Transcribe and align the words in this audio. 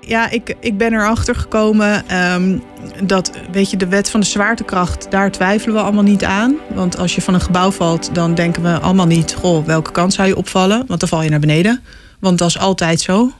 Ja, 0.00 0.30
ik, 0.30 0.54
ik 0.60 0.78
ben 0.78 0.92
erachter 0.92 1.34
gekomen 1.34 2.08
ehm, 2.08 2.58
dat, 3.04 3.30
weet 3.52 3.70
je, 3.70 3.76
de 3.76 3.86
wet 3.88 4.10
van 4.10 4.20
de 4.20 4.26
zwaartekracht, 4.26 5.10
daar 5.10 5.30
twijfelen 5.30 5.74
we 5.74 5.82
allemaal 5.82 6.02
niet 6.02 6.24
aan. 6.24 6.54
Want 6.74 6.98
als 6.98 7.14
je 7.14 7.22
van 7.22 7.34
een 7.34 7.40
gebouw 7.40 7.70
valt, 7.70 8.14
dan 8.14 8.34
denken 8.34 8.62
we 8.62 8.78
allemaal 8.80 9.06
niet, 9.06 9.34
goh, 9.40 9.64
welke 9.66 9.92
kant 9.92 10.12
zou 10.14 10.28
je 10.28 10.36
opvallen? 10.36 10.84
Want 10.86 11.00
dan 11.00 11.08
val 11.08 11.22
je 11.22 11.30
naar 11.30 11.40
beneden. 11.40 11.80
Want 12.20 12.38
dat 12.38 12.48
is 12.48 12.58
altijd 12.58 13.00
zo. 13.00 13.32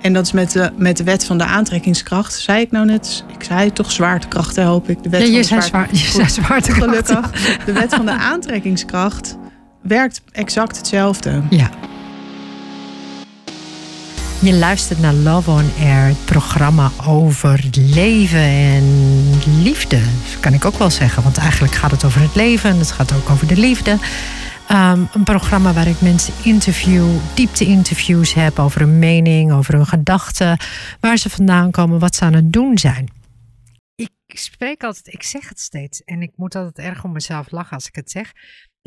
En 0.00 0.12
dat 0.12 0.24
is 0.26 0.32
met 0.32 0.52
de, 0.52 0.70
met 0.76 0.96
de 0.96 1.04
wet 1.04 1.24
van 1.24 1.38
de 1.38 1.44
aantrekkingskracht. 1.44 2.34
Zei 2.34 2.60
ik 2.60 2.70
nou 2.70 2.86
net? 2.86 3.24
Ik 3.38 3.42
zei 3.44 3.72
toch 3.72 3.92
zwaartekracht, 3.92 4.56
hè, 4.56 4.62
hoop 4.64 4.88
ik. 4.88 5.02
De 5.02 5.08
wet 5.08 5.20
Ja, 5.20 5.26
van 5.26 5.34
je 5.36 5.40
de 5.42 5.46
zei, 5.46 5.62
zwaarte- 5.62 5.96
zwaar, 5.96 6.04
je 6.04 6.10
zei 6.26 6.28
zwaartekracht. 6.44 7.06
Gelukkig. 7.08 7.64
De 7.64 7.72
wet 7.72 7.94
van 7.94 8.06
de 8.06 8.12
aantrekkingskracht 8.12 9.36
werkt 9.82 10.20
exact 10.32 10.76
hetzelfde. 10.76 11.42
Ja. 11.50 11.68
Je 14.40 14.54
luistert 14.54 14.98
naar 14.98 15.14
Love 15.14 15.50
on 15.50 15.70
Air, 15.78 16.06
het 16.06 16.24
programma 16.24 16.90
over 17.06 17.64
leven 17.72 18.40
en 18.40 18.84
liefde. 19.62 20.00
Kan 20.40 20.52
ik 20.52 20.64
ook 20.64 20.78
wel 20.78 20.90
zeggen, 20.90 21.22
want 21.22 21.38
eigenlijk 21.38 21.74
gaat 21.74 21.90
het 21.90 22.04
over 22.04 22.20
het 22.20 22.34
leven 22.34 22.70
en 22.70 22.78
het 22.78 22.90
gaat 22.90 23.12
ook 23.12 23.30
over 23.30 23.46
de 23.46 23.56
liefde. 23.56 23.96
Ehm, 24.68 25.04
een 25.12 25.24
programma 25.24 25.72
waar 25.72 25.86
ik 25.86 26.00
mensen 26.00 26.34
interview, 26.42 27.06
diepte-interviews 27.34 28.34
heb 28.34 28.58
over 28.58 28.80
hun 28.80 28.98
mening, 28.98 29.52
over 29.52 29.74
hun 29.74 29.86
gedachten, 29.86 30.58
waar 31.00 31.16
ze 31.16 31.30
vandaan 31.30 31.70
komen, 31.70 31.98
wat 31.98 32.14
ze 32.14 32.24
aan 32.24 32.34
het 32.34 32.52
doen 32.52 32.78
zijn. 32.78 33.08
Ik 34.26 34.38
spreek 34.38 34.82
altijd, 34.82 35.14
ik 35.14 35.22
zeg 35.22 35.48
het 35.48 35.60
steeds 35.60 36.04
en 36.04 36.22
ik 36.22 36.32
moet 36.36 36.54
altijd 36.54 36.86
erg 36.86 37.04
om 37.04 37.12
mezelf 37.12 37.50
lachen 37.50 37.74
als 37.74 37.86
ik 37.86 37.94
het 37.94 38.10
zeg 38.10 38.32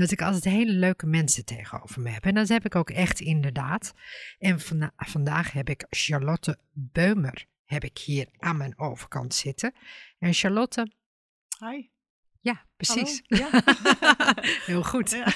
dat 0.01 0.11
ik 0.11 0.21
altijd 0.21 0.43
hele 0.43 0.71
leuke 0.71 1.05
mensen 1.05 1.45
tegenover 1.45 2.01
me 2.01 2.09
heb. 2.09 2.25
En 2.25 2.33
dat 2.33 2.47
heb 2.47 2.65
ik 2.65 2.75
ook 2.75 2.89
echt 2.89 3.19
inderdaad. 3.19 3.93
En 4.39 4.59
vanda- 4.59 4.93
vandaag 4.95 5.51
heb 5.51 5.69
ik 5.69 5.85
Charlotte 5.89 6.59
Beumer 6.71 7.45
heb 7.65 7.83
ik 7.83 7.97
hier 7.97 8.27
aan 8.37 8.57
mijn 8.57 8.79
overkant 8.79 9.33
zitten. 9.33 9.73
En 10.19 10.33
Charlotte, 10.33 10.91
Hi. 11.59 11.87
ja, 12.39 12.65
precies. 12.77 13.21
Hallo. 13.27 13.49
Ja. 13.51 13.63
Heel 14.71 14.83
goed. 14.83 15.09
Ja. 15.11 15.25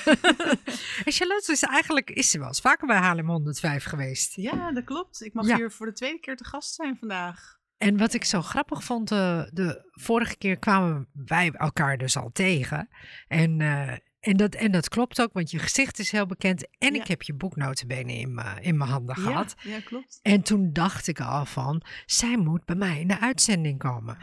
En 1.05 1.11
Charlotte 1.11 1.51
is 1.51 1.63
eigenlijk, 1.63 2.09
is 2.09 2.29
ze 2.31 2.37
wel 2.39 2.47
eens 2.47 2.61
vaker 2.61 2.87
bij 2.87 2.97
Haarlem 2.97 3.29
105 3.29 3.83
geweest. 3.83 4.35
ja, 4.35 4.71
dat 4.71 4.83
klopt. 4.83 5.21
Ik 5.21 5.33
mag 5.33 5.47
Ja. 5.47 5.55
hier 5.55 5.71
voor 5.71 5.85
de 5.85 5.93
tweede 5.93 6.19
keer 6.19 6.35
te 6.35 6.45
gast 6.45 6.73
zijn 6.73 6.97
vandaag. 6.99 7.57
En 7.77 7.97
wat 7.97 8.13
ik 8.13 8.23
zo 8.25 8.41
grappig 8.41 8.83
vond, 8.83 9.07
de, 9.09 9.49
de 9.53 9.89
vorige 9.91 10.37
keer 10.37 10.57
kwamen 10.57 11.07
wij 11.13 11.51
elkaar 11.51 11.97
dus 11.97 12.17
al 12.17 12.31
tegen. 12.31 12.89
En, 13.27 13.61
eh, 13.61 13.93
en, 14.25 14.37
dat, 14.37 14.55
en 14.55 14.71
dat 14.71 14.89
klopt 14.89 15.21
ook, 15.21 15.33
want 15.33 15.51
je 15.51 15.59
gezicht 15.59 15.99
is 15.99 16.11
heel 16.11 16.25
bekend. 16.25 16.67
En 16.77 16.93
Ja. 16.93 17.01
ik 17.01 17.07
heb 17.07 17.21
je 17.21 17.33
boek 17.33 17.55
notabene 17.55 18.13
in 18.13 18.33
mijn 18.33 18.61
in 18.63 18.77
mijn 18.77 18.89
handen 18.89 19.15
gehad. 19.15 19.55
Ja, 19.63 19.69
ja, 19.71 19.79
klopt. 19.79 20.19
En 20.21 20.41
toen 20.41 20.73
dacht 20.73 21.07
ik 21.07 21.19
al 21.19 21.45
van, 21.45 21.81
zij 22.05 22.37
moet 22.37 22.65
bij 22.65 22.75
mij 22.75 22.99
in 22.99 23.07
de 23.07 23.19
uitzending 23.19 23.79
komen. 23.79 24.17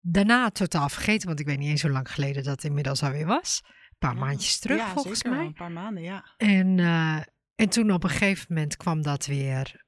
Daarna 0.00 0.50
totaal 0.50 0.88
vergeten, 0.88 1.26
want 1.26 1.40
ik 1.40 1.46
weet 1.46 1.58
niet 1.58 1.68
eens 1.68 1.82
hoe 1.82 1.90
lang 1.90 2.10
geleden 2.12 2.42
dat 2.44 2.64
inmiddels 2.64 3.02
alweer 3.02 3.26
was. 3.26 3.60
Een 3.64 3.96
paar 3.98 4.14
Ja. 4.14 4.20
maandjes 4.20 4.58
terug 4.58 4.88
volgens 4.88 5.18
zeker 5.18 5.36
mij. 5.38 5.46
Een 5.46 5.52
paar 5.54 5.72
maanden, 5.72 6.02
ja. 6.02 6.24
En, 6.36 6.78
eh, 6.78 7.20
en 7.54 7.68
toen 7.68 7.90
op 7.92 8.04
een 8.04 8.10
gegeven 8.10 8.46
moment 8.48 8.76
kwam 8.76 9.02
dat 9.02 9.26
weer 9.26 9.83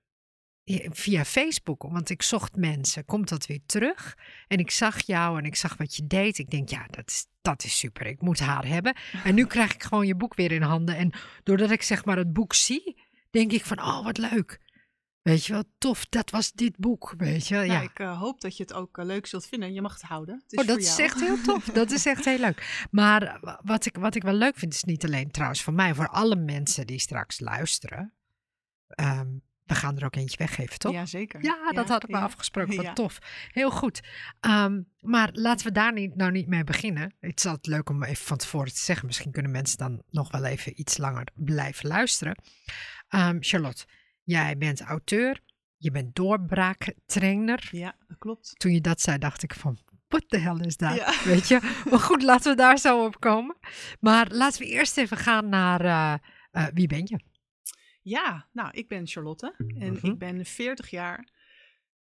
via 0.90 1.24
Facebook, 1.24 1.82
want 1.82 2.10
ik 2.10 2.22
zocht 2.22 2.56
mensen, 2.56 3.04
komt 3.04 3.28
dat 3.28 3.46
weer 3.46 3.60
terug? 3.66 4.18
En 4.48 4.58
ik 4.58 4.70
zag 4.70 5.06
jou 5.06 5.38
en 5.38 5.44
ik 5.44 5.56
zag 5.56 5.76
wat 5.76 5.96
je 5.96 6.06
deed. 6.06 6.38
Ik 6.38 6.50
denk, 6.50 6.68
ja, 6.68 6.86
dat 6.90 7.08
is, 7.08 7.26
dat 7.42 7.64
is 7.64 7.78
super, 7.78 8.06
ik 8.06 8.20
moet 8.20 8.38
haar 8.38 8.66
hebben. 8.66 8.96
En 9.24 9.34
nu 9.34 9.46
krijg 9.46 9.74
ik 9.74 9.82
gewoon 9.82 10.06
je 10.06 10.14
boek 10.16 10.34
weer 10.34 10.52
in 10.52 10.62
handen. 10.62 10.96
En 10.96 11.12
doordat 11.42 11.70
ik 11.70 11.82
zeg 11.82 12.04
maar 12.04 12.16
het 12.16 12.32
boek 12.32 12.54
zie, 12.54 13.02
denk 13.30 13.52
ik 13.52 13.64
van, 13.64 13.78
oh, 13.78 14.04
wat 14.04 14.18
leuk. 14.18 14.64
Weet 15.22 15.44
je 15.46 15.52
wel, 15.52 15.64
tof, 15.78 16.06
dat 16.06 16.30
was 16.30 16.52
dit 16.52 16.76
boek, 16.76 17.14
weet 17.16 17.46
je 17.46 17.54
wel. 17.54 17.66
Nou, 17.66 17.82
Ja. 17.82 17.88
ik 17.90 17.98
eh, 17.98 18.18
hoop 18.18 18.40
dat 18.40 18.56
je 18.56 18.62
het 18.62 18.72
ook 18.72 18.98
eh, 18.98 19.04
leuk 19.04 19.26
zult 19.26 19.46
vinden. 19.46 19.72
Je 19.72 19.80
mag 19.82 19.92
het 19.92 20.02
houden. 20.02 20.34
Het 20.42 20.52
is 20.52 20.58
Oh, 20.58 20.66
dat 20.66 20.78
is 20.78 20.98
echt 20.98 21.20
heel 21.20 21.40
tof. 21.40 21.64
Dat 21.80 21.90
is 21.90 22.06
echt 22.06 22.24
heel 22.24 22.38
leuk. 22.38 22.86
Maar 22.90 23.40
wat 23.64 23.86
ik, 23.86 23.96
wat 23.96 24.14
ik 24.14 24.22
wel 24.22 24.34
leuk 24.34 24.56
vind, 24.56 24.74
is 24.74 24.84
niet 24.84 25.04
alleen 25.04 25.30
trouwens 25.30 25.62
voor 25.62 25.72
mij, 25.72 25.94
voor 25.94 26.08
alle 26.08 26.36
mensen 26.36 26.86
die 26.86 26.98
straks 26.98 27.40
luisteren. 27.40 28.12
Ehm, 28.86 29.28
we 29.66 29.74
gaan 29.74 29.96
er 29.96 30.04
ook 30.04 30.16
eentje 30.16 30.36
weggeven, 30.36 30.78
toch? 30.78 30.92
Ja, 30.92 31.06
zeker. 31.06 31.44
Ja, 31.44 31.70
dat 31.72 31.88
hadden 31.88 32.10
we 32.10 32.16
ja. 32.16 32.22
afgesproken. 32.22 32.76
Wat 32.76 32.84
Ja. 32.84 32.92
tof. 32.92 33.18
Heel 33.52 33.70
goed. 33.70 34.00
Ehm, 34.40 34.82
maar 35.00 35.30
laten 35.32 35.66
we 35.66 35.72
daar 35.72 35.92
niet, 35.92 36.16
nou 36.16 36.30
niet 36.30 36.46
mee 36.46 36.64
beginnen. 36.64 37.14
Het 37.20 37.38
is 37.38 37.46
altijd 37.46 37.66
leuk 37.66 37.88
om 37.90 38.02
even 38.02 38.26
van 38.26 38.36
tevoren 38.36 38.72
te 38.72 38.80
zeggen. 38.80 39.06
Misschien 39.06 39.32
kunnen 39.32 39.50
mensen 39.50 39.78
dan 39.78 40.02
nog 40.10 40.30
wel 40.30 40.44
even 40.44 40.80
iets 40.80 40.96
langer 40.96 41.26
blijven 41.34 41.88
luisteren. 41.88 42.42
Ehm, 43.08 43.36
Charlotte, 43.40 43.84
jij 44.22 44.56
bent 44.58 44.80
auteur. 44.80 45.40
Je 45.76 45.90
bent 45.90 46.14
doorbraaktrainer. 46.14 47.68
Ja, 47.70 47.94
dat 48.08 48.18
klopt. 48.18 48.52
Toen 48.56 48.72
je 48.72 48.80
dat 48.80 49.00
zei, 49.00 49.18
dacht 49.18 49.42
ik 49.42 49.54
van, 49.54 49.78
what 50.08 50.28
the 50.28 50.38
hell 50.38 50.60
is 50.60 50.76
dat? 50.76 51.22
Weet 51.24 51.48
je? 51.48 51.82
Maar 51.90 52.00
goed, 52.00 52.22
laten 52.22 52.50
we 52.50 52.56
daar 52.56 52.78
zo 52.78 53.04
op 53.04 53.20
komen. 53.20 53.56
Maar 54.00 54.26
laten 54.30 54.60
we 54.60 54.68
eerst 54.68 54.96
even 54.96 55.16
gaan 55.16 55.48
naar, 55.48 55.80
eh, 55.80 56.12
eh, 56.50 56.66
wie 56.74 56.86
ben 56.86 57.02
je? 57.04 57.20
Ja, 58.08 58.48
nou, 58.52 58.70
ik 58.72 58.88
ben 58.88 59.06
Charlotte 59.06 59.54
en 59.78 59.92
Mhm. 59.92 60.06
ik 60.06 60.18
ben 60.18 60.44
40 60.44 60.90
jaar. 60.90 61.18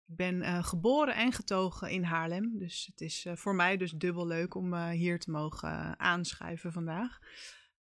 Ik 0.07 0.15
ben 0.15 0.41
eh, 0.41 0.63
geboren 0.63 1.15
en 1.15 1.31
getogen 1.31 1.89
in 1.89 2.03
Haarlem. 2.03 2.57
Dus 2.57 2.85
het 2.91 3.01
is 3.01 3.25
eh, 3.25 3.35
voor 3.35 3.55
mij 3.55 3.77
dus 3.77 3.91
dubbel 3.91 4.27
leuk 4.27 4.55
om 4.55 4.73
eh, 4.73 4.89
hier 4.89 5.19
te 5.19 5.31
mogen 5.31 5.99
aanschuiven 5.99 6.71
vandaag. 6.71 7.19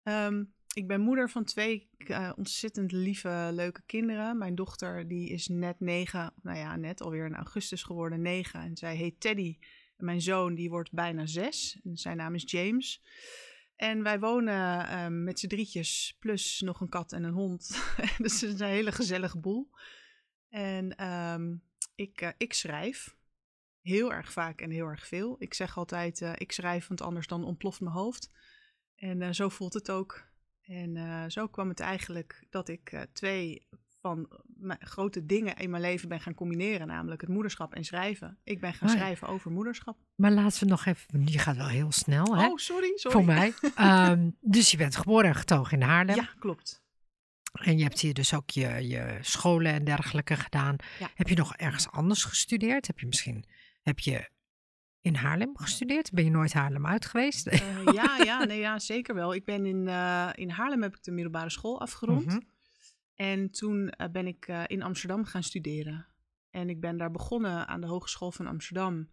Ehm, 0.04 0.44
ik 0.74 0.88
ben 0.88 1.02
moeder 1.02 1.30
van 1.30 1.44
twee 1.44 1.90
ontzettend 2.36 2.92
lieve, 2.92 3.50
leuke 3.54 3.82
kinderen. 3.86 4.38
Mijn 4.38 4.56
dochter 4.56 5.08
die 5.08 5.30
is 5.30 5.48
net 5.48 5.80
negen, 5.80 6.34
nou 6.42 6.58
ja, 6.58 6.76
net 6.76 7.02
alweer 7.02 7.26
in 7.26 7.36
augustus 7.36 7.84
geworden 7.84 8.22
negen. 8.22 8.60
En 8.60 8.78
zij 8.78 8.96
heet 8.96 9.20
Teddy. 9.20 9.58
En 9.98 10.06
mijn 10.06 10.22
zoon 10.22 10.56
die 10.56 10.70
wordt 10.70 10.92
bijna 10.92 11.26
zes. 11.26 11.80
En 11.84 11.98
zijn 11.98 12.18
naam 12.18 12.36
is 12.36 12.52
James. 12.52 13.02
En 13.82 14.04
wij 14.04 14.20
wonen 14.20 14.88
ehm, 14.88 15.24
met 15.24 15.40
z'n 15.40 15.48
drietjes, 15.48 16.16
plus 16.20 16.60
nog 16.60 16.82
een 16.82 16.90
kat 16.90 17.12
en 17.12 17.24
een 17.24 17.34
hond. 17.34 17.68
dus 18.18 18.42
het 18.42 18.54
is 18.54 18.60
een 18.60 18.68
hele 18.68 18.92
gezellige 18.92 19.40
boel. 19.40 19.70
En 20.50 20.96
ehm, 20.96 21.56
ik, 21.96 22.22
eh, 22.22 22.30
ik 22.38 22.54
schrijf 22.54 23.16
heel 23.82 24.14
erg 24.14 24.32
vaak 24.32 24.62
en 24.62 24.70
heel 24.70 24.86
erg 24.86 25.08
veel. 25.08 25.36
Ik 25.40 25.54
zeg 25.54 25.78
altijd, 25.78 26.22
eh, 26.22 26.34
ik 26.36 26.52
schrijf, 26.52 26.88
want 26.88 27.02
anders 27.02 27.28
dan 27.28 27.44
ontploft 27.44 27.80
mijn 27.80 27.96
hoofd. 27.96 28.32
En 28.96 29.22
eh, 29.22 29.32
zo 29.32 29.50
voelt 29.50 29.74
het 29.74 29.92
ook. 29.92 30.30
En 30.62 31.32
zo 31.32 31.48
kwam 31.48 31.70
het 31.70 31.80
eigenlijk 31.80 32.46
dat 32.50 32.70
ik 32.70 33.08
twee 33.14 33.68
van 34.02 34.30
grote 34.80 35.26
dingen 35.26 35.56
in 35.56 35.70
mijn 35.70 35.82
leven 35.82 36.10
ben 36.10 36.20
gaan 36.20 36.34
combineren. 36.34 36.88
Namelijk 36.88 37.22
het 37.22 37.30
moederschap 37.30 37.74
en 37.76 37.84
schrijven. 37.84 38.38
Ik 38.44 38.60
ben 38.60 38.74
gaan 38.74 38.88
Oh 38.88 38.94
ja. 38.94 39.00
schrijven 39.00 39.28
over 39.28 39.52
moederschap. 39.52 39.98
Maar 40.16 40.32
laten 40.32 40.60
we 40.60 40.66
nog 40.66 40.86
even, 40.86 41.26
je 41.26 41.40
gaat 41.40 41.56
wel 41.56 41.68
heel 41.68 41.92
snel 41.92 42.38
hè? 42.38 42.48
Oh, 42.48 42.58
sorry, 42.58 42.92
sorry. 42.96 43.18
voor 43.18 43.26
mij. 43.26 43.54
Ehm, 43.76 44.30
dus 44.40 44.72
je 44.72 44.78
bent 44.78 44.96
geboren 44.96 45.26
en 45.26 45.36
getogen 45.36 45.80
in 45.80 45.88
Haarlem. 45.88 46.16
Ja, 46.16 46.30
klopt. 46.40 46.82
En 47.52 47.78
je 47.78 47.84
hebt 47.84 48.00
hier 48.00 48.14
dus 48.14 48.34
ook 48.34 48.50
je, 48.50 48.88
je 48.88 49.18
scholen 49.22 49.72
en 49.74 49.84
dergelijke 49.84 50.36
gedaan. 50.36 50.76
Ja. 51.00 51.10
Heb 51.16 51.28
je 51.28 51.36
nog 51.36 51.56
ergens 51.56 51.90
anders 51.90 52.24
gestudeerd? 52.24 52.88
Heb 52.88 53.00
je 53.00 53.06
misschien, 53.06 53.46
heb 53.82 54.00
je 54.00 54.30
in 55.02 55.16
Haarlem 55.16 55.58
gestudeerd? 55.58 56.12
Ben 56.12 56.24
je 56.24 56.30
nooit 56.30 56.54
Haarlem 56.54 56.88
uit 56.88 57.06
geweest? 57.06 57.48
Eh, 57.48 57.84
ja, 57.94 58.18
ja, 58.24 58.44
nee, 58.44 58.60
ja, 58.60 58.80
zeker 58.80 59.16
wel. 59.16 59.34
Ik 59.34 59.46
ben 59.46 59.66
in, 59.66 59.88
eh, 59.88 60.30
in 60.34 60.50
Haarlem 60.50 60.82
heb 60.82 60.96
ik 60.96 61.04
de 61.04 61.12
middelbare 61.12 61.50
school 61.50 61.80
afgerond. 61.82 62.26
Mhm. 62.26 62.40
En 63.22 63.52
toen 63.52 63.90
eh, 63.90 64.10
ben 64.10 64.28
ik 64.28 64.48
eh, 64.48 64.64
in 64.68 64.82
Amsterdam 64.82 65.26
gaan 65.26 65.44
studeren. 65.44 66.08
En 66.50 66.70
ik 66.70 66.82
ben 66.82 66.98
daar 66.98 67.12
begonnen 67.12 67.68
aan 67.68 67.82
de 67.82 67.88
Hogeschool 67.88 68.32
van 68.32 68.48
Amsterdam. 68.48 69.10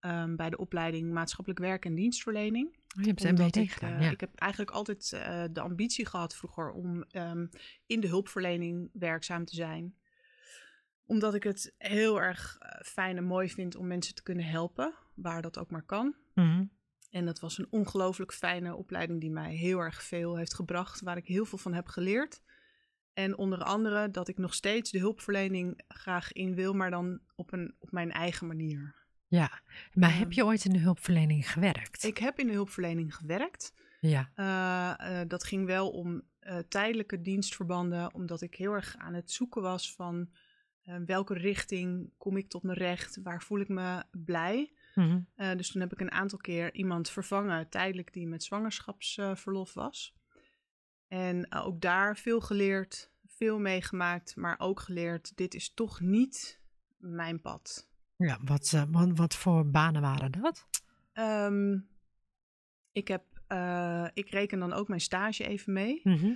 ehm, 0.00 0.36
bij 0.36 0.50
de 0.50 0.56
opleiding 0.56 1.12
maatschappelijk 1.12 1.60
werk 1.60 1.84
en 1.84 1.94
dienstverlening. 1.94 2.66
Oh, 2.68 3.02
je 3.02 3.08
hebt 3.08 3.24
Omdat 3.24 3.46
MBD 3.46 3.56
ik, 3.56 3.70
gedaan, 3.70 3.92
eh, 3.92 4.04
ja. 4.04 4.10
ik 4.10 4.20
heb 4.20 4.34
eigenlijk 4.34 4.70
altijd 4.70 5.10
de 5.52 5.60
ambitie 5.60 6.06
gehad 6.06 6.36
vroeger 6.36 6.70
om 6.70 7.02
ehm, 7.02 7.46
in 7.86 8.00
de 8.00 8.08
hulpverlening 8.08 8.90
werkzaam 8.92 9.44
te 9.44 9.54
zijn. 9.54 9.94
Omdat 11.06 11.34
ik 11.34 11.42
het 11.42 11.74
heel 11.78 12.20
erg 12.20 12.58
fijn 12.84 13.16
en 13.16 13.24
mooi 13.24 13.48
vind 13.48 13.76
om 13.76 13.86
mensen 13.86 14.14
te 14.14 14.22
kunnen 14.22 14.44
helpen, 14.44 14.94
waar 15.14 15.42
dat 15.42 15.58
ook 15.58 15.70
maar 15.70 15.86
kan. 15.86 16.14
Mhm. 16.34 16.64
En 17.10 17.24
dat 17.24 17.40
was 17.40 17.58
een 17.58 17.66
ongelooflijk 17.70 18.32
fijne 18.32 18.74
opleiding 18.74 19.20
die 19.20 19.30
mij 19.30 19.54
heel 19.54 19.78
erg 19.78 20.02
veel 20.02 20.36
heeft 20.36 20.54
gebracht, 20.54 21.00
waar 21.00 21.16
ik 21.16 21.26
heel 21.26 21.44
veel 21.44 21.58
van 21.58 21.74
heb 21.74 21.86
geleerd. 21.86 22.42
En 23.12 23.38
onder 23.38 23.62
andere 23.62 24.10
dat 24.10 24.28
ik 24.28 24.38
nog 24.38 24.54
steeds 24.54 24.90
de 24.90 24.98
hulpverlening 24.98 25.82
graag 25.88 26.32
in 26.32 26.54
wil, 26.54 26.72
maar 26.72 26.90
dan 26.90 27.20
op, 27.34 27.52
een, 27.52 27.74
op 27.78 27.90
mijn 27.92 28.10
eigen 28.12 28.46
manier. 28.46 28.94
Ja, 29.26 29.62
maar 29.92 30.10
Ehm, 30.10 30.18
heb 30.18 30.32
je 30.32 30.44
ooit 30.44 30.64
in 30.64 30.72
de 30.72 30.78
hulpverlening 30.78 31.52
gewerkt? 31.52 32.04
Ik 32.04 32.18
heb 32.18 32.38
in 32.38 32.46
de 32.46 32.52
hulpverlening 32.52 33.14
gewerkt. 33.14 33.72
Ja, 34.00 34.30
Eh, 34.34 35.20
eh, 35.20 35.28
dat 35.28 35.44
ging 35.44 35.66
wel 35.66 35.90
om 35.90 36.22
eh, 36.40 36.58
tijdelijke 36.68 37.20
dienstverbanden, 37.20 38.14
omdat 38.14 38.40
ik 38.40 38.54
heel 38.54 38.72
erg 38.72 38.96
aan 38.96 39.14
het 39.14 39.30
zoeken 39.30 39.62
was 39.62 39.94
van 39.94 40.30
welke 41.06 41.34
richting 41.34 42.12
kom 42.16 42.36
ik 42.36 42.48
tot 42.48 42.62
mijn 42.62 42.78
recht, 42.78 43.18
waar 43.22 43.42
voel 43.42 43.60
ik 43.60 43.68
me 43.68 44.04
blij. 44.10 44.72
Mhm. 44.94 45.20
Dus 45.56 45.70
toen 45.70 45.80
heb 45.80 45.92
ik 45.92 46.00
een 46.00 46.10
aantal 46.10 46.38
keer 46.38 46.74
iemand 46.74 47.10
vervangen, 47.10 47.68
tijdelijk 47.68 48.12
die 48.12 48.26
met 48.26 48.42
zwangerschapsverlof 48.42 49.74
was. 49.74 50.14
En 51.10 51.48
eh, 51.48 51.66
ook 51.66 51.80
daar 51.80 52.16
veel 52.16 52.40
geleerd, 52.40 53.10
veel 53.26 53.58
meegemaakt, 53.58 54.36
maar 54.36 54.58
ook 54.58 54.80
geleerd, 54.80 55.36
dit 55.36 55.54
is 55.54 55.74
toch 55.74 56.00
niet 56.00 56.60
mijn 56.96 57.40
pad. 57.40 57.88
Ja, 58.16 58.38
wat, 58.44 58.72
uh, 58.74 58.82
wat, 58.90 59.10
wat 59.14 59.34
voor 59.34 59.70
banen 59.70 60.02
waren 60.02 60.32
dat? 60.32 60.66
Um, 61.14 61.88
ik, 62.92 63.08
heb, 63.08 63.24
uh, 63.48 64.06
ik 64.14 64.30
reken 64.30 64.58
dan 64.58 64.72
ook 64.72 64.88
mijn 64.88 65.00
stage 65.00 65.46
even 65.46 65.72
mee. 65.72 66.00
Mhm. 66.04 66.26
Uh, 66.26 66.34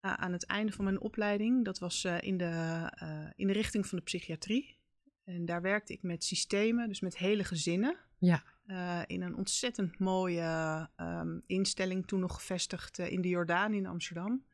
aan 0.00 0.32
het 0.32 0.46
einde 0.46 0.72
van 0.72 0.84
mijn 0.84 1.00
opleiding. 1.00 1.64
Dat 1.64 1.78
was 1.78 2.04
in, 2.04 2.36
de, 2.36 3.32
in 3.36 3.46
de 3.46 3.52
richting 3.52 3.86
van 3.86 3.98
de 3.98 4.04
psychiatrie. 4.04 4.78
En 5.24 5.44
daar 5.44 5.62
werkte 5.62 5.92
ik 5.92 6.02
met 6.02 6.24
systemen, 6.24 6.88
dus 6.88 7.00
met 7.00 7.16
hele 7.18 7.44
gezinnen. 7.44 7.96
Ja. 8.18 8.42
In 9.06 9.22
een 9.22 9.36
ontzettend 9.36 9.98
mooie 9.98 10.88
um, 10.96 11.42
instelling, 11.46 12.06
toen 12.06 12.20
nog 12.20 12.34
gevestigd 12.34 12.98
in 12.98 13.20
de 13.20 13.28
Jordaan 13.28 13.74
in 13.74 13.86
Amsterdam. 13.86 14.44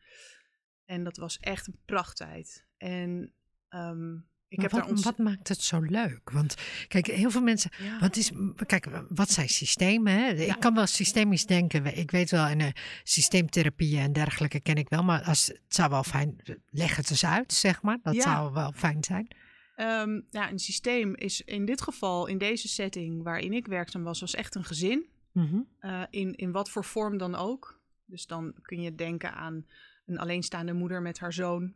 En 0.84 1.04
dat 1.04 1.16
was 1.16 1.38
echt 1.38 1.66
een 1.66 1.78
prachttijd. 1.84 2.64
En 2.76 3.32
um, 3.70 4.28
ik 4.48 4.60
heb 4.60 4.70
wat, 4.70 4.80
daar 4.80 4.90
ons... 4.90 5.04
wat 5.04 5.18
maakt 5.18 5.48
het 5.48 5.60
zo 5.60 5.80
leuk? 5.80 6.30
Want 6.30 6.54
kijk, 6.88 7.06
heel 7.06 7.30
veel 7.30 7.42
mensen. 7.42 7.70
Ja. 7.78 7.98
Wat, 7.98 8.16
is, 8.16 8.32
kijk, 8.66 8.88
wat 9.08 9.30
zijn 9.30 9.48
systemen? 9.48 10.12
Hè? 10.12 10.26
Ja. 10.26 10.54
Ik 10.54 10.60
kan 10.60 10.74
wel 10.74 10.86
systemisch 10.86 11.46
denken. 11.46 11.96
Ik 11.98 12.10
weet 12.10 12.30
wel, 12.30 12.48
in 12.48 12.60
uh, 12.60 12.66
systeemtherapieën 13.02 14.00
en 14.00 14.12
dergelijke 14.12 14.60
ken 14.60 14.76
ik 14.76 14.88
wel. 14.88 15.02
Maar 15.02 15.22
als, 15.22 15.46
het 15.46 15.74
zou 15.74 15.90
wel 15.90 16.02
fijn. 16.02 16.36
Leg 16.70 16.96
het 16.96 17.10
eens 17.10 17.24
uit, 17.24 17.52
zeg 17.52 17.82
maar. 17.82 17.98
Dat 18.02 18.14
Ja. 18.14 18.22
zou 18.22 18.52
wel 18.52 18.72
fijn 18.72 19.04
zijn. 19.04 19.28
Ehm, 19.76 20.20
ja, 20.31 20.50
een 20.50 20.58
systeem 20.58 21.14
is 21.14 21.40
in 21.40 21.64
dit 21.64 21.81
geval, 21.82 22.26
in 22.26 22.38
deze 22.38 22.69
setting 22.69 23.23
waarin 23.23 23.52
ik 23.52 23.67
werkzaam 23.67 24.02
was, 24.02 24.20
was 24.20 24.34
echt 24.34 24.55
een 24.55 24.64
gezin. 24.64 25.06
Mhm. 25.32 25.61
Uh, 25.81 26.02
in, 26.11 26.34
in 26.34 26.52
wat 26.52 26.70
voor 26.70 26.84
vorm 26.84 27.19
dan 27.19 27.34
ook. 27.34 27.81
Dus 28.05 28.26
dan 28.26 28.55
kun 28.62 28.81
je 28.81 28.94
denken 28.94 29.34
aan 29.34 29.67
een 30.06 30.19
alleenstaande 30.19 30.73
moeder 30.73 31.02
met 31.02 31.19
haar 31.19 31.32
zoon. 31.32 31.75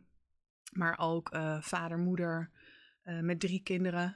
Maar 0.71 0.97
ook 0.99 1.33
uh, 1.33 1.61
vader, 1.61 1.97
moeder 1.97 2.49
uh, 3.03 3.19
met 3.19 3.39
drie 3.39 3.61
kinderen. 3.63 4.15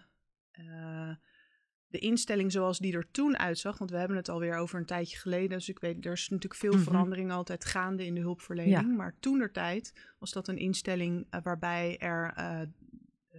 De 1.88 2.00
instelling 2.00 2.52
zoals 2.52 2.80
die 2.80 2.94
er 2.94 3.12
toen 3.12 3.38
uitzag, 3.38 3.78
want 3.78 3.92
we 3.92 3.98
hebben 3.98 4.18
het 4.18 4.30
alweer 4.30 4.56
over 4.58 4.80
een 4.80 4.86
tijdje 4.86 5.18
geleden. 5.18 5.50
Dus 5.50 5.70
ik 5.70 5.80
weet, 5.80 6.06
er 6.06 6.12
is 6.12 6.30
natuurlijk 6.30 6.60
veel 6.62 6.74
Mhm. 6.74 6.84
verandering 6.84 7.32
altijd 7.32 7.66
gaande 7.66 8.06
in 8.06 8.16
de 8.16 8.22
hulpverlening. 8.22 8.76
Ja. 8.76 8.82
Maar 8.82 9.16
toen 9.20 9.38
der 9.38 9.52
tijd 9.52 9.94
was 10.20 10.32
dat 10.32 10.48
een 10.48 10.58
instelling 10.58 11.28
waarbij 11.44 11.98
er 11.98 12.34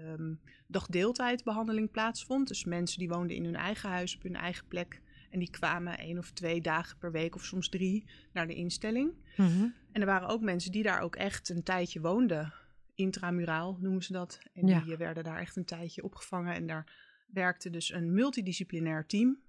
um, 0.05 0.41
dagdeeltijdbehandeling 0.67 1.91
plaatsvond. 1.91 2.49
Dus 2.49 2.65
mensen 2.65 2.99
die 2.99 3.09
woonden 3.09 3.37
in 3.37 3.45
hun 3.45 3.57
eigen 3.57 3.91
huis, 3.91 4.17
op 4.17 4.23
hun 4.23 4.37
eigen 4.37 4.67
plek. 4.67 5.01
En 5.31 5.39
die 5.39 5.51
kwamen 5.51 5.99
één 5.99 6.19
of 6.19 6.31
twee 6.31 6.61
dagen 6.61 6.99
per 6.99 7.13
week 7.13 7.35
of 7.35 7.45
soms 7.45 7.69
drie 7.69 8.05
naar 8.33 8.47
de 8.47 8.55
instelling. 8.55 9.13
Mhm. 9.37 9.67
En 9.93 10.01
er 10.01 10.07
waren 10.07 10.29
ook 10.29 10.41
mensen 10.41 10.73
die 10.73 10.83
daar 10.83 11.01
ook 11.01 11.17
echt 11.17 11.49
een 11.49 11.63
tijdje 11.63 12.01
woonden. 12.01 12.53
Intramuraal 12.95 13.77
noemen 13.81 14.03
ze 14.03 14.13
dat. 14.13 14.39
En 14.53 14.67
Ja. 14.67 14.81
die 14.81 14.93
eh, 14.93 14.99
werden 14.99 15.25
daar 15.25 15.39
echt 15.39 15.57
een 15.57 15.65
tijdje 15.65 16.03
opgevangen. 16.03 16.55
En 16.55 16.67
daar 16.67 16.93
werkte 17.27 17.71
dus 17.71 17.93
een 17.93 18.13
multidisciplinair 18.13 19.07
team. 19.07 19.45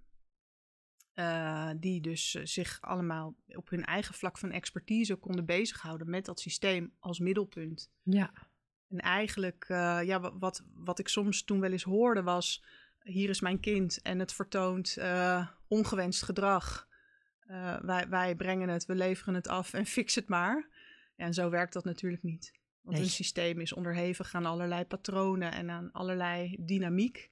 Uh, 1.16 1.70
die 1.80 2.02
dus 2.02 2.36
uh, 2.36 2.46
zich 2.46 2.78
allemaal 2.82 3.36
op 3.48 3.70
hun 3.70 3.86
eigen 3.86 4.14
vlak 4.14 4.38
van 4.38 4.52
expertise 4.52 5.16
konden 5.16 5.46
bezighouden 5.46 6.10
met 6.10 6.26
dat 6.26 6.40
systeem 6.40 6.94
als 7.00 7.20
middelpunt. 7.20 7.92
Ja. 8.04 8.32
En 8.90 9.00
eigenlijk, 9.00 9.66
uh, 9.70 10.00
ja, 10.04 10.38
wat, 10.38 10.64
wat 10.74 11.00
ik 11.00 11.08
soms 11.08 11.44
toen 11.44 11.60
wel 11.60 11.72
eens 11.72 11.84
hoorde 11.84 12.24
was: 12.24 12.64
hier 13.04 13.30
is 13.30 13.42
mijn 13.42 13.60
kind 13.60 14.02
en 14.02 14.20
het 14.20 14.34
vertoont 14.34 14.96
uh, 15.00 15.48
ongewenst 15.68 16.24
gedrag. 16.24 16.88
Uh, 17.48 17.80
wij, 17.80 18.10
wij 18.10 18.36
brengen 18.36 18.70
het, 18.70 18.86
we 18.86 18.96
leveren 18.96 19.34
het 19.34 19.48
af 19.48 19.74
en 19.74 19.86
fix 19.86 20.16
het 20.16 20.28
maar. 20.28 20.68
Ja, 21.16 21.26
en 21.26 21.34
zo 21.34 21.50
werkt 21.50 21.74
dat 21.74 21.84
natuurlijk 21.84 22.24
niet. 22.24 22.52
Want 22.82 22.96
Nee. 22.96 23.06
een 23.06 23.12
systeem 23.12 23.60
is 23.60 23.74
onderhevig 23.74 24.36
aan 24.36 24.46
allerlei 24.46 24.86
patronen 24.86 25.52
en 25.52 25.70
aan 25.70 25.92
allerlei 25.92 26.56
dynamiek. 26.60 27.32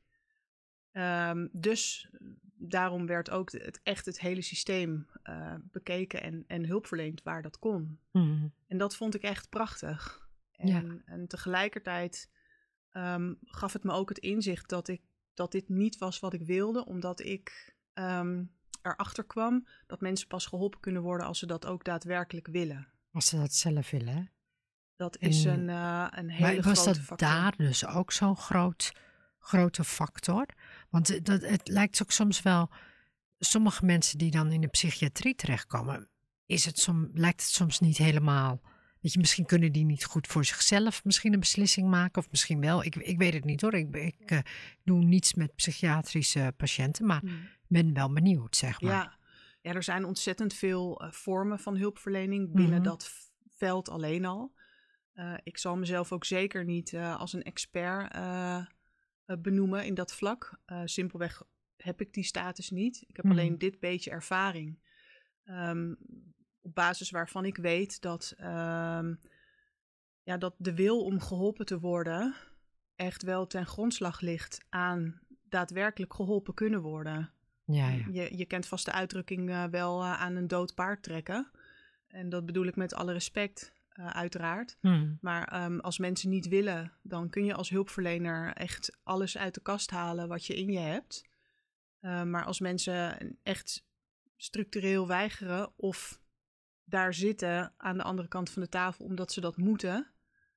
Um, 0.91 1.49
dus 1.51 2.09
daarom 2.57 3.05
werd 3.05 3.29
ook 3.29 3.51
het, 3.51 3.79
echt 3.83 4.05
het 4.05 4.19
hele 4.19 4.41
systeem 4.41 5.07
uh, 5.23 5.53
bekeken 5.71 6.21
en, 6.21 6.43
en 6.47 6.65
hulp 6.65 6.87
verleend 6.87 7.23
waar 7.23 7.41
dat 7.41 7.59
kon. 7.59 7.99
Mhm. 8.11 8.47
En 8.67 8.77
dat 8.77 8.95
vond 8.95 9.15
ik 9.15 9.21
echt 9.21 9.49
prachtig. 9.49 10.24
En, 10.57 10.67
Ja. 10.67 10.83
en 11.05 11.27
tegelijkertijd 11.27 12.29
um, 12.91 13.37
gaf 13.41 13.73
het 13.73 13.83
me 13.83 13.91
ook 13.91 14.09
het 14.09 14.17
inzicht 14.17 14.69
dat, 14.69 14.87
ik, 14.87 15.01
dat 15.33 15.51
dit 15.51 15.69
niet 15.69 15.97
was 15.97 16.19
wat 16.19 16.33
ik 16.33 16.41
wilde, 16.41 16.85
omdat 16.85 17.19
ik 17.19 17.75
um, 17.93 18.51
erachter 18.81 19.23
kwam 19.25 19.67
dat 19.87 20.01
mensen 20.01 20.27
pas 20.27 20.45
geholpen 20.45 20.79
kunnen 20.79 21.01
worden 21.01 21.27
als 21.27 21.39
ze 21.39 21.45
dat 21.45 21.65
ook 21.65 21.83
daadwerkelijk 21.83 22.47
willen. 22.47 22.87
Als 23.11 23.25
ze 23.25 23.37
dat 23.37 23.53
zelf 23.53 23.89
willen. 23.89 24.31
Dat 24.95 25.17
is 25.19 25.45
En- 25.45 25.59
een, 25.59 25.67
uh, 25.69 26.07
een 26.09 26.29
hele 26.29 26.53
Maar 26.55 26.61
was 26.63 26.81
grote 26.81 26.97
dat 26.99 27.07
factor. 27.07 27.27
daar 27.27 27.55
dus 27.57 27.85
ook 27.85 28.11
zo'n 28.11 28.37
groot, 28.37 28.91
grote 29.39 29.83
factor? 29.83 30.45
Want 30.89 31.07
het- 31.07 31.25
dat, 31.25 31.41
het 31.41 31.67
lijkt 31.67 32.01
ook 32.01 32.11
soms 32.11 32.41
wel, 32.41 32.69
sommige 33.39 33.85
mensen 33.85 34.17
die 34.17 34.31
dan 34.31 34.51
in 34.51 34.61
de 34.61 34.67
psychiatrie 34.67 35.35
terechtkomen, 35.35 36.09
is 36.45 36.65
het 36.65 36.79
som, 36.79 37.09
lijkt 37.13 37.41
het 37.41 37.49
soms 37.51 37.79
niet 37.79 37.97
helemaal. 37.97 38.61
Weet 39.05 39.13
je, 39.13 39.19
misschien 39.19 39.45
kunnen 39.45 39.71
die 39.71 39.85
niet 39.85 40.05
goed 40.05 40.27
voor 40.27 40.45
zichzelf 40.45 41.03
misschien 41.03 41.33
een 41.33 41.39
beslissing 41.39 41.89
maken, 41.89 42.21
of 42.21 42.31
misschien 42.31 42.61
wel. 42.61 42.83
Ik, 42.83 42.95
ik 42.95 43.17
weet 43.17 43.33
het 43.33 43.43
niet 43.43 43.61
hoor. 43.61 43.73
Ik, 43.73 43.95
ik 43.95 44.31
eh, 44.31 44.39
doe 44.83 45.03
niets 45.03 45.33
met 45.33 45.55
psychiatrische 45.55 46.53
patiënten, 46.57 47.05
maar 47.05 47.21
Mm. 47.23 47.47
ben 47.67 47.93
wel 47.93 48.13
benieuwd, 48.13 48.55
zeg 48.55 48.81
maar. 48.81 48.91
Ja. 48.91 49.17
ja, 49.61 49.73
er 49.73 49.83
zijn 49.83 50.05
ontzettend 50.05 50.53
veel 50.53 51.01
eh, 51.01 51.11
vormen 51.11 51.59
van 51.59 51.77
hulpverlening 51.77 52.51
binnen 52.53 52.79
Mhm. 52.79 52.83
dat 52.83 53.11
veld 53.47 53.89
alleen 53.89 54.25
al. 54.25 54.53
Eh, 55.13 55.33
ik 55.43 55.57
zal 55.57 55.75
mezelf 55.77 56.11
ook 56.11 56.25
zeker 56.25 56.65
niet 56.65 56.95
als 56.95 57.33
een 57.33 57.43
expert 57.43 58.13
benoemen 59.41 59.85
in 59.85 59.93
dat 59.93 60.13
vlak. 60.13 60.59
Simpelweg 60.85 61.43
heb 61.77 62.01
ik 62.01 62.13
die 62.13 62.23
status 62.23 62.69
niet. 62.69 63.03
Ik 63.07 63.15
heb 63.15 63.25
Mhm. 63.25 63.33
alleen 63.33 63.57
dit 63.57 63.79
beetje 63.79 64.11
ervaring. 64.11 64.79
Ehm, 65.43 65.93
op 66.65 66.75
basis 66.75 67.09
waarvan 67.09 67.45
ik 67.45 67.57
weet 67.57 68.01
dat, 68.01 68.33
ehm, 68.37 69.15
ja, 70.23 70.37
dat 70.37 70.55
de 70.57 70.75
wil 70.75 71.03
om 71.03 71.19
geholpen 71.19 71.65
te 71.65 71.79
worden 71.79 72.35
echt 72.95 73.23
wel 73.23 73.47
ten 73.47 73.65
grondslag 73.65 74.21
ligt 74.21 74.65
aan 74.69 75.19
daadwerkelijk 75.49 76.13
geholpen 76.13 76.53
kunnen 76.53 76.81
worden. 76.81 77.31
Ja, 77.65 77.89
ja. 77.89 78.05
Je, 78.11 78.37
je 78.37 78.45
kent 78.45 78.67
vast 78.67 78.85
de 78.85 78.91
uitdrukking 78.91 79.49
eh, 79.49 79.63
wel 79.63 80.01
eh, 80.01 80.21
aan 80.21 80.35
een 80.35 80.47
dood 80.47 80.75
paard 80.75 81.03
trekken. 81.03 81.51
En 82.07 82.29
dat 82.29 82.45
bedoel 82.45 82.65
ik 82.65 82.75
met 82.75 82.93
alle 82.93 83.11
respect, 83.11 83.73
eh, 83.95 84.07
uiteraard. 84.07 84.77
Hm. 84.81 85.13
Maar 85.21 85.47
ehm, 85.47 85.79
als 85.79 85.97
mensen 85.97 86.29
niet 86.29 86.47
willen, 86.47 86.91
dan 87.01 87.29
kun 87.29 87.45
je 87.45 87.53
als 87.53 87.69
hulpverlener 87.69 88.53
echt 88.53 88.97
alles 89.03 89.37
uit 89.37 89.53
de 89.53 89.61
kast 89.61 89.91
halen 89.91 90.27
wat 90.27 90.45
je 90.45 90.55
in 90.55 90.71
je 90.71 90.79
hebt. 90.79 91.23
Eh, 91.99 92.23
maar 92.23 92.45
als 92.45 92.59
mensen 92.59 93.17
echt 93.43 93.85
structureel 94.37 95.07
weigeren 95.07 95.73
of 95.75 96.19
daar 96.85 97.13
zitten 97.13 97.73
aan 97.77 97.97
de 97.97 98.03
andere 98.03 98.27
kant 98.27 98.49
van 98.49 98.61
de 98.61 98.69
tafel 98.69 99.05
omdat 99.05 99.31
ze 99.31 99.41
dat 99.41 99.57
moeten, 99.57 100.07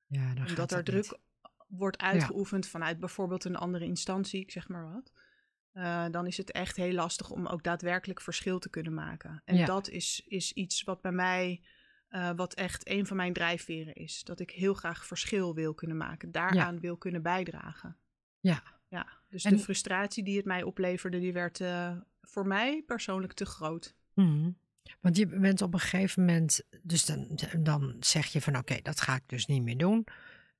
ja 0.07 0.33
omdat 0.47 0.71
er 0.71 0.83
druk 0.83 1.03
niet. 1.03 1.19
wordt 1.67 1.97
uitgeoefend 1.97 2.67
vanuit 2.67 2.99
bijvoorbeeld 2.99 3.43
een 3.43 3.55
andere 3.55 3.85
instantie, 3.85 4.41
ik 4.41 4.51
zeg 4.51 4.67
maar 4.67 4.91
wat. 4.93 5.11
eh, 5.71 6.05
dan 6.11 6.25
is 6.27 6.37
het 6.37 6.51
echt 6.51 6.75
heel 6.75 6.93
lastig 6.93 7.29
om 7.29 7.47
ook 7.47 7.63
daadwerkelijk 7.63 8.21
verschil 8.21 8.59
te 8.59 8.69
kunnen 8.69 8.93
maken. 8.93 9.41
En 9.45 9.55
Ja. 9.55 9.65
dat 9.65 9.89
is, 9.89 10.23
is 10.27 10.53
iets 10.53 10.83
wat 10.83 11.01
bij 11.01 11.11
mij, 11.11 11.61
eh, 12.07 12.31
wat 12.35 12.53
echt 12.53 12.89
een 12.89 13.05
van 13.05 13.17
mijn 13.17 13.33
drijfveren 13.33 13.93
is. 13.95 14.23
Dat 14.23 14.39
ik 14.39 14.51
heel 14.51 14.73
graag 14.73 15.05
verschil 15.05 15.53
wil 15.55 15.73
kunnen 15.73 15.97
maken, 15.97 16.31
daaraan 16.31 16.79
wil 16.79 16.97
kunnen 16.97 17.21
bijdragen. 17.21 17.97
Ja. 18.39 18.63
Ja, 18.87 19.07
dus 19.29 19.43
En- 19.43 19.55
de 19.55 19.59
frustratie 19.59 20.23
die 20.23 20.37
het 20.37 20.45
mij 20.45 20.63
opleverde, 20.63 21.19
die 21.19 21.33
werd 21.33 21.59
eh, 21.61 21.97
voor 22.21 22.47
mij 22.47 22.83
persoonlijk 22.85 23.33
te 23.33 23.45
groot. 23.45 23.95
Mhm. 24.13 24.51
Want 24.99 25.17
je 25.17 25.27
bent 25.27 25.61
op 25.61 25.73
een 25.73 25.79
gegeven 25.79 26.25
moment, 26.25 26.61
dus 26.81 27.05
dan, 27.05 27.39
dan 27.57 27.95
zeg 27.99 28.27
je 28.27 28.41
van 28.41 28.57
oké, 28.57 28.79
dat 28.81 29.01
ga 29.01 29.15
ik 29.15 29.23
dus 29.25 29.45
niet 29.45 29.63
meer 29.63 29.77
doen. 29.77 30.07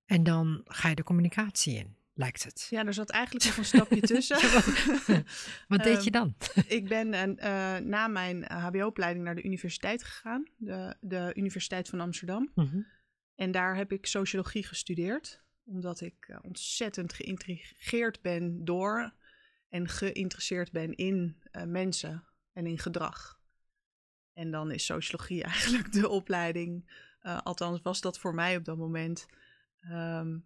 En 0.06 0.24
dan 0.24 0.62
ga 0.66 0.90
je 0.90 0.96
de 0.96 1.04
communicatie 1.04 1.78
in, 1.78 1.96
lijkt 2.14 2.44
het. 2.44 2.68
Ja, 2.70 2.86
er 2.86 2.94
zat 2.94 3.10
eigenlijk 3.10 3.46
nog 3.46 3.58
een 3.58 3.66
stapje 3.66 4.02
tussen. 4.14 4.38
Wat 5.68 5.84
deed 5.84 5.96
Ehm, 5.96 6.04
je 6.04 6.12
dan? 6.12 6.36
Ik 6.68 6.88
ben 6.88 7.14
eh, 7.14 7.76
eh, 7.76 7.84
na 7.84 8.08
mijn 8.08 8.44
HBO-opleiding 8.52 9.26
naar 9.26 9.36
de 9.36 9.44
universiteit 9.44 10.04
gegaan, 10.04 10.48
de, 10.58 10.96
de 11.02 11.32
Universiteit 11.36 11.90
van 11.90 12.00
Amsterdam. 12.00 12.52
Mhm. 12.56 12.80
En 13.36 13.52
daar 13.52 13.76
heb 13.76 13.92
ik 13.92 14.06
sociologie 14.06 14.64
gestudeerd, 14.64 15.42
omdat 15.66 16.02
ik 16.02 16.16
eh, 16.28 16.38
ontzettend 16.42 17.14
geïntrigeerd 17.14 18.22
ben 18.22 18.66
door 18.66 19.14
en 19.70 19.88
geïnteresseerd 19.88 20.72
ben 20.72 20.96
in 20.96 21.38
eh, 21.52 21.64
mensen 21.64 22.24
en 22.54 22.66
in 22.66 22.80
gedrag. 22.80 23.39
En 24.40 24.52
dan 24.52 24.72
is 24.72 24.86
sociologie 24.86 25.44
eigenlijk 25.54 25.92
de 25.92 26.10
opleiding, 26.10 26.92
eh, 27.22 27.38
althans 27.42 27.82
was 27.82 28.02
dat 28.02 28.20
voor 28.20 28.34
mij 28.34 28.56
op 28.58 28.66
dat 28.66 28.78
moment, 28.78 29.26
ehm, 29.80 30.38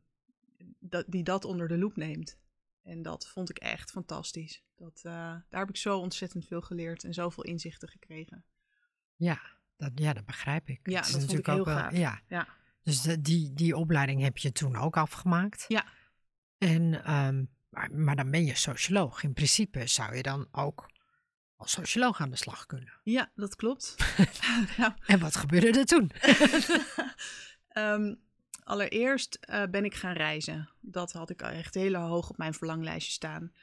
dat, 0.80 1.06
die 1.08 1.24
dat 1.24 1.46
onder 1.46 1.68
de 1.68 1.78
loep 1.78 1.96
neemt. 1.96 2.38
En 2.84 3.02
dat 3.02 3.28
vond 3.28 3.50
ik 3.50 3.58
echt 3.58 3.92
fantastisch. 3.92 4.64
Dat, 4.76 4.98
eh, 5.04 5.12
daar 5.50 5.60
heb 5.60 5.70
ik 5.70 5.78
zo 5.78 5.98
ontzettend 5.98 6.46
veel 6.48 6.62
geleerd 6.62 7.04
en 7.04 7.14
zoveel 7.14 7.44
inzichten 7.44 7.90
gekregen. 7.90 8.44
Ja, 9.16 9.42
dat, 9.78 9.92
ja, 9.96 10.14
dat 10.14 10.26
begrijp 10.26 10.68
ik. 10.70 10.80
Ja, 10.90 11.00
is 11.00 11.12
dat 11.12 11.24
vond 11.24 11.38
ik 11.40 11.46
heel 11.46 11.60
ook 11.60 11.66
wel- 11.66 11.76
gaaf. 11.78 11.96
Ja, 11.98 12.22
Ja. 12.28 12.48
dus 12.82 13.02
de- 13.02 13.22
die, 13.22 13.54
die 13.54 13.76
opleiding 13.78 14.22
heb 14.22 14.38
je 14.38 14.52
toen 14.52 14.76
ook 14.76 14.98
afgemaakt. 14.98 15.66
Ja. 15.68 15.86
En, 16.58 17.04
ehm, 17.04 17.44
Maar, 17.70 17.92
maar 17.92 18.16
dan 18.16 18.32
ben 18.32 18.46
je 18.46 18.56
socioloog. 18.56 19.24
In 19.24 19.34
principe 19.34 19.88
zou 19.88 20.16
je 20.16 20.22
dan 20.24 20.48
ook 20.52 20.92
als 21.64 21.72
socioloog 21.72 22.20
aan 22.20 22.30
de 22.30 22.36
slag 22.36 22.66
kunnen. 22.66 22.94
Ja, 23.04 23.32
dat 23.36 23.56
klopt. 23.56 23.96
En 25.06 25.20
wat 25.20 25.36
gebeurde 25.36 25.80
er 25.80 25.86
toen? 25.86 26.12
um, 27.74 28.20
allereerst 28.64 29.40
uh, 29.50 29.64
ben 29.72 29.86
ik 29.86 29.96
gaan 29.96 30.14
reizen. 30.14 30.70
Dat 30.80 31.12
had 31.12 31.30
ik 31.30 31.42
echt 31.42 31.74
heel 31.74 31.96
hoog 31.96 32.30
op 32.30 32.38
mijn 32.38 32.54
verlanglijstje 32.54 33.12
staan. 33.12 33.54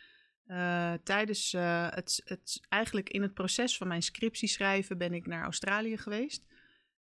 Uh, 0.47 0.93
tijdens 1.05 1.53
uh, 1.53 1.89
het, 1.91 2.23
het, 2.25 2.61
eigenlijk 2.69 3.09
in 3.09 3.23
het 3.23 3.35
proces 3.35 3.77
van 3.77 3.89
mijn 3.89 4.03
scriptie 4.03 4.49
schrijven 4.49 4.99
ben 4.99 5.13
ik 5.13 5.27
naar 5.27 5.45
Australië 5.45 5.97
geweest. 5.97 6.45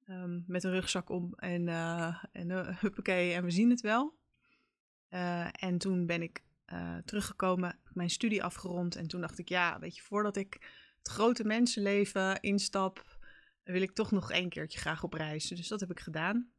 Um, 0.10 0.44
met 0.48 0.64
een 0.64 0.72
rugzak 0.72 1.10
om 1.10 1.34
en, 1.36 1.68
en 2.32 2.78
huppakee, 2.80 3.34
en 3.34 3.44
we 3.44 3.52
zien 3.52 3.70
het 3.70 3.82
wel. 3.82 4.18
en 5.52 5.78
toen 5.78 6.06
ben 6.06 6.22
ik 6.22 6.44
teruggekomen, 7.06 7.80
mijn 7.94 8.10
studie 8.10 8.44
afgerond. 8.44 8.96
En 8.96 9.08
toen 9.08 9.22
dacht 9.22 9.40
ik, 9.40 9.50
ja, 9.50 9.80
weet 9.80 9.96
je, 9.96 10.02
voordat 10.02 10.36
ik 10.36 10.60
grote 11.09 11.43
mensenleven 11.43 12.39
instap, 12.39 13.17
wil 13.63 13.81
ik 13.81 13.91
toch 13.91 14.12
nog 14.12 14.31
één 14.31 14.50
keertje 14.50 14.79
graag 14.79 15.03
op 15.03 15.13
reis. 15.13 15.47
Dus 15.47 15.67
dat 15.67 15.79
heb 15.79 15.91
ik 15.91 16.00
gedaan. 16.00 16.50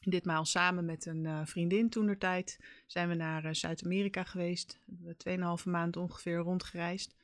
Ditmaal 0.00 0.44
samen 0.44 0.84
met 0.84 1.06
een 1.06 1.24
uh, 1.24 1.40
vriendin 1.44 1.90
toen 1.90 2.18
tijd 2.18 2.58
zijn 2.86 3.08
we 3.08 3.14
naar 3.14 3.44
uh, 3.44 3.52
Zuid-Amerika 3.52 4.24
geweest. 4.24 4.78
We 4.84 5.14
hebben 5.24 5.58
2,5 5.58 5.64
maand 5.64 5.96
ongeveer 5.96 6.36
rondgereisd. 6.36 7.16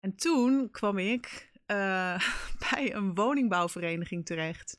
En 0.00 0.16
toen 0.16 0.70
kwam 0.70 0.98
ik 0.98 1.50
uh, 1.66 2.20
bij 2.70 2.94
een 2.94 3.14
woningbouwvereniging 3.14 4.26
terecht. 4.26 4.76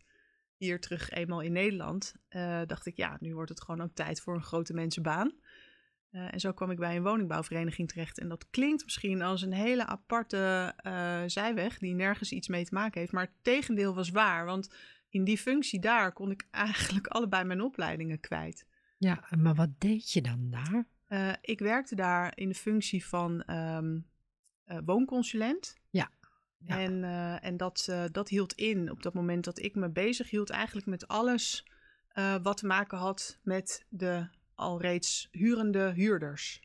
Hier 0.58 0.80
terug 0.80 1.10
eenmaal 1.10 1.42
in 1.42 1.52
Nederland. 1.52 2.14
dacht 2.66 2.86
ik, 2.86 2.98
ja, 2.98 3.18
nu 3.20 3.34
wordt 3.34 3.50
het 3.50 3.62
gewoon 3.62 3.82
ook 3.82 3.94
tijd 3.94 4.22
voor 4.22 4.36
een 4.36 4.44
grote 4.44 4.74
mensenbaan. 4.74 5.34
En 6.12 6.40
zo 6.40 6.52
kwam 6.52 6.72
ik 6.72 6.78
bij 6.78 6.96
een 6.96 7.04
woningbouwvereniging 7.04 7.88
terecht. 7.90 8.20
En 8.20 8.30
dat 8.30 8.50
klinkt 8.50 8.84
misschien 8.84 9.22
als 9.22 9.42
een 9.42 9.54
hele 9.54 9.86
aparte 9.86 10.74
zijweg 11.26 11.78
die 11.78 11.94
nergens 11.94 12.32
iets 12.32 12.48
mee 12.48 12.66
te 12.66 12.74
maken 12.74 13.00
heeft. 13.00 13.12
Maar 13.12 13.24
het 13.24 13.44
tegendeel 13.44 13.96
was 13.96 14.10
waar. 14.10 14.46
Want 14.46 14.70
in 15.10 15.24
die 15.24 15.38
functie 15.38 15.80
daar 15.80 16.14
kon 16.14 16.32
ik 16.32 16.48
eigenlijk 16.68 17.08
allebei 17.08 17.44
mijn 17.44 17.62
opleidingen 17.62 18.20
kwijt. 18.20 18.66
Ja, 18.98 19.24
maar 19.38 19.56
wat 19.56 19.70
deed 19.78 20.12
je 20.12 20.22
dan 20.22 20.50
daar? 20.50 20.86
Uh, 21.10 21.34
ik 21.42 21.60
werkte 21.60 21.96
daar 21.96 22.32
in 22.36 22.50
de 22.50 22.56
functie 22.56 23.06
van 23.06 23.44
um, 23.50 24.08
uh, 24.68 24.78
woonconsulent. 24.86 25.78
Ja. 25.90 26.12
ja. 26.58 26.80
En, 26.80 27.04
en 27.42 27.58
dat, 27.58 27.94
dat 28.12 28.30
hield 28.30 28.54
in 28.54 28.92
op 28.92 29.04
dat 29.04 29.14
moment 29.14 29.44
dat 29.44 29.60
ik 29.60 29.76
me 29.76 29.90
bezig 29.90 30.30
hield 30.30 30.50
eigenlijk 30.50 30.88
met 30.88 31.08
alles 31.08 31.68
wat 32.42 32.58
te 32.58 32.66
maken 32.66 32.98
had 32.98 33.40
met 33.44 33.86
de 33.90 34.28
al 34.56 34.82
reeds 34.82 35.28
hurende 35.32 35.92
huurders. 35.96 36.62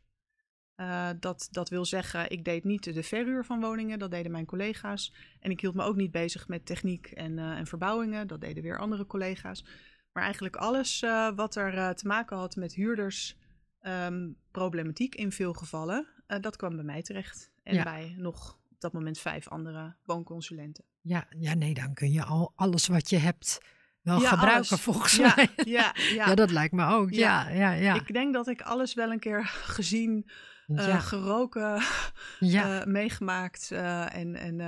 Uh, 0.76 1.10
dat, 1.20 1.48
dat 1.50 1.68
wil 1.68 1.84
zeggen, 1.84 2.30
ik 2.30 2.44
deed 2.44 2.64
niet 2.64 2.94
de 2.94 3.02
verhuur 3.02 3.44
van 3.44 3.60
woningen, 3.60 3.98
dat 3.98 4.10
deden 4.10 4.32
mijn 4.32 4.46
collega's. 4.46 5.14
En 5.40 5.50
ik 5.50 5.60
hield 5.60 5.74
me 5.74 5.82
ook 5.82 5.96
niet 5.96 6.10
bezig 6.10 6.48
met 6.48 6.66
techniek 6.66 7.06
en, 7.06 7.38
uh, 7.38 7.58
en 7.58 7.66
verbouwingen, 7.66 8.26
dat 8.26 8.40
deden 8.40 8.62
weer 8.62 8.78
andere 8.78 9.06
collega's. 9.06 9.64
Maar 10.12 10.22
eigenlijk 10.22 10.56
alles 10.56 11.02
uh, 11.02 11.30
wat 11.34 11.56
er 11.56 11.94
te 11.94 12.06
maken 12.06 12.36
had 12.36 12.56
met 12.56 12.74
huurders, 12.74 13.36
um, 13.82 14.36
problematiek 14.50 15.14
in 15.14 15.32
veel 15.32 15.52
gevallen, 15.52 16.06
dat 16.40 16.56
kwam 16.56 16.74
bij 16.74 16.84
mij 16.84 17.02
terecht. 17.02 17.50
En 17.62 17.74
ja. 17.74 17.82
bij 17.82 18.14
nog 18.18 18.58
op 18.70 18.80
dat 18.80 18.92
moment 18.92 19.18
vijf 19.18 19.48
andere 19.48 19.96
woonconsulenten. 20.04 20.84
Ja, 21.00 21.26
ja, 21.38 21.54
nee, 21.54 21.74
dan 21.74 21.94
kun 21.94 22.12
je 22.12 22.24
al 22.24 22.52
alles 22.54 22.86
wat 22.86 23.10
je 23.10 23.16
hebt 23.16 23.60
wel 24.06 24.20
ja, 24.20 24.28
gebruiken 24.28 24.70
alles. 24.70 24.82
volgens 24.82 25.16
ja, 25.16 25.32
mij. 25.36 25.48
Ja, 25.56 25.64
ja. 25.96 26.26
ja, 26.26 26.34
dat 26.34 26.50
lijkt 26.50 26.74
me 26.74 26.86
ook. 26.86 27.10
Ja. 27.10 27.48
Ja, 27.48 27.72
ja, 27.72 27.94
Ik 27.94 28.12
denk 28.12 28.34
dat 28.34 28.48
ik 28.48 28.60
alles 28.62 28.94
wel 28.94 29.10
een 29.10 29.18
keer 29.18 29.44
gezien 29.76 30.30
uh, 30.66 30.86
ja. 30.86 30.98
geroken. 30.98 31.82
Uh, 32.40 32.84
meegemaakt 32.84 33.70
uh, 33.72 34.14
en, 34.14 34.34
en, 34.34 34.60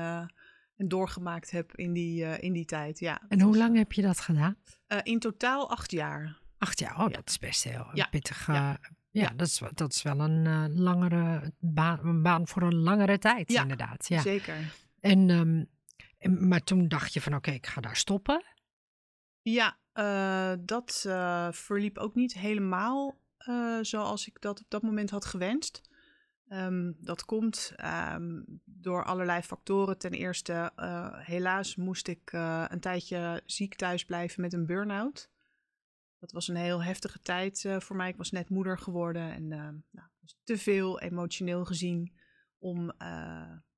en 0.77 0.89
doorgemaakt 0.89 1.51
heb 1.51 1.77
in 1.77 1.93
die, 1.93 2.41
in 2.41 2.53
die 2.53 2.65
tijd. 2.65 2.99
Ja, 2.99 3.23
en 3.29 3.41
hoe 3.41 3.57
lang 3.57 3.77
heb 3.77 3.93
je 3.93 4.03
dat 4.03 4.21
gedaan? 4.21 4.57
in 5.03 5.19
totaal 5.19 5.71
acht 5.71 5.91
jaar. 5.91 6.39
Acht 6.59 6.79
jaar, 6.79 6.99
oh, 6.99 7.13
dat 7.13 7.29
is 7.29 7.39
best 7.39 7.65
heel 7.65 7.87
pittig. 8.11 8.47
Ja. 8.47 8.79
ja, 9.11 9.33
Dat, 9.37 9.47
is, 9.47 9.63
dat 9.75 9.93
is 9.93 10.03
wel 10.03 10.21
een 10.21 10.75
langere 10.81 11.53
baan, 11.59 11.99
een 12.03 12.23
baan 12.23 12.49
voor 12.49 12.63
een 12.63 12.79
langere 12.79 13.19
tijd, 13.19 13.51
inderdaad. 13.51 14.09
Ja, 14.09 14.21
zeker. 14.21 14.57
En, 15.01 15.31
um, 15.31 15.69
en, 16.19 16.49
maar 16.49 16.63
toen 16.63 16.89
dacht 16.89 17.13
je 17.13 17.21
van 17.21 17.35
oké, 17.35 17.41
okay, 17.49 17.55
ik 17.55 17.67
ga 17.67 17.81
daar 17.81 17.97
stoppen. 17.97 18.45
Ja, 19.51 19.79
dat 20.59 21.07
verliep 21.51 21.99
ook 21.99 22.15
niet 22.15 22.35
helemaal 22.35 23.21
uh, 23.49 23.79
zoals 23.83 24.27
ik 24.27 24.41
dat 24.41 24.61
op 24.61 24.67
dat 24.69 24.83
moment 24.83 25.11
had 25.11 25.25
gewenst. 25.25 25.83
Um, 26.49 26.97
dat 27.01 27.25
komt 27.25 27.75
um, 28.15 28.45
door 28.65 29.05
allerlei 29.05 29.43
factoren. 29.43 29.99
Ten 29.99 30.13
eerste, 30.13 30.73
helaas 31.13 31.77
moest 31.77 32.09
ik 32.09 32.33
een 32.69 32.81
tijdje 32.81 33.43
ziek 33.47 33.75
thuis 33.75 34.05
blijven 34.05 34.41
met 34.41 34.53
een 34.53 34.67
burn-out. 34.67 35.31
Dat 36.19 36.33
was 36.33 36.49
een 36.49 36.57
heel 36.57 36.83
heftige 36.83 37.23
tijd 37.23 37.69
voor 37.79 37.97
mij. 37.97 38.09
Ik 38.09 38.17
was 38.17 38.31
net 38.31 38.49
moeder 38.49 38.79
geworden 38.79 39.33
en 39.33 39.49
nou, 39.49 40.09
was 40.21 40.39
te 40.45 40.59
veel 40.59 41.01
emotioneel 41.01 41.65
gezien 41.65 42.15
om, 42.59 42.93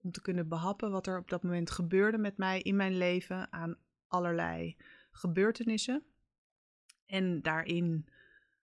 om 0.02 0.10
te 0.10 0.22
kunnen 0.22 0.48
behappen 0.48 0.90
wat 0.90 1.06
er 1.06 1.18
op 1.18 1.28
dat 1.30 1.42
moment 1.42 1.70
gebeurde 1.70 2.18
met 2.18 2.36
mij 2.36 2.60
in 2.60 2.76
mijn 2.76 2.96
leven 2.96 3.52
aan 3.52 3.76
allerlei 4.06 4.76
gebeurtenissen. 5.10 6.04
En 7.06 7.42
daarin 7.42 8.08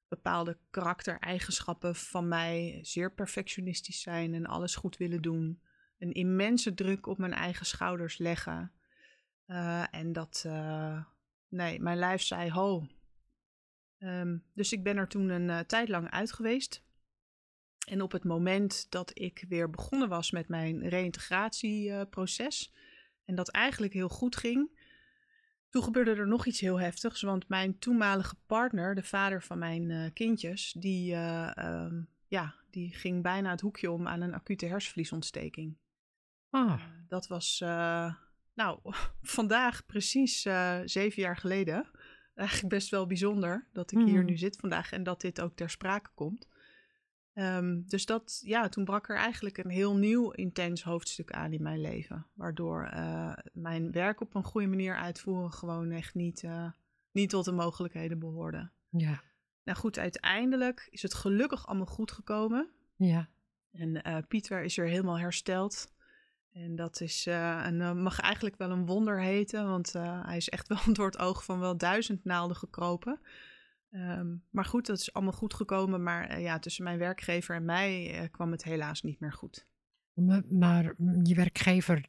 bepaalde 0.08 0.58
karaktereigenschappen 0.70 1.96
van 1.96 2.28
mij 2.28 2.80
zeer 2.82 3.14
perfectionistisch 3.14 4.02
zijn 4.02 4.34
en 4.34 4.46
alles 4.46 4.76
goed 4.76 4.98
willen 4.98 5.22
doen. 5.22 5.62
Een 5.98 6.12
immense 6.12 6.74
druk 6.74 7.08
op 7.08 7.18
mijn 7.18 7.34
eigen 7.34 7.66
schouders 7.66 8.18
leggen. 8.18 8.72
Uh, 9.48 9.94
en 9.94 10.14
dat, 10.14 10.44
uh, 10.48 11.04
nee, 11.48 11.80
mijn 11.80 11.98
lijf 11.98 12.22
zei 12.22 12.52
ho. 12.52 12.88
Um, 14.00 14.44
dus 14.54 14.72
ik 14.72 14.84
ben 14.84 14.98
er 14.98 15.08
toen 15.08 15.30
een 15.30 15.50
uh, 15.50 15.60
tijd 15.60 15.90
lang 15.90 16.10
uit 16.10 16.32
geweest. 16.32 16.86
En 17.88 18.02
op 18.02 18.12
het 18.12 18.24
moment 18.24 18.92
dat 18.92 19.20
ik 19.20 19.46
weer 19.50 19.70
begonnen 19.70 20.10
was 20.10 20.32
met 20.32 20.48
mijn 20.48 20.90
reïntegratieproces, 20.90 22.74
en 23.26 23.36
dat 23.36 23.50
eigenlijk 23.50 23.94
heel 23.94 24.10
goed 24.10 24.36
ging, 24.36 24.77
toen 25.70 25.84
gebeurde 25.84 26.16
er 26.16 26.28
nog 26.28 26.46
iets 26.46 26.60
heel 26.60 26.80
heftigs, 26.80 27.22
want 27.22 27.48
mijn 27.48 27.80
toenmalige 27.80 28.36
partner, 28.46 28.96
de 28.96 29.04
vader 29.04 29.44
van 29.44 29.58
mijn 29.58 29.90
uh, 29.90 30.10
kindjes, 30.14 30.76
die, 30.80 31.14
uh, 31.14 31.52
um, 31.58 32.08
ja, 32.28 32.56
die 32.70 32.94
ging 32.94 33.24
bijna 33.24 33.52
het 33.52 33.62
hoekje 33.62 33.92
om 33.92 34.08
aan 34.08 34.22
een 34.22 34.34
acute 34.34 34.66
hersenvliesontsteking. 34.66 35.78
Ah. 36.50 36.66
Uh, 36.68 36.84
dat 37.08 37.28
was, 37.28 37.60
nou, 38.54 38.80
vandaag 39.22 39.86
precies 39.86 40.42
zeven 40.86 41.22
jaar 41.22 41.38
geleden. 41.38 41.90
Eigenlijk 42.36 42.70
best 42.70 42.90
wel 42.90 43.08
bijzonder 43.08 43.68
dat 43.74 43.92
ik 43.92 43.98
mm. 43.98 44.06
hier 44.06 44.24
nu 44.24 44.38
zit 44.38 44.58
vandaag 44.58 44.92
en 44.92 45.04
dat 45.04 45.22
dit 45.22 45.42
ook 45.42 45.56
ter 45.56 45.70
sprake 45.70 46.10
komt. 46.14 46.48
Um, 47.40 47.84
dus 47.88 48.06
dat, 48.06 48.42
ja, 48.44 48.70
toen 48.70 48.86
brak 48.86 49.10
er 49.10 49.16
eigenlijk 49.16 49.58
een 49.58 49.70
heel 49.70 49.96
nieuw 49.96 50.32
intens 50.32 50.84
hoofdstuk 50.84 51.32
aan 51.32 51.54
in 51.54 51.62
mijn 51.62 51.82
leven. 51.82 52.26
Waardoor 52.34 52.92
uh, 52.94 53.34
mijn 53.54 53.92
werk 53.92 54.22
op 54.22 54.36
een 54.36 54.44
goede 54.44 54.68
manier 54.68 54.96
uitvoeren 54.96 55.52
gewoon 55.52 55.92
echt 55.92 56.14
niet, 56.14 56.44
uh, 56.44 56.72
niet 57.12 57.30
tot 57.30 57.46
de 57.46 57.52
mogelijkheden 57.52 58.20
behoorde. 58.20 58.70
Ja. 58.90 59.22
Nou 59.64 59.78
goed, 59.78 60.00
uiteindelijk 60.00 60.88
is 60.92 61.02
het 61.02 61.14
gelukkig 61.14 61.68
allemaal 61.68 61.86
goed 61.86 62.12
gekomen. 62.12 62.70
Ja. 62.96 63.30
En 63.72 64.08
uh, 64.08 64.18
Pieter 64.28 64.64
is 64.64 64.78
er 64.78 64.88
helemaal 64.88 65.20
hersteld. 65.20 65.94
En 66.54 66.76
dat 66.76 67.02
is 67.02 67.26
een, 67.26 68.02
mag 68.02 68.20
eigenlijk 68.20 68.58
wel 68.58 68.72
een 68.72 68.86
wonder 68.86 69.22
heten, 69.22 69.68
want 69.68 69.94
hij 69.94 70.38
is 70.38 70.50
echt 70.50 70.68
wel 70.74 70.94
door 70.94 71.06
het 71.06 71.18
oog 71.18 71.44
van 71.44 71.60
wel 71.60 71.78
duizend 71.78 72.24
naalden 72.24 72.58
gekropen. 72.58 73.20
Um, 73.98 74.44
maar 74.50 74.66
goed, 74.66 74.86
dat 74.86 75.00
is 75.00 75.14
allemaal 75.14 75.34
goed 75.34 75.54
gekomen. 75.54 76.04
Maar 76.04 76.32
uh, 76.32 76.44
ja, 76.44 76.60
tussen 76.60 76.84
mijn 76.84 76.98
werkgever 76.98 77.56
en 77.56 77.66
mij 77.66 78.22
uh, 78.22 78.30
kwam 78.32 78.52
het 78.52 78.64
helaas 78.64 79.02
niet 79.02 79.20
meer 79.20 79.34
goed. 79.34 79.68
Maar, 80.14 80.44
maar, 80.50 80.94
je 81.24 81.36
werkgever, 81.36 82.06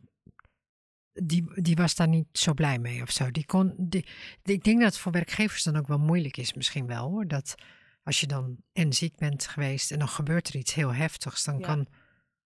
die, 1.12 1.62
die 1.62 1.76
was 1.76 1.94
daar 1.94 2.08
niet 2.08 2.26
zo 2.32 2.54
blij 2.54 2.78
mee 2.78 3.02
of 3.02 3.10
zo? 3.10 3.30
Die 3.30 3.46
kon, 3.46 3.74
die, 3.76 4.08
die, 4.42 4.54
ik 4.54 4.64
denk 4.64 4.80
dat 4.80 4.92
het 4.92 4.98
voor 4.98 5.12
werkgevers 5.12 5.62
dan 5.62 5.76
ook 5.76 5.86
wel 5.86 5.98
moeilijk 5.98 6.36
is 6.36 6.54
misschien 6.54 6.86
wel 6.86 7.08
hoor. 7.08 7.26
Dat 7.26 7.54
als 8.02 8.20
je 8.20 8.26
dan 8.26 8.56
en 8.72 8.92
ziek 8.92 9.16
bent 9.16 9.46
geweest 9.46 9.90
en 9.90 9.98
dan 9.98 10.08
gebeurt 10.08 10.48
er 10.48 10.56
iets 10.56 10.74
heel 10.74 10.94
heftigs, 10.94 11.44
dan 11.44 11.58
ja. 11.58 11.66
kan... 11.66 11.86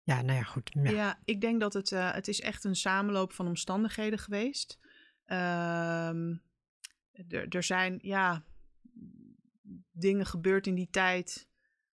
Ja, 0.03 0.21
nou 0.21 0.37
ja, 0.37 0.43
goed. 0.43 0.71
Ja, 0.81 0.91
ja 0.91 1.19
ik 1.23 1.41
denk 1.41 1.59
dat 1.59 1.73
het, 1.73 1.91
uh, 1.91 2.13
het 2.13 2.27
is 2.27 2.41
echt 2.41 2.63
een 2.63 2.75
samenloop 2.75 3.33
van 3.33 3.47
omstandigheden 3.47 4.19
geweest. 4.19 4.79
Um, 5.25 6.41
er 7.49 7.63
zijn, 7.63 7.99
ja, 8.01 8.43
dingen 9.91 10.25
gebeurd 10.25 10.67
in 10.67 10.75
die 10.75 10.89
tijd. 10.89 11.47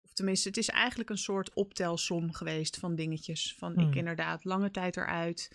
Of 0.01 0.13
tenminste, 0.13 0.48
het 0.48 0.57
is 0.57 0.69
eigenlijk 0.69 1.10
een 1.10 1.17
soort 1.17 1.53
optelsom 1.53 2.34
geweest 2.34 2.77
van 2.77 2.96
dingetjes. 2.96 3.55
Van 3.57 3.74
hmm. 3.74 3.88
ik 3.88 3.96
inderdaad 3.96 4.43
lange 4.43 4.72
tijd 4.72 4.98
eruit. 4.98 5.51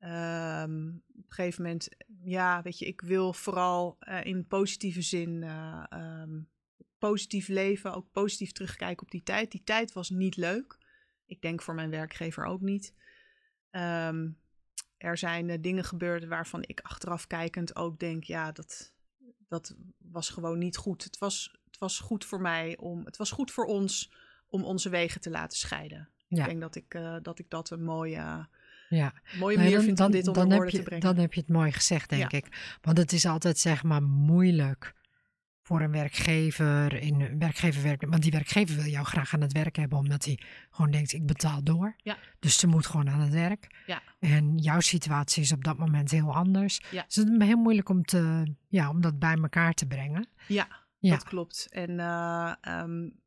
Um, 0.00 1.02
op 1.08 1.24
een 1.24 1.24
gegeven 1.28 1.62
moment, 1.62 1.88
ja, 2.22 2.62
weet 2.62 2.78
je, 2.78 2.86
ik 2.86 3.00
wil 3.00 3.32
vooral 3.32 3.96
uh, 4.00 4.24
in 4.24 4.46
positieve 4.46 5.02
zin 5.02 5.42
uh, 5.42 5.84
um, 5.90 6.48
positief 6.98 7.48
leven, 7.48 7.94
ook 7.94 8.10
positief 8.12 8.52
terugkijken 8.52 9.02
op 9.02 9.10
die 9.10 9.22
tijd. 9.22 9.50
Die 9.50 9.62
tijd 9.64 9.92
was 9.92 10.10
niet 10.10 10.36
leuk. 10.36 10.78
Ik 11.26 11.42
denk 11.42 11.62
voor 11.62 11.74
mijn 11.74 11.90
werkgever 11.90 12.44
ook 12.44 12.60
niet. 12.60 12.94
Ehm, 13.70 14.30
er 14.96 15.18
zijn 15.18 15.48
uh, 15.48 15.56
dingen 15.60 15.84
gebeurd 15.84 16.24
waarvan 16.24 16.62
ik 16.62 16.80
achteraf 16.80 17.26
kijkend 17.26 17.76
ook 17.76 17.98
denk, 17.98 18.24
ja, 18.24 18.52
dat, 18.52 18.94
dat 19.48 19.76
was 19.98 20.30
gewoon 20.30 20.58
niet 20.58 20.76
goed. 20.76 21.04
Het 21.04 21.18
was, 21.18 21.57
het 21.78 21.88
was 21.88 21.98
goed 21.98 22.24
voor 22.24 22.40
mij 22.40 22.76
om, 22.76 23.04
het 23.04 23.16
was 23.16 23.30
goed 23.30 23.50
voor 23.50 23.64
ons 23.64 24.12
om 24.48 24.64
onze 24.64 24.88
wegen 24.88 25.20
te 25.20 25.30
laten 25.30 25.58
scheiden. 25.58 26.08
Ja. 26.26 26.42
Ik 26.42 26.48
denk 26.48 26.60
dat 26.60 26.76
ik, 26.76 26.94
uh, 26.94 27.16
dat 27.22 27.38
ik 27.38 27.50
dat 27.50 27.70
een 27.70 27.84
mooie, 27.84 28.48
ja. 28.88 29.12
mooie 29.38 29.56
manier 29.56 29.80
vind 29.80 30.00
om 30.00 30.10
dit 30.10 30.28
onder 30.28 30.48
woorden 30.48 30.74
te 30.74 30.82
brengen. 30.82 31.04
Dan 31.04 31.16
heb 31.16 31.34
je 31.34 31.40
het 31.40 31.48
mooi 31.48 31.72
gezegd, 31.72 32.08
denk 32.08 32.32
ik. 32.32 32.76
Want 32.80 32.98
het 32.98 33.12
is 33.12 33.26
altijd 33.26 33.58
zeg 33.58 33.82
maar 33.82 34.02
moeilijk 34.02 34.94
voor 35.62 35.80
een 35.80 35.92
werkgever 35.92 36.94
in 36.94 37.38
werkgever 37.38 37.82
werk, 37.82 38.06
want 38.08 38.22
die 38.22 38.30
werkgever 38.30 38.76
wil 38.76 38.90
jou 38.90 39.06
graag 39.06 39.34
aan 39.34 39.40
het 39.40 39.52
werk 39.52 39.76
hebben 39.76 39.98
omdat 39.98 40.24
hij 40.24 40.38
gewoon 40.70 40.90
denkt 40.90 41.12
ik 41.12 41.26
betaal 41.26 41.62
door. 41.62 41.94
Ja. 41.96 42.16
Dus 42.38 42.58
ze 42.58 42.66
moet 42.66 42.86
gewoon 42.86 43.10
aan 43.10 43.20
het 43.20 43.32
werk. 43.32 43.82
Ja. 43.86 44.02
En 44.18 44.56
jouw 44.56 44.80
situatie 44.80 45.42
is 45.42 45.52
op 45.52 45.64
dat 45.64 45.78
moment 45.78 46.10
heel 46.10 46.34
anders. 46.34 46.80
Ja. 46.90 47.04
Dus 47.06 47.14
het 47.14 47.28
is 47.28 47.46
heel 47.46 47.56
moeilijk 47.56 47.88
om 47.88 48.04
te 48.04 48.54
ja, 48.68 48.90
om 48.90 49.00
dat 49.00 49.18
bij 49.18 49.34
elkaar 49.34 49.72
te 49.72 49.86
brengen. 49.86 50.28
Ja, 50.46 50.86
ja. 50.98 51.10
dat 51.10 51.24
klopt. 51.24 51.66
En 51.70 51.90
uh, 51.90 52.54
um, 52.68 53.20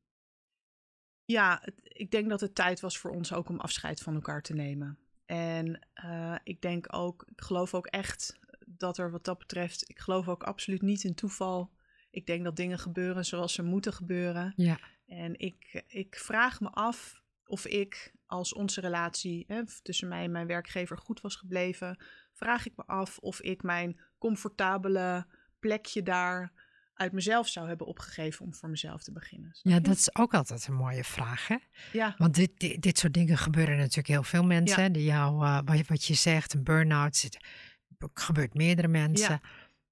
ja, 1.25 1.59
het, 1.61 1.75
ik 1.83 2.11
denk 2.11 2.29
dat 2.29 2.41
het 2.41 2.55
tijd 2.55 2.79
was 2.79 2.97
voor 2.97 3.11
ons 3.11 3.33
ook 3.33 3.49
om 3.49 3.59
afscheid 3.59 4.01
van 4.01 4.15
elkaar 4.15 4.41
te 4.41 4.53
nemen. 4.53 4.99
En 5.25 5.87
uh, 6.05 6.35
ik 6.43 6.61
denk 6.61 6.95
ook, 6.95 7.25
ik 7.27 7.41
geloof 7.41 7.73
ook 7.73 7.87
echt 7.87 8.39
dat 8.65 8.97
er 8.97 9.11
wat 9.11 9.25
dat 9.25 9.37
betreft, 9.37 9.89
ik 9.89 9.99
geloof 9.99 10.27
ook 10.27 10.43
absoluut 10.43 10.81
niet 10.81 11.03
in 11.03 11.15
toeval 11.15 11.71
ik 12.11 12.25
denk 12.25 12.43
dat 12.43 12.55
dingen 12.55 12.79
gebeuren 12.79 13.25
zoals 13.25 13.53
ze 13.53 13.63
moeten 13.63 13.93
gebeuren. 13.93 14.53
Ja. 14.55 14.79
En 15.05 15.39
ik, 15.39 15.83
ik 15.87 16.15
vraag 16.15 16.59
me 16.59 16.69
af 16.69 17.23
of 17.45 17.65
ik, 17.65 18.13
als 18.25 18.53
onze 18.53 18.81
relatie 18.81 19.43
hè, 19.47 19.61
tussen 19.81 20.07
mij 20.07 20.23
en 20.23 20.31
mijn 20.31 20.47
werkgever 20.47 20.97
goed 20.97 21.21
was 21.21 21.35
gebleven, 21.35 22.03
vraag 22.33 22.65
ik 22.65 22.73
me 22.75 22.85
af 22.85 23.17
of 23.17 23.41
ik 23.41 23.63
mijn 23.63 23.99
comfortabele 24.17 25.25
plekje 25.59 26.03
daar 26.03 26.60
uit 27.01 27.11
mezelf 27.11 27.47
zou 27.47 27.67
hebben 27.67 27.87
opgegeven 27.87 28.45
om 28.45 28.53
voor 28.53 28.69
mezelf 28.69 29.03
te 29.03 29.11
beginnen. 29.11 29.49
Ja, 29.61 29.79
dat 29.79 29.95
is 29.95 30.15
ook 30.15 30.33
altijd 30.33 30.67
een 30.67 30.73
mooie 30.73 31.03
vraag, 31.03 31.47
hè? 31.47 31.57
Ja. 31.91 32.15
Want 32.17 32.35
dit, 32.35 32.59
dit, 32.59 32.81
dit 32.81 32.97
soort 32.97 33.13
dingen 33.13 33.37
gebeuren 33.37 33.77
natuurlijk 33.77 34.07
heel 34.07 34.23
veel 34.23 34.43
mensen. 34.43 34.91
Die 34.93 35.03
jou, 35.03 35.45
uh, 35.45 35.59
wat, 35.65 35.87
wat 35.87 36.05
je 36.05 36.13
zegt, 36.13 36.53
een 36.53 36.63
burn-out, 36.63 37.29
gebeurt 38.13 38.53
meerdere 38.53 38.87
mensen. 38.87 39.41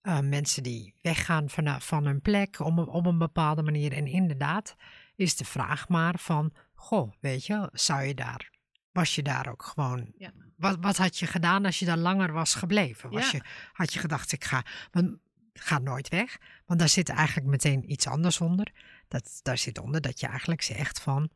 Ja. 0.02 0.20
Uh, 0.20 0.20
mensen 0.30 0.64
die 0.64 0.94
weggaan 1.02 1.50
van, 1.50 1.82
van 1.82 2.06
hun 2.06 2.22
plek 2.22 2.60
om, 2.60 2.80
op 2.80 3.06
een 3.06 3.18
bepaalde 3.18 3.64
manier. 3.64 3.94
En 3.94 4.08
inderdaad 4.08 4.76
is 5.16 5.36
de 5.36 5.46
vraag 5.46 5.88
maar 5.88 6.20
van, 6.20 6.54
goh, 6.74 7.12
weet 7.20 7.46
je, 7.46 7.70
zou 7.74 8.04
je 8.04 8.14
daar, 8.14 8.50
was 8.92 9.16
je 9.16 9.22
daar 9.22 9.50
ook 9.50 9.64
gewoon, 9.64 10.12
ja. 10.18 10.32
wat, 10.56 10.78
wat 10.82 10.98
had 10.98 11.18
je 11.18 11.28
gedaan 11.28 11.66
als 11.66 11.80
je 11.80 11.86
daar 11.86 11.98
langer 11.98 12.34
was 12.34 12.56
gebleven? 12.56 13.10
Was 13.10 13.32
je, 13.32 13.42
had 13.74 13.94
je 13.94 14.00
gedacht, 14.00 14.32
ik 14.32 14.44
ga, 14.44 14.64
want 14.92 15.18
ga 15.60 15.80
nooit 15.80 16.10
weg, 16.10 16.38
want 16.66 16.80
daar 16.80 16.90
zit 16.90 17.10
eigenlijk 17.10 17.48
meteen 17.48 17.92
iets 17.92 18.08
anders 18.08 18.42
onder. 18.42 18.72
Dat, 19.08 19.40
daar 19.42 19.58
zit 19.58 19.80
onder 19.80 20.02
dat 20.02 20.20
je 20.20 20.28
eigenlijk 20.28 20.62
zegt 20.62 21.00
van, 21.00 21.22
het 21.22 21.32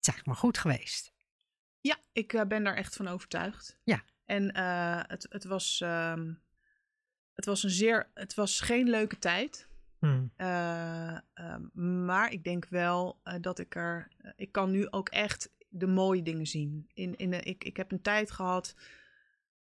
is 0.00 0.08
eigenlijk 0.08 0.26
maar 0.26 0.36
goed 0.36 0.58
geweest. 0.58 1.12
Ja, 1.80 1.96
ik 2.12 2.32
uh, 2.32 2.42
ben 2.42 2.64
daar 2.64 2.76
echt 2.76 2.96
van 2.96 3.08
overtuigd. 3.08 3.78
Ja. 3.84 4.02
En 4.24 4.56
uh, 4.56 5.00
het, 5.06 5.26
het 5.30 5.44
was... 5.44 5.80
Uh, 5.84 6.14
het 7.34 7.48
was 7.48 7.62
een 7.62 7.70
zeer, 7.70 8.10
het 8.14 8.34
was 8.34 8.60
geen 8.60 8.88
leuke 8.88 9.18
tijd. 9.18 9.68
Hmm. 9.98 10.32
Uh, 10.36 11.18
uh, 11.34 11.56
maar 11.72 12.32
ik 12.32 12.44
denk 12.44 12.66
wel 12.68 13.20
dat 13.40 13.58
ik 13.58 13.74
er, 13.74 14.08
ik 14.36 14.52
kan 14.52 14.70
nu 14.70 14.90
ook 14.90 15.08
echt 15.08 15.50
de 15.68 15.86
mooie 15.86 16.22
dingen 16.22 16.46
zien. 16.46 16.90
In, 16.94 17.16
in 17.16 17.32
ik, 17.32 17.64
ik 17.64 17.76
heb 17.76 17.92
een 17.92 18.02
tijd 18.02 18.30
gehad, 18.30 18.74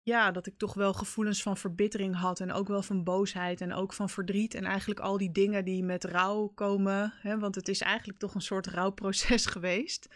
ja, 0.06 0.30
dat 0.30 0.46
ik 0.46 0.58
toch 0.58 0.74
wel 0.74 0.92
gevoelens 0.92 1.42
van 1.42 1.56
verbittering 1.56 2.16
had 2.16 2.40
en 2.40 2.52
ook 2.52 2.68
wel 2.68 2.82
van 2.82 3.04
boosheid 3.04 3.60
en 3.60 3.72
ook 3.72 3.92
van 3.92 4.10
verdriet 4.10 4.54
en 4.54 4.64
eigenlijk 4.64 5.00
al 5.00 5.18
die 5.18 5.32
dingen 5.32 5.64
die 5.64 5.84
met 5.84 6.04
rouw 6.04 6.46
komen, 6.46 7.12
hè, 7.16 7.38
want 7.38 7.54
het 7.54 7.68
is 7.68 7.80
eigenlijk 7.80 8.18
toch 8.18 8.34
een 8.34 8.42
soort 8.42 8.66
rouwproces 8.66 9.46
geweest. 9.56 10.08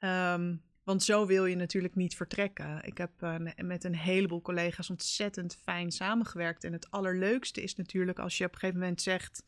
Um, 0.00 0.62
want 0.84 1.02
zo 1.02 1.26
wil 1.26 1.46
je 1.46 1.56
natuurlijk 1.56 1.94
niet 1.94 2.16
vertrekken. 2.16 2.84
Ik 2.84 2.98
heb 2.98 3.10
uh, 3.22 3.36
met 3.56 3.84
een 3.84 3.96
heleboel 3.96 4.42
collega's 4.42 4.90
ontzettend 4.90 5.56
fijn 5.62 5.90
samengewerkt. 5.90 6.64
En 6.64 6.72
het 6.72 6.90
allerleukste 6.90 7.62
is 7.62 7.76
natuurlijk 7.76 8.18
als 8.18 8.38
je 8.38 8.44
op 8.44 8.52
een 8.52 8.58
gegeven 8.58 8.80
moment 8.80 9.02
zegt: 9.02 9.44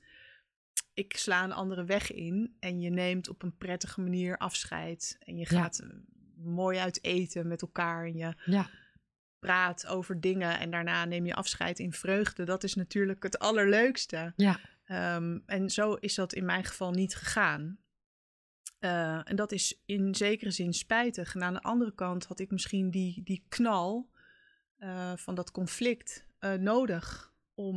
Ik 0.94 1.16
sla 1.16 1.44
een 1.44 1.52
andere 1.52 1.84
weg 1.84 2.12
in. 2.12 2.56
En 2.60 2.80
je 2.80 2.90
neemt 2.90 3.28
op 3.28 3.42
een 3.42 3.56
prettige 3.56 4.00
manier 4.00 4.38
afscheid. 4.38 5.16
En 5.20 5.36
je 5.36 5.46
gaat 5.46 5.80
ja. 5.82 5.94
mooi 6.36 6.78
uit 6.78 7.04
eten 7.04 7.48
met 7.48 7.62
elkaar. 7.62 8.04
En 8.04 8.16
je 8.16 8.34
ja. 8.44 8.70
Praat 9.44 9.86
over 9.86 10.20
dingen. 10.20 10.58
En 10.58 10.70
daarna 10.70 11.04
neem 11.04 11.26
je 11.26 11.34
afscheid 11.34 11.78
in 11.78 11.92
vreugde. 11.92 12.44
Dat 12.44 12.64
is 12.64 12.74
natuurlijk 12.74 13.22
het 13.22 13.38
allerleukste. 13.38 14.32
Ja. 14.36 14.60
Um, 15.16 15.42
en 15.46 15.70
zo 15.70 15.94
is 15.94 16.14
dat 16.14 16.32
in 16.32 16.44
mijn 16.44 16.64
geval 16.64 16.90
niet 16.90 17.14
gegaan. 17.14 17.78
Uh, 18.80 19.30
en 19.30 19.36
dat 19.36 19.52
is 19.52 19.80
in 19.86 20.14
zekere 20.14 20.50
zin 20.50 20.72
spijtig. 20.72 21.34
En 21.34 21.42
aan 21.42 21.54
de 21.54 21.62
andere 21.62 21.94
kant 21.94 22.26
had 22.26 22.38
ik 22.38 22.50
misschien 22.50 22.90
die, 22.90 23.22
die 23.22 23.44
knal 23.48 24.10
uh, 24.78 25.12
van 25.16 25.34
dat 25.34 25.50
conflict 25.50 26.26
uh, 26.40 26.52
nodig 26.52 27.32
om, 27.54 27.76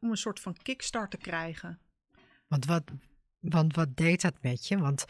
om 0.00 0.10
een 0.10 0.16
soort 0.16 0.40
van 0.40 0.56
kickstart 0.62 1.10
te 1.10 1.16
krijgen. 1.16 1.78
Want 2.48 2.64
wat, 2.66 2.82
want 3.38 3.74
wat 3.74 3.96
deed 3.96 4.20
dat 4.20 4.34
met 4.42 4.66
je? 4.66 4.78
Want 4.78 5.04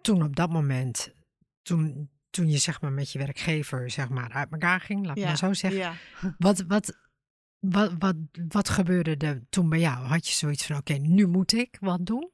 toen 0.00 0.22
op 0.22 0.36
dat 0.36 0.50
moment, 0.50 1.12
toen, 1.62 2.10
toen 2.36 2.50
je 2.50 2.58
zeg 2.58 2.80
maar 2.80 2.92
met 2.92 3.12
je 3.12 3.18
werkgever 3.18 3.90
zeg 3.90 4.08
maar 4.08 4.32
uit 4.32 4.50
elkaar 4.50 4.80
ging, 4.80 5.06
laat 5.06 5.16
ja, 5.16 5.26
maar 5.26 5.36
zo 5.36 5.52
zeggen. 5.52 5.80
Ja. 5.80 5.94
Wat, 6.38 6.64
wat, 6.68 6.96
wat, 7.58 7.92
wat, 7.98 8.16
wat 8.48 8.68
gebeurde 8.68 9.16
er 9.16 9.42
toen 9.48 9.68
bij 9.68 9.78
jou? 9.78 10.06
Had 10.06 10.28
je 10.28 10.34
zoiets 10.34 10.66
van, 10.66 10.76
oké, 10.76 10.92
okay, 10.92 11.06
nu 11.06 11.26
moet 11.26 11.52
ik 11.52 11.76
wat 11.80 12.06
doen? 12.06 12.30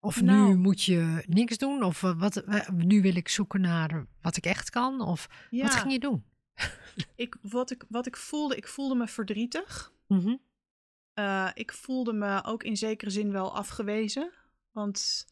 Of 0.00 0.22
nou, 0.22 0.48
nu 0.48 0.56
moet 0.56 0.82
je 0.82 1.24
niks 1.26 1.58
doen? 1.58 1.82
Of 1.82 2.02
uh, 2.02 2.18
wat, 2.18 2.42
uh, 2.46 2.68
nu 2.68 3.02
wil 3.02 3.16
ik 3.16 3.28
zoeken 3.28 3.60
naar 3.60 4.06
wat 4.20 4.36
ik 4.36 4.46
echt 4.46 4.70
kan? 4.70 5.00
Of 5.00 5.28
ja, 5.50 5.62
wat 5.62 5.74
ging 5.74 5.92
je 5.92 5.98
doen? 5.98 6.24
ik, 7.14 7.36
wat, 7.42 7.70
ik, 7.70 7.84
wat 7.88 8.06
ik 8.06 8.16
voelde, 8.16 8.56
ik 8.56 8.68
voelde 8.68 8.94
me 8.94 9.06
verdrietig. 9.06 9.92
Mm 10.06 10.20
-hmm. 10.20 10.40
uh, 11.14 11.50
ik 11.54 11.72
voelde 11.72 12.12
me 12.12 12.44
ook 12.44 12.62
in 12.62 12.76
zekere 12.76 13.10
zin 13.10 13.32
wel 13.32 13.56
afgewezen. 13.56 14.32
Want 14.72 15.26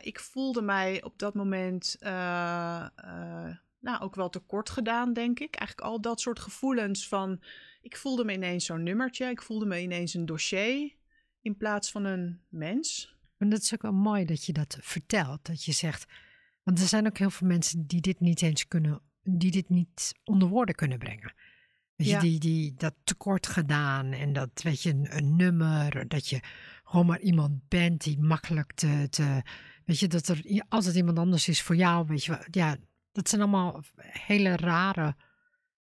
ik 0.00 0.20
voelde 0.20 0.62
mij 0.62 1.02
op 1.02 1.18
dat 1.18 1.34
moment 1.34 1.96
nou, 3.80 4.00
ook 4.00 4.14
wel 4.14 4.28
tekort 4.28 4.70
gedaan, 4.70 5.12
denk 5.12 5.40
ik. 5.40 5.54
Eigenlijk 5.54 5.88
al 5.88 6.00
dat 6.00 6.20
soort 6.20 6.38
gevoelens 6.38 7.08
van... 7.08 7.42
Ik 7.82 7.96
voelde 7.96 8.24
me 8.24 8.32
ineens 8.32 8.64
zo'n 8.64 8.82
nummertje. 8.82 9.26
Ik 9.26 9.42
voelde 9.42 9.66
me 9.66 9.82
ineens 9.82 10.14
een 10.14 10.26
dossier 10.26 10.96
in 11.40 11.56
plaats 11.56 11.90
van 11.90 12.04
een 12.04 12.40
mens. 12.48 13.16
En 13.38 13.48
dat 13.48 13.62
is 13.62 13.74
ook 13.74 13.82
wel 13.82 13.92
mooi 13.92 14.24
dat 14.24 14.44
je 14.44 14.52
dat 14.52 14.78
vertelt. 14.80 15.46
Dat 15.46 15.64
je 15.64 15.72
zegt. 15.72 16.12
Want 16.62 16.80
er 16.80 16.86
zijn 16.86 17.06
ook 17.06 17.18
heel 17.18 17.30
veel 17.30 17.46
mensen 17.46 17.86
die 17.86 18.00
dit 18.00 18.20
niet 18.20 18.42
eens 18.42 18.68
kunnen. 18.68 19.00
die 19.22 19.50
dit 19.50 19.68
niet 19.68 20.12
onder 20.24 20.48
woorden 20.48 20.74
kunnen 20.74 20.98
brengen. 20.98 21.34
Weet 21.96 22.08
je, 22.08 22.18
die, 22.18 22.38
die 22.38 22.74
dat 22.74 22.94
tekort 23.04 23.46
gedaan 23.46 24.12
en 24.12 24.32
dat, 24.32 24.62
weet 24.62 24.82
je, 24.82 24.90
een, 24.90 25.16
een, 25.16 25.36
nummer, 25.36 26.08
dat 26.08 26.28
je 26.28 26.40
gewoon 26.90 27.06
maar 27.06 27.20
iemand 27.20 27.68
bent 27.68 28.02
die 28.02 28.18
makkelijk 28.18 28.72
te, 28.72 29.06
te, 29.10 29.42
weet 29.84 29.98
je, 29.98 30.08
dat 30.08 30.28
er 30.28 30.64
altijd 30.68 30.94
iemand 30.94 31.18
anders 31.18 31.48
is 31.48 31.62
voor 31.62 31.76
jou, 31.76 32.06
weet 32.06 32.24
je, 32.24 32.46
ja, 32.50 32.76
dat 33.12 33.28
zijn 33.28 33.40
allemaal 33.40 33.82
hele 33.96 34.56
rare 34.56 35.14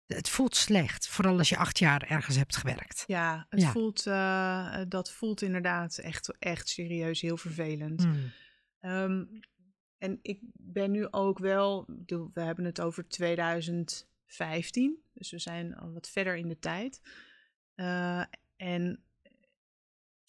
het 0.06 0.28
voelt 0.28 0.56
slecht, 0.56 1.08
vooral 1.08 1.38
als 1.38 1.48
je 1.48 1.56
acht 1.56 1.78
jaar 1.78 2.02
ergens 2.02 2.36
hebt 2.36 2.56
gewerkt. 2.56 3.04
Ja, 3.06 3.46
het 3.48 3.64
Voelt, 3.64 4.06
uh, 4.06 4.80
dat 4.88 5.10
voelt 5.12 5.42
inderdaad 5.42 5.98
echt, 5.98 6.38
echt 6.38 6.68
serieus 6.68 7.20
heel 7.20 7.36
vervelend. 7.36 8.02
Hmm. 8.02 8.32
Um, 8.80 9.40
en 9.98 10.18
ik 10.22 10.40
ben 10.52 10.90
nu 10.90 11.06
ook 11.10 11.38
wel, 11.38 11.84
we 12.06 12.40
hebben 12.40 12.64
het 12.64 12.80
over 12.80 13.08
2015, 13.08 14.96
dus 15.12 15.30
we 15.30 15.38
zijn 15.38 15.76
al 15.76 15.92
wat 15.92 16.08
verder 16.08 16.36
in 16.36 16.48
de 16.48 16.58
tijd. 16.58 17.00
Uh, 17.76 18.24
en 18.56 19.03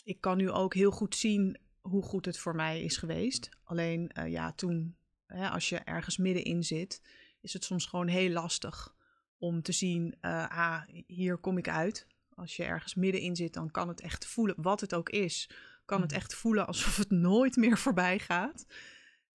ik 0.05 0.21
kan 0.21 0.37
nu 0.37 0.51
ook 0.51 0.73
heel 0.73 0.91
goed 0.91 1.15
zien 1.15 1.57
hoe 1.81 2.03
goed 2.03 2.25
het 2.25 2.37
voor 2.37 2.55
mij 2.55 2.81
is 2.81 2.97
geweest. 2.97 3.49
Alleen 3.63 4.11
uh, 4.17 4.31
ja, 4.31 4.53
toen, 4.53 4.95
hè, 5.25 5.49
als 5.49 5.69
je 5.69 5.77
ergens 5.77 6.17
middenin 6.17 6.63
zit, 6.63 7.01
is 7.41 7.53
het 7.53 7.63
soms 7.63 7.85
gewoon 7.85 8.07
heel 8.07 8.29
lastig 8.29 8.95
om 9.37 9.61
te 9.61 9.71
zien, 9.71 10.17
uh, 10.21 10.49
ah, 10.49 10.81
hier 11.07 11.37
kom 11.37 11.57
ik 11.57 11.69
uit. 11.69 12.07
Als 12.29 12.55
je 12.55 12.63
ergens 12.63 12.95
middenin 12.95 13.35
zit, 13.35 13.53
dan 13.53 13.71
kan 13.71 13.87
het 13.87 14.01
echt 14.01 14.25
voelen, 14.25 14.55
wat 14.57 14.81
het 14.81 14.93
ook 14.93 15.09
is, 15.09 15.49
kan 15.85 16.01
het 16.01 16.11
mm. 16.11 16.17
echt 16.17 16.33
voelen 16.33 16.67
alsof 16.67 16.97
het 16.97 17.11
nooit 17.11 17.55
meer 17.55 17.77
voorbij 17.77 18.19
gaat. 18.19 18.65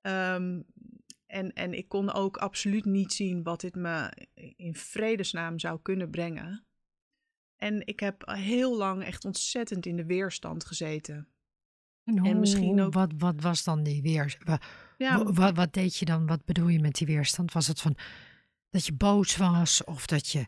Um, 0.00 0.66
en, 1.26 1.52
en 1.52 1.72
ik 1.72 1.88
kon 1.88 2.12
ook 2.12 2.36
absoluut 2.36 2.84
niet 2.84 3.12
zien 3.12 3.42
wat 3.42 3.60
dit 3.60 3.74
me 3.74 4.26
in 4.56 4.74
vredesnaam 4.74 5.58
zou 5.58 5.78
kunnen 5.82 6.10
brengen. 6.10 6.65
En 7.56 7.86
ik 7.86 8.00
heb 8.00 8.22
heel 8.26 8.76
lang 8.76 9.02
echt 9.04 9.24
ontzettend 9.24 9.86
in 9.86 9.96
de 9.96 10.04
weerstand 10.06 10.64
gezeten. 10.64 11.28
En, 12.04 12.18
hoe, 12.18 12.34
misschien 12.34 12.80
ook- 12.80 12.92
Wat, 12.92 13.12
wat 13.18 13.40
was 13.40 13.64
dan 13.64 13.82
die 13.82 14.02
weer? 14.02 14.36
wa- 14.44 14.60
Ja, 14.98 15.22
wa- 15.24 15.32
wat, 15.32 15.56
wat 15.56 15.72
deed 15.72 15.96
je 15.96 16.04
dan? 16.04 16.26
Wat 16.26 16.44
bedoel 16.44 16.68
je 16.68 16.80
met 16.80 16.94
die 16.94 17.06
weerstand? 17.06 17.52
Was 17.52 17.66
het 17.66 17.80
van 17.80 17.96
dat 18.70 18.86
je 18.86 18.92
boos 18.92 19.36
was? 19.36 19.84
Of 19.84 20.06
dat 20.06 20.28
je... 20.28 20.44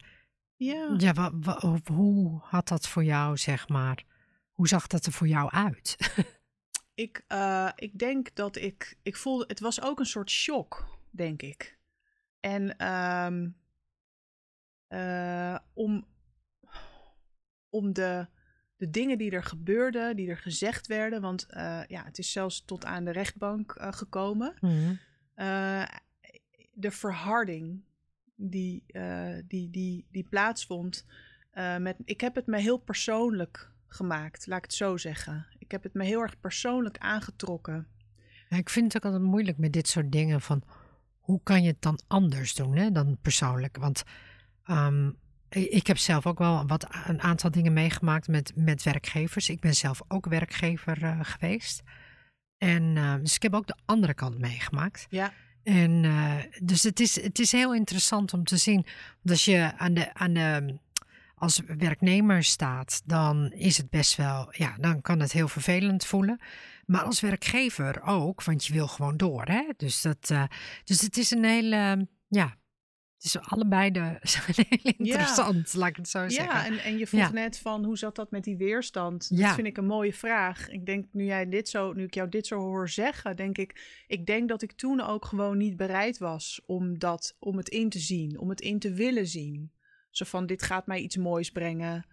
ja. 0.57 0.95
Ja, 0.99 1.13
wa- 1.13 1.39
wa- 1.39 1.57
of 1.61 1.89
hoe 1.89 2.39
had 2.43 2.69
dat 2.69 2.89
voor 2.89 3.05
jou, 3.05 3.37
zeg 3.37 3.69
maar... 3.69 4.05
Hoe 4.53 4.69
zag 4.69 4.87
dat 4.87 5.07
er 5.07 5.13
voor 5.13 5.29
jou 5.29 5.51
uit? 5.51 5.97
Ik, 6.95 7.25
eh, 7.27 7.69
ik 7.77 7.99
denk 7.99 8.35
dat 8.35 8.57
ik. 8.57 8.99
Ik 9.03 9.17
voelde. 9.17 9.45
Het 9.47 9.61
was 9.61 9.83
ook 9.83 9.99
een 9.99 10.07
soort 10.07 10.31
shock, 10.31 10.99
denk 11.11 11.43
ik. 11.43 11.79
En 12.41 12.77
ehm, 12.77 13.49
eh, 14.87 15.59
om, 15.73 16.07
om 17.69 17.93
de, 17.93 18.27
de 18.77 18.91
dingen 18.91 19.19
die 19.19 19.31
er 19.31 19.45
gebeurden, 19.45 20.17
die 20.17 20.29
er 20.29 20.39
gezegd 20.39 20.87
werden. 20.87 21.21
Want 21.21 21.47
eh, 21.47 21.81
ja, 21.87 22.05
het 22.05 22.19
is 22.19 22.33
zelfs 22.33 22.65
tot 22.65 22.85
aan 22.85 23.05
de 23.05 23.11
rechtbank 23.11 23.73
eh, 23.73 23.93
gekomen. 23.93 24.55
Mhm. 24.61 24.95
Eh, 25.35 25.85
de 26.73 26.91
verharding 26.91 27.85
die, 28.35 28.85
die, 29.47 29.71
die, 29.71 30.07
die 30.11 30.27
plaatsvond. 30.29 31.07
met, 31.79 31.97
ik 32.05 32.21
heb 32.21 32.35
het 32.35 32.47
me 32.47 32.59
heel 32.61 32.79
persoonlijk 32.79 33.73
gemaakt, 33.87 34.47
laat 34.47 34.59
ik 34.59 34.65
het 34.65 34.75
zo 34.75 34.97
zeggen. 34.97 35.47
Ik 35.59 35.71
heb 35.71 35.83
het 35.83 35.95
me 35.95 36.05
heel 36.05 36.21
erg 36.21 36.41
persoonlijk 36.41 36.99
aangetrokken. 36.99 37.87
Ja, 38.49 38.57
ik 38.57 38.71
vind 38.71 38.93
het 38.93 38.97
ook 38.97 39.13
altijd 39.13 39.31
moeilijk 39.31 39.59
met 39.59 39.73
dit 39.73 39.89
soort 39.89 40.13
dingen 40.13 40.41
van 40.41 40.63
hoe 41.19 41.41
kan 41.43 41.63
je 41.63 41.69
het 41.69 41.83
dan 41.83 42.01
anders 42.07 42.55
doen 42.55 42.77
hè, 42.77 42.91
dan 42.91 43.19
persoonlijk? 43.23 43.77
Want 43.77 44.03
ehm, 44.65 45.11
ik 45.49 45.87
heb 45.87 45.99
zelf 45.99 46.27
ook 46.27 46.39
wel 46.39 46.67
wat, 46.67 46.87
een 47.07 47.21
aantal 47.21 47.51
dingen 47.51 47.73
meegemaakt 47.73 48.29
met, 48.29 48.53
met 48.55 48.83
werkgevers. 48.83 49.49
Ik 49.49 49.61
ben 49.61 49.75
zelf 49.75 50.01
ook 50.09 50.27
werkgever 50.27 51.03
eh, 51.03 51.19
geweest. 51.23 51.83
En 52.59 52.97
eh, 52.97 53.15
dus 53.21 53.35
ik 53.35 53.43
heb 53.43 53.55
ook 53.55 53.67
de 53.67 53.77
andere 53.85 54.15
kant 54.15 54.39
meegemaakt. 54.39 55.07
Ja, 55.09 55.33
En 55.63 56.05
eh, 56.05 56.35
dus 56.63 56.83
het 56.83 57.01
is, 57.01 57.23
het 57.23 57.39
is 57.39 57.53
heel 57.53 57.75
interessant 57.75 58.33
om 58.33 58.45
te 58.45 58.57
zien. 58.57 58.87
Want 59.23 59.31
als 59.31 59.45
je 59.45 59.73
aan 59.77 59.95
de, 59.95 60.15
aan 60.15 60.33
de, 60.33 60.79
als 61.35 61.61
werknemer 61.79 62.45
staat, 62.45 63.03
dan 63.05 63.53
is 63.53 63.77
het 63.77 63.91
best 63.91 64.17
wel, 64.17 64.49
ja, 64.51 64.77
dan 64.81 65.01
kan 65.01 65.21
het 65.21 65.33
heel 65.33 65.49
vervelend 65.49 66.07
voelen. 66.07 66.41
Maar 66.87 67.03
als 67.03 67.21
werkgever 67.21 68.03
ook, 68.03 68.45
want 68.45 68.67
je 68.67 68.73
wil 68.73 68.89
gewoon 68.89 69.17
door. 69.17 69.45
Hè? 69.45 69.69
Dus, 69.77 70.03
dat, 70.03 70.33
dus 70.85 71.01
het 71.01 71.17
is 71.17 71.31
een 71.31 71.45
hele, 71.45 72.09
ja, 72.29 72.57
is 73.25 73.39
allebei 73.39 73.91
de, 73.91 74.17
zijn 74.23 74.45
heel 74.57 74.93
interessant, 74.97 75.75
laat 75.75 75.89
ik 75.89 75.97
het 75.97 76.09
zo 76.09 76.23
ja 76.23 76.29
zeggen. 76.29 76.65
en, 76.65 76.79
en 76.79 76.99
je 76.99 77.07
vroeg 77.07 77.21
Ja. 77.21 77.31
net 77.31 77.59
van 77.59 77.85
hoe 77.85 77.99
zat 77.99 78.17
dat 78.17 78.31
met 78.31 78.45
die 78.45 78.57
weerstand? 78.57 79.27
Ja. 79.31 79.47
Dat 79.47 79.55
vind 79.55 79.67
ik 79.67 79.77
een 79.77 79.87
mooie 79.87 80.13
vraag. 80.15 80.69
Ik 80.69 80.87
denk 80.87 81.07
nu, 81.13 81.25
jij 81.25 81.49
dit 81.49 81.69
zo, 81.69 81.93
nu 81.93 82.05
ik 82.05 82.15
jou 82.15 82.29
dit 82.29 82.47
zo 82.47 82.59
hoor 82.59 82.89
zeggen, 82.89 83.37
denk 83.37 83.59
ik, 83.59 84.03
ik 84.07 84.27
denk 84.27 84.49
dat 84.49 84.63
ik 84.63 84.73
toen 84.73 85.01
ook 85.01 85.25
gewoon 85.25 85.57
niet 85.59 85.77
bereid 85.77 86.19
was 86.19 86.63
om, 86.67 86.99
dat, 86.99 87.37
om 87.39 87.57
het 87.57 87.69
in 87.69 87.89
te 87.89 87.99
zien, 87.99 88.39
om 88.39 88.49
het 88.49 88.61
in 88.61 88.79
te 88.79 88.93
willen 88.93 89.27
zien. 89.27 89.73
Zo 90.11 90.25
van, 90.25 90.47
dit 90.47 90.63
gaat 90.63 90.87
mij 90.87 91.01
iets 91.01 91.17
moois 91.17 91.51
brengen. 91.51 92.07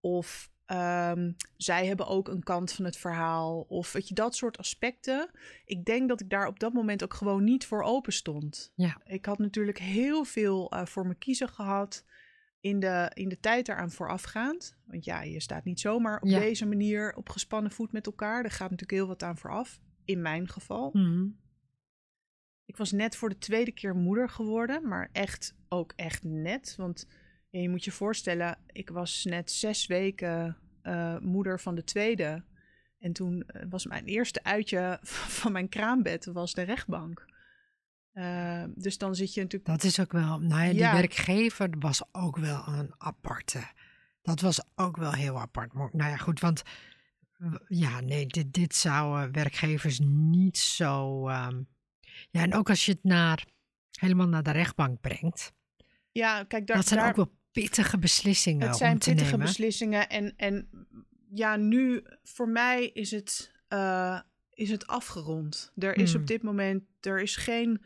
Of 0.00 0.50
ehm, 0.66 1.32
zij 1.56 1.86
hebben 1.86 2.06
ook 2.06 2.28
een 2.28 2.42
kant 2.42 2.72
van 2.72 2.84
het 2.84 2.96
verhaal. 2.96 3.60
Of 3.60 3.92
weet 3.92 4.08
je, 4.08 4.14
dat 4.14 4.34
soort 4.34 4.58
aspecten. 4.58 5.30
Ik 5.64 5.84
denk 5.84 6.08
dat 6.08 6.20
ik 6.20 6.30
daar 6.30 6.46
op 6.46 6.58
dat 6.60 6.72
moment 6.72 7.02
ook 7.04 7.14
gewoon 7.14 7.44
niet 7.44 7.66
voor 7.66 7.82
open 7.82 8.12
stond. 8.12 8.72
Ja. 8.74 9.00
Ik 9.04 9.24
had 9.26 9.38
natuurlijk 9.38 9.78
heel 9.78 10.24
veel 10.24 10.70
eh, 10.70 10.86
voor 10.86 11.06
me 11.06 11.14
kiezen 11.14 11.48
gehad 11.48 12.04
in 12.60 12.80
de, 12.80 13.10
in 13.14 13.28
de 13.28 13.40
tijd 13.40 13.66
daaraan 13.66 13.90
voorafgaand. 13.90 14.76
Want 14.86 15.04
ja, 15.04 15.22
je 15.22 15.40
staat 15.40 15.64
niet 15.64 15.80
zomaar 15.80 16.20
op 16.20 16.28
Ja. 16.28 16.38
deze 16.38 16.66
manier 16.66 17.14
op 17.16 17.28
gespannen 17.28 17.72
voet 17.72 17.92
met 17.92 18.06
elkaar. 18.06 18.44
Er 18.44 18.50
gaat 18.50 18.70
natuurlijk 18.70 18.98
heel 18.98 19.06
wat 19.06 19.22
aan 19.22 19.38
vooraf. 19.38 19.80
In 20.04 20.22
mijn 20.22 20.48
geval. 20.48 20.90
Mhm. 20.92 21.26
Ik 22.66 22.76
was 22.76 22.92
net 22.92 23.16
voor 23.16 23.28
de 23.28 23.38
tweede 23.38 23.72
keer 23.72 23.94
moeder 23.96 24.28
geworden, 24.28 24.88
maar 24.88 25.08
echt 25.12 25.54
ook 25.68 25.92
echt 25.96 26.22
net. 26.24 26.74
Want 26.76 27.06
ja, 27.54 27.60
je 27.60 27.68
moet 27.68 27.84
je 27.84 27.92
voorstellen, 27.92 28.58
ik 28.72 28.90
was 28.90 29.24
net 29.24 29.50
zes 29.50 29.86
weken 29.86 30.56
eh, 30.82 31.18
moeder 31.18 31.60
van 31.60 31.74
de 31.74 31.84
tweede. 31.84 32.44
En 32.98 33.12
toen 33.12 33.42
eh, 33.46 33.66
was 33.70 33.86
mijn 33.86 34.04
eerste 34.04 34.44
uitje 34.44 34.98
van 35.40 35.52
mijn 35.52 35.68
kraambed 35.68 36.24
was 36.24 36.52
de 36.54 36.62
rechtbank. 36.62 37.24
Eh, 38.12 38.64
dus 38.74 38.98
dan 38.98 39.14
zit 39.14 39.34
je 39.34 39.40
natuurlijk. 39.40 39.70
Dat 39.70 39.84
is 39.84 40.00
ook 40.00 40.12
wel, 40.12 40.38
nou 40.40 40.62
ja, 40.62 40.70
die 40.70 40.78
Ja. 40.78 40.92
werkgever 40.92 41.68
was 41.78 42.02
ook 42.12 42.36
wel 42.36 42.66
een 42.66 42.94
aparte. 42.98 43.62
Dat 44.22 44.40
was 44.40 44.62
ook 44.74 44.96
wel 44.96 45.12
heel 45.12 45.40
apart. 45.40 45.74
Nou 45.74 45.90
ja, 46.10 46.16
goed, 46.16 46.40
want 46.40 46.62
ja, 47.68 48.00
nee, 48.00 48.26
dit, 48.26 48.52
dit 48.52 48.74
zouden 48.74 49.32
werkgevers 49.32 50.00
niet 50.04 50.58
zo. 50.58 51.28
ehm, 51.28 51.62
ja, 52.30 52.42
en 52.42 52.54
ook 52.54 52.68
als 52.68 52.86
je 52.86 52.92
het 52.92 53.04
naar, 53.04 53.44
helemaal 53.90 54.28
naar 54.28 54.42
de 54.42 54.50
rechtbank 54.50 55.00
brengt. 55.00 55.52
Ja, 56.12 56.44
kijk, 56.44 56.66
daar, 56.66 56.76
dat 56.76 56.86
zijn 56.86 57.00
daar, 57.00 57.08
ook 57.08 57.16
wel 57.16 57.32
pittige 57.54 57.98
beslissingen 57.98 58.66
Het 58.66 58.76
zijn 58.76 58.98
pittige 58.98 59.30
nemen. 59.30 59.46
beslissingen. 59.46 60.08
En, 60.08 60.32
en 60.36 60.68
ja, 61.30 61.56
nu 61.56 62.02
voor 62.22 62.48
mij 62.48 62.86
is 62.86 63.10
het, 63.10 63.52
eh, 63.68 64.20
is 64.50 64.70
het 64.70 64.86
afgerond. 64.86 65.72
Er 65.76 65.96
is 65.96 66.12
Hmm. 66.12 66.20
op 66.20 66.26
dit 66.26 66.42
moment 66.42 66.82
er 67.00 67.20
is 67.20 67.36
geen 67.36 67.84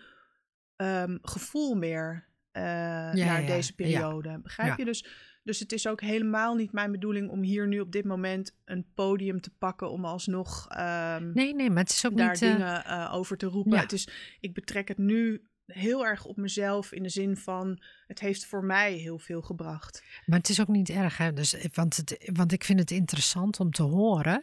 ehm, 0.77 1.19
gevoel 1.23 1.75
meer 1.75 2.27
eh, 2.51 2.63
naar 2.63 3.17
ja, 3.17 3.47
deze 3.47 3.73
ja. 3.77 3.85
periode. 3.85 4.39
Begrijp 4.43 4.79
je? 4.79 4.85
Dus, 4.85 5.07
dus 5.43 5.59
het 5.59 5.73
is 5.73 5.87
ook 5.87 6.01
helemaal 6.01 6.55
niet 6.55 6.73
mijn 6.73 6.91
bedoeling 6.91 7.31
om 7.31 7.43
hier 7.43 7.67
nu 7.69 7.81
op 7.81 7.93
dit 7.93 8.05
moment 8.05 8.57
een 8.65 8.87
podium 8.95 9.41
te 9.41 9.51
pakken 9.59 9.91
om 9.91 10.05
alsnog 10.05 10.67
ehm, 10.69 11.31
Nee, 11.35 11.55
nee, 11.55 11.71
maar 11.71 11.83
het 11.83 11.93
is 11.93 12.07
ook 12.07 12.17
daar 12.17 12.31
niet. 12.31 12.43
eh, 12.43 12.51
dingen 12.53 13.11
over 13.11 13.37
te 13.37 13.47
roepen. 13.47 13.73
ja. 13.73 13.81
Het 13.83 13.93
is, 13.93 14.09
ik 14.41 14.55
betrek 14.55 14.89
het 14.89 14.99
nu 14.99 15.49
heel 15.73 16.07
erg 16.07 16.25
op 16.25 16.37
mezelf 16.37 16.93
in 16.93 17.03
de 17.03 17.09
zin 17.09 17.37
van 17.37 17.83
het 18.07 18.21
heeft 18.21 18.47
voor 18.47 18.65
mij 18.65 18.93
heel 18.93 19.19
veel 19.19 19.43
gebracht. 19.43 20.03
Maar 20.27 20.39
het 20.39 20.49
is 20.49 20.61
ook 20.61 20.69
niet 20.69 20.89
erg, 20.89 21.17
hè? 21.17 21.33
Dus, 21.33 21.55
eh, 21.55 21.65
want, 21.73 21.97
het, 21.97 22.31
want 22.33 22.53
ik 22.53 22.65
vind 22.65 22.79
het 22.79 22.91
interessant 22.91 23.61
om 23.61 23.71
te 23.71 23.83
horen. 23.83 24.43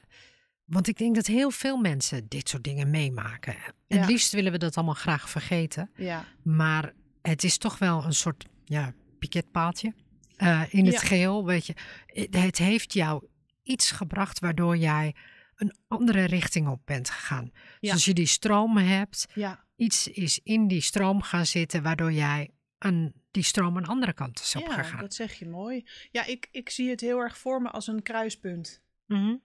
Want 0.65 0.87
ik 0.87 0.97
denk 0.97 1.15
dat 1.15 1.25
heel 1.27 1.51
veel 1.51 1.77
mensen 1.77 2.27
dit 2.27 2.49
soort 2.49 2.63
dingen 2.63 2.89
meemaken. 2.89 3.55
En 3.55 3.73
Ja. 3.87 3.97
het 3.97 4.09
liefst 4.09 4.31
willen 4.31 4.51
we 4.51 4.57
dat 4.57 4.75
allemaal 4.75 4.93
graag 4.95 5.29
vergeten. 5.29 5.89
Ja. 5.95 6.25
Maar 6.43 6.93
het 7.21 7.43
is 7.43 7.57
toch 7.57 7.77
wel 7.77 8.03
een 8.05 8.13
soort 8.13 8.45
ja, 8.65 8.93
piketpaaltje 9.19 9.93
eh, 10.35 10.61
in 10.69 10.85
het 10.85 10.93
Ja. 10.93 10.99
geheel. 10.99 11.45
Weet 11.45 11.65
je. 11.65 11.73
Het- 12.05 12.35
Het 12.35 12.57
heeft 12.57 12.93
jou 12.93 13.27
iets 13.63 13.91
gebracht 13.91 14.39
waardoor 14.39 14.77
jij 14.77 15.15
een 15.55 15.75
andere 15.87 16.23
richting 16.23 16.67
op 16.67 16.81
bent 16.85 17.09
gegaan. 17.09 17.51
Dus 17.79 17.91
als 17.91 18.05
je 18.05 18.13
die 18.13 18.25
stromen 18.25 18.85
hebt, 18.87 19.25
Ja, 19.33 19.64
iets 19.75 20.07
is 20.07 20.39
in 20.43 20.67
die 20.67 20.81
stroom 20.81 21.21
gaan 21.21 21.45
zitten 21.45 21.83
waardoor 21.83 22.11
jij 22.11 22.49
een, 22.77 23.13
die 23.31 23.43
stroom 23.43 23.77
een 23.77 23.85
andere 23.87 24.13
kant 24.13 24.39
is 24.39 24.55
op 24.55 24.67
ja 24.67 24.73
gegaan. 24.73 24.99
dat 24.99 25.13
zeg 25.13 25.33
je 25.33 25.47
mooi. 25.47 25.85
Ja, 26.11 26.25
ik, 26.25 26.47
ik 26.51 26.69
zie 26.69 26.89
het 26.89 27.01
heel 27.01 27.19
erg 27.19 27.37
voor 27.37 27.61
me 27.61 27.69
als 27.69 27.87
een 27.87 28.01
kruispunt. 28.01 28.81
Mhm. 29.05 29.35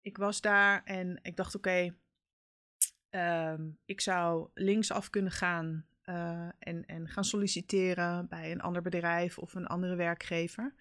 Ik 0.00 0.16
was 0.16 0.40
daar 0.40 0.84
en 0.84 1.18
ik 1.22 1.36
dacht, 1.36 1.54
oké, 1.54 1.94
ehm, 3.10 3.68
ik 3.84 4.00
zou 4.00 4.48
linksaf 4.54 5.10
kunnen 5.10 5.32
gaan 5.32 5.86
eh, 6.02 6.48
en, 6.58 6.86
en 6.86 7.08
gaan 7.08 7.24
solliciteren 7.24 8.28
bij 8.28 8.52
een 8.52 8.60
ander 8.60 8.82
bedrijf 8.82 9.38
of 9.38 9.54
een 9.54 9.66
andere 9.66 9.94
werkgever. 9.96 10.74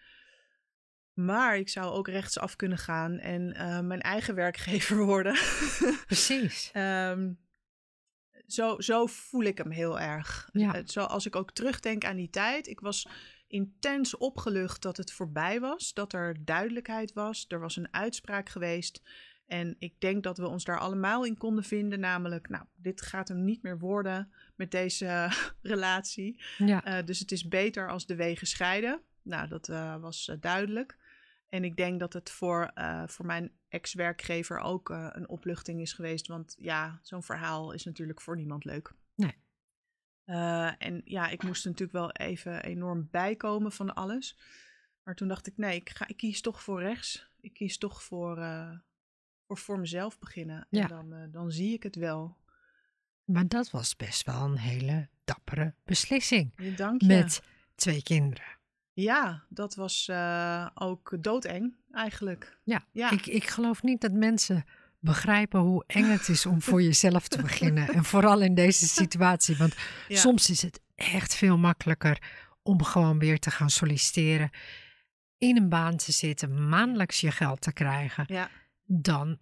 Maar 1.14 1.58
ik 1.58 1.70
zou 1.70 1.92
ook 1.92 2.08
rechtsaf 2.08 2.56
kunnen 2.56 2.78
gaan 2.78 3.18
en 3.18 3.54
eh, 3.54 3.80
mijn 3.80 4.02
eigen 4.02 4.36
werkgever 4.36 4.98
worden. 5.14 5.34
Precies. 6.06 6.70
Ehm, 6.74 7.32
zo, 8.54 8.80
zo 8.80 9.06
voel 9.06 9.44
ik 9.44 9.58
hem 9.58 9.72
heel 9.72 10.00
erg. 10.00 10.50
Ja. 10.52 10.74
Eh, 10.76 10.82
Zo 10.86 11.02
als 11.02 11.26
ik 11.26 11.36
ook 11.36 11.52
terugdenk 11.52 12.06
aan 12.06 12.16
die 12.16 12.30
tijd. 12.30 12.68
Ik 12.68 12.80
was 12.80 13.08
intens 13.48 14.18
opgelucht 14.18 14.82
dat 14.82 14.98
het 14.98 15.12
voorbij 15.12 15.60
was. 15.60 15.94
Dat 15.94 16.14
er 16.14 16.46
duidelijkheid 16.46 17.14
was. 17.14 17.46
Er 17.48 17.60
was 17.60 17.76
een 17.76 17.94
uitspraak 17.94 18.50
geweest. 18.50 19.02
En 19.48 19.76
ik 19.80 20.00
denk 20.00 20.24
dat 20.24 20.38
we 20.38 20.48
ons 20.48 20.64
daar 20.64 20.80
allemaal 20.80 21.26
in 21.26 21.38
konden 21.38 21.64
vinden. 21.64 22.00
Namelijk, 22.00 22.50
nou, 22.50 22.66
dit 22.76 23.02
gaat 23.02 23.28
hem 23.28 23.44
niet 23.44 23.64
meer 23.64 23.80
worden 23.80 24.34
met 24.56 24.72
deze 24.72 25.30
relatie. 25.62 26.44
Ja. 26.58 26.84
Eh, 26.84 27.06
dus 27.06 27.20
het 27.20 27.32
is 27.32 27.48
beter 27.48 27.90
als 27.90 28.06
de 28.06 28.16
wegen 28.16 28.48
scheiden. 28.48 29.02
Nou, 29.22 29.48
dat 29.48 29.70
eh, 29.70 29.96
was 29.96 30.32
duidelijk. 30.40 30.98
En 31.50 31.64
ik 31.64 31.76
denk 31.76 32.00
dat 32.00 32.14
het 32.14 32.30
voor, 32.32 32.72
voor 33.06 33.26
mijn 33.26 33.52
ex-werkgever 33.70 34.60
ook 34.60 34.90
eh, 34.90 35.08
een 35.12 35.30
opluchting 35.30 35.82
is 35.82 35.94
geweest. 35.94 36.28
Want 36.28 36.56
ja, 36.60 37.00
zo'n 37.02 37.24
verhaal 37.24 37.72
is 37.72 37.84
natuurlijk 37.84 38.22
voor 38.22 38.36
niemand 38.36 38.66
leuk. 38.66 38.94
Nee. 39.16 39.36
Eh, 40.24 40.72
en 40.78 41.02
ja, 41.06 41.28
ik 41.28 41.44
moest 41.44 41.66
natuurlijk 41.66 41.92
wel 41.92 42.12
even 42.12 42.64
enorm 42.64 43.08
bijkomen 43.12 43.72
van 43.72 43.96
alles. 43.96 44.38
Maar 45.04 45.16
toen 45.16 45.28
dacht 45.28 45.48
ik, 45.48 45.58
nee, 45.58 45.76
ik, 45.76 45.90
ga, 45.90 46.08
ik 46.08 46.18
kies 46.18 46.42
toch 46.42 46.64
voor 46.64 46.82
rechts. 46.82 47.30
Ik 47.40 47.54
kies 47.54 47.78
toch 47.78 48.04
voor, 48.04 48.38
eh, 48.38 48.78
voor, 49.48 49.58
voor 49.58 49.80
mezelf 49.80 50.20
beginnen. 50.20 50.68
Ja. 50.70 50.82
En 50.82 50.88
dan, 50.88 51.32
dan 51.32 51.52
zie 51.52 51.74
ik 51.74 51.84
het 51.84 51.96
wel. 51.96 52.38
Maar 53.24 53.48
dat 53.48 53.72
was 53.72 53.96
best 53.96 54.26
wel 54.26 54.42
een 54.42 54.58
hele 54.58 55.08
dappere 55.24 55.74
beslissing. 55.84 56.52
Ja, 56.56 56.76
Dank 56.76 57.02
je. 57.02 57.08
Met 57.08 57.44
twee 57.76 58.04
kinderen. 58.04 58.59
Ja, 59.02 59.44
dat 59.50 59.76
was 59.76 60.08
eh, 60.08 60.68
ook 60.74 61.18
doodeng 61.20 61.76
eigenlijk. 61.92 62.58
Ja, 62.64 62.86
Ja. 62.92 63.12
Ik, 63.12 63.26
ik 63.26 63.48
geloof 63.48 63.84
niet 63.84 64.02
dat 64.02 64.12
mensen 64.12 64.66
begrijpen 65.00 65.60
hoe 65.60 65.84
eng 65.88 66.10
het 66.10 66.30
is 66.30 66.46
om 66.46 66.62
voor 66.62 66.82
jezelf 66.82 67.28
te 67.28 67.42
beginnen. 67.42 67.88
En 67.88 68.04
vooral 68.04 68.42
in 68.42 68.56
deze 68.56 68.88
situatie. 69.02 69.58
Want 69.58 69.76
Ja. 70.08 70.18
soms 70.18 70.50
is 70.50 70.62
het 70.62 70.82
echt 70.96 71.36
veel 71.36 71.58
makkelijker 71.58 72.22
om 72.62 72.84
gewoon 72.84 73.20
weer 73.20 73.40
te 73.40 73.52
gaan 73.52 73.70
solliciteren. 73.70 74.50
In 75.38 75.58
een 75.58 75.70
baan 75.70 75.98
te 75.98 76.12
zitten, 76.12 76.70
maandelijks 76.70 77.22
je 77.22 77.32
geld 77.32 77.62
te 77.62 77.74
krijgen. 77.74 78.24
Ja, 78.28 78.50
Dan, 78.86 79.38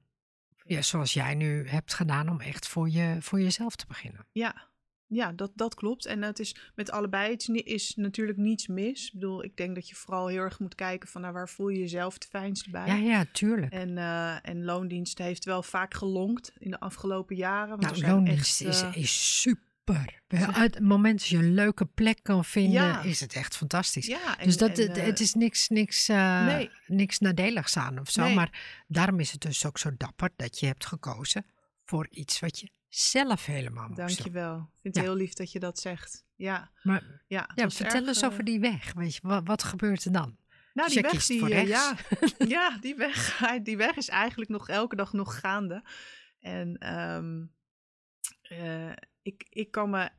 ja, 0.63 0.81
zoals 0.81 1.13
jij 1.13 1.35
nu 1.35 1.67
hebt 1.69 1.93
gedaan, 1.93 2.29
om 2.29 2.41
echt 2.41 2.67
voor, 2.67 2.89
je, 2.89 3.17
voor 3.19 3.41
jezelf 3.41 3.75
te 3.75 3.85
beginnen. 3.87 4.25
ja. 4.31 4.67
Ja, 5.09 5.31
dat, 5.31 5.51
dat 5.55 5.75
klopt. 5.75 6.05
En 6.05 6.21
het 6.21 6.39
is 6.39 6.55
met 6.75 6.91
allebei 6.91 7.31
het 7.31 7.49
is, 7.49 7.93
natuurlijk 7.95 8.37
niets 8.37 8.67
mis. 8.67 9.05
Ik 9.05 9.13
bedoel, 9.13 9.43
ik 9.43 9.57
denk 9.57 9.75
dat 9.75 9.89
je 9.89 9.95
vooral 9.95 10.27
heel 10.27 10.41
erg 10.41 10.59
moet 10.59 10.75
kijken 10.75 11.09
van 11.09 11.21
nou, 11.21 11.33
waar 11.33 11.49
voel 11.49 11.67
je 11.67 11.79
jezelf 11.79 12.13
het 12.13 12.25
fijnst 12.25 12.71
bij. 12.71 12.87
Ja, 12.87 12.95
ja, 12.95 13.25
tuurlijk. 13.31 13.73
En, 13.73 13.97
eh, 13.97 14.49
en 14.49 14.63
loondienst 14.63 15.17
heeft 15.17 15.45
wel 15.45 15.63
vaak 15.63 15.93
gelonkt 15.93 16.51
in 16.57 16.71
de 16.71 16.79
afgelopen 16.79 17.35
jaren. 17.35 17.79
Want 17.79 17.81
Nou, 18.01 18.11
loondienst 18.11 18.61
echt, 18.61 18.69
is, 18.69 18.81
eh, 18.81 18.95
is 18.95 19.41
super. 19.41 20.21
Uit 20.53 20.73
het 20.73 20.83
moment 20.83 21.19
dat 21.19 21.27
je 21.27 21.37
een 21.37 21.53
leuke 21.53 21.85
plek 21.85 22.19
kan 22.21 22.45
vinden, 22.45 22.71
Ja. 22.71 23.01
is 23.01 23.19
het 23.19 23.33
echt 23.33 23.55
fantastisch. 23.55 24.05
ja, 24.05 24.37
en, 24.39 24.45
dus 24.45 24.57
dat, 24.57 24.77
en, 24.77 24.95
eh, 24.95 25.05
het 25.05 25.19
is 25.19 25.33
niks, 25.33 25.67
niks, 25.67 26.07
nee. 26.07 26.69
niks 26.87 27.19
nadeligs 27.19 27.77
aan 27.77 27.99
of 27.99 28.09
zo. 28.09 28.23
Nee. 28.23 28.35
Maar 28.35 28.83
daarom 28.87 29.19
is 29.19 29.31
het 29.31 29.41
dus 29.41 29.65
ook 29.65 29.77
zo 29.77 29.89
dapper 29.97 30.29
dat 30.35 30.59
je 30.59 30.65
hebt 30.65 30.85
gekozen 30.85 31.45
voor 31.83 32.07
iets 32.09 32.39
wat 32.39 32.59
je 32.59 32.69
zelf 32.97 33.45
helemaal 33.45 33.87
moest. 33.87 33.97
Dankjewel. 33.97 34.55
Ik 34.57 34.81
vind 34.81 34.95
het 34.95 35.03
Ja. 35.03 35.09
heel 35.09 35.19
lief 35.19 35.33
dat 35.33 35.51
je 35.51 35.59
dat 35.59 35.79
zegt. 35.79 36.25
Ja, 36.35 36.71
Maar 36.83 37.23
ja, 37.27 37.49
vertel 37.55 37.99
erg, 37.99 38.07
eens 38.07 38.21
eh, 38.21 38.29
over 38.29 38.43
die 38.43 38.59
weg. 38.59 38.93
Weet 38.93 39.15
je, 39.15 39.19
wat, 39.23 39.47
wat 39.47 39.63
gebeurt 39.63 40.05
er 40.05 40.11
dan? 40.11 40.37
Nou, 40.73 40.89
die 40.89 41.01
weg, 41.01 41.25
die, 41.25 41.39
voor 41.39 41.49
eh, 41.49 41.67
ja, 41.67 41.95
ja, 42.55 42.77
die 42.77 42.95
weg, 42.95 43.39
die 43.63 43.77
weg 43.77 43.95
is 43.95 44.09
eigenlijk 44.09 44.49
nog 44.49 44.69
elke 44.69 44.95
dag 44.95 45.13
nog 45.13 45.39
gaande. 45.39 45.83
En 46.39 46.77
ehm, 46.77 47.45
eh, 48.41 48.91
ik, 49.21 49.45
ik 49.49 49.71
kan 49.71 49.89
me, 49.89 50.09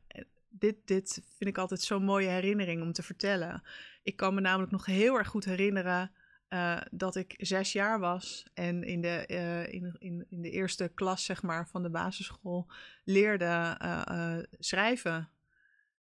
dit, 0.49 0.75
dit 0.85 1.13
vind 1.13 1.49
ik 1.49 1.57
altijd 1.57 1.81
zo'n 1.81 2.03
mooie 2.03 2.27
herinnering 2.27 2.81
om 2.81 2.93
te 2.93 3.03
vertellen. 3.03 3.63
Ik 4.03 4.15
kan 4.15 4.33
me 4.33 4.41
namelijk 4.41 4.71
nog 4.71 4.85
heel 4.85 5.17
erg 5.17 5.27
goed 5.27 5.45
herinneren 5.45 6.11
eh, 6.49 6.77
dat 6.91 7.15
ik 7.15 7.33
zes 7.37 7.71
jaar 7.71 7.99
was 7.99 8.45
en 8.53 8.83
in 8.83 9.01
de, 9.01 9.25
eh, 9.25 9.73
in, 9.73 9.95
in, 9.99 10.25
in 10.29 10.41
de 10.41 10.49
eerste 10.51 10.91
klas 10.93 11.25
zeg 11.25 11.41
maar, 11.41 11.67
van 11.67 11.83
de 11.83 11.89
basisschool 11.89 12.67
leerde 13.03 13.75
eh, 13.79 14.37
schrijven. 14.59 15.29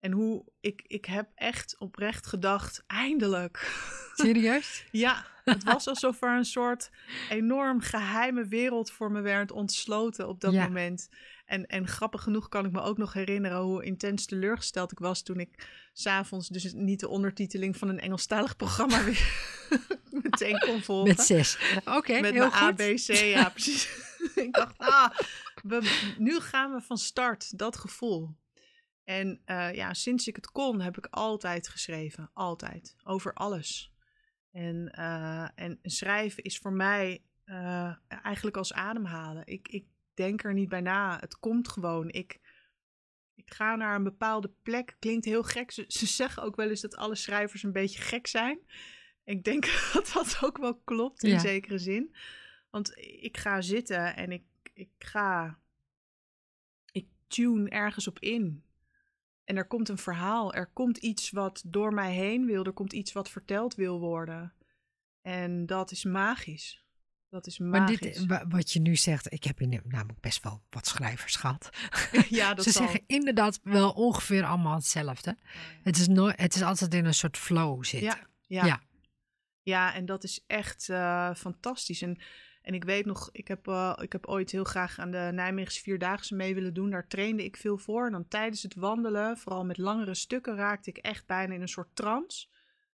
En 0.01 0.13
hoe 0.13 0.45
ik, 0.61 0.83
ik 0.87 1.05
heb 1.05 1.31
echt 1.35 1.79
oprecht 1.79 2.27
gedacht, 2.27 2.85
eindelijk. 2.87 3.57
Serieus? 4.15 4.85
Ja, 4.91 5.25
het 5.45 5.65
was 5.65 5.87
alsof 5.89 6.23
er 6.23 6.37
een 6.37 6.45
soort 6.45 6.91
enorm 7.29 7.81
geheime 7.81 8.45
wereld 8.47 8.91
voor 8.91 9.11
me 9.11 9.21
werd 9.21 9.51
ontsloten 9.53 10.29
op 10.29 10.41
dat 10.41 10.53
Ja. 10.53 10.65
moment. 10.65 11.09
En, 11.45 11.67
en 11.67 11.89
grappig 11.89 12.23
genoeg 12.23 12.49
kan 12.49 12.65
ik 12.65 12.73
me 12.73 12.81
ook 12.81 12.99
nog 12.99 13.13
herinneren 13.13 13.59
hoe 13.59 13.85
intens 13.85 14.27
teleurgesteld 14.27 14.93
ik 14.93 14.99
was 14.99 15.23
toen 15.23 15.41
ik 15.41 15.69
s'avonds 15.93 16.49
dus 16.49 16.73
niet 16.73 17.01
de 17.01 17.09
ondertiteling 17.09 17.77
van 17.77 17.89
een 17.89 18.01
Engelstalig 18.01 18.57
programma 18.57 19.05
weer 19.05 19.57
meteen 20.23 20.59
kon 20.59 20.83
volgen. 20.83 21.09
Met 21.09 21.21
zes. 21.21 21.59
Oké, 21.85 22.21
Met 22.21 22.33
heel 22.33 22.49
mijn 22.49 22.53
goed. 22.53 22.81
ABC, 22.81 23.15
ja 23.15 23.49
precies. 23.57 23.89
ik 24.35 24.53
dacht, 24.53 24.79
ah, 24.79 25.11
we, 25.63 26.15
nu 26.19 26.41
gaan 26.41 26.73
we 26.73 26.81
van 26.81 26.99
start, 26.99 27.59
dat 27.59 27.77
gevoel. 27.77 28.37
En 29.05 29.41
eh, 29.45 29.75
ja, 29.75 29.95
sinds 29.95 30.29
ik 30.29 30.37
het 30.37 30.51
kon, 30.51 30.81
heb 30.81 30.97
ik 30.97 31.07
altijd 31.11 31.69
geschreven. 31.69 32.31
Altijd. 32.33 32.97
Over 33.03 33.33
alles. 33.33 33.93
En, 34.51 34.91
eh, 34.93 35.49
en 35.55 35.79
schrijven 35.83 36.43
is 36.43 36.59
voor 36.59 36.73
mij 36.73 37.25
eh, 37.45 37.93
eigenlijk 38.09 38.57
als 38.57 38.73
ademhalen. 38.73 39.47
Ik, 39.47 39.69
ik 39.69 39.87
denk 40.15 40.45
er 40.45 40.53
niet 40.55 40.69
bij 40.69 40.81
na. 40.81 41.19
Het 41.21 41.39
komt 41.39 41.69
gewoon. 41.69 42.09
Ik, 42.11 42.41
ik 43.35 43.53
ga 43.55 43.77
naar 43.77 43.95
een 43.95 44.03
bepaalde 44.05 44.53
plek. 44.63 44.97
Klinkt 44.99 45.25
heel 45.25 45.43
gek. 45.43 45.71
Ze, 45.71 45.85
ze 45.89 46.07
zeggen 46.07 46.43
ook 46.43 46.57
wel 46.57 46.69
eens 46.69 46.81
dat 46.81 46.97
alle 46.97 47.15
schrijvers 47.15 47.63
een 47.63 47.73
beetje 47.73 48.03
gek 48.03 48.27
zijn. 48.27 48.59
Ik 49.25 49.45
denk 49.45 49.65
dat 49.93 50.11
dat 50.15 50.39
ook 50.43 50.59
wel 50.59 50.75
klopt 50.75 51.23
in 51.23 51.31
Ja. 51.31 51.39
zekere 51.39 51.79
zin. 51.79 52.15
Want 52.71 52.97
ik 52.99 53.37
ga 53.37 53.61
zitten 53.61 54.17
en 54.17 54.33
ik, 54.33 54.45
ik 54.75 54.91
ga. 54.99 55.59
Ik 56.93 57.07
tune 57.27 57.69
ergens 57.69 58.07
op 58.09 58.19
in. 58.19 58.65
En 59.45 59.57
er 59.57 59.67
komt 59.67 59.89
een 59.89 59.99
verhaal. 59.99 60.55
Er 60.55 60.67
komt 60.67 60.97
iets 60.97 61.31
wat 61.31 61.63
door 61.67 61.95
mij 61.95 62.13
heen 62.13 62.47
wil. 62.47 62.65
Er 62.65 62.73
komt 62.73 62.93
iets 62.93 63.13
wat 63.13 63.31
verteld 63.31 63.75
wil 63.75 64.01
worden. 64.01 64.55
En 65.23 65.67
dat 65.67 65.91
is 65.91 66.05
magisch. 66.05 66.84
Dat 67.35 67.47
is 67.47 67.59
Maar 67.59 67.87
dit, 67.87 68.27
wa- 68.27 68.47
wat 68.49 68.73
je 68.73 68.81
nu 68.81 68.97
zegt, 68.97 69.33
ik 69.33 69.45
heb 69.45 69.59
hier 69.59 69.83
namelijk 69.85 70.21
best 70.21 70.43
wel 70.43 70.63
wat 70.71 70.87
schrijvers 70.87 71.37
gehad. 71.37 71.71
ja, 72.29 72.55
dat 72.55 72.65
Ze 72.65 72.71
zal. 72.71 72.83
zeggen 72.83 73.03
inderdaad 73.07 73.61
wel 73.63 73.91
ongeveer 73.91 74.45
allemaal 74.45 74.75
hetzelfde. 74.75 75.37
Het 75.83 75.97
is, 75.97 76.09
nooit, 76.09 76.41
het 76.41 76.55
is 76.55 76.63
altijd 76.63 76.95
in 76.95 77.05
een 77.05 77.15
soort 77.15 77.37
flow 77.39 77.85
zitten. 77.85 78.09
Ja, 78.09 78.19
ja. 78.47 78.65
Ja. 78.67 78.83
ja. 79.63 79.95
en 79.95 80.07
dat 80.07 80.25
is 80.25 80.45
echt 80.47 80.89
eh, 80.89 81.35
fantastisch. 81.35 82.03
En, 82.03 82.19
en 82.63 82.75
ik 82.75 82.85
weet 82.85 83.05
nog, 83.07 83.29
ik 83.33 83.49
heb, 83.49 83.69
eh, 83.69 83.93
ik 84.01 84.13
heb 84.13 84.27
ooit 84.27 84.51
heel 84.51 84.65
graag 84.65 84.99
aan 84.99 85.11
de 85.11 85.31
Nijmeegse 85.33 85.81
Vierdaagse 85.83 86.35
mee 86.35 86.55
willen 86.55 86.75
doen. 86.75 86.91
Daar 86.91 87.07
trainde 87.09 87.45
ik 87.45 87.57
veel 87.57 87.79
voor. 87.79 88.07
En 88.07 88.13
dan 88.13 88.29
tijdens 88.29 88.63
het 88.63 88.75
wandelen, 88.75 89.39
vooral 89.39 89.65
met 89.65 89.79
langere 89.79 90.15
stukken, 90.15 90.57
raakte 90.57 90.91
ik 90.91 90.97
echt 90.97 91.27
bijna 91.27 91.55
in 91.55 91.61
een 91.61 91.69
soort 91.69 91.97
trance. 91.97 92.47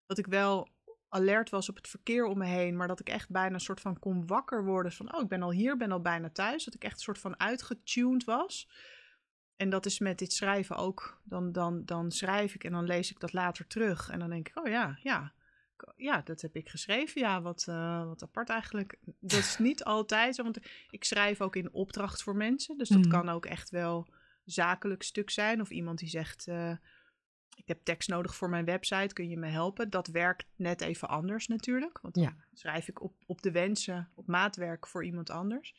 Dat 0.07 0.19
ik 0.19 0.27
wel 0.27 0.69
alert 1.11 1.51
was 1.51 1.69
op 1.69 1.77
het 1.77 1.89
verkeer 1.89 2.25
om 2.25 2.39
me 2.39 2.47
heen, 2.47 2.77
maar 2.77 2.89
dat 2.89 3.01
ik 3.01 3.09
echt 3.09 3.31
bijna 3.31 3.55
een 3.55 3.61
soort 3.61 3.81
van 3.81 3.99
kon 3.99 4.27
wakker 4.27 4.65
worden 4.65 4.93
van, 4.93 5.15
oh, 5.15 5.23
ik 5.23 5.29
ben 5.29 5.43
al 5.43 5.51
hier, 5.53 5.77
ben 5.77 5.93
al 5.93 6.01
bijna 6.01 6.31
thuis. 6.31 6.65
Dat 6.65 6.75
ik 6.75 6.85
echt 6.85 6.95
een 6.95 7.01
soort 7.01 7.19
van 7.19 7.41
uitgetuned 7.41 8.25
was. 8.25 8.71
En 9.57 9.71
dat 9.71 9.87
is 9.87 9.99
met 9.99 10.19
dit 10.19 10.33
schrijven 10.33 10.77
ook. 10.77 11.21
Dan, 11.25 11.53
dan, 11.53 11.85
dan 11.85 12.11
schrijf 12.11 12.55
ik 12.55 12.65
en 12.65 12.73
dan 12.73 12.85
lees 12.85 13.11
ik 13.11 13.21
dat 13.21 13.33
later 13.33 13.67
terug. 13.67 14.09
En 14.09 14.19
dan 14.19 14.31
denk 14.31 14.49
ik, 14.49 14.59
oh 14.59 14.69
ja, 14.69 14.99
ja. 15.03 15.33
Ja, 15.97 16.21
dat 16.25 16.41
heb 16.41 16.57
ik 16.57 16.69
geschreven. 16.69 17.21
Ja, 17.21 17.43
wat, 17.43 17.65
eh, 17.69 18.05
wat 18.05 18.23
apart 18.23 18.49
eigenlijk. 18.49 18.99
Dat 19.21 19.39
is 19.39 19.59
niet 19.59 19.85
altijd 19.85 20.35
zo, 20.35 20.43
want 20.43 20.59
ik 20.91 21.05
schrijf 21.05 21.41
ook 21.41 21.57
in 21.57 21.73
opdracht 21.73 22.23
voor 22.23 22.37
mensen. 22.37 22.79
Dus 22.79 22.89
dat 22.89 23.01
Mhm. 23.01 23.09
kan 23.11 23.29
ook 23.29 23.47
echt 23.47 23.71
wel 23.71 24.09
zakelijk 24.45 25.03
stuk 25.03 25.31
zijn. 25.31 25.61
Of 25.61 25.71
iemand 25.71 25.99
die 25.99 26.09
zegt, 26.09 26.47
eh, 26.49 26.73
ik 27.61 27.69
heb 27.69 27.81
tekst 27.85 28.09
nodig 28.09 28.35
voor 28.37 28.49
mijn 28.51 28.65
website, 28.65 29.15
kun 29.15 29.29
je 29.29 29.37
me 29.37 29.47
helpen? 29.49 29.91
Dat 29.91 30.07
werkt 30.07 30.47
net 30.57 30.81
even 30.81 31.09
anders 31.09 31.47
natuurlijk. 31.47 31.99
Want 32.03 32.15
dan 32.15 32.23
Ja. 32.23 32.37
schrijf 32.53 32.89
ik 32.89 33.01
op, 33.03 33.15
op 33.27 33.43
de 33.43 33.51
wensen, 33.51 34.11
op 34.15 34.27
maatwerk 34.27 34.87
voor 34.87 35.05
iemand 35.05 35.31
anders. 35.31 35.75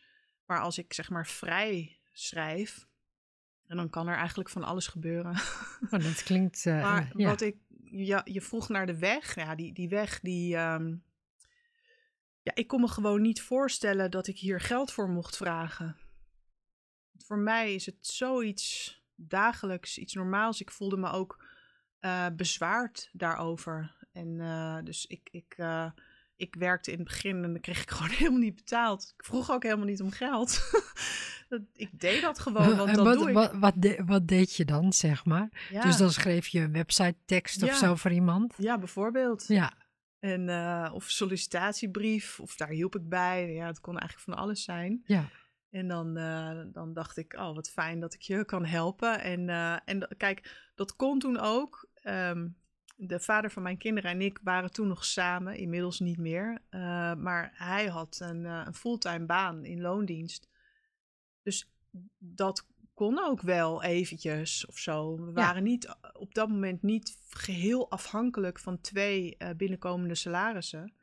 Maar 0.46 0.62
als 0.62 0.78
ik 0.78 0.94
zeg 0.94 1.10
maar 1.10 1.28
vrij 1.28 2.00
schrijf, 2.12 2.88
en 3.68 3.78
dan 3.78 3.90
kan 3.90 4.08
er 4.08 4.16
eigenlijk 4.16 4.50
van 4.50 4.64
alles 4.64 4.88
gebeuren. 4.88 5.36
Oh, 5.92 6.00
dat 6.00 6.24
klinkt. 6.24 6.66
eh, 6.66 6.82
Maar 6.82 7.12
ja. 7.16 7.28
wat 7.30 7.42
ik, 7.42 7.56
ja, 7.84 8.22
je 8.24 8.42
vroeg 8.42 8.70
naar 8.70 8.86
de 8.86 8.98
weg. 8.98 9.36
Ja, 9.36 9.56
die, 9.56 9.74
die 9.74 9.90
weg, 9.90 10.20
die. 10.20 10.56
ehm, 10.56 10.96
ja, 12.42 12.52
ik 12.56 12.68
kon 12.68 12.82
me 12.82 12.88
gewoon 12.88 13.22
niet 13.22 13.42
voorstellen 13.42 14.12
dat 14.12 14.28
ik 14.28 14.38
hier 14.38 14.60
geld 14.60 14.92
voor 14.92 15.10
mocht 15.10 15.38
vragen. 15.38 15.98
Voor 17.18 17.38
mij 17.38 17.74
is 17.74 17.86
het 17.86 17.96
zoiets 18.08 19.00
dagelijks, 19.16 19.98
iets 19.98 20.14
normaals. 20.14 20.62
Ik 20.62 20.72
voelde 20.72 20.98
me 20.98 21.10
ook 21.10 21.44
eh, 22.02 22.26
bezwaard 22.36 23.10
daarover. 23.14 23.96
En 24.12 24.40
eh, 24.40 24.78
dus 24.84 25.06
ik, 25.08 25.28
ik, 25.32 25.54
eh, 25.58 25.92
ik 26.36 26.56
werkte 26.56 26.92
in 26.92 26.98
het 27.00 27.08
begin 27.08 27.44
en 27.44 27.52
dan 27.52 27.62
kreeg 27.62 27.82
ik 27.82 27.90
gewoon 27.98 28.12
helemaal 28.12 28.40
niet 28.40 28.56
betaald. 28.56 29.14
Ik 29.18 29.26
vroeg 29.26 29.52
ook 29.52 29.64
helemaal 29.64 29.86
niet 29.86 30.02
om 30.02 30.12
geld. 30.12 30.60
Dat- 31.50 31.62
ik 31.74 32.00
deed 32.00 32.22
dat 32.22 32.40
gewoon, 32.40 32.76
want 32.78 32.96
dat 32.96 33.06
wat, 33.06 33.18
doe 33.18 33.28
ik. 33.28 33.34
Wat, 33.34 33.54
wat, 33.54 33.74
de- 33.78 34.04
wat 34.06 34.28
deed 34.28 34.56
je 34.56 34.66
dan, 34.66 34.94
zeg 34.94 35.26
maar? 35.26 35.68
Ja, 35.70 35.82
Dus 35.82 35.98
dan 35.98 36.12
schreef 36.12 36.48
je 36.48 36.60
een 36.60 36.72
website 36.72 37.16
tekst 37.26 37.64
of 37.64 37.74
zo 37.76 37.96
voor 37.96 38.12
iemand? 38.12 38.54
ja 38.58 38.78
bijvoorbeeld. 38.78 39.48
Ja. 39.48 39.74
En, 40.20 40.50
of 40.94 41.10
sollicitatiebrief, 41.10 42.40
of 42.40 42.56
daar 42.56 42.68
hielp 42.70 42.96
ik 42.96 43.10
bij. 43.10 43.54
Ja, 43.54 43.66
het 43.68 43.80
kon 43.80 43.98
eigenlijk 43.98 44.30
van 44.30 44.44
alles 44.44 44.64
zijn. 44.64 45.02
Ja. 45.06 45.30
En 45.70 45.88
dan, 45.88 46.14
dan 46.74 46.94
dacht 46.94 47.18
ik, 47.18 47.34
oh, 47.34 47.56
wat 47.56 47.70
fijn 47.70 48.00
dat 48.00 48.14
ik 48.14 48.22
je 48.22 48.46
kan 48.46 48.66
helpen. 48.66 49.22
En, 49.22 49.50
en 49.86 50.08
kijk, 50.18 50.70
dat 50.76 50.96
kon 50.96 51.20
toen 51.20 51.40
ook. 51.40 51.90
Ehm, 52.02 52.50
de 52.96 53.20
vader 53.20 53.52
van 53.52 53.64
mijn 53.64 53.78
kinderen 53.78 54.12
en 54.12 54.22
ik 54.22 54.40
waren 54.44 54.72
toen 54.72 54.88
nog 54.88 55.06
samen, 55.06 55.56
inmiddels 55.56 56.00
niet 56.00 56.18
meer. 56.18 56.62
Eh, 56.70 57.14
maar 57.14 57.52
hij 57.54 57.88
had 57.88 58.20
een, 58.22 58.46
eh, 58.46 58.62
een 58.66 58.74
fulltime 58.74 59.26
baan 59.26 59.66
in 59.66 59.82
loondienst. 59.82 60.50
Dus 61.44 61.72
dat 62.18 62.68
kon 62.94 63.20
ook 63.20 63.42
wel 63.42 63.84
eventjes 63.84 64.66
of 64.66 64.78
zo. 64.78 65.16
We 65.26 65.32
waren 65.32 65.64
niet 65.64 65.96
op 66.14 66.34
dat 66.34 66.50
moment 66.50 66.82
niet 66.82 67.18
geheel 67.30 67.92
afhankelijk 67.92 68.60
van 68.60 68.82
twee 68.82 69.38
eh, 69.38 69.50
binnenkomende 69.58 70.16
salarissen. 70.16 70.94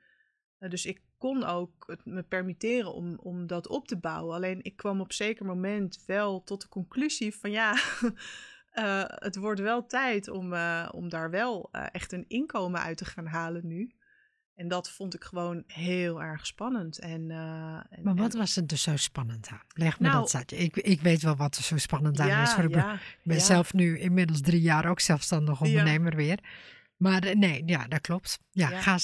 Eh, 0.58 0.70
dus 0.70 0.86
ik 0.86 1.02
kon 1.16 1.44
ook 1.44 1.84
het 1.86 2.04
me 2.04 2.22
permitteren 2.22 2.94
om, 2.94 3.18
om 3.18 3.46
dat 3.46 3.68
op 3.68 3.88
te 3.88 3.98
bouwen. 3.98 4.34
Alleen 4.34 4.64
ik 4.64 4.76
kwam 4.76 5.00
op 5.00 5.12
zeker 5.12 5.46
moment 5.46 6.04
wel 6.06 6.42
tot 6.42 6.60
de 6.60 6.68
conclusie 6.68 7.34
van 7.34 7.50
ja, 7.50 7.72
eh, 8.84 9.02
het 9.06 9.36
wordt 9.36 9.60
wel 9.60 9.86
tijd 9.86 10.28
om, 10.28 10.52
eh, 10.52 10.88
om 10.92 11.08
daar 11.08 11.30
wel 11.30 11.68
eh, 11.72 11.86
echt 11.92 12.12
een 12.12 12.24
inkomen 12.28 12.80
uit 12.80 12.96
te 12.96 13.04
gaan 13.04 13.26
halen 13.26 13.66
nu. 13.66 13.92
En 14.54 14.68
dat 14.68 14.90
vond 14.90 15.14
ik 15.14 15.24
gewoon 15.24 15.62
heel 15.66 16.22
erg 16.22 16.46
spannend. 16.46 16.98
En, 16.98 17.30
en- 17.30 18.02
Maar 18.02 18.14
wat 18.14 18.32
en- 18.32 18.38
was 18.38 18.56
er 18.56 18.66
dus 18.66 18.82
zo 18.82 18.96
spannend 18.96 19.48
aan? 19.48 19.62
Leg 19.68 20.00
me 20.00 20.08
Nou- 20.08 20.20
dat 20.20 20.34
uit. 20.34 20.52
Ik, 20.52 20.76
ik 20.76 21.00
weet 21.00 21.22
wel 21.22 21.36
wat 21.36 21.56
er 21.56 21.62
zo 21.62 21.76
spannend 21.76 22.20
aan 22.20 22.42
is. 22.42 22.52
Voor 22.52 22.70
ja, 22.70 22.94
Ik 22.94 23.00
ben 23.24 23.36
ja. 23.36 23.42
zelf 23.42 23.72
nu 23.72 23.98
inmiddels 23.98 24.40
drie 24.40 24.60
jaar 24.60 24.88
ook 24.90 25.00
zelfstandig 25.00 25.60
ondernemer 25.60 26.16
weer. 26.16 26.38
Maar 26.96 27.36
nee, 27.36 27.62
ja, 27.66 27.86
dat 27.86 28.00
klopt. 28.00 28.38
Ja, 28.50 28.70
Ja. 28.70 28.98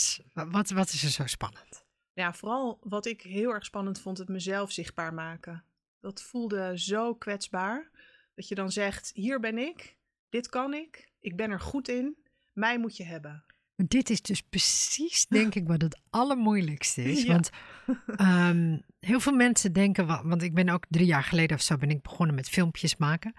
Wat, 0.51 0.71
wat 0.71 0.89
is 0.93 1.03
er 1.03 1.11
zo 1.11 1.27
spannend? 1.27 1.85
Ja, 2.13 2.33
vooral 2.33 2.79
wat 2.83 3.07
ik 3.07 3.23
heel 3.23 3.51
erg 3.55 3.65
spannend 3.65 4.01
vond, 4.01 4.19
het 4.19 4.29
mezelf 4.29 4.73
zichtbaar 4.73 5.15
maken. 5.15 5.65
Dat 6.01 6.23
voelde 6.23 6.79
zo 6.79 7.15
kwetsbaar. 7.15 7.91
Dat 8.35 8.49
je 8.49 8.55
dan 8.55 8.73
zegt, 8.73 9.11
hier 9.15 9.41
ben 9.41 9.59
ik, 9.59 9.97
dit 10.29 10.49
kan 10.49 10.75
ik, 10.75 11.13
ik 11.21 11.37
ben 11.37 11.51
er 11.51 11.61
goed 11.61 11.89
in, 11.89 12.17
mij 12.53 12.79
moet 12.79 12.97
je 12.97 13.05
hebben. 13.05 13.45
Maar 13.75 13.87
dit 13.89 14.11
is 14.11 14.23
dus 14.23 14.41
precies, 14.43 15.27
denk 15.39 15.55
ik, 15.55 15.67
wat 15.67 15.83
het 15.83 16.01
allermoeilijkste 16.11 17.03
is. 17.05 17.23
Ja. 17.23 17.33
Want 17.33 17.51
ehm, 18.17 18.79
heel 19.01 19.21
veel 19.21 19.33
mensen 19.35 19.73
denken, 19.73 20.07
wa- 20.07 20.25
want 20.27 20.43
ik 20.43 20.55
ben 20.55 20.69
ook 20.69 20.85
drie 20.89 21.07
jaar 21.07 21.25
geleden 21.25 21.57
of 21.57 21.63
zo 21.63 21.77
ben 21.77 21.91
ik 21.91 22.03
begonnen 22.03 22.35
met 22.35 22.49
filmpjes 22.49 22.97
maken. 22.97 23.33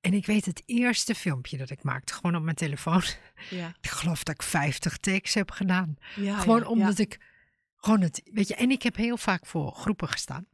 En 0.00 0.12
ik 0.14 0.26
weet 0.26 0.44
het 0.44 0.62
eerste 0.66 1.14
filmpje 1.14 1.56
dat 1.56 1.70
ik 1.70 1.82
maakte, 1.82 2.12
gewoon 2.12 2.36
op 2.36 2.42
mijn 2.42 2.56
telefoon. 2.56 3.02
Ja, 3.50 3.74
Ik 3.80 3.88
geloof 3.90 4.22
dat 4.22 4.34
ik 4.34 4.42
50 4.42 4.96
takes 4.96 5.34
heb 5.34 5.50
gedaan. 5.50 5.96
ja 6.16 6.38
gewoon 6.38 6.66
omdat 6.66 6.98
ik 6.98 7.18
gewoon 7.76 8.00
het, 8.00 8.22
weet 8.32 8.48
je, 8.48 8.54
en 8.54 8.70
ik 8.70 8.82
heb 8.82 8.96
heel 8.96 9.16
vaak 9.16 9.46
voor 9.46 9.72
groepen 9.72 10.08
gestaan. 10.08 10.46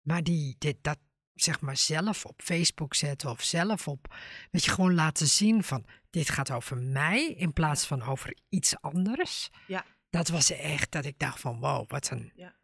Maar 0.00 0.22
die, 0.22 0.56
dit, 0.58 0.76
dat 0.80 0.98
zeg 1.42 1.60
maar 1.60 1.76
zelf 1.76 2.24
op 2.24 2.42
Facebook 2.42 2.94
zetten 2.94 3.30
of 3.30 3.42
zelf 3.42 3.88
op, 3.88 4.14
weet 4.50 4.64
je, 4.64 4.70
gewoon 4.70 4.94
laten 4.94 5.26
zien 5.26 5.62
van 5.62 5.86
dit 6.10 6.30
gaat 6.30 6.50
over 6.50 6.76
mij 6.76 7.26
in 7.32 7.52
plaats 7.52 7.86
van 7.86 8.02
over 8.02 8.36
iets 8.48 8.80
anders. 8.80 9.50
Ja. 9.66 9.84
Dat 10.10 10.28
was 10.28 10.50
echt 10.50 10.92
dat 10.92 11.04
ik 11.04 11.18
dacht 11.18 11.40
van 11.40 11.60
wow, 11.60 11.90
wat 11.90 12.10
een, 12.10 12.32
Ja. 12.34 12.54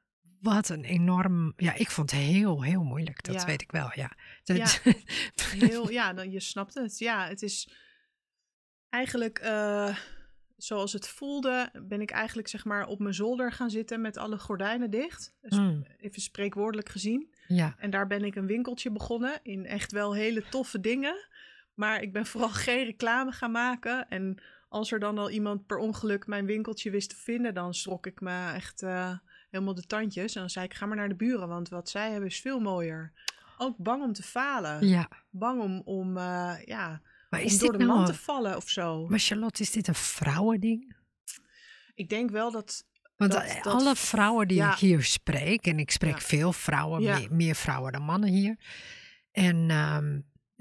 wat 0.41 0.69
een 0.69 0.85
enorm, 0.85 1.53
ja, 1.57 1.75
ik 1.75 1.91
vond 1.91 2.11
het 2.11 2.21
heel, 2.21 2.63
heel 2.63 2.83
moeilijk. 2.83 3.23
Dat 3.23 3.35
Ja. 3.35 3.47
weet 3.47 3.63
ik 3.63 3.71
wel, 3.73 3.91
ja. 3.95 4.11
Dat- 4.45 4.81
heel, 5.71 5.91
ja, 5.91 6.13
dan, 6.13 6.31
je 6.31 6.41
snapt 6.41 6.75
het. 6.75 6.99
Ja, 6.99 7.29
het 7.29 7.43
is 7.43 7.69
eigenlijk 8.89 9.39
eh, 9.39 9.97
zoals 10.57 10.93
het 10.93 11.09
voelde, 11.09 11.71
ben 11.89 12.01
ik 12.01 12.11
eigenlijk 12.11 12.49
zeg 12.49 12.65
maar 12.65 12.87
op 12.87 12.99
mijn 12.99 13.15
zolder 13.15 13.53
gaan 13.53 13.71
zitten 13.71 14.01
met 14.01 14.17
alle 14.17 14.39
gordijnen 14.39 14.91
dicht. 14.91 15.35
Dus 15.41 15.59
Mm, 15.59 15.87
Even 15.99 16.23
spreekwoordelijk 16.23 16.89
gezien. 16.89 17.35
Ja. 17.49 17.75
En 17.79 17.91
daar 17.91 18.07
ben 18.07 18.25
ik 18.25 18.35
een 18.35 18.47
winkeltje 18.47 18.91
begonnen 18.91 19.41
in 19.43 19.67
echt 19.67 19.93
wel 19.93 20.15
hele 20.15 20.45
toffe 20.49 20.81
dingen. 20.81 21.29
Maar 21.75 22.03
ik 22.03 22.13
ben 22.13 22.27
vooral 22.27 22.51
geen 22.67 22.85
reclame 22.85 23.33
gaan 23.33 23.51
maken. 23.51 24.09
En 24.09 24.43
als 24.69 24.93
er 24.93 24.99
dan 24.99 25.19
al 25.19 25.31
iemand 25.31 25.67
per 25.67 25.79
ongeluk 25.79 26.27
mijn 26.27 26.47
winkeltje 26.47 26.91
wist 26.91 27.09
te 27.09 27.17
vinden, 27.17 27.55
dan 27.55 27.75
schrok 27.75 28.07
ik 28.07 28.21
me 28.21 28.53
echt 28.53 28.83
eh, 28.83 29.19
helemaal 29.51 29.75
de 29.75 29.87
tandjes. 29.87 30.35
En 30.35 30.41
dan 30.41 30.51
zei 30.51 30.65
ik, 30.65 30.75
ga 30.75 30.87
maar 30.87 30.97
naar 30.97 31.09
de 31.09 31.15
buren, 31.15 31.49
want 31.49 31.69
wat 31.69 31.89
zij 31.89 32.11
hebben 32.11 32.29
is 32.29 32.41
veel 32.41 32.61
mooier. 32.61 33.13
Ook 33.59 33.77
bang 33.77 34.03
om 34.03 34.13
te 34.13 34.23
falen. 34.23 34.87
ja. 34.87 35.09
Bang 35.31 35.61
om, 35.61 35.83
om, 35.85 36.17
eh, 36.17 36.55
ja, 36.65 37.03
Maar 37.31 37.41
om 37.41 37.47
is 37.47 37.59
door 37.59 37.73
de 37.73 37.79
nou, 37.79 37.91
man 37.91 38.07
te 38.07 38.15
vallen 38.15 38.57
of 38.57 38.69
zo. 38.69 39.07
maar 39.09 39.19
Charlotte, 39.19 39.63
is 39.63 39.71
dit 39.71 39.89
een 39.89 39.95
vrouwending? 39.95 40.97
Ik 41.95 42.09
denk 42.09 42.31
wel 42.31 42.51
dat... 42.51 42.85
Want 43.17 43.33
Dat- 43.33 43.43
eh, 43.43 43.63
dat- 43.63 43.73
alle 43.73 43.97
vrouwen 43.97 44.49
die 44.49 44.57
ja. 44.57 44.73
ik 44.73 44.79
hier 44.79 45.03
spreek, 45.03 45.67
en 45.67 45.79
ik 45.79 45.91
spreek 45.91 46.19
Ja. 46.19 46.21
veel 46.27 46.53
vrouwen, 46.53 47.03
Ja. 47.03 47.19
meer, 47.19 47.29
meer 47.35 47.55
vrouwen 47.55 47.93
dan 47.93 48.03
mannen 48.03 48.29
hier. 48.29 48.57
En 49.33 49.71
ehm, 49.71 50.21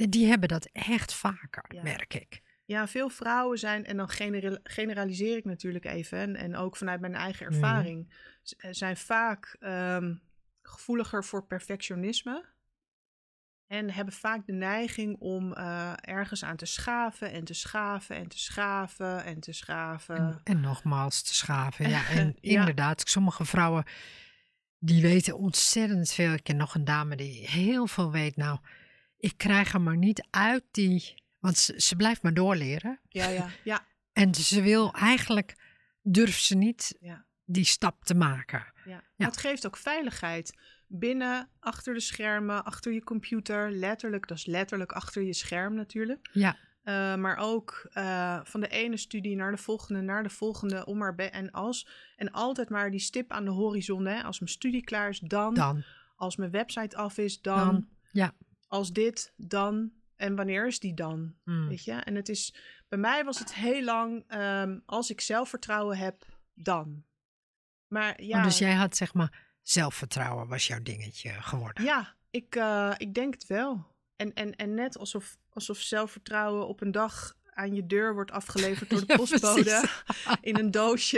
die 0.10 0.28
hebben 0.28 0.50
dat 0.50 0.70
echt 0.72 1.14
vaker, 1.14 1.66
merk 1.84 2.14
ik. 2.14 2.42
Ja, 2.66 2.88
veel 2.88 3.10
vrouwen 3.10 3.58
zijn, 3.58 3.86
en 3.86 3.98
dan 3.98 4.10
genera- 4.10 4.60
generaliseer 4.64 5.38
ik 5.38 5.46
natuurlijk 5.46 5.86
even, 5.86 6.18
en, 6.20 6.36
en 6.36 6.56
ook 6.56 6.78
vanuit 6.78 7.00
mijn 7.02 7.16
eigen 7.16 7.46
Mhm. 7.46 7.54
ervaring, 7.56 8.14
eh, 8.58 8.70
zijn 8.74 8.98
vaak 8.98 9.56
ehm, 9.60 10.16
gevoeliger 10.62 11.24
voor 11.24 11.46
perfectionisme. 11.48 12.46
En 13.68 13.92
hebben 13.92 14.14
vaak 14.14 14.46
de 14.46 14.54
neiging 14.54 15.20
om 15.20 15.54
eh, 15.54 15.94
ergens 16.02 16.44
aan 16.44 16.56
te 16.56 16.66
schaven 16.66 17.32
en 17.32 17.44
te 17.44 17.54
schaven 17.54 18.16
en 18.16 18.28
te 18.28 18.40
schaven 18.40 19.24
en 19.24 19.40
te 19.40 19.52
schaven. 19.54 20.16
En, 20.16 20.42
en 20.44 20.60
nogmaals 20.62 21.22
te 21.22 21.36
schaven. 21.36 21.90
Ja, 21.90 22.08
en 22.08 22.36
Ja. 22.42 22.60
inderdaad, 22.60 23.10
sommige 23.10 23.46
vrouwen 23.46 23.84
die 24.80 25.02
weten 25.02 25.38
ontzettend 25.38 26.12
veel. 26.12 26.34
Ik 26.34 26.44
ken 26.44 26.58
nog 26.58 26.76
een 26.76 26.86
dame 26.86 27.16
die 27.16 27.48
heel 27.50 27.88
veel 27.88 28.12
weet. 28.12 28.36
Nou, 28.36 28.60
ik 29.18 29.38
krijg 29.38 29.72
haar 29.72 29.82
maar 29.82 29.98
niet 29.98 30.28
uit 30.30 30.64
die. 30.72 31.24
Want 31.40 31.58
ze, 31.58 31.82
ze 31.82 31.96
blijft 31.96 32.24
maar 32.24 32.34
doorleren. 32.34 33.00
Ja, 33.10 33.28
ja, 33.28 33.50
ja, 33.64 33.86
En 34.14 34.36
ze 34.36 34.62
wil 34.62 34.94
eigenlijk, 34.94 35.56
durft 36.02 36.44
ze 36.44 36.56
niet 36.56 36.96
ja. 37.00 37.26
die 37.46 37.66
stap 37.66 38.06
te 38.06 38.16
maken. 38.16 38.66
ja. 38.86 39.04
Ja. 39.18 39.26
Het 39.26 39.38
geeft 39.38 39.66
ook 39.66 39.78
veiligheid. 39.78 40.54
Binnen, 40.88 41.50
achter 41.60 41.94
de 41.94 42.00
schermen, 42.00 42.66
achter 42.66 42.94
je 42.94 43.04
computer, 43.04 43.72
letterlijk, 43.72 44.28
dat 44.28 44.38
is 44.38 44.46
letterlijk 44.46 44.92
achter 44.92 45.24
je 45.24 45.34
scherm 45.34 45.74
natuurlijk. 45.74 46.30
Ja, 46.32 46.58
Uh, 46.86 47.16
maar 47.16 47.38
ook 47.38 47.90
uh, 47.94 48.40
van 48.44 48.60
de 48.60 48.68
ene 48.68 48.98
studie 48.98 49.36
naar 49.36 49.52
de 49.52 49.58
volgende, 49.58 50.02
naar 50.02 50.24
de 50.24 50.30
volgende. 50.30 50.86
Om 50.86 50.98
maar 50.98 51.16
en 51.16 51.52
als. 51.52 51.88
En 52.16 52.32
altijd 52.32 52.70
maar 52.70 52.92
die 52.92 53.00
stip 53.00 53.32
aan 53.32 53.46
de 53.46 53.52
horizon. 53.52 54.06
Hè? 54.06 54.24
Als 54.24 54.40
mijn 54.40 54.52
studie 54.52 54.84
klaar 54.84 55.10
is, 55.10 55.20
dan. 55.20 55.54
dan. 55.54 55.84
Als 56.16 56.36
mijn 56.36 56.52
website 56.52 56.98
af 56.98 57.18
is, 57.18 57.42
dan. 57.42 57.58
Dan, 57.58 57.88
ja. 58.12 58.34
Als 58.68 58.94
dit, 58.94 59.34
dan. 59.36 59.92
En 60.16 60.36
wanneer 60.36 60.68
is 60.68 60.80
die 60.80 60.94
dan? 60.94 61.36
Mm. 61.44 61.68
Weet 61.68 61.84
je? 61.84 61.92
En 61.92 62.16
het 62.16 62.30
is. 62.30 62.56
Bij 62.88 63.00
mij 63.00 63.24
was 63.24 63.40
het 63.40 63.54
heel 63.54 63.84
lang. 63.84 64.34
Um, 64.34 64.82
als 64.86 65.10
ik 65.10 65.22
zelfvertrouwen 65.22 65.98
heb, 65.98 66.26
dan. 66.54 67.04
Maar 67.88 68.24
ja. 68.24 68.38
Oh, 68.38 68.44
dus 68.44 68.58
jij 68.58 68.74
had 68.74 68.96
zeg 68.96 69.14
maar. 69.14 69.45
Zelfvertrouwen 69.70 70.48
was 70.48 70.68
jouw 70.68 70.82
dingetje 70.82 71.30
geworden. 71.30 71.84
Ja, 71.84 72.16
ik, 72.30 72.56
uh, 72.56 72.94
ik 72.98 73.14
denk 73.14 73.34
het 73.34 73.48
wel. 73.48 73.86
En, 74.16 74.34
en, 74.34 74.56
en 74.56 74.74
net 74.74 74.98
alsof, 74.98 75.38
alsof 75.50 75.78
zelfvertrouwen 75.78 76.68
op 76.68 76.82
een 76.82 76.92
dag 76.92 77.34
aan 77.54 77.76
je 77.76 77.86
deur 77.86 78.14
wordt 78.14 78.32
afgeleverd 78.32 78.90
door 78.90 79.00
de 79.06 79.06
Ja, 79.08 79.16
postbode 79.16 79.84
in 80.42 80.58
een 80.58 80.72
doosje. 80.72 81.18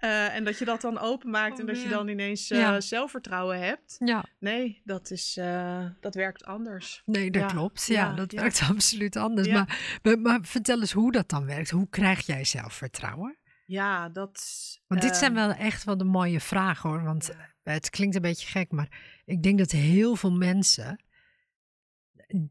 uh, 0.00 0.34
en 0.36 0.44
dat 0.44 0.58
je 0.58 0.64
dat 0.64 0.80
dan 0.80 0.98
openmaakt 0.98 1.52
Oh, 1.54 1.60
en 1.60 1.66
dat 1.66 1.82
je 1.82 1.88
dan 1.88 2.08
ineens 2.08 2.50
uh, 2.50 2.58
Ja. 2.58 2.80
zelfvertrouwen 2.80 3.58
hebt. 3.60 3.96
Ja, 4.04 4.24
Nee, 4.38 4.80
dat, 4.84 5.10
is, 5.10 5.36
uh, 5.36 5.86
dat 6.00 6.14
werkt 6.14 6.44
anders. 6.44 7.02
nee, 7.04 7.30
dat 7.30 7.42
Ja, 7.42 7.48
klopt. 7.48 7.86
Ja, 7.86 8.12
dat 8.14 8.32
werkt 8.32 8.60
absoluut 8.68 9.16
anders. 9.16 9.48
Maar, 9.48 9.78
maar 10.18 10.38
vertel 10.42 10.80
eens 10.80 10.92
hoe 10.92 11.12
dat 11.12 11.28
dan 11.28 11.46
werkt. 11.46 11.70
Hoe 11.70 11.88
krijg 11.90 12.26
jij 12.26 12.44
zelfvertrouwen? 12.44 13.36
Ja, 13.64 14.08
dat. 14.08 14.42
Want 14.86 15.00
dit 15.00 15.16
zijn 15.16 15.36
ehm, 15.36 15.46
wel 15.46 15.56
echt 15.56 15.84
wel 15.84 15.96
de 15.96 16.04
mooie 16.04 16.40
vragen 16.40 16.90
hoor. 16.90 17.02
Want 17.02 17.26
ja. 17.26 17.72
het 17.72 17.90
klinkt 17.90 18.14
een 18.14 18.22
beetje 18.22 18.46
gek, 18.46 18.70
maar 18.70 19.20
ik 19.24 19.42
denk 19.42 19.58
dat 19.58 19.70
heel 19.70 20.16
veel 20.16 20.32
mensen 20.32 21.04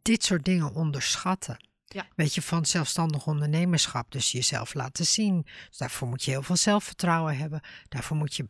dit 0.02 0.24
soort 0.24 0.46
dingen 0.46 0.74
onderschatten. 0.74 1.68
Ja. 1.86 2.08
Weet 2.16 2.36
je, 2.36 2.42
van 2.42 2.66
zelfstandig 2.66 3.28
ondernemerschap. 3.28 4.12
Dus 4.12 4.32
jezelf 4.32 4.74
laten 4.74 5.06
zien. 5.06 5.46
Dus 5.68 5.78
daarvoor 5.78 6.08
moet 6.08 6.24
je 6.24 6.32
heel 6.32 6.44
veel 6.44 6.56
zelfvertrouwen 6.56 7.38
hebben. 7.38 7.62
Daarvoor 7.90 8.18
moet 8.18 8.36
je, 8.36 8.48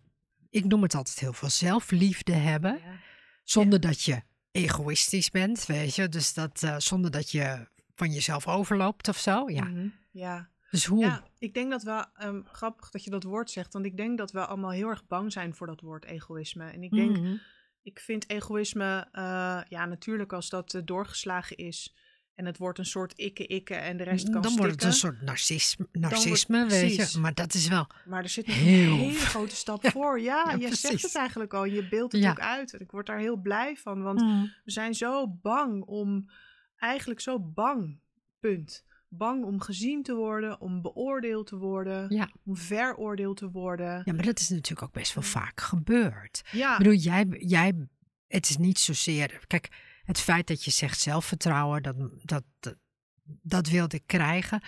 ik 0.50 0.66
noem 0.66 0.82
het 0.82 0.96
altijd 0.96 1.20
heel 1.20 1.34
veel 1.34 1.50
zelfliefde 1.50 2.34
hebben. 2.34 2.80
Ja. 2.84 3.00
Zonder 3.44 3.80
dat 3.80 4.02
je 4.02 4.22
egoïstisch 4.52 5.30
bent, 5.30 5.66
weet 5.66 5.96
je. 5.96 6.10
Dus 6.10 6.34
dat, 6.34 6.64
eh, 6.64 6.76
zonder 6.78 7.12
dat 7.12 7.32
je 7.32 7.68
van 7.96 8.12
jezelf 8.12 8.48
overloopt 8.48 9.08
of 9.08 9.18
zo. 9.18 9.50
Ja. 9.50 9.64
Mhm, 9.64 9.88
ja. 10.12 10.50
Dus 10.74 10.86
hoe? 10.86 11.00
Ja, 11.00 11.24
ik 11.38 11.54
denk 11.54 11.72
dat 11.72 11.84
we, 11.84 12.06
ehm, 12.14 12.42
grappig 12.46 12.90
dat 12.90 13.04
je 13.04 13.10
dat 13.10 13.24
woord 13.24 13.52
zegt, 13.52 13.74
want 13.74 13.86
ik 13.86 13.98
denk 13.98 14.18
dat 14.18 14.32
we 14.32 14.46
allemaal 14.46 14.72
heel 14.72 14.90
erg 14.90 15.08
bang 15.08 15.32
zijn 15.32 15.56
voor 15.56 15.68
dat 15.68 15.82
woord 15.82 16.06
egoïsme. 16.06 16.70
En 16.70 16.84
ik 16.84 16.92
denk, 16.92 17.18
Mhm. 17.18 17.36
ik 17.84 18.00
vind 18.00 18.30
egoïsme, 18.30 19.08
eh, 19.12 19.62
ja, 19.70 19.86
natuurlijk 19.86 20.34
als 20.34 20.50
dat 20.50 20.74
eh, 20.74 20.82
doorgeslagen 20.86 21.58
is 21.58 21.96
en 22.36 22.46
het 22.46 22.58
wordt 22.58 22.80
een 22.80 22.86
soort 22.86 23.14
ikke-ikke 23.18 23.74
en 23.76 23.98
de 23.98 24.04
rest 24.04 24.30
kan 24.30 24.42
dan 24.42 24.56
wordt 24.56 24.72
het 24.72 24.84
een 24.84 24.94
soort 24.94 25.22
narcisme, 25.22 25.88
narcisme 25.92 26.68
weet 26.68 26.96
je. 27.12 27.20
Maar 27.20 27.34
dat 27.34 27.54
is 27.54 27.68
wel 27.68 27.88
Maar 28.06 28.24
er 28.24 28.30
zit 28.30 28.48
nog 28.48 28.56
Heel 28.56 28.92
een 28.92 28.98
hele 28.98 29.20
grote 29.20 29.56
stap 29.56 29.84
Ja, 29.84 29.92
voor. 29.92 30.20
Ja, 30.20 30.46
ja, 30.50 30.56
je 30.68 30.76
zegt 30.76 31.02
het 31.02 31.16
eigenlijk 31.16 31.54
al. 31.54 31.66
Je 31.66 31.88
beeldt 31.88 32.12
het 32.14 32.22
Ja. 32.22 32.32
ook 32.32 32.40
uit. 32.40 32.74
En 32.74 32.80
ik 32.80 32.92
word 32.92 33.06
daar 33.06 33.20
heel 33.20 33.38
blij 33.38 33.76
van, 33.76 34.02
want 34.02 34.22
we 34.64 34.72
zijn 34.72 34.94
zo 34.96 35.28
bang 35.28 35.84
om, 35.84 36.30
eigenlijk 36.78 37.20
zo 37.20 37.40
bang, 37.40 38.00
punt. 38.40 38.86
Bang 39.18 39.44
om 39.44 39.62
gezien 39.62 40.04
te 40.04 40.16
worden, 40.16 40.62
om 40.62 40.82
beoordeeld 40.82 41.48
te 41.48 41.56
worden, 41.58 42.14
Ja. 42.16 42.30
om 42.46 42.58
veroordeeld 42.58 43.38
te 43.38 43.52
worden. 43.52 44.02
Ja, 44.06 44.14
maar 44.14 44.26
dat 44.26 44.40
is 44.40 44.50
natuurlijk 44.50 44.82
ook 44.82 44.92
best 44.94 45.14
wel 45.14 45.24
vaak 45.24 45.62
gebeurd. 45.62 46.42
Ja, 46.52 46.72
Ik 46.72 46.78
bedoel, 46.78 46.94
jij, 46.94 47.26
jij, 47.40 47.88
het 48.28 48.50
is 48.50 48.58
niet 48.58 48.80
zozeer. 48.80 49.44
Kijk, 49.48 49.70
het 50.04 50.20
feit 50.20 50.48
dat 50.48 50.64
je 50.64 50.72
zegt 50.72 51.00
zelfvertrouwen, 51.00 51.84
dat, 51.84 51.96
dat, 52.24 52.44
dat, 52.60 52.76
dat 53.24 53.68
wilde 53.70 53.96
ik 53.96 54.04
krijgen. 54.06 54.62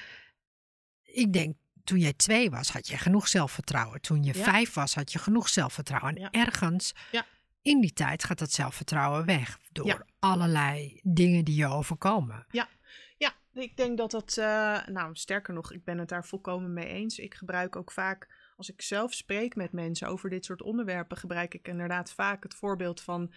Ik 1.04 1.34
denk, 1.34 1.56
toen 1.84 2.00
jij 2.00 2.14
twee 2.14 2.50
was, 2.50 2.70
had 2.72 2.88
je 2.88 2.98
genoeg 2.98 3.28
zelfvertrouwen. 3.28 4.02
Toen 4.02 4.24
je 4.24 4.34
Ja. 4.38 4.44
vijf 4.44 4.74
was, 4.74 4.96
had 4.96 5.12
je 5.12 5.20
genoeg 5.20 5.50
zelfvertrouwen. 5.50 6.16
En 6.16 6.22
Ja. 6.22 6.32
ergens 6.32 6.94
Ja. 7.12 7.26
in 7.62 7.82
die 7.82 7.94
tijd 7.94 8.24
gaat 8.24 8.40
dat 8.40 8.52
zelfvertrouwen 8.52 9.26
weg. 9.26 9.60
Door 9.72 10.06
allerlei 10.20 11.00
dingen 11.04 11.46
die 11.46 11.56
je 11.56 11.68
overkomen. 11.68 12.46
ja, 12.52 12.68
ik 13.64 13.78
denk 13.78 13.98
dat 13.98 14.12
dat, 14.12 14.38
eh, 14.38 14.86
nou 14.88 15.16
sterker 15.16 15.54
nog, 15.54 15.72
ik 15.72 15.84
ben 15.84 15.98
het 15.98 16.10
daar 16.10 16.26
volkomen 16.26 16.74
mee 16.74 16.88
eens. 16.88 17.20
Ik 17.20 17.34
gebruik 17.34 17.76
ook 17.76 17.92
vaak 17.92 18.34
als 18.56 18.70
ik 18.70 18.82
zelf 18.82 19.14
spreek 19.14 19.56
met 19.56 19.72
mensen 19.72 20.08
over 20.08 20.30
dit 20.30 20.46
soort 20.46 20.62
onderwerpen, 20.62 21.18
gebruik 21.18 21.54
ik 21.54 21.68
inderdaad 21.68 22.12
vaak 22.12 22.44
het 22.44 22.54
voorbeeld 22.56 23.02
van 23.02 23.34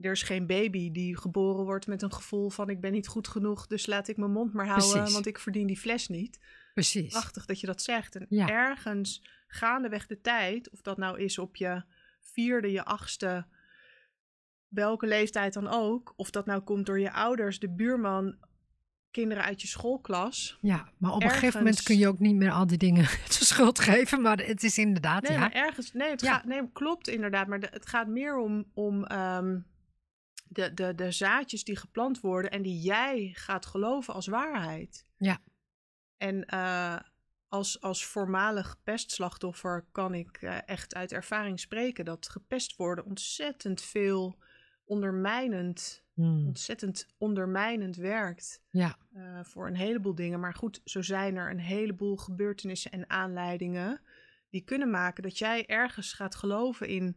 er 0.00 0.12
is 0.12 0.22
geen 0.22 0.46
baby 0.46 0.90
die 0.90 1.16
geboren 1.16 1.64
wordt 1.64 1.86
met 1.86 2.02
een 2.02 2.12
gevoel 2.12 2.50
van 2.50 2.70
ik 2.70 2.80
ben 2.80 2.92
niet 2.92 3.08
goed 3.08 3.28
genoeg, 3.28 3.66
dus 3.66 3.86
laat 3.86 4.08
ik 4.08 4.16
mijn 4.16 4.32
mond 4.32 4.52
maar 4.52 4.66
houden, 4.66 4.90
Precies. 4.90 5.12
want 5.12 5.26
ik 5.26 5.38
verdien 5.38 5.66
die 5.66 5.78
fles 5.78 6.08
niet. 6.08 6.40
Precies. 6.74 7.10
Prachtig 7.12 7.46
dat 7.46 7.60
je 7.60 7.66
dat 7.66 7.82
zegt. 7.82 8.16
En 8.16 8.26
Ja. 8.28 8.48
ergens 8.48 9.22
gaandeweg 9.46 10.06
de 10.06 10.20
tijd, 10.20 10.70
of 10.70 10.80
dat 10.82 10.96
nou 10.96 11.20
is 11.20 11.38
op 11.38 11.56
je 11.56 11.82
vierde, 12.20 12.70
je 12.72 12.84
achtste, 12.84 13.46
welke 14.68 15.06
leeftijd 15.06 15.52
dan 15.52 15.68
ook, 15.68 16.12
of 16.16 16.30
dat 16.30 16.46
nou 16.46 16.60
komt 16.60 16.86
door 16.86 17.00
je 17.00 17.12
ouders, 17.12 17.58
de 17.58 17.70
buurman, 17.70 18.36
kinderen 19.12 19.44
uit 19.44 19.60
je 19.62 19.68
schoolklas. 19.68 20.58
Ja, 20.60 20.88
maar 20.98 21.12
op 21.12 21.22
een 21.22 21.30
gegeven 21.30 21.58
moment 21.58 21.82
kun 21.82 21.98
je 21.98 22.08
ook 22.08 22.18
niet 22.18 22.34
meer 22.34 22.50
al 22.50 22.66
die 22.66 22.78
dingen 22.78 23.04
de 23.38 23.44
schuld 23.44 23.78
geven. 23.80 24.22
Maar 24.22 24.38
het 24.38 24.62
is 24.62 24.78
inderdaad, 24.78 25.22
Nee, 25.22 25.32
ja. 25.32 25.38
maar 25.38 25.52
ergens, 25.52 25.92
nee, 25.92 26.10
het 26.10 26.20
Ja. 26.20 26.32
gaat, 26.34 26.44
nee, 26.44 26.72
klopt 26.72 27.08
inderdaad, 27.08 27.46
maar 27.46 27.60
de- 27.60 27.68
het 27.70 27.88
gaat 27.88 28.06
meer 28.08 28.36
om, 28.38 28.70
om 28.74 29.04
ehm, 29.04 29.58
de, 30.48 30.74
de, 30.74 30.94
de 30.94 31.10
zaadjes 31.10 31.64
die 31.64 31.76
geplant 31.76 32.20
worden 32.20 32.50
en 32.50 32.62
die 32.62 32.80
jij 32.80 33.30
gaat 33.34 33.66
geloven 33.66 34.14
als 34.14 34.26
waarheid. 34.26 35.06
Ja. 35.16 35.38
En 36.16 36.44
eh, 36.46 36.96
als, 37.48 37.80
als 37.80 38.04
voormalig 38.06 38.76
pestslachtoffer 38.84 39.84
kan 39.92 40.14
ik 40.14 40.36
eh, 40.42 40.56
echt 40.66 40.94
uit 40.94 41.12
ervaring 41.12 41.60
spreken 41.60 42.04
dat 42.04 42.28
gepest 42.28 42.76
worden 42.76 43.04
ontzettend 43.04 43.82
veel 43.82 44.38
ondermijnend, 44.92 46.04
Hmm, 46.14 46.46
ontzettend 46.46 47.06
ondermijnend 47.18 47.96
werkt 47.96 48.62
Ja, 48.70 48.96
eh, 49.12 49.44
voor 49.44 49.66
een 49.66 49.76
heleboel 49.76 50.14
dingen. 50.14 50.40
Maar 50.40 50.54
goed, 50.54 50.80
zo 50.84 51.02
zijn 51.02 51.36
er 51.36 51.50
een 51.50 51.60
heleboel 51.60 52.16
gebeurtenissen 52.16 52.90
en 52.90 53.10
aanleidingen 53.10 54.00
die 54.50 54.64
kunnen 54.64 54.90
maken 54.90 55.22
dat 55.22 55.38
jij 55.38 55.66
ergens 55.66 56.12
gaat 56.12 56.34
geloven 56.34 56.88
in, 56.88 57.16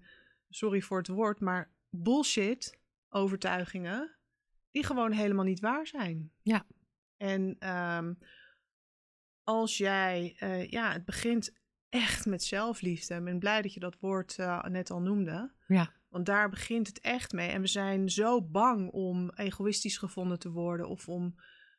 sorry 0.49 0.82
voor 0.82 0.97
het 0.97 1.07
woord, 1.07 1.39
maar 1.39 1.71
bullshit 1.89 2.80
overtuigingen 3.09 4.15
die 4.71 4.84
gewoon 4.84 5.11
helemaal 5.11 5.45
niet 5.45 5.59
waar 5.59 5.88
zijn. 5.88 6.32
Ja. 6.41 6.65
En 7.17 7.55
ehm, 7.59 8.13
als 9.43 9.78
jij, 9.78 10.36
eh, 10.39 10.69
ja, 10.69 10.91
het 10.91 11.05
begint 11.05 11.53
echt 11.89 12.26
met 12.26 12.43
zelfliefde. 12.43 13.15
Ik 13.15 13.23
ben 13.23 13.39
blij 13.39 13.61
dat 13.61 13.73
je 13.73 13.80
dat 13.80 13.99
woord 13.99 14.39
eh, 14.39 14.63
net 14.63 14.91
al 14.91 15.01
noemde. 15.01 15.51
ja, 15.67 15.91
Want 16.16 16.28
daar 16.28 16.49
begint 16.49 16.88
het 16.88 16.99
echt 16.99 17.32
mee. 17.32 17.49
En 17.49 17.61
we 17.61 17.68
zijn 17.68 18.09
zo 18.09 18.41
bang 18.41 18.91
om 18.91 19.30
egoïstisch 19.30 19.97
gevonden 19.97 20.39
te 20.39 20.51
worden. 20.51 20.88
Of 20.88 21.09
om 21.09 21.36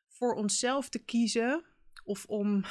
voor 0.08 0.34
onszelf 0.34 0.88
te 0.88 0.98
kiezen. 0.98 1.64
Of 2.04 2.24
om 2.24 2.64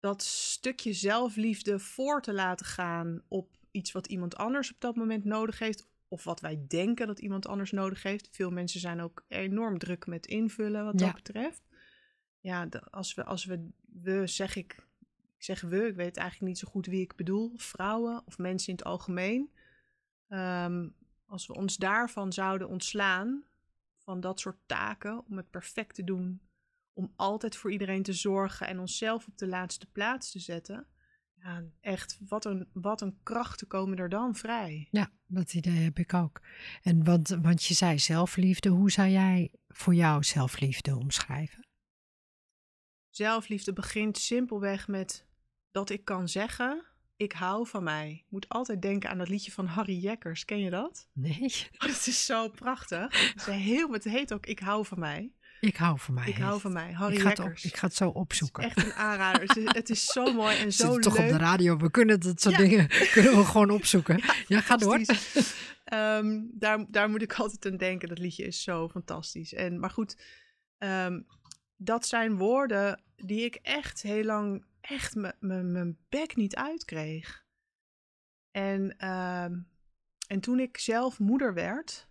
dat 0.00 0.22
stukje 0.22 0.92
zelfliefde 0.92 1.78
voor 1.78 2.22
te 2.22 2.32
laten 2.32 2.66
gaan 2.66 3.22
op 3.28 3.56
iets 3.70 3.92
wat 3.92 4.06
iemand 4.06 4.36
anders 4.36 4.72
op 4.72 4.80
dat 4.80 4.96
moment 4.96 5.24
nodig 5.24 5.58
heeft. 5.58 5.88
Of 6.08 6.24
wat 6.24 6.40
wij 6.40 6.64
denken 6.68 7.06
dat 7.06 7.18
iemand 7.18 7.46
anders 7.46 7.70
nodig 7.70 8.02
heeft. 8.02 8.28
Veel 8.32 8.50
mensen 8.50 8.80
zijn 8.80 9.00
ook 9.00 9.24
enorm 9.28 9.78
druk 9.78 10.06
met 10.06 10.26
invullen 10.26 10.84
wat 10.84 11.00
Ja. 11.00 11.06
dat 11.06 11.14
betreft. 11.14 11.62
Ja, 12.40 12.68
als 12.90 13.14
we, 13.14 13.24
als 13.24 13.44
we, 13.44 13.68
we 14.02 14.26
zeg 14.26 14.56
ik, 14.56 14.86
ik 15.36 15.44
zeg 15.44 15.60
we, 15.60 15.86
ik 15.86 15.96
weet 15.96 16.16
eigenlijk 16.16 16.48
niet 16.50 16.58
zo 16.58 16.68
goed 16.68 16.86
wie 16.86 17.00
ik 17.00 17.16
bedoel. 17.16 17.52
Vrouwen 17.56 18.22
of 18.26 18.38
mensen 18.38 18.68
in 18.68 18.74
het 18.74 18.84
algemeen. 18.84 19.50
Ehm, 20.28 20.88
als 21.26 21.46
we 21.46 21.54
ons 21.54 21.76
daarvan 21.76 22.32
zouden 22.32 22.68
ontslaan, 22.68 23.44
van 23.96 24.20
dat 24.20 24.40
soort 24.40 24.58
taken, 24.66 25.24
om 25.26 25.36
het 25.36 25.50
perfect 25.50 25.94
te 25.94 26.04
doen, 26.04 26.40
om 26.92 27.12
altijd 27.16 27.56
voor 27.56 27.72
iedereen 27.72 28.02
te 28.02 28.12
zorgen 28.12 28.66
en 28.66 28.78
onszelf 28.78 29.26
op 29.26 29.38
de 29.38 29.46
laatste 29.46 29.86
plaats 29.86 30.30
te 30.30 30.38
zetten. 30.38 30.86
Ja, 31.34 31.64
echt, 31.80 32.18
wat 32.28 32.44
een, 32.44 32.68
wat 32.72 33.00
een 33.00 33.18
krachten 33.22 33.66
komen 33.66 33.98
er 33.98 34.08
dan 34.08 34.34
vrij. 34.34 34.88
ja, 34.90 35.10
dat 35.26 35.54
idee 35.54 35.78
heb 35.78 35.98
ik 35.98 36.14
ook. 36.14 36.40
En 36.82 37.04
want, 37.04 37.28
want 37.28 37.64
je 37.64 37.74
zei 37.74 37.98
zelfliefde. 37.98 38.68
Hoe 38.68 38.90
zou 38.90 39.08
jij 39.08 39.52
voor 39.68 39.94
jou 39.94 40.24
zelfliefde 40.24 40.96
omschrijven? 40.96 41.66
Zelfliefde 43.10 43.72
begint 43.72 44.18
simpelweg 44.18 44.88
met 44.88 45.26
dat 45.70 45.90
ik 45.90 46.04
kan 46.04 46.28
zeggen, 46.28 46.87
ik 47.18 47.32
hou 47.32 47.66
van 47.66 47.82
mij. 47.82 48.10
Ik 48.10 48.30
moet 48.30 48.48
altijd 48.48 48.82
denken 48.82 49.10
aan 49.10 49.18
dat 49.18 49.28
liedje 49.28 49.52
van 49.52 49.66
Harry 49.66 49.98
Jekkers. 49.98 50.44
Ken 50.44 50.58
je 50.60 50.70
dat? 50.70 51.08
Nee, 51.12 51.40
Oh, 51.78 51.86
dat 51.88 52.06
is 52.06 52.24
zo 52.26 52.48
prachtig. 52.48 53.32
Het, 53.34 53.44
heel, 53.44 53.90
het 53.92 54.04
heet 54.04 54.32
ook 54.32 54.46
Ik 54.46 54.58
hou 54.58 54.86
van 54.86 54.98
mij. 54.98 55.32
ik 55.60 55.76
hou 55.76 55.98
van 55.98 56.14
mij. 56.14 56.28
Ik 56.28 56.36
hou 56.36 56.60
van 56.60 56.72
mij. 56.72 56.92
Harry 56.92 57.14
ik 57.14 57.20
ga, 57.20 57.30
op, 57.44 57.52
ik 57.62 57.76
ga 57.76 57.86
het 57.86 57.96
zo 57.96 58.04
Het 58.06 58.14
is 58.14 58.20
opzoeken. 58.20 58.62
echt 58.62 58.84
een 58.84 58.92
aanrader. 58.92 59.40
Het 59.42 59.56
is, 59.56 59.64
het 59.82 59.90
is 59.90 60.04
zo 60.06 60.32
mooi 60.32 60.56
en 60.56 60.72
zo 60.72 60.84
zitten 60.84 61.00
toch 61.00 61.16
leuk. 61.18 61.26
op 61.32 61.38
de 61.38 61.44
radio. 61.44 61.76
We 61.76 61.90
kunnen 61.90 62.20
dat 62.20 62.40
soort 62.40 62.54
Ja. 62.56 62.60
dingen 62.62 62.88
kunnen 63.14 63.36
we 63.36 63.44
gewoon 63.44 63.70
opzoeken. 63.70 64.20
Ja, 64.46 64.60
ga 64.60 64.76
door. 64.76 65.00
Ehm, 65.84 66.40
daar, 66.52 66.84
daar 66.88 67.10
moet 67.10 67.22
ik 67.22 67.32
altijd 67.34 67.66
aan 67.66 67.76
denken. 67.76 68.08
Dat 68.08 68.18
liedje 68.18 68.44
is 68.46 68.62
zo 68.62 68.88
fantastisch. 68.88 69.54
En, 69.54 69.78
maar 69.80 69.90
goed, 69.90 70.16
ehm, 70.78 71.20
dat 71.76 72.06
zijn 72.06 72.36
woorden 72.36 73.02
die 73.16 73.44
ik 73.44 73.54
echt 73.62 74.02
heel 74.02 74.24
lang 74.24 74.64
echt 74.88 75.14
mijn 75.38 75.98
bek 76.08 76.36
niet 76.36 76.56
uitkreeg. 76.56 77.46
En, 78.50 78.98
ehm, 78.98 79.58
en 80.26 80.40
toen 80.40 80.60
ik 80.60 80.78
zelf 80.78 81.18
moeder 81.18 81.54
werd. 81.54 82.08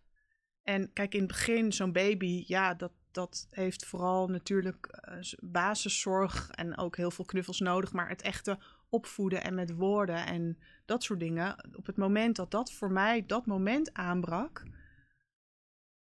En 0.64 0.94
kijk, 0.94 1.14
in 1.14 1.20
het 1.20 1.28
begin, 1.28 1.74
zo'n 1.74 1.92
baby, 1.92 2.44
ja, 2.48 2.74
dat, 2.74 2.92
dat 3.12 3.48
heeft 3.50 3.86
vooral 3.86 4.28
natuurlijk 4.28 4.86
eh, 4.86 5.18
basiszorg 5.40 6.50
en 6.52 6.78
ook 6.78 6.98
heel 6.98 7.12
veel 7.12 7.26
knuffels 7.26 7.60
nodig. 7.60 7.94
Maar 7.94 8.10
het 8.10 8.22
echte 8.22 8.60
opvoeden 8.90 9.44
en 9.44 9.56
met 9.56 9.76
woorden 9.76 10.26
en 10.26 10.58
dat 10.86 11.04
soort 11.04 11.20
dingen. 11.20 11.76
Op 11.76 11.86
het 11.86 11.98
moment 11.98 12.36
dat 12.36 12.52
dat 12.52 12.72
voor 12.72 12.92
mij 12.92 13.26
dat 13.26 13.46
moment 13.46 13.94
aanbrak, 13.94 14.64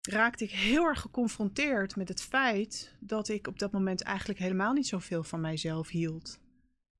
raakte 0.00 0.44
ik 0.44 0.50
heel 0.50 0.84
erg 0.84 1.00
geconfronteerd 1.00 1.96
met 1.96 2.08
het 2.08 2.22
feit 2.22 2.96
dat 3.00 3.28
ik 3.28 3.46
op 3.46 3.58
dat 3.58 3.72
moment 3.72 4.02
eigenlijk 4.02 4.38
helemaal 4.38 4.72
niet 4.72 4.86
zoveel 4.86 5.22
van 5.22 5.40
mijzelf 5.40 5.88
hield. 5.88 6.40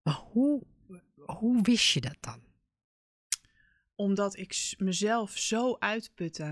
Maar 0.03 0.14
hoe, 0.14 0.62
hoe 1.16 1.62
wist 1.62 1.92
je 1.92 2.00
dat 2.00 2.16
dan? 2.20 2.40
Omdat 3.94 4.36
ik 4.36 4.74
mezelf 4.78 5.38
zo 5.38 5.76
uitputte 5.78 6.44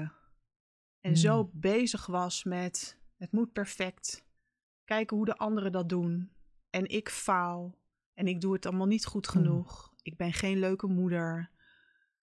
en 1.00 1.10
Hmm. 1.10 1.14
zo 1.14 1.50
bezig 1.52 2.06
was 2.06 2.44
met 2.44 2.98
het 3.16 3.32
moet 3.32 3.52
perfect. 3.52 4.24
Kijken 4.84 5.16
hoe 5.16 5.26
de 5.26 5.36
anderen 5.36 5.72
dat 5.72 5.88
doen. 5.88 6.32
En 6.70 6.86
ik 6.88 7.08
faal. 7.08 7.78
En 8.14 8.26
ik 8.26 8.40
doe 8.40 8.52
het 8.52 8.66
allemaal 8.66 8.86
niet 8.86 9.06
goed 9.06 9.26
Hmm. 9.26 9.42
genoeg. 9.42 9.92
Ik 10.02 10.16
ben 10.16 10.32
geen 10.32 10.58
leuke 10.58 10.86
moeder. 10.86 11.50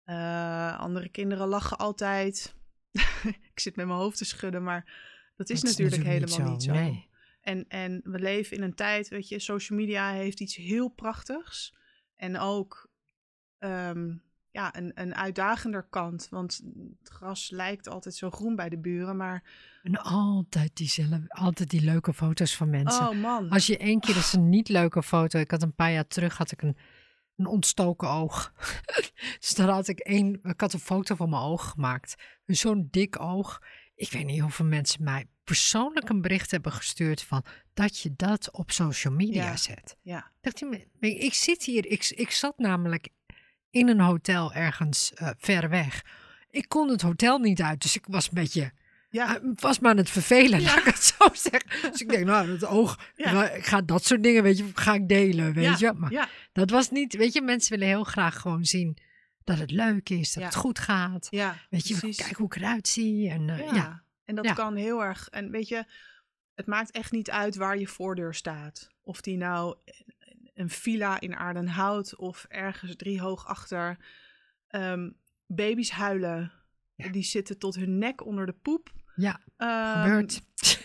Eh, 0.03 0.79
andere 0.79 1.09
kinderen 1.09 1.47
lachen 1.47 1.77
altijd. 1.77 2.55
ik 3.53 3.59
zit 3.59 3.75
met 3.75 3.85
mijn 3.85 3.99
hoofd 3.99 4.17
te 4.17 4.25
schudden, 4.25 4.63
maar 4.63 4.93
dat 5.35 5.49
is 5.49 5.61
Dat 5.61 5.69
natuurlijk 5.69 6.03
helemaal 6.03 6.51
niet 6.51 6.63
zo. 6.63 6.71
Nee. 6.71 7.09
En, 7.43 7.67
en 7.67 8.01
we 8.03 8.19
leven 8.19 8.57
in 8.57 8.63
een 8.63 8.75
tijd, 8.75 9.07
weet 9.07 9.27
je, 9.27 9.39
social 9.39 9.79
media 9.79 10.11
heeft 10.11 10.39
iets 10.39 10.55
heel 10.55 10.87
prachtigs. 10.87 11.75
En 12.15 12.39
ook 12.39 12.89
ehm, 13.57 14.15
ja, 14.51 14.75
een, 14.75 14.91
een 14.95 15.15
uitdagender 15.15 15.87
kant. 15.89 16.27
Want 16.29 16.61
het 16.99 17.09
gras 17.09 17.49
lijkt 17.49 17.87
altijd 17.87 18.15
zo 18.15 18.29
groen 18.29 18.55
bij 18.55 18.69
de 18.69 18.77
buren. 18.77 19.17
Maar 19.17 19.43
En 19.83 19.97
altijd 19.97 20.75
diezelfde, 20.75 21.25
altijd 21.27 21.69
die 21.69 21.81
leuke 21.81 22.13
foto's 22.13 22.55
van 22.55 22.69
mensen. 22.69 23.09
oh 23.09 23.15
man. 23.15 23.49
Als 23.49 23.67
je 23.67 23.77
één 23.77 23.99
keer 23.99 24.15
eens 24.15 24.33
een 24.33 24.49
niet 24.49 24.69
leuke 24.69 25.03
foto. 25.03 25.39
Ik 25.39 25.51
had 25.51 25.61
een 25.61 25.75
paar 25.75 25.91
jaar 25.91 26.07
terug 26.07 26.37
had 26.37 26.51
ik 26.51 26.61
een, 26.61 26.77
een 27.35 27.45
ontstoken 27.45 28.09
oog. 28.09 28.53
dus 29.39 29.55
dan 29.55 29.69
had 29.69 29.87
ik 29.87 29.99
één. 29.99 30.39
Ik 30.43 30.61
had 30.61 30.73
een 30.73 30.79
foto 30.79 31.15
van 31.15 31.29
mijn 31.29 31.41
oog 31.41 31.69
gemaakt. 31.69 32.15
Zo'n 32.45 32.87
dik 32.91 33.19
oog. 33.19 33.61
Ik 33.95 34.11
weet 34.11 34.25
niet 34.25 34.39
hoeveel 34.41 34.65
mensen 34.65 35.03
mij 35.03 35.25
persoonlijk 35.43 36.09
een 36.09 36.21
bericht 36.21 36.51
hebben 36.51 36.71
gestuurd 36.71 37.21
van 37.23 37.43
dat 37.73 37.99
je 37.99 38.13
dat 38.15 38.51
op 38.51 38.71
social 38.71 39.13
media 39.13 39.43
Ja. 39.43 39.57
zet. 39.57 39.97
Ja, 40.01 40.31
Dacht 40.41 40.59
je, 40.59 40.87
ik, 40.99 41.17
ik 41.21 41.33
zit 41.33 41.63
hier. 41.63 41.85
Ik, 41.85 42.09
ik 42.09 42.31
zat 42.31 42.57
namelijk 42.57 43.07
in 43.69 43.87
een 43.87 43.99
hotel 43.99 44.53
ergens 44.53 45.13
eh, 45.13 45.29
ver 45.37 45.69
weg. 45.69 46.05
Ik 46.49 46.67
kon 46.69 46.89
het 46.89 47.01
hotel 47.01 47.37
niet 47.37 47.61
uit, 47.61 47.81
dus 47.81 47.95
ik 47.95 48.05
was 48.07 48.25
een 48.27 48.33
beetje 48.33 48.71
ja, 49.09 49.41
uh, 49.41 49.51
was 49.55 49.79
maar 49.79 49.91
aan 49.91 49.97
het 49.97 50.09
vervelen, 50.09 50.59
Ja. 50.61 50.65
laat 50.65 50.77
ik 50.77 50.85
het 50.85 51.03
zo 51.03 51.27
zeggen. 51.33 51.91
Dus 51.91 52.01
ik 52.01 52.09
denk, 52.09 52.25
nou, 52.25 52.51
het 52.51 52.65
oog, 52.65 53.11
Ja. 53.15 53.25
ik 53.25 53.31
ga- 53.31 53.49
ik 53.51 53.65
ga 53.65 53.81
dat 53.81 54.05
soort 54.05 54.23
dingen, 54.23 54.43
weet 54.43 54.57
je, 54.57 54.69
ga 54.73 54.93
ik 54.93 55.07
delen, 55.07 55.53
weet 55.53 55.79
je. 55.79 55.93
Maar 55.93 56.11
ja, 56.11 56.29
dat 56.51 56.69
was 56.69 56.89
niet, 56.91 57.15
weet 57.15 57.33
je, 57.33 57.41
mensen 57.41 57.71
willen 57.71 57.87
heel 57.87 58.03
graag 58.03 58.39
gewoon 58.39 58.65
zien 58.65 58.97
dat 59.43 59.57
het 59.59 59.71
leuk 59.71 60.09
is, 60.09 60.33
dat 60.33 60.43
Ja. 60.43 60.49
het 60.49 60.57
goed 60.57 60.79
gaat. 60.79 61.27
ja, 61.29 61.55
Weet 61.69 61.87
je, 61.87 61.99
kijk 62.15 62.35
hoe 62.35 62.45
ik 62.45 62.55
eruit 62.55 62.87
zie. 62.87 63.29
En 63.29 63.49
eh, 63.49 63.57
ja. 63.57 63.73
Ja, 63.75 64.03
en 64.25 64.35
dat 64.35 64.53
kan 64.53 64.75
heel 64.75 65.03
erg. 65.03 65.29
En 65.29 65.51
weet 65.51 65.67
je, 65.67 65.85
het 66.55 66.65
maakt 66.65 66.91
echt 66.91 67.11
niet 67.11 67.29
uit 67.31 67.55
waar 67.55 67.77
je 67.77 67.87
voordeur 67.87 68.33
staat. 68.33 68.89
Of 69.01 69.21
die 69.21 69.37
nou 69.37 69.75
een 70.53 70.69
villa 70.69 71.19
in 71.19 71.35
Aardenhout 71.35 72.15
of 72.15 72.45
ergens 72.49 72.95
driehoog 72.95 73.45
achter. 73.47 73.97
Ehm, 74.67 75.09
baby's 75.47 75.89
huilen. 75.91 76.51
Die 76.95 77.23
zitten 77.23 77.57
tot 77.59 77.75
hun 77.75 77.97
nek 77.97 78.25
onder 78.25 78.45
de 78.45 78.55
poep. 78.61 78.91
ja, 79.15 79.39
Ehm, 79.57 80.01
gebeurt. 80.03 80.41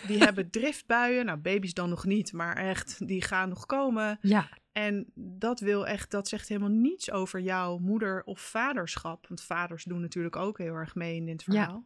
Die 0.07 0.17
hebben 0.17 0.49
driftbuien. 0.49 1.25
Nou, 1.25 1.37
baby's 1.37 1.73
dan 1.73 1.89
nog 1.89 2.05
niet, 2.05 2.33
maar 2.33 2.55
echt, 2.57 3.07
die 3.07 3.21
gaan 3.21 3.49
nog 3.49 3.65
komen. 3.65 4.17
Ja, 4.21 4.49
En 4.79 5.11
dat 5.15 5.59
wil 5.59 5.87
echt, 5.87 6.11
dat 6.11 6.27
zegt 6.27 6.47
helemaal 6.47 6.69
niets 6.69 7.11
over 7.11 7.39
jouw 7.39 7.77
moeder 7.77 8.23
of 8.23 8.39
vaderschap. 8.39 9.27
Want 9.27 9.41
vaders 9.41 9.83
doen 9.83 10.01
natuurlijk 10.01 10.35
ook 10.35 10.57
heel 10.57 10.73
erg 10.73 10.95
mee 10.95 11.15
in 11.15 11.25
dit 11.25 11.43
Ja. 11.45 11.83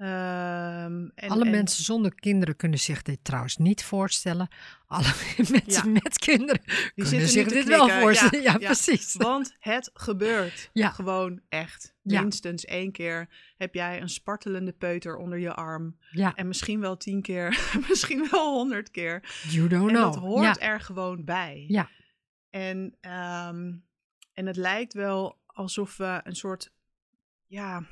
Ehm, 0.00 1.08
en, 1.14 1.28
Alle 1.28 1.44
en- 1.44 1.50
mensen 1.50 1.84
zonder 1.84 2.14
kinderen 2.14 2.56
kunnen 2.56 2.78
zich 2.78 3.02
dit 3.02 3.18
trouwens 3.24 3.56
niet 3.56 3.84
voorstellen. 3.84 4.48
Alle 4.86 5.12
mensen 5.36 5.92
Ja. 5.94 6.00
met 6.02 6.18
kinderen 6.18 6.62
die 6.94 7.08
kunnen 7.08 7.28
zich 7.28 7.48
dit 7.48 7.64
wel 7.64 7.88
voorstellen. 7.88 8.42
Ja, 8.42 8.56
ja. 8.58 8.66
precies. 8.66 9.14
Want 9.14 9.56
het 9.58 9.90
gebeurt. 9.94 10.70
Gewoon 10.74 11.40
echt. 11.48 11.94
Minstens 12.02 12.64
één 12.64 12.92
keer 12.92 13.28
heb 13.56 13.74
jij 13.74 14.00
een 14.00 14.08
spartelende 14.08 14.72
peuter 14.72 15.16
onder 15.16 15.38
je 15.38 15.54
arm. 15.54 15.96
Ja, 16.10 16.34
En 16.34 16.46
misschien 16.48 16.80
wel 16.80 16.96
tien 16.96 17.22
keer, 17.22 17.60
misschien 17.88 18.28
wel 18.30 18.52
honderd 18.54 18.90
keer. 18.90 19.42
you 19.48 19.68
don't 19.68 19.88
En 19.90 19.94
know. 19.94 20.12
dat 20.12 20.22
hoort 20.22 20.60
er 20.60 20.80
gewoon 20.80 21.24
bij. 21.24 21.64
Ja. 21.68 21.88
En, 22.50 22.96
ehm, 23.00 23.72
en 24.32 24.46
het 24.46 24.56
lijkt 24.56 24.92
wel 24.92 25.38
alsof 25.46 25.96
we 25.96 26.20
een 26.24 26.36
soort, 26.36 26.72
ja, 27.46 27.82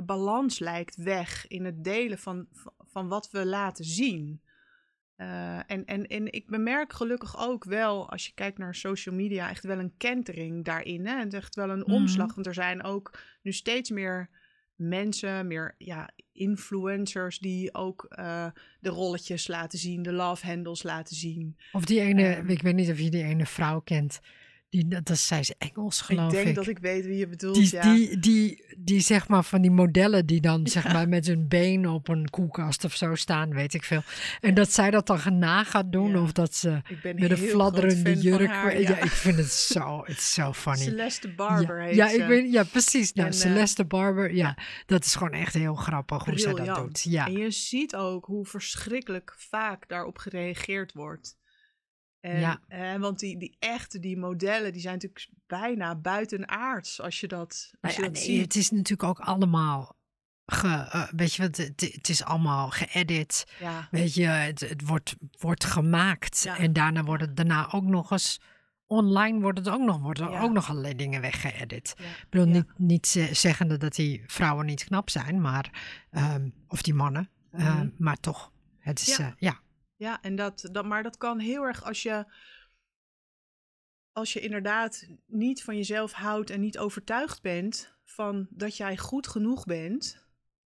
de 0.00 0.06
balans 0.06 0.58
lijkt 0.58 0.96
weg 0.96 1.46
in 1.48 1.64
het 1.64 1.84
delen 1.84 2.18
van, 2.18 2.46
van, 2.78 3.08
wat 3.08 3.30
we 3.30 3.46
laten 3.46 3.84
zien. 3.84 4.40
Eh, 5.16 5.56
en, 5.70 5.84
en, 5.84 6.06
en 6.06 6.32
ik 6.32 6.46
bemerk 6.46 6.92
gelukkig 6.92 7.38
ook 7.48 7.64
wel, 7.64 8.10
als 8.10 8.26
je 8.26 8.32
kijkt 8.34 8.58
naar 8.58 8.74
social 8.74 9.14
media, 9.14 9.48
echt 9.50 9.64
wel 9.64 9.78
een 9.78 9.94
kentering 9.96 10.64
daarin. 10.64 11.06
Hè? 11.06 11.18
Het 11.18 11.34
echt 11.34 11.54
wel 11.54 11.70
een 11.70 11.78
Mhm. 11.78 11.92
omslag. 11.92 12.34
Want 12.34 12.46
er 12.46 12.54
zijn 12.54 12.82
ook 12.82 13.18
nu 13.42 13.52
steeds 13.52 13.90
meer 13.90 14.30
mensen, 14.74 15.46
meer 15.46 15.74
ja, 15.78 16.10
influencers, 16.32 17.38
die 17.38 17.74
ook 17.74 18.04
eh, 18.04 18.46
de 18.80 18.88
rolletjes 18.88 19.46
laten 19.48 19.78
zien, 19.78 20.02
de 20.02 20.12
love 20.12 20.46
handles 20.46 20.82
laten 20.82 21.16
zien. 21.16 21.56
Of 21.72 21.84
die 21.84 22.00
ene, 22.00 22.24
Ehm. 22.34 22.48
ik 22.48 22.62
weet 22.62 22.74
niet 22.74 22.90
of 22.90 22.98
je 23.00 23.10
die 23.10 23.22
ene 23.24 23.46
vrouw 23.46 23.80
kent. 23.80 24.20
Die, 24.70 24.88
dat, 25.02 25.18
zei 25.18 25.42
ze 25.42 25.54
Engels, 25.58 26.00
geloof 26.00 26.32
ik 26.32 26.38
ik. 26.38 26.44
denk 26.44 26.56
dat 26.56 26.68
ik 26.68 26.78
weet 26.78 27.04
wie 27.04 27.16
je 27.16 27.28
bedoelt. 27.28 27.54
die, 27.54 27.68
ja. 27.72 27.94
die, 27.94 28.18
die, 28.18 28.64
die 28.78 29.00
zeg 29.00 29.28
maar 29.28 29.44
van 29.44 29.60
die 29.60 29.70
modellen 29.70 30.26
die 30.26 30.40
dan 30.40 30.66
zeg 30.66 30.92
maar 30.92 31.08
met 31.08 31.26
hun 31.26 31.48
been 31.48 31.88
op 31.88 32.08
een 32.08 32.30
koelkast 32.30 32.84
of 32.84 32.94
zo 32.94 33.14
staan, 33.14 33.54
weet 33.54 33.74
ik 33.74 33.84
veel. 33.84 34.02
En 34.40 34.54
dat 34.54 34.72
zij 34.72 34.90
dat 34.90 35.06
dan 35.06 35.38
na 35.38 35.64
gaat 35.64 35.92
doen 35.92 36.16
of 36.18 36.32
dat 36.32 36.54
ze 36.54 36.80
met 37.02 37.30
een 37.30 37.36
fladderende 37.36 38.14
jurk. 38.14 38.48
haar, 38.48 38.80
ja. 38.80 38.96
ik 38.96 39.10
vind 39.10 39.36
het 39.36 39.52
zo, 39.52 40.00
het 40.04 40.16
is 40.16 40.34
zo 40.34 40.52
funny. 40.52 40.82
Celeste 40.82 41.34
Barber 41.34 41.82
heet 41.82 41.94
ja, 41.94 42.08
ze. 42.08 42.16
ik 42.16 42.26
weet, 42.26 42.52
ja, 42.52 42.64
precies. 42.64 43.12
Nou, 43.12 43.28
En, 43.28 43.34
eh, 43.34 43.40
Celeste 43.40 43.84
Barber, 43.84 44.34
ja, 44.34 44.56
dat 44.86 45.04
is 45.04 45.14
gewoon 45.14 45.32
echt 45.32 45.54
heel 45.54 45.74
grappig 45.74 46.24
hoe 46.24 46.38
zij 46.38 46.54
dat 46.54 46.76
doet. 46.76 47.02
Ja, 47.02 47.26
En 47.26 47.32
je 47.32 47.50
ziet 47.50 47.96
ook 47.96 48.24
hoe 48.24 48.46
verschrikkelijk 48.46 49.34
vaak 49.38 49.88
daarop 49.88 50.18
gereageerd 50.18 50.92
wordt. 50.92 51.38
En, 52.20 52.40
Ja. 52.40 52.60
eh, 52.68 52.96
want 52.96 53.18
die, 53.18 53.38
die 53.38 53.56
echte, 53.58 53.98
die 53.98 54.16
modellen, 54.18 54.72
die 54.72 54.80
zijn 54.80 54.94
natuurlijk 54.94 55.28
bijna 55.46 55.94
buitenaards 55.96 57.00
als 57.00 57.20
je 57.20 57.28
dat, 57.28 57.46
als 57.48 57.72
Nou 57.80 57.94
je 57.94 58.00
ja, 58.00 58.06
dat 58.06 58.16
nee, 58.16 58.24
ziet. 58.24 58.42
het 58.42 58.54
is 58.56 58.70
natuurlijk 58.70 59.08
ook 59.08 59.18
allemaal, 59.20 59.96
ge, 60.46 60.68
eh, 60.68 61.08
weet 61.16 61.34
je 61.34 61.42
het, 61.42 61.56
het 61.76 62.08
is 62.08 62.24
allemaal 62.24 62.70
geëdit. 62.70 63.46
Ja, 63.60 63.88
Weet 63.90 64.14
je, 64.14 64.26
het, 64.26 64.60
het 64.60 64.86
wordt, 64.86 65.14
wordt 65.38 65.64
gemaakt 65.64 66.42
Ja. 66.42 66.58
en 66.58 66.72
daarna 66.72 67.02
wordt 67.04 67.22
het 67.22 67.36
daarna 67.36 67.72
ook 67.72 67.84
nog 67.84 68.10
eens 68.10 68.40
online 68.86 69.40
wordt 69.40 69.58
het 69.58 69.68
ook 69.68 69.80
nog, 69.80 69.98
worden 69.98 70.30
Ja. 70.30 70.40
ook 70.40 70.52
nog 70.52 70.68
allerlei 70.70 70.94
dingen 70.96 71.20
weggeëdit. 71.20 71.94
Ik 71.98 72.26
bedoel, 72.30 72.46
niet, 72.46 72.66
niet 72.78 73.06
ze- 73.06 73.28
zeggende 73.34 73.76
dat 73.76 73.94
die 73.94 74.22
vrouwen 74.26 74.66
niet 74.66 74.84
knap 74.84 75.10
zijn, 75.10 75.40
maar, 75.40 75.70
ehm, 76.10 76.48
of 76.68 76.82
die 76.82 76.94
mannen, 76.94 77.30
ehm, 77.52 77.76
Mhm. 77.76 77.88
maar 77.98 78.16
toch, 78.20 78.52
het 78.78 79.00
is, 79.00 79.16
Ja. 79.16 79.34
ja. 79.38 79.60
Ja, 80.00 80.22
en 80.22 80.36
dat, 80.36 80.68
dat, 80.72 80.84
maar 80.84 81.02
dat 81.02 81.16
kan 81.16 81.38
heel 81.38 81.62
erg 81.62 81.84
als 81.84 82.02
je, 82.02 82.24
als 84.12 84.32
je 84.32 84.40
inderdaad 84.40 85.06
niet 85.26 85.62
van 85.62 85.76
jezelf 85.76 86.12
houdt 86.12 86.50
en 86.50 86.60
niet 86.60 86.78
overtuigd 86.78 87.42
bent 87.42 87.96
van 88.04 88.46
dat 88.50 88.76
jij 88.76 88.96
goed 88.96 89.26
genoeg 89.28 89.64
bent. 89.64 90.26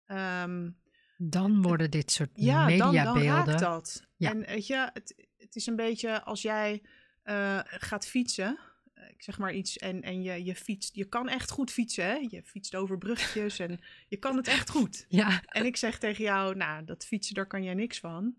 ehm, 0.05 0.69
dan 1.17 1.61
worden 1.61 1.91
dit 1.91 2.11
soort 2.11 2.29
ja, 2.33 2.67
dan, 2.67 2.77
dan 2.77 2.87
mediabeelden. 2.87 3.45
raakt 3.45 3.59
dat. 3.59 4.07
Ja. 4.15 4.29
En 4.29 4.39
weet 4.45 4.67
je, 4.67 4.89
het, 4.93 5.27
het 5.37 5.55
is 5.55 5.65
een 5.65 5.75
beetje 5.75 6.23
als 6.23 6.41
jij 6.41 6.81
eh, 7.23 7.59
gaat 7.63 8.05
fietsen, 8.07 8.59
eh, 8.93 9.09
ik 9.09 9.23
zeg 9.23 9.37
maar 9.37 9.53
iets, 9.53 9.77
en, 9.77 10.01
en 10.01 10.21
je, 10.21 10.43
je 10.45 10.55
fietst, 10.55 10.95
je 10.95 11.05
kan 11.05 11.29
echt 11.29 11.51
goed 11.51 11.71
fietsen, 11.71 12.05
hè? 12.05 12.13
Je 12.29 12.43
fietst 12.43 12.75
over 12.75 12.97
bruggetjes 12.97 13.59
en 13.59 13.79
je 14.07 14.17
kan 14.17 14.37
het 14.37 14.47
echt 14.47 14.69
goed. 14.69 15.05
Ja, 15.21 15.41
En 15.45 15.65
ik 15.65 15.77
zeg 15.77 15.97
tegen 15.99 16.23
jou, 16.23 16.55
nou, 16.55 16.85
dat 16.85 17.05
fietsen, 17.05 17.35
daar 17.35 17.47
kan 17.47 17.63
jij 17.63 17.73
niks 17.73 17.99
van. 17.99 18.35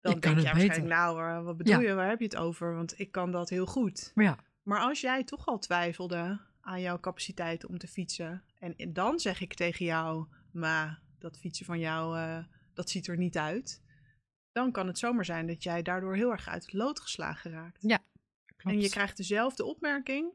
Dan 0.00 0.14
Ik 0.14 0.20
kan 0.20 0.34
denk 0.34 0.46
het 0.46 0.56
jij 0.56 0.66
beter. 0.68 0.82
waarschijnlijk, 0.82 1.18
nou, 1.18 1.44
wat 1.44 1.56
bedoel 1.56 1.80
Ja. 1.80 1.88
je, 1.88 1.94
waar 1.94 2.08
heb 2.08 2.18
je 2.18 2.24
het 2.24 2.36
over? 2.36 2.74
Want 2.74 2.98
ik 2.98 3.12
kan 3.12 3.30
dat 3.32 3.48
heel 3.48 3.66
goed. 3.66 4.12
maar 4.14 4.24
ja, 4.24 4.38
Maar 4.62 4.80
als 4.80 5.00
jij 5.00 5.24
toch 5.24 5.46
al 5.46 5.58
twijfelde 5.58 6.40
aan 6.60 6.80
jouw 6.80 7.00
capaciteit 7.00 7.66
om 7.66 7.78
te 7.78 7.86
fietsen, 7.88 8.44
en, 8.58 8.76
en 8.76 8.92
dan 8.92 9.18
zeg 9.20 9.40
ik 9.40 9.54
tegen 9.54 9.84
jou, 9.84 10.26
maar 10.52 11.02
dat 11.18 11.38
fietsen 11.38 11.66
van 11.66 11.78
jou, 11.78 12.18
eh, 12.18 12.44
dat 12.74 12.90
ziet 12.90 13.06
er 13.06 13.16
niet 13.16 13.38
uit. 13.38 13.82
Dan 14.52 14.72
kan 14.72 14.86
het 14.86 14.98
zomaar 14.98 15.24
zijn 15.24 15.46
dat 15.46 15.62
jij 15.62 15.82
daardoor 15.82 16.14
heel 16.14 16.30
erg 16.30 16.48
uit 16.48 16.62
het 16.62 16.72
lood 16.72 17.00
geslagen 17.00 17.50
raakt. 17.50 17.82
klopt. 18.56 18.76
En 18.76 18.80
je 18.82 18.88
krijgt 18.88 19.16
dezelfde 19.16 19.64
opmerking 19.64 20.32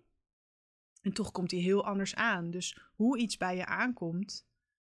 en 1.01 1.13
toch 1.13 1.31
komt 1.31 1.49
die 1.49 1.61
heel 1.61 1.85
anders 1.85 2.15
aan. 2.15 2.51
Dus 2.51 2.79
hoe 2.95 3.17
iets 3.17 3.37
bij 3.37 3.55
je 3.55 3.65
aankomt, 3.65 4.47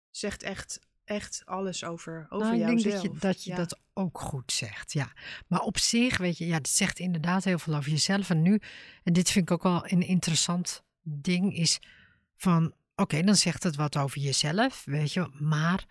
zegt 0.09 0.43
echt, 0.43 0.79
echt 1.05 1.41
alles 1.45 1.83
over, 1.83 2.25
over 2.29 2.47
Nou, 2.47 2.59
ik 2.59 2.65
denk 2.65 2.79
jouzelf. 2.79 3.03
dat 3.03 3.13
je, 3.13 3.19
dat, 3.19 3.43
je 3.43 3.49
Ja. 3.49 3.55
dat 3.55 3.79
ook 3.93 4.19
goed 4.19 4.51
zegt, 4.51 4.93
ja. 4.93 5.11
Maar 5.47 5.59
op 5.59 5.77
zich, 5.77 6.17
weet 6.17 6.37
je, 6.37 6.45
ja, 6.47 6.57
het 6.57 6.69
zegt 6.69 6.99
inderdaad 6.99 7.43
heel 7.43 7.59
veel 7.59 7.75
over 7.75 7.91
jezelf. 7.91 8.29
En 8.29 8.41
nu, 8.41 8.61
en 9.03 9.13
dit 9.13 9.31
vind 9.31 9.49
ik 9.49 9.55
ook 9.55 9.63
wel 9.63 9.91
een 9.91 10.01
interessant 10.01 10.83
ding, 11.01 11.55
is 11.55 11.79
van, 12.35 12.73
oké, 12.95 13.21
dan 13.23 13.35
zegt 13.35 13.63
het 13.63 13.75
wat 13.75 13.97
over 13.97 14.21
jezelf, 14.21 14.83
weet 14.85 15.13
je, 15.13 15.29
maar 15.39 15.85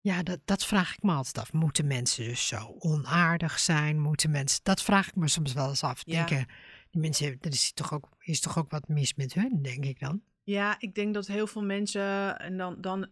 ja, 0.00 0.22
dat, 0.22 0.38
dat 0.44 0.64
vraag 0.66 0.92
ik 0.94 1.02
me 1.02 1.12
altijd 1.12 1.38
af. 1.38 1.52
Moeten 1.52 1.86
mensen 1.86 2.24
dus 2.24 2.46
zo 2.46 2.74
onaardig 2.78 3.58
zijn? 3.58 4.00
Moeten 4.00 4.30
mensen, 4.30 4.60
dat 4.62 4.82
vraag 4.82 5.08
ik 5.08 5.14
me 5.16 5.28
soms 5.28 5.52
wel 5.52 5.68
eens 5.68 5.82
af. 5.82 6.02
Ja. 6.04 6.14
Denken, 6.14 6.46
die 6.90 7.00
mensen, 7.00 7.38
er 7.40 7.52
is 7.52 7.72
toch, 7.72 7.92
ook, 7.92 8.08
is 8.18 8.40
toch 8.40 8.58
ook 8.58 8.70
wat 8.70 8.88
mis 8.88 9.14
met 9.14 9.34
hun, 9.34 9.62
denk 9.62 9.84
ik 9.84 10.00
dan. 10.00 10.22
Ja, 10.42 10.76
ik 10.78 10.94
denk 10.94 11.14
dat 11.14 11.26
heel 11.26 11.46
veel 11.46 11.62
mensen, 11.62 12.38
en 12.38 12.56
dan, 12.56 12.80
dan 12.80 13.08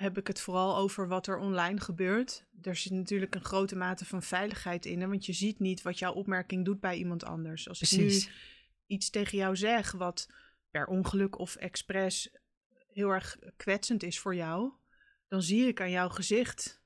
heb 0.00 0.18
ik 0.18 0.26
het 0.26 0.40
vooral 0.40 0.76
over 0.76 1.08
wat 1.08 1.26
er 1.26 1.38
online 1.38 1.80
gebeurt. 1.80 2.44
Er 2.62 2.76
zit 2.76 2.92
natuurlijk 2.92 3.34
een 3.34 3.44
grote 3.44 3.76
mate 3.76 4.04
van 4.04 4.22
veiligheid 4.22 4.86
in, 4.86 5.00
hè, 5.00 5.06
want 5.08 5.26
je 5.26 5.32
ziet 5.32 5.58
niet 5.58 5.82
wat 5.82 5.98
jouw 5.98 6.12
opmerking 6.12 6.64
doet 6.64 6.80
bij 6.80 6.96
iemand 6.96 7.24
anders. 7.24 7.68
Als 7.68 7.82
ik 7.82 7.88
Precies. 7.88 8.26
nu 8.26 8.32
iets 8.86 9.10
tegen 9.10 9.38
jou 9.38 9.56
zeg 9.56 9.92
wat 9.92 10.28
per 10.70 10.86
ongeluk 10.86 11.38
of 11.38 11.56
expres 11.56 12.30
heel 12.92 13.08
erg 13.10 13.38
kwetsend 13.56 14.02
is 14.02 14.18
voor 14.18 14.34
jou, 14.34 14.72
dan 15.28 15.42
zie 15.42 15.66
ik 15.66 15.80
aan 15.80 15.90
jouw 15.90 16.08
gezicht 16.08 16.82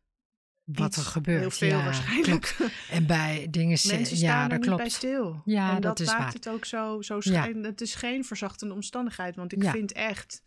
Wat 0.65 0.97
er 0.97 1.03
gebeurt. 1.03 1.41
Heel 1.41 1.51
veel 1.51 1.69
ja, 1.79 1.85
waarschijnlijk. 1.85 2.55
klopt. 2.57 2.73
En 2.91 3.07
bij 3.07 3.47
dingen, 3.51 3.79
Mensen 3.91 4.17
ja, 4.19 4.45
er 4.51 4.57
niet 4.57 4.67
klopt. 4.67 4.81
bij 4.81 4.89
stil. 4.91 5.43
Ja, 5.45 5.69
en 5.69 5.75
dat 5.75 5.83
dat, 5.83 6.01
is 6.01 6.07
maakt 6.07 6.19
waar. 6.23 6.33
het 6.33 6.49
ook 6.49 6.65
zo, 6.65 7.03
zo 7.03 7.15
Ja. 7.15 7.21
schijn. 7.21 7.65
Het 7.65 7.81
is 7.81 7.95
geen 7.95 8.25
verzachtende 8.25 8.75
omstandigheid, 8.75 9.37
want 9.37 9.53
ik 9.53 9.65
vind 9.65 9.93
echt 9.93 10.43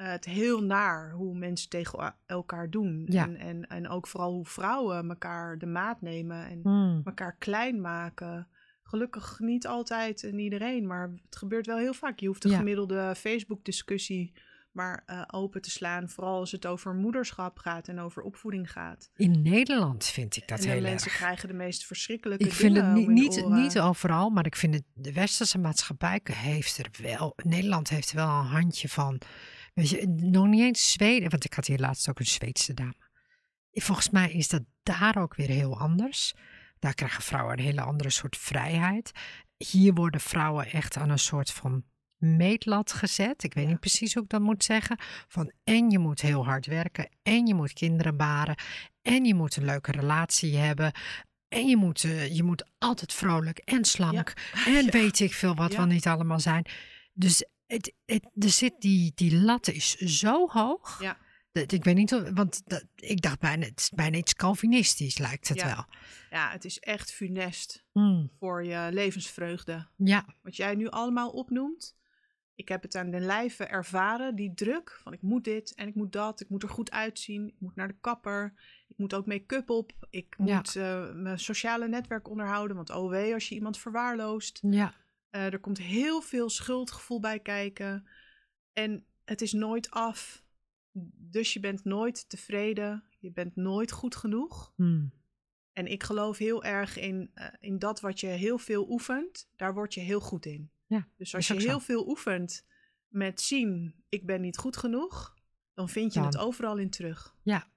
eh, 0.00 0.06
het 0.10 0.24
heel 0.24 0.62
naar 0.62 1.10
hoe 1.10 1.38
mensen 1.38 1.68
tegen 1.68 1.98
el- 1.98 2.12
elkaar 2.26 2.70
doen. 2.70 3.06
Ja. 3.08 3.22
En, 3.24 3.36
en, 3.36 3.66
en 3.66 3.88
ook 3.88 4.06
vooral 4.06 4.32
hoe 4.32 4.46
vrouwen 4.46 5.08
elkaar 5.08 5.58
de 5.58 5.66
maat 5.66 6.00
nemen 6.00 6.46
en 6.46 6.60
Hmm. 6.62 7.00
elkaar 7.04 7.36
klein 7.38 7.80
maken. 7.80 8.48
Gelukkig 8.82 9.38
niet 9.38 9.66
altijd 9.66 10.24
en 10.24 10.38
iedereen, 10.38 10.86
maar 10.86 11.10
het 11.24 11.36
gebeurt 11.36 11.66
wel 11.66 11.78
heel 11.78 11.94
vaak. 11.94 12.18
Je 12.18 12.26
hoeft 12.26 12.42
de 12.42 12.48
Ja. 12.48 12.56
gemiddelde 12.56 13.14
Facebook-discussie 13.16 14.32
maar 14.70 15.02
eh, 15.06 15.22
open 15.30 15.62
te 15.62 15.70
slaan. 15.70 16.08
Vooral 16.08 16.38
als 16.38 16.52
het 16.52 16.66
over 16.66 16.94
moederschap 16.94 17.58
gaat 17.58 17.88
en 17.88 17.98
over 17.98 18.22
opvoeding 18.22 18.72
gaat. 18.72 19.10
In 19.16 19.42
Nederland 19.42 20.04
vind 20.04 20.36
ik 20.36 20.48
dat 20.48 20.64
en 20.64 20.70
heel 20.70 20.80
mensen 20.80 21.10
erg. 21.10 21.16
krijgen 21.20 21.48
de 21.48 21.54
meest 21.54 21.84
verschrikkelijke 21.86 22.44
Ik 22.44 22.52
vind 22.52 22.76
het 22.76 22.92
niet, 22.92 23.08
niet, 23.08 23.46
niet 23.48 23.78
overal, 23.80 24.30
maar 24.30 24.46
ik 24.46 24.56
vind 24.56 24.74
het, 24.74 24.84
de 24.94 25.12
westerse 25.12 25.58
maatschappij 25.58 26.20
heeft 26.32 26.78
er 26.78 26.88
wel, 27.02 27.32
Nederland 27.44 27.88
heeft 27.88 28.10
er 28.10 28.16
wel 28.16 28.28
een 28.28 28.46
handje 28.46 28.88
van. 28.88 29.20
Weet 29.74 29.88
je, 29.88 30.06
nog 30.08 30.46
niet 30.46 30.60
eens 30.60 30.92
Zweden, 30.92 31.30
want 31.30 31.44
ik 31.44 31.54
had 31.54 31.66
hier 31.66 31.78
laatst 31.78 32.08
ook 32.08 32.18
een 32.18 32.26
Zweedse 32.26 32.74
dame. 32.74 32.94
Volgens 33.72 34.10
mij 34.10 34.32
is 34.32 34.48
dat 34.48 34.62
daar 34.82 35.16
ook 35.16 35.34
weer 35.34 35.48
heel 35.48 35.78
anders. 35.78 36.34
Daar 36.78 36.94
krijgen 36.94 37.22
vrouwen 37.22 37.58
een 37.58 37.64
hele 37.64 37.80
andere 37.80 38.10
soort 38.10 38.36
vrijheid. 38.36 39.10
Hier 39.56 39.92
worden 39.94 40.20
vrouwen 40.20 40.66
echt 40.66 40.96
aan 40.96 41.10
een 41.10 41.18
soort 41.18 41.50
van 41.50 41.84
meetlat 42.16 42.92
gezet. 42.92 43.42
Ik 43.44 43.54
weet 43.54 43.66
niet 43.66 43.80
precies 43.80 44.14
hoe 44.14 44.22
ik 44.22 44.28
dat 44.28 44.40
moet 44.40 44.64
zeggen. 44.64 44.96
Van 45.28 45.52
en 45.64 45.90
je 45.90 45.98
moet 45.98 46.20
heel 46.20 46.44
hard 46.44 46.66
werken, 46.66 47.08
en 47.22 47.46
je 47.46 47.54
moet 47.54 47.72
kinderen 47.72 48.16
baren, 48.16 48.56
en 49.02 49.24
je 49.24 49.34
moet 49.34 49.56
een 49.56 49.64
leuke 49.64 49.92
relatie 49.92 50.56
hebben. 50.56 50.92
En 51.48 51.66
je 51.68 51.76
moet, 51.76 52.04
eh, 52.04 52.34
je 52.36 52.42
moet 52.42 52.70
altijd 52.78 53.12
vrolijk 53.12 53.58
en 53.58 53.84
slank. 53.84 54.32
En 54.66 54.72
Ja. 54.84 54.90
weet 54.90 55.20
ik 55.20 55.32
veel 55.34 55.54
wat 55.54 55.70
Ja. 55.72 55.76
wel 55.76 55.86
niet 55.86 56.06
allemaal 56.06 56.40
zijn. 56.40 56.64
Dus 57.12 57.44
het, 57.70 57.92
het, 58.06 58.24
er 58.38 58.48
zit 58.50 58.74
die, 58.80 59.12
die 59.14 59.36
lat 59.40 59.68
is 59.68 59.94
zo 59.96 60.48
hoog. 60.48 61.00
Ja. 61.02 61.16
Dat- 61.52 61.72
Ik 61.72 61.84
weet 61.84 61.94
niet, 61.94 62.14
of- 62.14 62.30
want 62.30 62.62
dat, 62.66 62.84
ik 62.96 63.20
dacht 63.22 63.38
bijna, 63.38 63.64
het 63.66 63.80
is 63.80 63.90
bijna 63.90 64.16
iets 64.16 64.34
Calvinistisch 64.34 65.18
lijkt 65.18 65.48
het 65.48 65.58
Ja. 65.60 65.66
wel. 65.74 65.84
Ja, 66.30 66.50
het 66.50 66.64
is 66.64 66.78
echt 66.78 67.12
funest 67.12 67.84
Hmm, 67.92 68.30
voor 68.38 68.64
je 68.64 68.88
levensvreugde. 68.92 69.86
Ja, 69.96 70.24
Wat 70.42 70.56
jij 70.56 70.74
nu 70.74 70.88
allemaal 70.88 71.30
opnoemt. 71.30 71.98
Ik 72.54 72.68
heb 72.68 72.82
het 72.82 72.94
aan 72.96 73.10
den 73.10 73.24
lijve 73.24 73.64
ervaren, 73.64 74.34
die 74.36 74.54
druk 74.54 75.00
van 75.02 75.12
ik 75.12 75.22
moet 75.22 75.44
dit 75.44 75.74
en 75.74 75.88
ik 75.88 75.94
moet 75.94 76.12
dat. 76.12 76.40
Ik 76.40 76.48
moet 76.48 76.62
er 76.62 76.68
goed 76.68 76.90
uitzien. 76.90 77.46
Ik 77.48 77.54
moet 77.58 77.76
naar 77.76 77.88
de 77.88 77.96
kapper. 78.00 78.52
Ik 78.88 78.96
moet 78.98 79.14
ook 79.14 79.26
make-up 79.26 79.70
op. 79.70 79.92
Ik 80.10 80.34
Ja. 80.44 80.56
moet 80.56 80.76
eh, 80.76 81.10
mijn 81.14 81.38
sociale 81.38 81.88
netwerk 81.88 82.28
onderhouden. 82.28 82.76
Want 82.76 82.90
oh 82.90 83.10
wee, 83.10 83.34
als 83.34 83.48
je 83.48 83.54
iemand 83.54 83.78
verwaarloost. 83.78 84.58
ja, 84.62 84.94
Eh, 85.30 85.52
er 85.52 85.60
komt 85.60 85.78
heel 85.78 86.20
veel 86.20 86.50
schuldgevoel 86.50 87.20
bij 87.20 87.40
kijken. 87.40 88.06
En 88.72 89.04
het 89.24 89.40
is 89.42 89.52
nooit 89.52 89.90
af. 89.90 90.44
Dus 91.16 91.52
je 91.52 91.60
bent 91.60 91.84
nooit 91.84 92.28
tevreden. 92.28 93.04
Je 93.18 93.32
bent 93.32 93.56
nooit 93.56 93.92
goed 93.92 94.16
genoeg. 94.16 94.72
hmm, 94.76 95.12
En 95.72 95.86
ik 95.86 96.02
geloof 96.02 96.38
heel 96.38 96.64
erg 96.64 96.96
in, 96.98 97.30
eh, 97.34 97.46
in 97.60 97.78
dat 97.78 98.00
wat 98.00 98.20
je 98.20 98.26
heel 98.26 98.58
veel 98.58 98.90
oefent, 98.90 99.48
daar 99.56 99.74
word 99.74 99.94
je 99.94 100.00
heel 100.00 100.20
goed 100.20 100.46
in. 100.46 100.70
Ja, 100.86 101.08
dus 101.16 101.34
als 101.34 101.46
je 101.46 101.60
zo. 101.60 101.68
heel 101.68 101.80
veel 101.80 102.08
oefent 102.08 102.66
met 103.08 103.40
zien, 103.40 103.94
ik 104.08 104.26
ben 104.26 104.40
niet 104.40 104.56
goed 104.58 104.76
genoeg, 104.76 105.34
dan 105.74 105.88
vind 105.88 106.14
je 106.14 106.20
het 106.20 106.36
overal 106.36 106.76
in 106.78 106.90
terug. 106.90 107.34
Ja. 107.42 107.69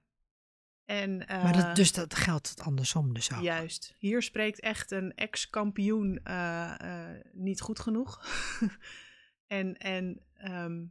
En, 0.84 1.16
maar 1.16 1.54
eh, 1.54 1.66
dat, 1.66 1.76
dus 1.76 1.92
dat 1.92 2.14
geldt 2.14 2.48
het 2.48 2.60
andersom 2.60 3.14
dus 3.14 3.32
ook. 3.32 3.42
Juist. 3.42 3.94
Hier 3.98 4.22
spreekt 4.22 4.60
echt 4.60 4.90
een 4.90 5.14
ex-kampioen 5.14 6.20
eh, 6.22 6.74
eh, 6.80 7.20
niet 7.32 7.60
goed 7.60 7.80
genoeg. 7.80 8.26
en 9.46 9.76
en 9.76 10.20
ehm, 10.34 10.84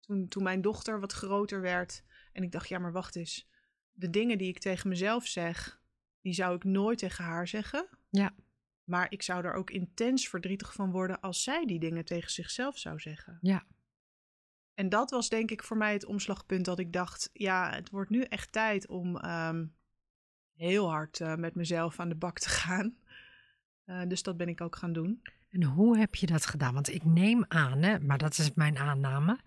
toen, 0.00 0.28
toen 0.28 0.42
mijn 0.42 0.60
dochter 0.60 1.00
wat 1.00 1.12
groter 1.12 1.60
werd 1.60 2.02
en 2.32 2.42
ik 2.42 2.52
dacht, 2.52 2.68
ja, 2.68 2.78
maar 2.78 2.92
wacht 2.92 3.16
eens. 3.16 3.48
De 3.92 4.10
dingen 4.10 4.38
die 4.38 4.48
ik 4.48 4.58
tegen 4.58 4.88
mezelf 4.88 5.26
zeg, 5.26 5.80
die 6.20 6.32
zou 6.32 6.56
ik 6.56 6.64
nooit 6.64 6.98
tegen 6.98 7.24
haar 7.24 7.48
zeggen. 7.48 7.88
Ja. 8.10 8.34
Maar 8.84 9.06
ik 9.10 9.22
zou 9.22 9.44
er 9.44 9.54
ook 9.54 9.70
intens 9.70 10.28
verdrietig 10.28 10.72
van 10.72 10.90
worden 10.90 11.20
als 11.20 11.42
zij 11.42 11.66
die 11.66 11.78
dingen 11.78 12.04
tegen 12.04 12.30
zichzelf 12.30 12.78
zou 12.78 13.00
zeggen. 13.00 13.38
Ja. 13.40 13.66
En 14.78 14.88
dat 14.88 15.10
was 15.10 15.28
denk 15.28 15.50
ik 15.50 15.62
voor 15.62 15.76
mij 15.76 15.92
het 15.92 16.04
omslagpunt 16.04 16.64
dat 16.64 16.78
ik 16.78 16.92
dacht, 16.92 17.30
ja, 17.32 17.70
het 17.70 17.90
wordt 17.90 18.10
nu 18.10 18.22
echt 18.22 18.52
tijd 18.52 18.88
om 18.88 19.16
ehm, 19.16 19.66
heel 20.54 20.90
hard 20.90 21.20
eh, 21.20 21.34
met 21.34 21.54
mezelf 21.54 22.00
aan 22.00 22.08
de 22.08 22.14
bak 22.14 22.38
te 22.38 22.48
gaan. 22.48 22.96
Eh, 23.84 24.02
dus 24.08 24.22
dat 24.22 24.36
ben 24.36 24.48
ik 24.48 24.60
ook 24.60 24.76
gaan 24.76 24.92
doen. 24.92 25.22
En 25.50 25.62
hoe 25.62 25.98
heb 25.98 26.14
je 26.14 26.26
dat 26.26 26.46
gedaan? 26.46 26.74
Want 26.74 26.88
ik 26.88 27.04
neem 27.04 27.44
aan, 27.48 27.82
hè, 27.82 28.00
maar 28.00 28.18
dat 28.18 28.38
is 28.38 28.54
mijn 28.54 28.78
aanname, 28.78 29.38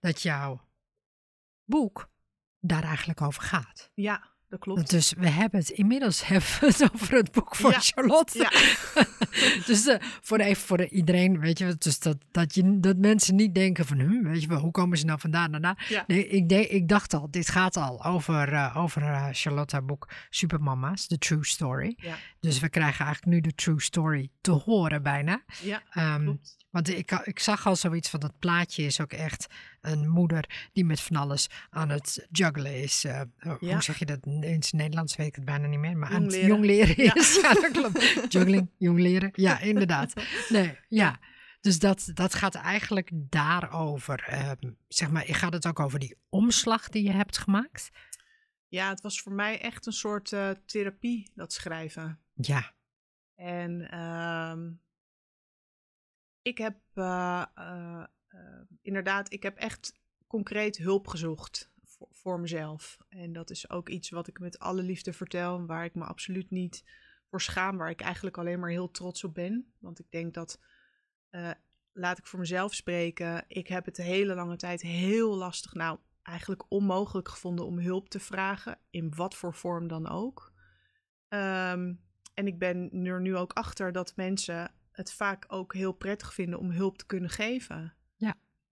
dat 0.00 0.22
jouw 0.22 0.68
boek 1.64 2.10
daar 2.58 2.84
eigenlijk 2.84 3.20
over 3.20 3.42
gaat. 3.42 3.90
Ja, 3.94 4.33
dat 4.54 4.62
klopt. 4.62 4.90
Dus 4.90 5.12
we 5.18 5.28
hebben 5.28 5.60
het 5.60 5.68
inmiddels 5.70 6.24
hebben 6.28 6.48
we 6.60 6.66
het 6.66 6.90
over 6.94 7.14
het 7.16 7.32
boek 7.32 7.56
van 7.56 7.70
Ja. 7.70 7.78
Charlotte. 7.80 8.38
Ja. 8.38 8.50
dus 9.66 9.86
eh, 9.86 9.96
voor, 10.22 10.38
even 10.38 10.62
voor 10.62 10.76
de- 10.76 10.88
iedereen, 10.88 11.40
weet 11.40 11.58
je, 11.58 11.74
dus 11.78 11.98
dat, 11.98 12.16
dat, 12.30 12.54
je, 12.54 12.80
dat 12.80 12.96
mensen 12.96 13.34
niet 13.34 13.54
denken 13.54 13.86
van, 13.86 13.98
hm, 14.00 14.22
weet 14.22 14.42
je 14.42 14.48
wel, 14.48 14.58
hoe 14.60 14.70
komen 14.70 14.98
ze 14.98 15.04
nou 15.04 15.20
vandaan 15.20 15.50
daarna? 15.52 15.76
Ja. 15.88 16.04
Nee, 16.06 16.26
ik, 16.28 16.48
de, 16.48 16.68
ik 16.68 16.88
dacht 16.88 17.14
al, 17.14 17.30
dit 17.30 17.48
gaat 17.48 17.76
al 17.76 18.04
over, 18.04 18.52
eh, 18.52 18.76
over 18.76 19.02
eh, 19.02 19.28
Charlotte 19.32 19.74
haar 19.74 19.84
boek 19.84 20.08
Supermama's, 20.30 21.06
The 21.06 21.18
True 21.18 21.44
Story. 21.44 21.96
Dus 22.40 22.58
we 22.60 22.68
krijgen 22.68 23.04
eigenlijk 23.04 23.34
nu 23.34 23.40
de 23.40 23.54
True 23.54 23.80
Story 23.80 24.30
te 24.40 24.50
horen 24.50 25.02
bijna. 25.02 25.42
Ja, 25.62 25.82
Ehm, 25.90 26.22
klopt. 26.22 26.56
want 26.70 26.88
ik, 26.88 27.10
ik 27.24 27.38
zag 27.38 27.66
al 27.66 27.76
zoiets 27.76 28.08
van 28.10 28.20
dat 28.20 28.38
plaatje 28.38 28.82
is 28.84 29.00
ook 29.00 29.12
echt 29.12 29.46
een 29.84 30.08
moeder 30.08 30.68
die 30.72 30.84
met 30.84 31.00
van 31.00 31.16
alles 31.16 31.48
aan 31.70 31.88
het 31.88 32.26
juggelen 32.30 32.82
is. 32.82 33.04
Eh, 33.04 33.20
Ja. 33.38 33.56
Hoe 33.58 33.82
zeg 33.82 33.98
je 33.98 34.04
dat 34.06 34.18
in 34.26 34.42
het 34.42 34.72
Nederlands? 34.72 35.16
Weet 35.16 35.26
ik 35.26 35.34
het 35.34 35.44
bijna 35.44 35.66
niet 35.66 35.78
meer. 35.78 35.96
Maar 35.96 36.10
aan 36.10 36.22
het 36.22 36.34
jongleren 36.34 37.04
Ja. 37.04 37.14
is. 37.14 37.34
Ja, 37.42 37.52
dat 37.52 37.70
klopt. 37.70 38.02
Juggling, 38.32 38.70
jongleren. 38.78 39.30
Ja, 39.32 39.58
inderdaad. 39.60 40.12
Nee, 40.48 40.78
ja. 40.88 41.18
Dus 41.60 41.78
dat, 41.78 42.10
dat 42.14 42.34
gaat 42.34 42.54
eigenlijk 42.54 43.10
daarover. 43.14 44.22
ehm, 44.28 44.72
zeg 44.88 45.10
maar, 45.10 45.24
gaat 45.26 45.52
het 45.52 45.66
ook 45.66 45.80
over 45.80 45.98
die 45.98 46.16
omslag 46.28 46.88
die 46.88 47.02
je 47.02 47.12
hebt 47.12 47.38
gemaakt? 47.38 47.90
Ja, 48.68 48.88
het 48.88 49.00
was 49.00 49.20
voor 49.20 49.32
mij 49.32 49.60
echt 49.60 49.86
een 49.86 49.92
soort 49.92 50.32
eh, 50.32 50.50
therapie, 50.66 51.30
dat 51.34 51.52
schrijven. 51.52 52.18
Ja, 52.34 52.72
En 53.34 53.90
ehm, 53.90 54.70
ik 56.42 56.58
heb 56.58 56.76
eh, 56.94 57.42
inderdaad, 58.82 59.32
ik 59.32 59.42
heb 59.42 59.56
echt 59.56 60.00
concreet 60.26 60.76
hulp 60.76 61.06
gezocht 61.06 61.70
voor, 61.82 62.08
voor 62.10 62.40
mezelf. 62.40 62.98
En 63.08 63.32
dat 63.32 63.50
is 63.50 63.70
ook 63.70 63.88
iets 63.88 64.10
wat 64.10 64.26
ik 64.26 64.38
met 64.38 64.58
alle 64.58 64.82
liefde 64.82 65.12
vertel, 65.12 65.66
waar 65.66 65.84
ik 65.84 65.94
me 65.94 66.04
absoluut 66.04 66.50
niet 66.50 66.84
voor 67.34 67.40
schaam, 67.40 67.76
waar 67.76 67.90
ik 67.90 68.00
eigenlijk 68.00 68.38
alleen 68.38 68.60
maar 68.60 68.70
heel 68.70 68.90
trots 68.90 69.24
op 69.24 69.34
ben. 69.34 69.72
Want 69.78 69.98
ik 69.98 70.10
denk 70.10 70.34
dat, 70.34 70.60
eh, 71.30 71.50
laat 71.92 72.18
ik 72.18 72.26
voor 72.26 72.38
mezelf 72.38 72.74
spreken, 72.74 73.44
ik 73.48 73.68
heb 73.68 73.84
het 73.84 73.96
de 73.96 74.02
hele 74.02 74.34
lange 74.34 74.56
tijd 74.56 74.82
heel 74.82 75.36
lastig, 75.36 75.74
nou 75.74 75.98
eigenlijk 76.22 76.64
onmogelijk 76.68 77.28
gevonden 77.28 77.66
om 77.66 77.78
hulp 77.78 78.08
te 78.08 78.20
vragen, 78.20 78.78
in 78.90 79.14
wat 79.14 79.34
voor 79.34 79.54
vorm 79.54 79.88
dan 79.88 80.08
ook. 80.08 80.52
Ehm, 81.28 81.94
en 82.34 82.46
ik 82.46 82.58
ben 82.58 83.04
er 83.04 83.20
nu 83.20 83.36
ook 83.36 83.52
achter 83.52 83.92
dat 83.92 84.16
mensen 84.16 84.72
het 84.90 85.12
vaak 85.12 85.44
ook 85.48 85.74
heel 85.74 85.92
prettig 85.92 86.34
vinden 86.34 86.58
om 86.58 86.70
hulp 86.70 86.98
te 86.98 87.06
kunnen 87.06 87.30
geven. 87.30 87.94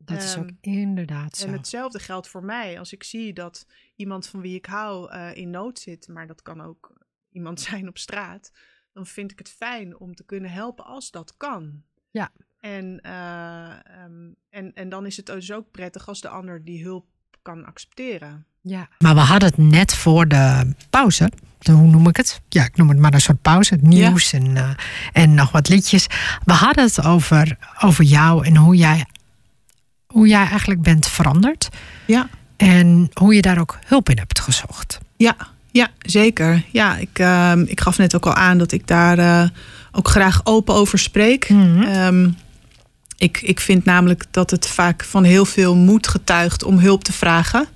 Dat 0.05 0.23
is 0.23 0.37
ook 0.37 0.45
Ehm, 0.45 0.55
inderdaad 0.61 1.37
zo. 1.37 1.47
En 1.47 1.53
hetzelfde 1.53 1.99
geldt 1.99 2.29
voor 2.29 2.45
mij. 2.45 2.79
Als 2.79 2.93
ik 2.93 3.03
zie 3.05 3.33
dat 3.33 3.67
iemand 3.97 4.27
van 4.27 4.41
wie 4.41 4.55
ik 4.55 4.67
hou 4.67 5.11
eh, 5.11 5.37
in 5.37 5.51
nood 5.51 5.79
zit, 5.79 6.09
maar 6.09 6.27
dat 6.27 6.43
kan 6.43 6.61
ook 6.61 6.93
iemand 7.31 7.61
zijn 7.71 7.89
op 7.89 7.99
straat, 7.99 8.53
dan 8.93 9.07
vind 9.07 9.31
ik 9.31 9.39
het 9.39 9.49
fijn 9.51 9.99
om 9.99 10.15
te 10.15 10.25
kunnen 10.25 10.51
helpen 10.51 10.85
als 10.85 11.11
dat 11.11 11.35
kan. 11.37 11.83
Ja. 12.11 12.31
En, 12.61 13.01
eh, 13.01 13.71
ehm, 13.71 14.31
en, 14.51 14.75
en 14.75 14.89
dan 14.89 15.07
is 15.07 15.17
het 15.17 15.27
dus 15.27 15.53
ook 15.53 15.71
prettig 15.71 16.09
als 16.09 16.21
de 16.21 16.29
ander 16.29 16.65
die 16.65 16.83
hulp 16.83 17.07
kan 17.43 17.65
accepteren. 17.65 18.47
Ja. 18.61 18.89
Maar 18.99 19.15
we 19.15 19.21
hadden 19.21 19.49
het 19.49 19.59
net 19.59 19.95
voor 19.95 20.29
de 20.29 20.75
pauze. 20.91 21.31
de- 21.59 21.73
Hoe 21.73 21.91
noem 21.91 22.09
ik 22.09 22.17
het? 22.17 22.41
Ja, 22.49 22.65
ik 22.65 22.77
noem 22.77 22.89
het 22.89 22.99
maar 22.99 23.15
een 23.15 23.21
soort 23.21 23.43
pauze. 23.43 23.75
Het 23.75 23.83
nieuws 23.83 24.33
en, 24.33 24.57
eh, 24.57 24.71
en 25.13 25.35
nog 25.35 25.51
wat 25.53 25.69
liedjes. 25.69 26.07
We 26.45 26.53
hadden 26.53 26.85
het 26.85 27.05
over, 27.05 27.59
over 27.81 28.05
jou 28.05 28.47
en 28.47 28.57
hoe 28.57 28.77
jij, 28.77 29.07
hoe 30.13 30.27
jij 30.27 30.47
eigenlijk 30.47 30.83
bent 30.83 31.07
veranderd. 31.07 31.69
Ja. 32.07 32.29
En 32.57 33.11
hoe 33.13 33.35
je 33.35 33.43
daar 33.43 33.61
ook 33.61 33.79
hulp 33.87 34.09
in 34.09 34.19
hebt 34.19 34.41
gezocht. 34.41 34.99
Ja, 35.17 35.37
ja 35.71 35.89
zeker. 35.99 36.63
Ja, 36.71 36.97
ik, 36.97 37.19
ehm, 37.19 37.63
ik 37.67 37.81
gaf 37.81 37.99
net 37.99 38.15
ook 38.15 38.27
al 38.27 38.35
aan 38.35 38.59
dat 38.59 38.73
ik 38.73 38.87
daar 38.87 39.19
eh, 39.19 39.49
ook 39.93 40.09
graag 40.09 40.41
open 40.45 40.75
over 40.75 40.99
spreek. 40.99 41.49
Mhm. 41.49 41.83
Ehm, 41.83 42.31
ik, 43.17 43.41
ik 43.41 43.61
vind 43.61 43.85
namelijk 43.85 44.25
dat 44.31 44.51
het 44.51 44.67
vaak 44.67 45.05
van 45.05 45.25
heel 45.25 45.45
veel 45.45 45.77
moed 45.77 46.09
getuigt 46.09 46.65
om 46.65 46.79
hulp 46.79 47.05
te 47.05 47.13
vragen. 47.13 47.67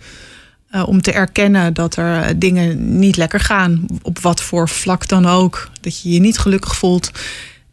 Eh, 0.71 0.89
om 0.89 1.03
te 1.03 1.13
erkennen 1.13 1.75
dat 1.75 1.97
er 1.97 2.23
eh, 2.23 2.35
dingen 2.37 2.99
niet 2.99 3.17
lekker 3.17 3.41
gaan. 3.41 3.87
Op 4.03 4.19
wat 4.19 4.43
voor 4.43 4.69
vlak 4.69 5.09
dan 5.09 5.27
ook. 5.27 5.69
Dat 5.81 6.03
je 6.03 6.11
je 6.11 6.21
niet 6.21 6.39
gelukkig 6.39 6.77
voelt. 6.77 7.11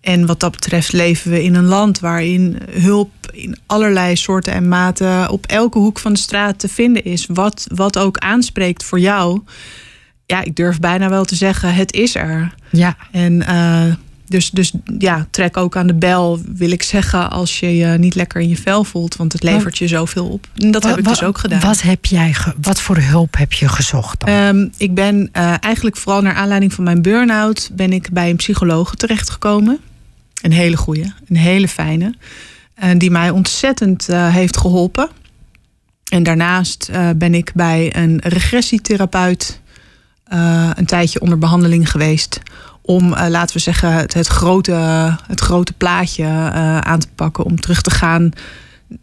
En 0.03 0.25
wat 0.25 0.39
dat 0.39 0.51
betreft 0.51 0.91
leven 0.93 1.31
we 1.31 1.43
in 1.43 1.55
een 1.55 1.65
land 1.65 1.99
waarin 1.99 2.57
hulp 2.71 3.11
in 3.31 3.57
allerlei 3.65 4.15
soorten 4.15 4.53
en 4.53 4.67
maten 4.67 5.29
op 5.29 5.45
elke 5.45 5.79
hoek 5.79 5.99
van 5.99 6.13
de 6.13 6.19
straat 6.19 6.59
te 6.59 6.67
vinden 6.67 7.03
is. 7.03 7.25
Wat, 7.29 7.67
wat 7.75 7.97
ook 7.97 8.17
aanspreekt 8.17 8.83
voor 8.83 8.99
jou. 8.99 9.41
Ja, 10.25 10.41
ik 10.43 10.55
durf 10.55 10.79
bijna 10.79 11.09
wel 11.09 11.25
te 11.25 11.35
zeggen, 11.35 11.73
het 11.73 11.93
is 11.93 12.15
er. 12.15 12.53
Ja, 12.69 12.95
En 13.11 13.47
eh, 13.47 13.83
dus, 14.27 14.49
dus 14.49 14.71
ja, 14.97 15.27
trek 15.31 15.57
ook 15.57 15.75
aan 15.75 15.87
de 15.87 15.93
bel, 15.93 16.39
wil 16.55 16.71
ik 16.71 16.83
zeggen, 16.83 17.29
als 17.31 17.59
je 17.59 17.75
je 17.75 17.85
niet 17.87 18.15
lekker 18.15 18.41
in 18.41 18.49
je 18.49 18.57
vel 18.57 18.83
voelt. 18.83 19.15
Want 19.15 19.33
het 19.33 19.43
levert 19.43 19.77
je 19.77 19.87
zoveel 19.87 20.27
op. 20.27 20.47
En 20.55 20.71
dat 20.71 20.83
heb 20.83 20.97
ik 20.97 21.07
dus 21.07 21.23
ook 21.23 21.37
gedaan. 21.37 21.59
Wat, 21.59 21.81
heb 21.81 22.05
jij 22.05 22.33
ge- 22.33 22.53
wat 22.61 22.81
voor 22.81 22.97
hulp 22.97 23.37
heb 23.37 23.53
je 23.53 23.67
gezocht 23.67 24.19
dan? 24.19 24.29
Ehm, 24.29 24.67
ik 24.77 24.93
ben 24.93 25.29
eh, 25.31 25.53
eigenlijk 25.59 25.97
vooral 25.97 26.21
naar 26.21 26.33
aanleiding 26.35 26.73
van 26.73 26.83
mijn 26.83 27.01
burn-out... 27.01 27.69
ben 27.73 27.93
ik 27.93 28.09
bij 28.11 28.29
een 28.29 28.35
psycholoog 28.35 28.95
terechtgekomen. 28.95 29.79
Een 30.43 30.51
hele 30.51 30.77
goeie, 30.77 31.13
een 31.27 31.35
hele 31.35 31.67
fijne. 31.67 32.13
En 32.73 32.97
die 32.97 33.11
mij 33.11 33.29
ontzettend 33.29 34.09
eh, 34.09 34.33
heeft 34.33 34.57
geholpen. 34.57 35.09
En 36.11 36.23
daarnaast 36.23 36.89
eh, 36.89 37.09
ben 37.15 37.33
ik 37.33 37.51
bij 37.55 37.95
een 37.95 38.19
regressietherapeut... 38.23 39.61
eh, 40.23 40.69
een 40.75 40.85
tijdje 40.85 41.21
onder 41.21 41.37
behandeling 41.37 41.91
geweest... 41.91 42.39
om, 42.81 43.09
laten 43.09 43.55
we 43.55 43.61
zeggen, 43.61 43.93
het, 43.93 44.13
het, 44.13 44.27
grote, 44.27 44.73
het 45.27 45.39
grote 45.39 45.73
plaatje 45.73 46.25
aan 46.83 46.99
te 46.99 47.07
pakken... 47.15 47.43
om 47.43 47.59
terug 47.59 47.81
te 47.81 47.91
gaan 47.91 48.31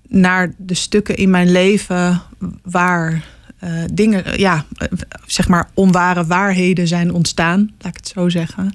naar 0.09 0.53
de 0.57 0.75
stukken 0.75 1.17
in 1.17 1.31
mijn 1.31 1.53
leven... 1.53 2.23
waar 2.63 3.25
dingen, 3.93 4.39
ja, 4.39 4.65
zeg 5.27 5.49
maar 5.49 5.71
onware 5.75 6.27
waarheden 6.27 6.89
zijn 6.89 7.13
ontstaan, 7.13 7.71
laat 7.79 7.97
ik 7.97 7.97
het 7.97 8.09
zo 8.09 8.29
zeggen. 8.29 8.75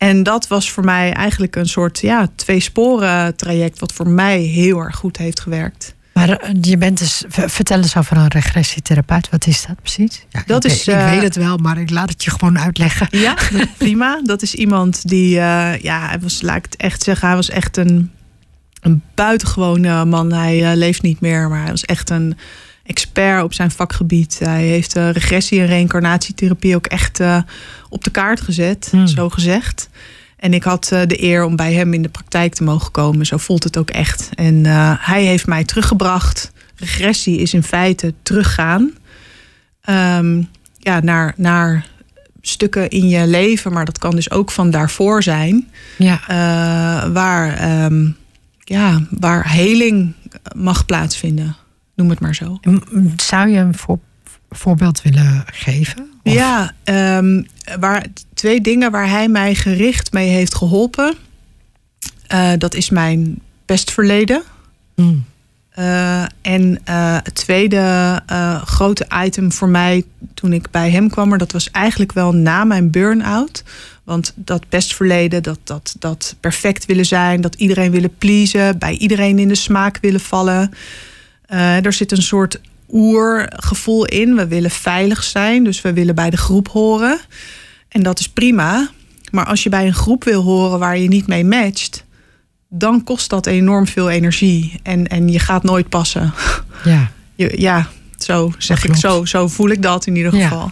En 0.00 0.22
dat 0.22 0.48
was 0.48 0.70
voor 0.70 0.84
mij 0.84 1.12
eigenlijk 1.12 1.56
een 1.56 1.68
soort 1.68 2.00
ja, 2.00 2.28
twee 2.34 2.60
sporen 2.60 3.36
traject, 3.36 3.78
wat 3.78 3.92
voor 3.92 4.08
mij 4.08 4.38
heel 4.38 4.78
erg 4.78 4.96
goed 4.96 5.16
heeft 5.16 5.40
gewerkt. 5.40 5.94
Maar 6.12 6.28
eh, 6.28 6.50
je 6.60 6.76
bent 6.76 6.98
dus, 6.98 7.24
vertel 7.28 7.76
eens 7.76 7.96
over 7.96 8.16
een 8.16 8.28
regressietherapeut. 8.28 9.28
Wat 9.30 9.46
is 9.46 9.66
dat 9.66 9.80
precies? 9.80 10.26
Ja, 10.28 10.42
dat 10.46 10.64
ik, 10.64 10.70
is, 10.70 10.88
ik 10.88 10.94
uh, 10.94 11.10
weet 11.10 11.22
het 11.22 11.36
wel, 11.36 11.56
maar 11.56 11.78
ik 11.78 11.90
laat 11.90 12.08
het 12.08 12.24
je 12.24 12.30
gewoon 12.30 12.58
uitleggen. 12.58 13.08
Ja, 13.18 13.36
prima. 13.78 14.20
Dat 14.22 14.42
is 14.42 14.54
iemand 14.54 15.08
die, 15.08 15.36
uh, 15.36 15.78
ja, 15.78 16.08
hij 16.08 16.18
was, 16.20 16.42
laat 16.42 16.56
ik 16.56 16.64
het 16.64 16.76
echt 16.76 17.02
zeggen, 17.02 17.26
hij 17.26 17.36
was 17.36 17.50
echt 17.50 17.76
een, 17.76 18.10
een 18.80 19.02
buitengewone 19.14 20.04
man. 20.04 20.32
Hij 20.32 20.70
uh, 20.70 20.76
leeft 20.76 21.02
niet 21.02 21.20
meer, 21.20 21.48
maar 21.48 21.60
hij 21.60 21.70
was 21.70 21.84
echt 21.84 22.10
een 22.10 22.36
expert 22.90 23.42
op 23.42 23.54
zijn 23.54 23.70
vakgebied. 23.70 24.38
Hij 24.38 24.64
heeft 24.64 24.94
regressie- 24.94 25.60
en 25.60 25.66
reïncarnatietherapie 25.66 26.74
ook 26.74 26.86
echt 26.86 27.20
op 27.88 28.04
de 28.04 28.10
kaart 28.10 28.40
gezet, 28.40 28.88
hmm. 28.90 29.06
zo 29.06 29.28
gezegd. 29.28 29.88
En 30.36 30.54
ik 30.54 30.62
had 30.62 30.90
uh, 30.92 31.00
de 31.06 31.22
eer 31.22 31.44
om 31.44 31.56
bij 31.56 31.72
hem 31.72 31.94
in 31.94 32.02
de 32.02 32.08
praktijk 32.08 32.54
te 32.54 32.62
mogen 32.64 32.90
komen. 32.90 33.26
Zo 33.26 33.36
voelt 33.36 33.64
het 33.64 33.76
ook 33.76 33.90
echt. 33.90 34.28
En 34.34 34.64
hij 35.00 35.24
heeft 35.24 35.46
mij 35.46 35.64
teruggebracht. 35.64 36.52
Regressie 36.76 37.38
is 37.38 37.54
in 37.54 37.62
feite 37.62 38.14
teruggaan 38.22 38.92
um, 39.90 40.48
ja, 40.78 41.00
naar, 41.00 41.34
naar 41.36 41.86
stukken 42.40 42.88
in 42.88 43.08
je 43.08 43.26
leven, 43.26 43.72
maar 43.72 43.84
dat 43.84 43.98
kan 43.98 44.14
dus 44.14 44.30
ook 44.30 44.50
van 44.50 44.70
daarvoor 44.70 45.22
zijn. 45.22 45.68
Ja. 45.98 46.20
Waar, 47.12 47.84
um, 47.84 48.16
ja, 48.58 49.02
waar 49.10 49.52
heling 49.52 50.12
mag 50.54 50.86
plaatsvinden. 50.86 51.56
Noem 52.00 52.10
het 52.10 52.20
maar 52.20 52.34
zo. 52.34 52.58
Zou 53.16 53.48
je 53.48 53.58
een 53.58 53.74
voor, 53.74 53.98
voorbeeld 54.50 55.02
willen 55.02 55.44
geven? 55.46 56.10
Of? 56.22 56.32
Ja, 56.32 56.72
um, 57.18 57.46
waar, 57.80 58.06
twee 58.34 58.60
dingen 58.60 58.90
waar 58.90 59.08
hij 59.08 59.28
mij 59.28 59.54
gericht 59.54 60.12
mee 60.12 60.28
heeft 60.28 60.54
geholpen. 60.54 61.14
Uh, 62.32 62.50
dat 62.58 62.74
is 62.74 62.90
mijn 62.90 63.40
pestverleden. 63.64 64.42
Mm. 64.94 65.24
Uh, 65.78 66.22
en 66.40 66.80
uh, 66.88 67.16
het 67.22 67.34
tweede 67.34 68.22
grote 68.64 69.06
item 69.24 69.52
voor 69.52 69.68
mij 69.68 70.04
toen 70.34 70.52
ik 70.52 70.70
bij 70.70 70.90
hem 70.90 71.10
kwam, 71.10 71.28
maar 71.28 71.38
dat 71.38 71.52
was 71.52 71.70
eigenlijk 71.70 72.12
wel 72.12 72.32
na 72.32 72.64
mijn 72.64 72.90
burn-out. 72.90 73.64
Want 74.04 74.32
dat 74.36 74.68
pestverleden, 74.68 75.42
dat, 75.42 75.58
dat, 75.64 75.96
dat 75.98 76.36
perfect 76.40 76.86
willen 76.86 77.06
zijn, 77.06 77.40
dat 77.40 77.54
iedereen 77.54 77.90
willen 77.90 78.14
pleasen, 78.18 78.78
bij 78.78 78.96
iedereen 78.96 79.38
in 79.38 79.48
de 79.48 79.54
smaak 79.54 79.98
willen 80.00 80.20
vallen. 80.20 80.72
Er 81.58 81.92
zit 81.92 82.12
een 82.12 82.22
soort 82.22 82.60
oergevoel 82.88 84.04
in. 84.04 84.36
We 84.36 84.46
willen 84.46 84.70
veilig 84.70 85.22
zijn, 85.22 85.64
dus 85.64 85.82
we 85.82 85.92
willen 85.92 86.14
bij 86.14 86.30
de 86.30 86.36
groep 86.36 86.68
horen. 86.68 87.20
En 87.88 88.02
dat 88.02 88.18
is 88.18 88.28
prima. 88.28 88.90
Maar 89.30 89.44
als 89.44 89.62
je 89.62 89.68
bij 89.68 89.86
een 89.86 89.94
groep 89.94 90.24
wil 90.24 90.42
horen 90.42 90.78
waar 90.78 90.98
je 90.98 91.08
niet 91.08 91.26
mee 91.26 91.44
matcht, 91.44 92.04
dan 92.68 93.04
kost 93.04 93.30
dat 93.30 93.46
enorm 93.46 93.86
veel 93.86 94.10
energie. 94.10 94.80
En, 94.82 95.06
en 95.06 95.28
je 95.28 95.38
gaat 95.38 95.62
nooit 95.62 95.88
passen. 95.88 96.32
Ja, 96.84 97.10
je, 97.34 97.60
ja 97.60 97.88
zo 98.18 98.52
zeg 98.58 98.84
ik, 98.84 98.96
zo, 98.96 99.24
zo 99.24 99.48
voel 99.48 99.68
ik 99.68 99.82
dat 99.82 100.06
in 100.06 100.16
ieder 100.16 100.32
geval. 100.32 100.70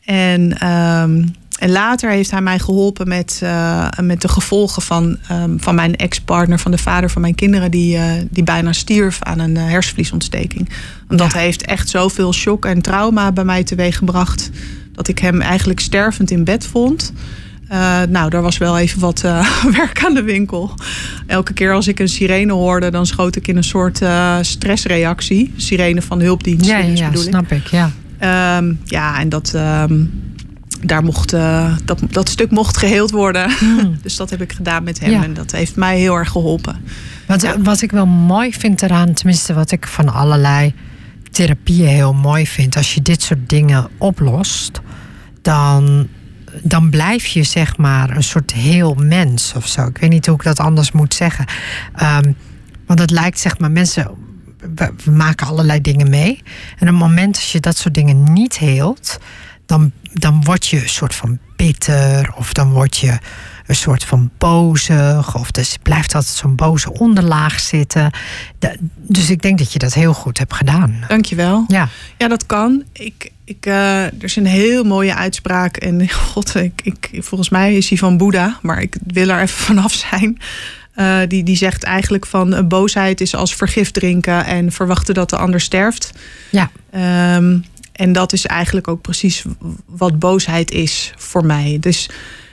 Ja. 0.00 0.32
En, 0.32 0.70
um, 0.70 1.34
en 1.58 1.70
later 1.70 2.10
heeft 2.10 2.30
hij 2.30 2.40
mij 2.40 2.58
geholpen 2.58 3.08
met, 3.08 3.40
uh, 3.42 3.88
met 4.00 4.20
de 4.20 4.28
gevolgen 4.28 4.82
van, 4.82 5.18
um, 5.32 5.60
van 5.60 5.74
mijn 5.74 5.96
ex-partner, 5.96 6.58
van 6.58 6.70
de 6.70 6.78
vader 6.78 7.10
van 7.10 7.20
mijn 7.20 7.34
kinderen, 7.34 7.70
die, 7.70 7.96
uh, 7.96 8.04
die 8.30 8.42
bijna 8.42 8.72
stierf 8.72 9.22
aan 9.22 9.38
een 9.38 9.54
uh, 9.54 9.64
hersenvliesontsteking. 9.64 10.68
Want 11.06 11.20
dat 11.20 11.32
ja. 11.32 11.38
heeft 11.38 11.62
echt 11.62 11.88
zoveel 11.88 12.32
shock 12.32 12.64
en 12.64 12.82
trauma 12.82 13.32
bij 13.32 13.44
mij 13.44 13.64
teweeggebracht 13.64 14.50
dat 14.92 15.08
ik 15.08 15.18
hem 15.18 15.40
eigenlijk 15.40 15.80
stervend 15.80 16.30
in 16.30 16.44
bed 16.44 16.66
vond. 16.66 17.12
Uh, 17.72 18.02
nou, 18.08 18.30
daar 18.30 18.42
was 18.42 18.58
wel 18.58 18.78
even 18.78 19.00
wat 19.00 19.22
uh, 19.24 19.62
werk 19.78 20.04
aan 20.04 20.14
de 20.14 20.22
winkel. 20.22 20.74
Elke 21.26 21.52
keer 21.52 21.72
als 21.72 21.88
ik 21.88 21.98
een 21.98 22.08
sirene 22.08 22.52
hoorde, 22.52 22.90
dan 22.90 23.06
schoot 23.06 23.36
ik 23.36 23.48
in 23.48 23.56
een 23.56 23.64
soort 23.64 24.00
uh, 24.00 24.36
stressreactie. 24.40 25.52
Sirene 25.56 26.02
van 26.02 26.18
de 26.18 26.24
hulpdienst. 26.24 26.66
Ja, 26.66 26.82
dus 26.82 26.98
ja, 26.98 27.08
bedoel 27.08 27.22
snap 27.22 27.52
ik. 27.52 27.66
Ja, 27.66 27.90
um, 28.58 28.80
ja 28.84 29.20
en 29.20 29.28
dat, 29.28 29.52
um, 29.54 30.10
daar 30.82 31.02
mocht, 31.02 31.30
dat, 31.84 32.00
dat 32.10 32.28
stuk 32.28 32.50
mocht 32.50 32.76
geheeld 32.76 33.10
worden. 33.10 33.50
Hmm. 33.50 33.98
dus 34.02 34.16
dat 34.16 34.30
heb 34.30 34.42
ik 34.42 34.52
gedaan 34.52 34.82
met 34.82 35.00
hem. 35.00 35.10
Ja. 35.10 35.22
En 35.22 35.34
dat 35.34 35.52
heeft 35.52 35.76
mij 35.76 35.98
heel 35.98 36.14
erg 36.14 36.30
geholpen. 36.30 36.76
Wat, 37.26 37.42
ja. 37.42 37.60
wat 37.60 37.82
ik 37.82 37.90
wel 37.90 38.06
mooi 38.06 38.52
vind 38.52 38.82
eraan, 38.82 39.12
tenminste 39.12 39.54
wat 39.54 39.70
ik 39.70 39.86
van 39.86 40.08
allerlei 40.08 40.74
therapieën 41.30 41.88
heel 41.88 42.12
mooi 42.12 42.46
vind. 42.46 42.76
Als 42.76 42.94
je 42.94 43.02
dit 43.02 43.22
soort 43.22 43.48
dingen 43.48 43.88
oplost, 43.98 44.80
dan 45.42 46.08
dan 46.62 46.90
blijf 46.90 47.26
je 47.26 47.42
zeg 47.42 47.76
maar 47.76 48.16
een 48.16 48.22
soort 48.22 48.52
heel 48.52 48.94
mens 48.94 49.52
of 49.56 49.66
zo. 49.68 49.86
Ik 49.86 49.98
weet 49.98 50.10
niet 50.10 50.26
hoe 50.26 50.34
ik 50.36 50.42
dat 50.42 50.60
anders 50.60 50.92
moet 50.92 51.14
zeggen. 51.14 51.44
Um, 52.02 52.36
want 52.86 53.00
het 53.00 53.10
lijkt 53.10 53.38
zeg 53.38 53.58
maar 53.58 53.70
mensen. 53.70 54.10
We, 54.74 54.92
we, 55.04 55.10
maken 55.10 55.46
allerlei 55.46 55.80
dingen 55.80 56.10
mee. 56.10 56.42
En 56.78 56.88
op 56.88 56.94
het 56.94 57.08
moment 57.08 57.34
dat 57.34 57.48
je 57.48 57.60
dat 57.60 57.76
soort 57.76 57.94
dingen 57.94 58.32
niet 58.32 58.58
heelt, 58.58 59.18
dan, 59.68 59.92
dan 60.12 60.44
word 60.44 60.66
je 60.66 60.82
een 60.82 60.88
soort 60.88 61.14
van 61.14 61.38
bitter 61.56 62.32
of 62.36 62.52
dan 62.52 62.72
word 62.72 62.96
je 62.96 63.18
een 63.66 63.74
soort 63.74 64.04
van 64.04 64.30
bozig 64.38 65.34
of 65.34 65.50
dus 65.50 65.76
blijft 65.82 66.14
altijd 66.14 66.34
zo'n 66.34 66.54
boze 66.54 66.92
onderlaag 66.92 67.60
zitten. 67.60 68.10
Dus 68.96 69.30
ik 69.30 69.42
denk 69.42 69.58
dat 69.58 69.72
je 69.72 69.78
dat 69.78 69.94
heel 69.94 70.12
goed 70.12 70.38
hebt 70.38 70.54
gedaan. 70.54 71.04
Dankjewel. 71.08 71.64
Ja, 71.68 71.88
ja 72.18 72.28
dat 72.28 72.46
kan. 72.46 72.84
Ik, 72.92 73.30
ik, 73.44 73.66
uh, 73.66 74.04
er 74.04 74.24
is 74.24 74.36
een 74.36 74.46
heel 74.46 74.84
mooie 74.84 75.14
uitspraak. 75.14 75.76
En 75.76 76.10
god, 76.32 76.54
ik, 76.54 76.80
ik, 76.82 77.10
volgens 77.12 77.48
mij 77.48 77.74
is 77.74 77.88
die 77.88 77.98
van 77.98 78.16
Boeddha, 78.16 78.58
maar 78.62 78.82
ik 78.82 78.96
wil 79.06 79.28
er 79.28 79.40
even 79.40 79.64
vanaf 79.74 79.92
zijn. 79.92 80.38
Uh, 80.96 81.18
die, 81.28 81.42
die 81.42 81.56
zegt 81.56 81.82
eigenlijk 81.82 82.26
van 82.26 82.54
uh, 82.54 82.60
boosheid 82.62 83.20
is 83.20 83.34
als 83.34 83.54
vergif 83.54 83.90
drinken 83.90 84.44
en 84.44 84.72
verwachten 84.72 85.14
dat 85.14 85.30
de 85.30 85.36
ander 85.36 85.60
sterft. 85.60 86.12
Ja. 86.50 86.70
Um, 87.36 87.64
en 87.98 88.12
dat 88.12 88.32
is 88.32 88.46
eigenlijk 88.46 88.88
ook 88.88 89.00
precies 89.00 89.44
wat 89.86 90.18
boosheid 90.18 90.70
is 90.70 91.12
voor 91.16 91.44
mij. 91.44 91.76
Dus 91.80 92.10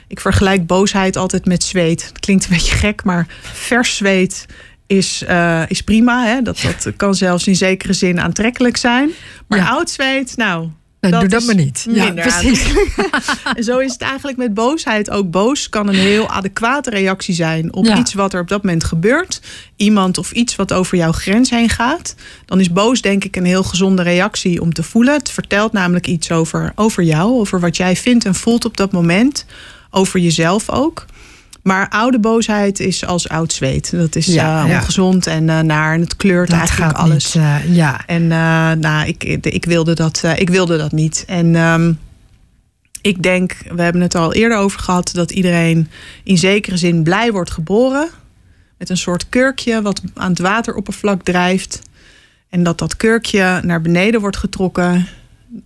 ik 0.08 0.20
vergelijk 0.20 0.66
boosheid 0.66 1.16
altijd 1.16 1.44
met 1.44 1.62
zweet. 1.62 2.06
Het 2.06 2.20
klinkt 2.20 2.44
een 2.44 2.50
beetje 2.50 2.76
gek, 2.76 3.04
maar 3.04 3.26
vers 3.40 3.96
zweet 3.96 4.46
is, 4.86 5.24
uh, 5.28 5.62
is 5.68 5.82
prima. 5.82 6.24
Hè? 6.24 6.42
Dat, 6.42 6.60
dat 6.62 6.96
kan 6.96 7.14
zelfs 7.14 7.46
in 7.46 7.56
zekere 7.56 7.92
zin 7.92 8.20
aantrekkelijk 8.20 8.76
zijn. 8.76 9.10
Maar 9.46 9.58
ja. 9.58 9.68
oud 9.68 9.90
zweet, 9.90 10.36
nou. 10.36 10.68
Dat 11.10 11.20
doe 11.20 11.28
dat 11.28 11.44
maar 11.44 11.54
niet. 11.54 11.86
Ja, 11.90 12.12
precies. 12.12 12.72
en 13.54 13.64
zo 13.70 13.78
is 13.78 13.92
het 13.92 14.00
eigenlijk 14.00 14.38
met 14.38 14.54
boosheid 14.54 15.10
ook. 15.10 15.30
Boos 15.30 15.68
kan 15.68 15.88
een 15.88 15.94
heel 15.94 16.28
adequate 16.28 16.90
reactie 16.90 17.34
zijn 17.34 17.72
op 17.72 17.84
ja. 17.84 17.98
iets 17.98 18.14
wat 18.14 18.34
er 18.34 18.40
op 18.40 18.48
dat 18.48 18.62
moment 18.62 18.84
gebeurt. 18.84 19.40
Iemand 19.76 20.18
of 20.18 20.32
iets 20.32 20.56
wat 20.56 20.72
over 20.72 20.96
jouw 20.96 21.12
grens 21.12 21.50
heen 21.50 21.68
gaat. 21.68 22.14
Dan 22.44 22.60
is 22.60 22.72
boos 22.72 23.00
denk 23.00 23.24
ik 23.24 23.36
een 23.36 23.44
heel 23.44 23.62
gezonde 23.62 24.02
reactie 24.02 24.60
om 24.60 24.72
te 24.72 24.82
voelen. 24.82 25.14
Het 25.14 25.30
vertelt 25.30 25.72
namelijk 25.72 26.06
iets 26.06 26.30
over, 26.30 26.72
over 26.74 27.02
jou, 27.02 27.32
over 27.32 27.60
wat 27.60 27.76
jij 27.76 27.96
vindt 27.96 28.24
en 28.24 28.34
voelt 28.34 28.64
op 28.64 28.76
dat 28.76 28.92
moment. 28.92 29.46
Over 29.90 30.20
jezelf 30.20 30.70
ook. 30.70 31.06
Maar 31.66 31.88
oude 31.88 32.18
boosheid 32.18 32.80
is 32.80 33.04
als 33.04 33.28
oud 33.28 33.52
zweet. 33.52 33.90
Dat 33.90 34.16
is 34.16 34.26
Ja, 34.26 34.64
uh, 34.64 34.70
ja. 34.70 34.78
ongezond 34.78 35.26
en 35.26 35.48
uh, 35.48 35.60
naar 35.60 35.94
en 35.94 36.00
het 36.00 36.16
kleurt 36.16 36.50
Dat 36.50 36.58
eigenlijk 36.58 36.96
alles. 36.96 37.34
niet, 37.34 37.44
eh, 37.44 37.74
ja, 37.74 38.06
En 38.06 38.26
nou, 38.80 39.06
ik, 39.06 39.24
ik, 39.24 39.64
wilde 39.64 39.94
dat, 39.94 40.22
ik 40.36 40.50
wilde 40.50 40.76
dat 40.76 40.92
niet. 40.92 41.24
En 41.26 41.54
um, 41.54 41.98
ik 43.00 43.22
denk, 43.22 43.56
we 43.74 43.82
hebben 43.82 44.02
het 44.02 44.14
al 44.14 44.34
eerder 44.34 44.58
over 44.58 44.80
gehad, 44.80 45.10
dat 45.14 45.30
iedereen 45.30 45.88
in 46.24 46.38
zekere 46.38 46.76
zin 46.76 47.02
blij 47.02 47.32
wordt 47.32 47.50
geboren. 47.50 48.08
Met 48.78 48.90
een 48.90 48.96
soort 48.96 49.28
kurkje 49.28 49.82
wat 49.82 50.02
aan 50.14 50.30
het 50.30 50.38
wateroppervlak 50.38 51.22
drijft. 51.22 51.82
En 52.48 52.62
dat 52.62 52.78
dat 52.78 52.96
kurkje 52.96 53.60
naar 53.62 53.80
beneden 53.80 54.20
wordt 54.20 54.36
getrokken 54.36 55.06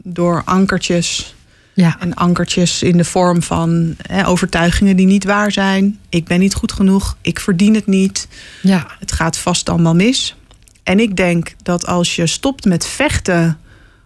door 0.02 0.42
ankertjes. 0.44 1.34
Ja. 1.74 1.96
En 2.00 2.14
ankertjes 2.14 2.82
in 2.82 2.96
de 2.96 3.04
vorm 3.04 3.42
van 3.42 3.94
hè, 4.02 4.26
overtuigingen 4.26 4.96
die 4.96 5.06
niet 5.06 5.24
waar 5.24 5.52
zijn. 5.52 5.98
Ik 6.08 6.24
ben 6.24 6.40
niet 6.40 6.54
goed 6.54 6.72
genoeg, 6.72 7.16
ik 7.20 7.40
verdien 7.40 7.74
het 7.74 7.86
niet. 7.86 8.28
ja. 8.62 8.86
Het 8.98 9.12
gaat 9.12 9.38
vast 9.38 9.68
allemaal 9.68 9.94
mis. 9.94 10.34
En 10.82 11.00
ik 11.00 11.16
denk 11.16 11.54
dat 11.62 11.86
als 11.86 12.16
je 12.16 12.26
stopt 12.26 12.64
met 12.64 12.86
vechten 12.86 13.58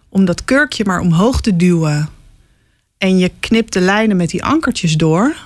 om 0.09 0.25
dat 0.25 0.45
kurkje 0.45 0.85
maar 0.85 1.01
omhoog 1.01 1.41
te 1.41 1.57
duwen. 1.57 2.09
en 2.99 3.19
je 3.19 3.31
knipt 3.41 3.73
de 3.73 3.81
lijnen 3.81 4.17
met 4.17 4.31
die 4.31 4.45
ankertjes 4.45 4.97
door. 4.97 5.37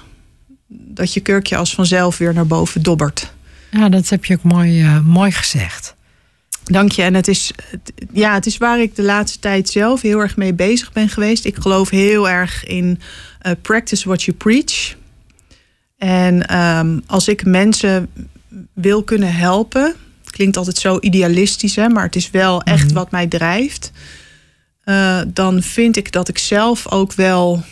dat 0.69 1.13
je 1.13 1.21
kurkje 1.21 1.57
als 1.57 1.75
vanzelf 1.75 2.19
weer 2.19 2.35
naar 2.35 2.47
boven 2.47 2.83
dobbert. 2.83 3.33
Ja, 3.71 3.89
dat 3.89 4.09
heb 4.09 4.25
je 4.25 4.35
ook 4.35 4.43
mooi, 4.43 4.83
eh, 4.83 5.01
mooi 5.01 5.33
gezegd. 5.33 5.95
Dank 6.71 6.93
je. 6.93 7.03
En 7.03 7.15
het 7.15 7.29
is, 7.29 7.51
ja, 8.13 8.35
het 8.35 8.47
is 8.47 8.57
waar 8.57 8.81
ik 8.81 8.97
de 8.97 9.03
laatste 9.03 9.39
tijd 9.39 9.69
zelf 9.69 10.01
heel 10.03 10.19
erg 10.21 10.37
mee 10.37 10.55
bezig 10.55 10.93
ben 10.93 11.09
geweest. 11.09 11.45
Ik 11.45 11.57
geloof 11.57 11.91
heel 11.91 12.29
erg 12.29 12.65
in 12.65 13.01
eh, 13.41 13.53
practice 13.63 14.09
what 14.09 14.23
you 14.23 14.37
preach. 14.37 14.95
En 15.99 16.47
ehm, 16.49 16.99
als 17.07 17.29
ik 17.29 17.45
mensen 17.45 18.09
wil 18.75 19.03
kunnen 19.03 19.35
helpen, 19.35 19.95
klinkt 20.31 20.57
altijd 20.57 20.79
zo 20.79 20.97
idealistisch, 21.01 21.77
hè, 21.77 21.89
maar 21.89 22.05
het 22.05 22.17
is 22.17 22.31
wel 22.31 22.63
echt 22.63 22.85
Mhm. 22.85 22.95
wat 22.95 23.11
mij 23.11 23.27
drijft. 23.27 23.93
eh, 24.85 25.21
dan 25.27 25.63
vind 25.63 25.97
ik 25.97 26.13
dat 26.13 26.29
ik 26.29 26.39
zelf 26.39 26.93
ook 26.93 27.13
wel 27.13 27.63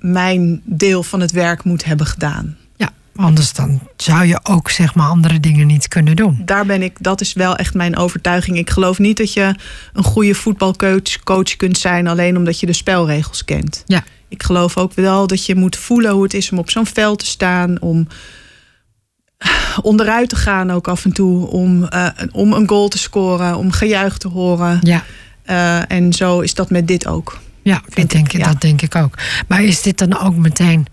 mijn 0.00 0.62
deel 0.64 1.02
van 1.02 1.20
het 1.20 1.30
werk 1.32 1.64
moet 1.64 1.84
hebben 1.84 2.06
gedaan. 2.06 2.56
Anders 3.14 3.52
dan 3.52 3.80
zou 3.96 4.24
je 4.24 4.40
ook 4.42 4.70
zeg 4.70 4.94
maar 4.94 5.08
andere 5.08 5.40
dingen 5.40 5.66
niet 5.66 5.88
kunnen 5.88 6.16
doen. 6.16 6.42
Daar 6.44 6.66
ben 6.66 6.82
ik, 6.82 6.96
dat 7.00 7.20
is 7.20 7.32
wel 7.32 7.56
echt 7.56 7.74
mijn 7.74 7.96
overtuiging. 7.96 8.56
Ik 8.56 8.70
geloof 8.70 8.98
niet 8.98 9.16
dat 9.16 9.32
je 9.32 9.54
een 9.92 10.04
goede 10.04 10.34
voetbalcoach 10.34 11.22
coach 11.24 11.56
kunt 11.56 11.78
zijn 11.78 12.06
alleen 12.06 12.36
omdat 12.36 12.60
je 12.60 12.66
de 12.66 12.72
spelregels 12.72 13.44
kent. 13.44 13.82
Ja. 13.86 14.04
Ik 14.28 14.42
geloof 14.42 14.76
ook 14.76 14.94
wel 14.94 15.26
dat 15.26 15.46
je 15.46 15.54
moet 15.54 15.76
voelen 15.76 16.12
hoe 16.12 16.22
het 16.22 16.34
is 16.34 16.52
om 16.52 16.58
op 16.58 16.70
zo'n 16.70 16.86
veld 16.86 17.18
te 17.18 17.26
staan, 17.26 17.80
om 17.80 18.06
onderuit 19.82 20.28
te 20.28 20.36
gaan 20.36 20.70
ook 20.70 20.88
af 20.88 21.04
en 21.04 21.12
toe, 21.12 21.46
om, 21.46 21.82
uh, 21.82 22.06
om 22.32 22.52
een 22.52 22.68
goal 22.68 22.88
te 22.88 22.98
scoren, 22.98 23.56
om 23.56 23.70
gejuich 23.70 24.18
te 24.18 24.28
horen. 24.28 24.78
Ja. 24.82 25.04
Uh, 25.46 25.90
en 25.90 26.12
zo 26.12 26.40
is 26.40 26.54
dat 26.54 26.70
met 26.70 26.88
dit 26.88 27.06
ook. 27.06 27.38
Ja, 27.62 27.82
ik 27.94 28.10
denk, 28.10 28.32
ja. 28.32 28.46
dat 28.46 28.60
denk 28.60 28.82
ik 28.82 28.94
ook. 28.94 29.14
Maar 29.48 29.62
is 29.62 29.82
dit 29.82 29.98
dan 29.98 30.18
ook 30.18 30.36
meteen 30.36 30.86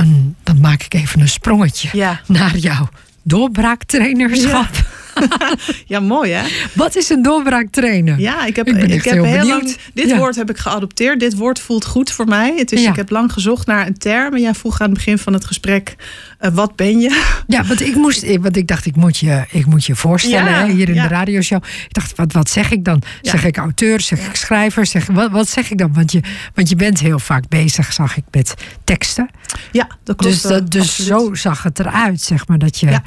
een, 0.00 0.36
dan 0.42 0.60
maak 0.60 0.82
ik 0.82 0.94
even 0.94 1.20
een 1.20 1.28
sprongetje 1.28 1.88
ja. 1.92 2.20
naar 2.26 2.56
jouw 2.56 2.88
doorbraaktrainerschap. 3.22 4.74
Ja. 4.74 4.80
ja, 5.86 6.00
mooi 6.00 6.32
hè? 6.32 6.48
Wat 6.72 6.96
is 6.96 7.08
een 7.08 7.22
doorbraaktrainer? 7.22 8.18
Ja, 8.20 8.46
ik 8.46 8.56
heb, 8.56 8.68
ik, 8.68 9.04
heb 9.04 9.24
heel 9.24 9.46
lang. 9.46 9.76
Dit 9.94 10.08
Ja. 10.08 10.16
woord 10.16 10.36
heb 10.36 10.50
ik 10.50 10.58
geadopteerd. 10.58 11.20
Dit 11.20 11.36
woord 11.36 11.58
voelt 11.58 11.84
goed 11.84 12.12
voor 12.12 12.26
mij. 12.26 12.54
Het 12.56 12.72
is, 12.72 12.82
Ja. 12.82 12.90
Ik 12.90 12.96
heb 12.96 13.10
lang 13.10 13.32
gezocht 13.32 13.66
naar 13.66 13.86
een 13.86 13.98
term. 13.98 14.34
En 14.34 14.40
jij 14.40 14.54
vroeg 14.54 14.80
aan 14.80 14.86
het 14.88 14.96
begin 14.96 15.18
van 15.18 15.32
het 15.32 15.44
gesprek: 15.44 15.96
eh, 16.38 16.50
wat 16.52 16.76
ben 16.76 16.98
je? 17.00 17.38
Ja, 17.46 17.64
want 17.64 17.80
ik, 17.80 17.94
moest, 17.94 18.36
want 18.36 18.56
ik 18.56 18.66
dacht, 18.66 18.86
ik 18.86 18.96
moet 18.96 19.16
je, 19.18 19.44
ik 19.50 19.66
moet 19.66 19.84
je 19.84 19.94
voorstellen 19.94 20.52
Ja, 20.52 20.66
hè, 20.66 20.72
hier 20.72 20.88
in 20.88 20.94
de 20.94 21.08
radioshow. 21.08 21.62
Ik 21.64 21.94
dacht, 21.94 22.16
wat, 22.16 22.32
wat 22.32 22.50
zeg 22.50 22.70
ik 22.70 22.84
dan? 22.84 23.02
Zeg 23.22 23.44
ik 23.44 23.56
auteur, 23.56 24.00
zeg 24.00 24.26
ik 24.26 24.34
schrijver? 24.36 24.86
Zeg, 24.86 25.06
wat, 25.06 25.30
wat 25.30 25.48
zeg 25.48 25.70
ik 25.70 25.78
dan? 25.78 25.92
Want 25.92 26.12
je, 26.12 26.20
want 26.54 26.68
je 26.68 26.76
bent 26.76 27.00
heel 27.00 27.18
vaak 27.18 27.48
bezig, 27.48 27.92
zag 27.92 28.16
ik, 28.16 28.24
met 28.30 28.54
teksten. 28.84 29.28
Ja, 29.72 29.88
dat 30.04 30.16
klopt. 30.16 30.34
dus 30.34 30.42
dat, 30.42 30.70
dus 30.70 30.80
absoluut. 30.80 31.08
zo 31.08 31.34
zag 31.34 31.62
het 31.62 31.78
eruit, 31.78 32.20
zeg 32.20 32.46
maar, 32.46 32.58
dat 32.58 32.78
je, 32.78 33.00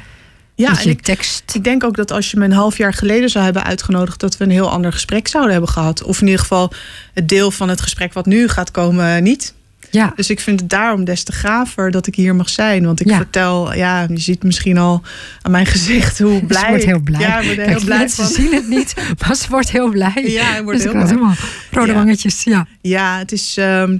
Ja. 0.56 0.80
En 0.80 0.88
ik, 0.88 1.00
tekst... 1.02 1.42
ik 1.54 1.64
denk 1.64 1.84
ook 1.84 1.96
dat 1.96 2.10
als 2.12 2.30
je 2.30 2.36
me 2.36 2.44
een 2.44 2.52
half 2.52 2.76
jaar 2.76 2.92
geleden 2.94 3.28
zou 3.28 3.44
hebben 3.44 3.64
uitgenodigd, 3.64 4.20
dat 4.20 4.36
we 4.36 4.44
een 4.44 4.50
heel 4.50 4.70
ander 4.70 4.92
gesprek 4.92 5.28
zouden 5.28 5.52
hebben 5.52 5.70
gehad. 5.70 6.02
Of 6.02 6.20
in 6.20 6.26
ieder 6.26 6.40
geval 6.40 6.72
het 7.14 7.28
deel 7.28 7.50
van 7.50 7.68
het 7.68 7.80
gesprek 7.80 8.12
wat 8.12 8.26
nu 8.26 8.48
gaat 8.48 8.70
komen, 8.70 9.22
niet. 9.22 9.54
Ja, 9.90 10.12
Dus 10.16 10.30
ik 10.30 10.40
vind 10.40 10.60
het 10.60 10.70
daarom 10.70 11.04
des 11.04 11.22
te 11.22 11.32
gaver 11.32 11.90
dat 11.90 12.06
ik 12.06 12.14
hier 12.14 12.34
mag 12.34 12.48
zijn. 12.48 12.84
Want 12.84 13.00
ik 13.00 13.08
Ja. 13.08 13.16
vertel, 13.16 13.74
ja, 13.74 14.06
je 14.08 14.18
ziet 14.18 14.42
misschien 14.42 14.78
al 14.78 15.02
aan 15.42 15.50
mijn 15.50 15.66
gezicht 15.66 16.18
hoe 16.18 16.44
blij. 16.44 16.60
ze 16.62 16.68
wordt 16.68 16.84
heel 16.84 17.00
blij. 17.00 17.20
Ja, 17.20 17.38
ik 17.38 17.44
word 17.44 17.58
er 17.58 17.64
Kijk, 17.64 17.76
heel 17.76 17.84
blij 17.84 17.98
mensen 17.98 18.24
van. 18.24 18.32
zien 18.34 18.54
het 18.54 18.68
niet, 18.68 18.94
maar 19.26 19.34
ze 19.36 19.46
wordt 19.48 19.70
heel 19.70 19.88
blij. 19.88 20.12
Ja, 20.26 20.56
ik 20.56 20.62
word 20.64 20.76
dus 20.82 20.92
heel 20.92 21.04
blij. 21.04 21.34
rode 21.70 21.86
Ja. 21.92 21.94
wangetjes, 21.94 22.42
ja. 22.44 22.66
Ja, 22.80 23.18
het 23.18 23.32
is. 23.32 23.56
ehm, 23.56 23.98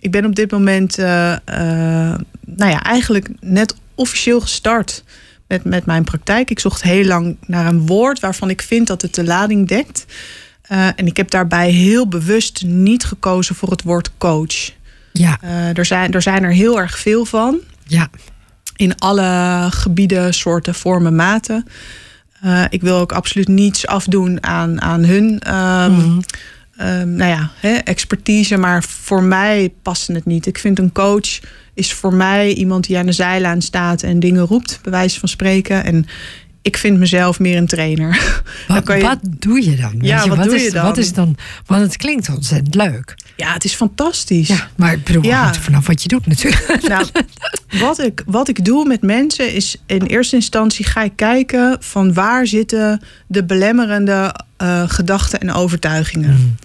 ik 0.00 0.10
ben 0.10 0.24
op 0.24 0.34
dit 0.34 0.50
moment, 0.50 0.98
eh, 0.98 1.32
eh, 1.32 2.18
nou 2.46 2.70
ja, 2.70 2.82
eigenlijk 2.82 3.28
net 3.40 3.74
officieel 3.94 4.40
gestart 4.40 5.04
met, 5.52 5.64
met 5.64 5.86
mijn 5.86 6.04
praktijk. 6.04 6.50
Ik 6.50 6.58
zocht 6.60 6.82
heel 6.82 7.04
lang 7.04 7.36
naar 7.46 7.66
een 7.66 7.86
woord 7.86 8.20
waarvan 8.20 8.50
ik 8.50 8.62
vind 8.62 8.86
dat 8.86 9.02
het 9.02 9.14
de 9.14 9.24
lading 9.24 9.68
dekt. 9.68 10.04
Eh, 10.62 10.86
en 10.86 11.06
ik 11.06 11.16
heb 11.16 11.30
daarbij 11.30 11.70
heel 11.70 12.08
bewust 12.08 12.64
niet 12.64 13.04
gekozen 13.04 13.54
voor 13.54 13.70
het 13.70 13.82
woord 13.82 14.10
coach. 14.18 14.70
Ja, 15.12 15.38
Eh, 15.40 15.78
er, 15.78 15.84
zijn, 15.84 16.12
er 16.12 16.22
zijn 16.22 16.42
er 16.42 16.52
heel 16.52 16.80
erg 16.80 16.98
veel 16.98 17.24
van. 17.24 17.58
ja, 17.86 18.08
in 18.76 18.98
alle 18.98 19.66
gebieden, 19.70 20.34
soorten, 20.34 20.74
vormen, 20.74 21.14
maten. 21.14 21.66
Eh, 22.42 22.64
ik 22.70 22.80
wil 22.82 22.96
ook 22.98 23.12
absoluut 23.12 23.48
niets 23.48 23.86
afdoen 23.86 24.42
aan, 24.44 24.80
aan 24.80 25.04
hun 25.04 25.40
ehm, 25.40 25.92
Mhm. 25.92 26.20
Ehm, 26.76 27.14
nou 27.14 27.30
ja, 27.30 27.50
hè, 27.60 27.74
expertise. 27.74 28.56
Maar 28.56 28.82
voor 28.82 29.22
mij 29.22 29.72
past 29.82 30.08
het 30.08 30.24
niet. 30.24 30.46
Ik 30.46 30.58
vind 30.58 30.78
een 30.78 30.92
coach 30.92 31.40
is 31.74 31.92
voor 31.92 32.14
mij 32.14 32.52
iemand 32.54 32.86
die 32.86 32.98
aan 32.98 33.06
de 33.06 33.12
zijlijn 33.12 33.62
staat 33.62 34.02
en 34.02 34.20
dingen 34.20 34.46
roept, 34.46 34.78
bij 34.82 34.92
wijze 34.92 35.20
van 35.20 35.28
spreken. 35.28 35.84
En 35.84 36.06
ik 36.62 36.76
vind 36.76 36.98
mezelf 36.98 37.38
meer 37.40 37.56
een 37.56 37.66
trainer. 37.66 38.42
Wat, 38.68 38.82
kan 38.84 38.96
je- 38.98 39.02
wat 39.02 39.18
doe 39.22 39.64
je 39.64 39.76
dan? 39.76 39.94
Ja, 40.00 40.14
Weet 40.16 40.24
je, 40.24 40.30
wat 40.36 40.44
doe 40.44 40.54
is, 40.54 40.62
je 40.64 40.70
dan? 40.70 40.84
Wat 40.84 40.96
is 40.98 41.12
dan? 41.12 41.36
Want 41.66 41.82
het 41.82 41.96
klinkt 41.96 42.28
ontzettend 42.28 42.74
leuk. 42.74 43.14
Ja, 43.36 43.52
het 43.52 43.64
is 43.64 43.74
fantastisch. 43.74 44.48
Ja, 44.48 44.68
maar 44.76 44.92
ik 44.92 45.04
bedoel, 45.04 45.22
Ja. 45.24 45.54
vanaf 45.54 45.86
wat 45.86 46.02
je 46.02 46.08
doet 46.08 46.26
natuurlijk. 46.26 46.78
Nou, 46.88 47.06
wat 47.80 47.98
ik, 48.00 48.22
wat 48.26 48.48
ik 48.48 48.64
doe 48.64 48.86
met 48.86 49.02
mensen 49.02 49.54
is 49.54 49.76
in 49.86 50.02
eerste 50.02 50.36
instantie 50.36 50.84
ga 50.84 51.02
ik 51.02 51.12
kijken 51.16 51.76
van 51.80 52.14
waar 52.14 52.46
zitten 52.46 53.02
de 53.26 53.44
belemmerende 53.44 54.34
eh, 54.56 54.82
gedachten 54.86 55.40
en 55.40 55.52
overtuigingen. 55.52 56.58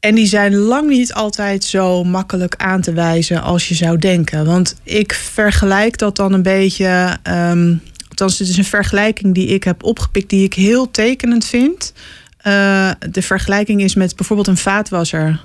En 0.00 0.14
die 0.14 0.26
zijn 0.26 0.54
lang 0.54 0.88
niet 0.88 1.14
altijd 1.14 1.64
zo 1.64 2.04
makkelijk 2.04 2.54
aan 2.56 2.80
te 2.80 2.92
wijzen 2.92 3.42
als 3.42 3.68
je 3.68 3.74
zou 3.74 3.98
denken. 3.98 4.44
Want 4.44 4.74
ik 4.82 5.12
vergelijk 5.12 5.98
dat 5.98 6.16
dan 6.16 6.32
een 6.32 6.42
beetje. 6.42 7.16
ehm 7.22 7.74
althans, 8.20 8.38
het 8.38 8.48
is 8.48 8.56
een 8.56 8.64
vergelijking 8.64 9.34
die 9.34 9.46
ik 9.46 9.64
heb 9.64 9.82
opgepikt, 9.82 10.30
die 10.30 10.44
ik 10.44 10.54
heel 10.54 10.90
tekenend 10.90 11.44
vind. 11.44 11.92
Eh, 12.36 12.90
de 13.10 13.22
vergelijking 13.22 13.82
is 13.82 13.94
met 13.94 14.16
bijvoorbeeld 14.16 14.48
een 14.48 14.56
vaatwasser. 14.56 15.40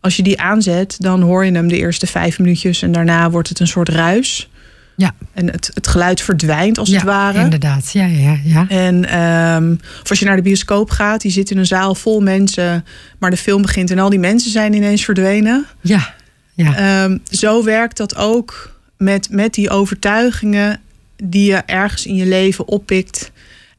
Als 0.00 0.16
je 0.16 0.22
die 0.22 0.40
aanzet, 0.40 0.96
dan 0.98 1.22
hoor 1.22 1.44
je 1.44 1.52
hem 1.52 1.68
de 1.68 1.76
eerste 1.76 2.06
vijf 2.06 2.38
minuutjes 2.38 2.82
en 2.82 2.92
daarna 2.92 3.30
wordt 3.30 3.48
het 3.48 3.60
een 3.60 3.66
soort 3.66 3.88
ruis. 3.88 4.48
Ja. 4.96 5.14
En 5.32 5.50
het, 5.50 5.70
het 5.74 5.86
geluid 5.86 6.20
verdwijnt 6.20 6.78
als 6.78 6.88
ja, 6.88 6.94
het 6.94 7.04
ware. 7.04 7.38
inderdaad. 7.38 7.90
Ja, 7.92 8.04
ja, 8.06 8.38
ja. 8.44 8.68
En 8.68 9.08
ehm, 9.08 9.72
of 10.02 10.10
als 10.10 10.18
je 10.18 10.24
naar 10.24 10.36
de 10.36 10.42
bioscoop 10.42 10.90
gaat, 10.90 11.22
je 11.22 11.30
zit 11.30 11.50
in 11.50 11.58
een 11.58 11.66
zaal 11.66 11.94
vol 11.94 12.20
mensen, 12.20 12.84
maar 13.18 13.30
de 13.30 13.36
film 13.36 13.62
begint 13.62 13.90
en 13.90 13.98
al 13.98 14.10
die 14.10 14.18
mensen 14.18 14.50
zijn 14.50 14.72
ineens 14.72 15.04
verdwenen. 15.04 15.66
Ja, 15.80 16.14
ja. 16.54 16.74
Ehm, 16.74 17.18
zo 17.30 17.64
werkt 17.64 17.96
dat 17.96 18.16
ook 18.16 18.74
met, 18.96 19.30
met 19.30 19.54
die 19.54 19.70
overtuigingen 19.70 20.80
die 21.16 21.50
je 21.50 21.56
ergens 21.56 22.06
in 22.06 22.14
je 22.14 22.26
leven 22.26 22.68
oppikt. 22.68 23.30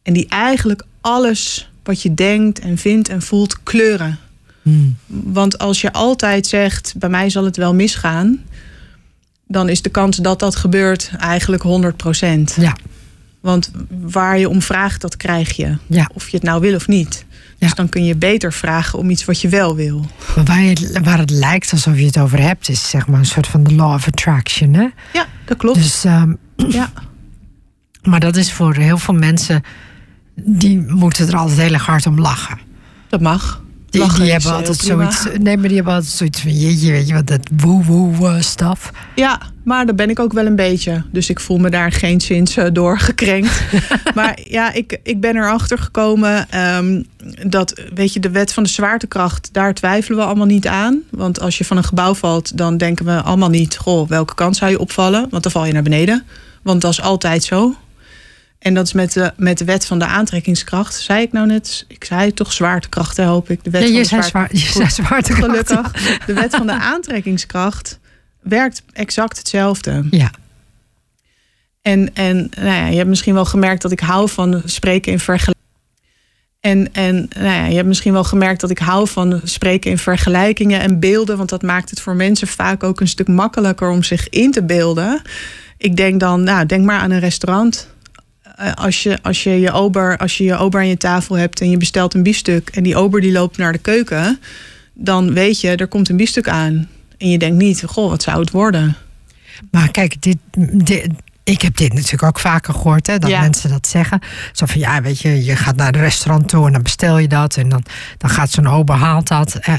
En 0.04 0.14
die 0.14 0.28
eigenlijk 0.28 0.84
alles 1.02 1.72
wat 1.84 2.02
je 2.02 2.14
denkt 2.14 2.60
en 2.60 2.78
vindt 2.78 3.10
en 3.10 3.22
voelt 3.22 3.64
kleuren. 3.64 4.18
Hmm. 4.62 4.98
Want 5.06 5.58
als 5.58 5.82
je 5.82 5.94
altijd 5.94 6.48
zegt, 6.48 6.94
bij 6.98 7.10
mij 7.10 7.30
zal 7.30 7.46
het 7.46 7.58
wel 7.58 7.74
misgaan, 7.74 8.40
dan 9.48 9.70
is 9.70 9.82
de 9.82 9.90
kans 9.90 10.18
dat 10.18 10.40
dat 10.40 10.56
gebeurt 10.56 11.12
eigenlijk 11.18 11.64
100%. 11.64 12.54
Ja, 12.56 12.76
Want 13.40 13.72
waar 13.90 14.40
je 14.40 14.50
om 14.50 14.62
vraagt, 14.62 15.02
dat 15.02 15.18
krijg 15.18 15.56
je. 15.56 15.78
ja. 15.88 16.10
Of 16.14 16.30
je 16.30 16.36
het 16.36 16.46
nou 16.46 16.62
wil 16.62 16.76
of 16.76 16.88
niet. 16.88 17.26
Ja. 17.30 17.68
Dus 17.68 17.76
dan 17.76 17.90
kun 17.90 18.06
je 18.06 18.16
beter 18.16 18.54
vragen 18.54 19.00
om 19.00 19.10
iets 19.10 19.26
wat 19.26 19.42
je 19.42 19.50
wel 19.50 19.76
wil. 19.76 20.06
Maar 20.36 20.46
waar, 20.46 20.62
je, 20.62 21.00
waar 21.04 21.18
het 21.20 21.30
lijkt 21.30 21.72
alsof 21.72 21.98
je 21.98 22.06
het 22.06 22.20
over 22.20 22.42
hebt, 22.42 22.70
is 22.70 22.90
zeg 22.90 23.08
maar 23.08 23.20
een 23.20 23.26
soort 23.26 23.48
van 23.48 23.64
de 23.64 23.74
law 23.76 23.94
of 23.94 24.08
attraction. 24.08 24.74
Hè? 24.74 24.88
Ja, 25.14 25.28
dat 25.46 25.58
klopt. 25.58 25.78
Dus, 25.78 26.04
ehm, 26.04 26.34
ja. 26.56 26.92
maar 28.08 28.20
dat 28.20 28.36
is 28.36 28.54
voor 28.54 28.76
heel 28.76 28.98
veel 28.98 29.14
mensen, 29.14 29.64
die 30.36 30.80
moeten 30.80 31.28
er 31.28 31.36
altijd 31.36 31.60
heel 31.60 31.74
erg 31.74 31.86
hard 31.86 32.06
om 32.06 32.20
lachen. 32.20 32.58
Dat 33.10 33.22
mag. 33.22 33.66
Die, 33.90 34.02
hebben 34.02 34.42
heel 34.42 34.52
altijd 34.52 34.78
prima. 34.78 35.12
zoiets. 35.12 35.40
Nee, 35.42 35.58
maar 35.58 35.68
die 35.68 35.76
hebben 35.76 35.94
altijd 35.94 36.14
zoiets 36.14 36.42
van 36.42 36.60
jeetje, 36.60 36.92
weet 36.92 37.08
je 37.08 37.14
wat, 37.14 37.28
dat 37.28 37.50
woe-woe 37.56 38.28
eh, 38.28 38.42
stuff. 38.42 38.92
Ja, 39.16 39.42
maar 39.64 39.86
dat 39.86 39.96
ben 39.96 40.10
ik 40.10 40.20
ook 40.20 40.34
wel 40.34 40.46
een 40.46 40.56
beetje. 40.56 41.04
Dus 41.12 41.30
ik 41.30 41.40
voel 41.40 41.58
me 41.58 41.70
daar 41.70 41.92
geen 41.92 42.20
sinds 42.20 42.58
eh, 42.58 42.66
door 42.74 43.00
gekrenkt. 43.00 43.62
maar 44.16 44.40
ja, 44.44 44.74
ik, 44.74 45.00
ik 45.04 45.22
ben 45.22 45.36
erachter 45.36 45.78
gekomen 45.78 46.50
ehm, 46.50 47.02
dat, 47.48 47.82
weet 47.94 48.14
je, 48.14 48.20
de 48.20 48.30
wet 48.30 48.54
van 48.54 48.64
de 48.64 48.70
zwaartekracht, 48.70 49.50
daar 49.52 49.74
twijfelen 49.74 50.20
we 50.20 50.26
allemaal 50.26 50.46
niet 50.46 50.68
aan. 50.68 51.00
Want 51.10 51.40
als 51.40 51.58
je 51.58 51.66
van 51.66 51.78
een 51.78 51.84
gebouw 51.84 52.14
valt, 52.14 52.58
dan 52.58 52.78
denken 52.78 53.06
we 53.06 53.22
allemaal 53.22 53.50
niet, 53.50 53.78
goh, 53.78 54.10
welke 54.10 54.36
kant 54.36 54.56
zou 54.56 54.72
je 54.72 54.80
opvallen? 54.80 55.28
Want 55.30 55.44
dan 55.44 55.52
val 55.52 55.66
je 55.66 55.74
naar 55.74 55.84
beneden. 55.84 56.24
Want 56.62 56.82
dat 56.82 56.92
is 56.92 57.02
altijd 57.02 57.44
zo. 57.44 57.76
En 58.68 58.74
dat 58.74 58.86
is 58.86 58.94
met 58.94 59.14
de, 59.14 59.34
met 59.38 59.58
de 59.58 59.66
wet 59.66 59.86
van 59.86 60.00
de 60.00 60.06
aantrekkingskracht. 60.06 61.02
Zei 61.02 61.22
ik 61.22 61.32
nou 61.32 61.48
net? 61.48 61.86
Ik 61.88 62.04
zei 62.04 62.34
toch 62.34 62.54
zwaartekracht, 62.54 63.18
hè, 63.18 63.26
hoop 63.26 63.50
ik. 63.50 63.64
De 63.64 63.70
wet 63.70 63.82
Ja, 63.82 63.88
van 63.88 63.98
je 63.98 64.22
de 64.22 64.28
zwaar, 64.28 64.50
je 64.52 64.58
zei 64.58 64.90
zwaartekracht. 64.90 65.72
Gelukkig. 65.72 66.26
De 66.26 66.34
wet 66.34 66.56
van 66.56 66.68
de 66.68 66.74
aantrekkingskracht 66.74 68.00
werkt 68.42 68.84
exact 68.94 69.38
hetzelfde. 69.38 70.08
Ja, 70.12 70.32
En, 71.82 72.14
en 72.14 72.50
nou 72.56 72.68
ja, 72.68 72.86
je 72.88 72.96
hebt 72.96 73.10
misschien 73.10 73.34
wel 73.34 73.46
gemerkt 73.46 73.82
dat 73.82 73.92
ik 73.92 74.00
hou 74.00 74.30
van 74.30 74.62
spreken 74.66 75.12
in 75.12 75.20
vergelijking. 75.20 75.66
En, 76.60 76.94
en 76.94 77.30
nou 77.36 77.46
ja, 77.46 77.66
je 77.66 77.76
hebt 77.76 77.88
misschien 77.88 78.14
wel 78.14 78.24
gemerkt 78.24 78.62
dat 78.62 78.70
ik 78.70 78.80
hou 78.80 79.08
van 79.08 79.42
spreken 79.44 79.92
in 79.92 79.98
vergelijkingen 79.98 80.80
en 80.80 81.00
beelden. 81.00 81.38
Want 81.38 81.50
dat 81.50 81.62
maakt 81.62 81.90
het 81.90 82.02
voor 82.02 82.16
mensen 82.16 82.48
vaak 82.48 82.84
ook 82.84 83.00
een 83.00 83.08
stuk 83.08 83.28
makkelijker 83.28 83.90
om 83.90 84.04
zich 84.04 84.30
in 84.30 84.52
te 84.52 84.64
beelden. 84.64 85.22
Ik 85.78 85.96
denk 85.96 86.20
dan, 86.20 86.44
nou, 86.44 86.66
denk 86.66 86.86
maar 86.86 87.00
aan 87.00 87.12
een 87.12 87.20
restaurant. 87.20 87.96
Eh, 88.58 88.72
Als 88.74 89.04
je, 89.04 89.18
als, 89.22 89.44
je 89.44 89.60
je 89.60 89.72
ober, 89.72 90.18
als 90.18 90.38
je 90.38 90.44
je 90.44 90.58
ober 90.58 90.80
aan 90.80 90.88
je 90.88 90.98
tafel 90.98 91.36
hebt 91.38 91.62
en 91.62 91.70
je 91.70 91.78
bestelt 91.78 92.14
een 92.14 92.24
biefstuk... 92.24 92.70
en 92.70 92.84
die 92.84 92.96
ober 92.96 93.22
die 93.22 93.32
loopt 93.32 93.58
naar 93.58 93.72
de 93.72 93.78
keuken... 93.78 94.40
dan 94.94 95.34
weet 95.34 95.62
je, 95.62 95.76
er 95.76 95.88
komt 95.88 96.10
een 96.10 96.18
biefstuk 96.18 96.48
aan. 96.50 96.88
En 97.18 97.30
je 97.30 97.38
denkt 97.38 97.58
niet, 97.58 97.84
goh, 97.86 98.10
wat 98.10 98.24
zou 98.24 98.40
het 98.40 98.52
worden? 98.52 98.96
maar 99.72 99.92
kijk, 99.92 100.22
dit, 100.22 100.38
dit- 100.74 101.08
ik 101.44 101.62
heb 101.62 101.78
dit 101.78 101.94
natuurlijk 101.94 102.24
ook 102.24 102.40
vaker 102.40 102.74
gehoord, 102.74 103.08
hè, 103.08 103.18
dat 103.20 103.30
Ja. 103.30 103.40
mensen 103.42 103.70
dat 103.70 103.88
zeggen. 103.88 104.20
Zo 104.52 104.66
van, 104.66 104.80
ja, 104.80 105.02
weet 105.02 105.20
je, 105.20 105.44
je 105.46 105.56
gaat 105.56 105.76
naar 105.76 105.96
een 105.96 106.02
restaurant 106.02 106.50
toe 106.50 106.66
en 106.68 106.74
dan 106.74 106.84
bestel 106.84 107.18
je 107.18 107.28
dat. 107.28 107.58
En 107.58 107.70
dan, 107.70 107.84
dan 108.18 108.30
gaat 108.30 108.52
zo'n 108.52 108.68
ober 108.68 108.96
haalt 108.96 109.28
dat. 109.28 109.56
Eh, 109.56 109.74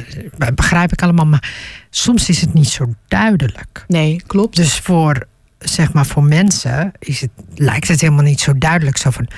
begrijp 0.54 0.92
ik 0.92 1.02
allemaal, 1.02 1.26
maar 1.26 1.50
soms 1.90 2.28
is 2.28 2.40
het 2.40 2.54
niet 2.54 2.68
zo 2.68 2.94
duidelijk. 3.08 3.84
Nee, 3.88 4.22
klopt. 4.26 4.56
Dus 4.56 4.78
voor 4.78 5.26
zeg 5.58 5.92
maar, 5.92 6.06
voor 6.06 6.22
mensen 6.24 6.92
is 6.98 7.20
het, 7.20 7.30
lijkt 7.54 7.88
het 7.88 8.00
helemaal 8.00 8.24
niet 8.24 8.40
zo 8.40 8.58
duidelijk. 8.58 8.96
Zo 8.96 9.10
van, 9.10 9.28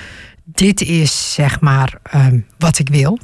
dit 0.45 0.81
is 0.81 1.33
zeg 1.33 1.59
maar 1.59 1.93
ehm, 2.03 2.39
wat 2.57 2.79
ik 2.79 2.89
wil. 2.89 3.19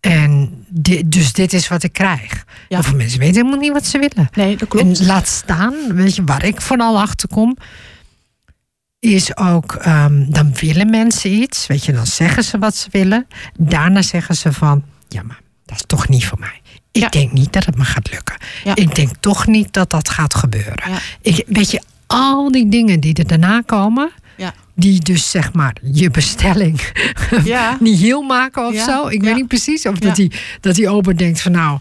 En 0.00 0.64
dus 1.04 1.32
dit 1.32 1.52
is 1.52 1.68
wat 1.68 1.82
ik 1.82 1.92
krijg. 1.92 2.44
Ja. 2.68 2.82
Veel 2.82 2.96
mensen 2.96 3.18
weten 3.18 3.34
helemaal 3.36 3.58
niet 3.58 3.72
wat 3.72 3.86
ze 3.86 3.98
willen. 3.98 4.28
Nee, 4.32 4.56
dat 4.56 4.68
klopt. 4.68 4.98
En 5.00 5.06
laat 5.06 5.28
staan, 5.28 5.74
weet 5.94 6.14
je, 6.16 6.24
waar 6.24 6.44
ik 6.44 6.60
vooral 6.60 7.00
achter 7.00 7.28
kom, 7.28 7.56
is 8.98 9.36
ook, 9.36 9.74
ehm, 9.74 10.24
dan 10.30 10.54
willen 10.60 10.90
mensen 10.90 11.30
iets, 11.32 11.66
weet 11.66 11.84
je, 11.84 11.92
dan 11.92 12.06
zeggen 12.06 12.44
ze 12.44 12.58
wat 12.58 12.76
ze 12.76 12.88
willen. 12.90 13.26
Daarna 13.58 14.02
zeggen 14.02 14.34
ze 14.36 14.52
van, 14.52 14.84
ja, 15.08 15.22
maar 15.22 15.40
dat 15.64 15.76
is 15.76 15.84
toch 15.86 16.08
niet 16.08 16.26
voor 16.26 16.38
mij. 16.38 16.60
Ik 16.92 17.02
Ja. 17.02 17.08
denk 17.08 17.32
niet 17.32 17.52
dat 17.52 17.64
het 17.64 17.76
me 17.76 17.84
gaat 17.84 18.10
lukken. 18.10 18.36
Ja. 18.64 18.74
Ik 18.74 18.94
denk 18.94 19.10
toch 19.20 19.46
niet 19.46 19.72
dat 19.72 19.90
dat 19.90 20.08
gaat 20.08 20.34
gebeuren. 20.34 20.90
Ja. 20.90 20.98
Ik, 21.20 21.44
weet 21.48 21.70
je, 21.70 21.82
al 22.12 22.52
die 22.52 22.68
dingen 22.68 23.00
die 23.00 23.14
er 23.14 23.26
daarna 23.26 23.60
komen, 23.66 24.10
Ja. 24.36 24.54
die 24.74 25.00
dus 25.00 25.30
zeg 25.30 25.52
maar 25.52 25.76
je 25.92 26.10
bestelling 26.10 26.80
Ja. 27.44 27.76
niet 27.80 27.98
heel 27.98 28.22
maken 28.22 28.66
of 28.66 28.74
Ja, 28.74 28.84
zo. 28.84 29.08
Ik 29.08 29.22
weet 29.22 29.34
niet 29.34 29.48
precies 29.48 29.86
of 29.86 29.98
dat, 29.98 30.16
die, 30.16 30.32
dat 30.60 30.74
die 30.74 30.88
ober 30.88 31.16
denkt 31.16 31.40
van 31.40 31.52
nou, 31.52 31.78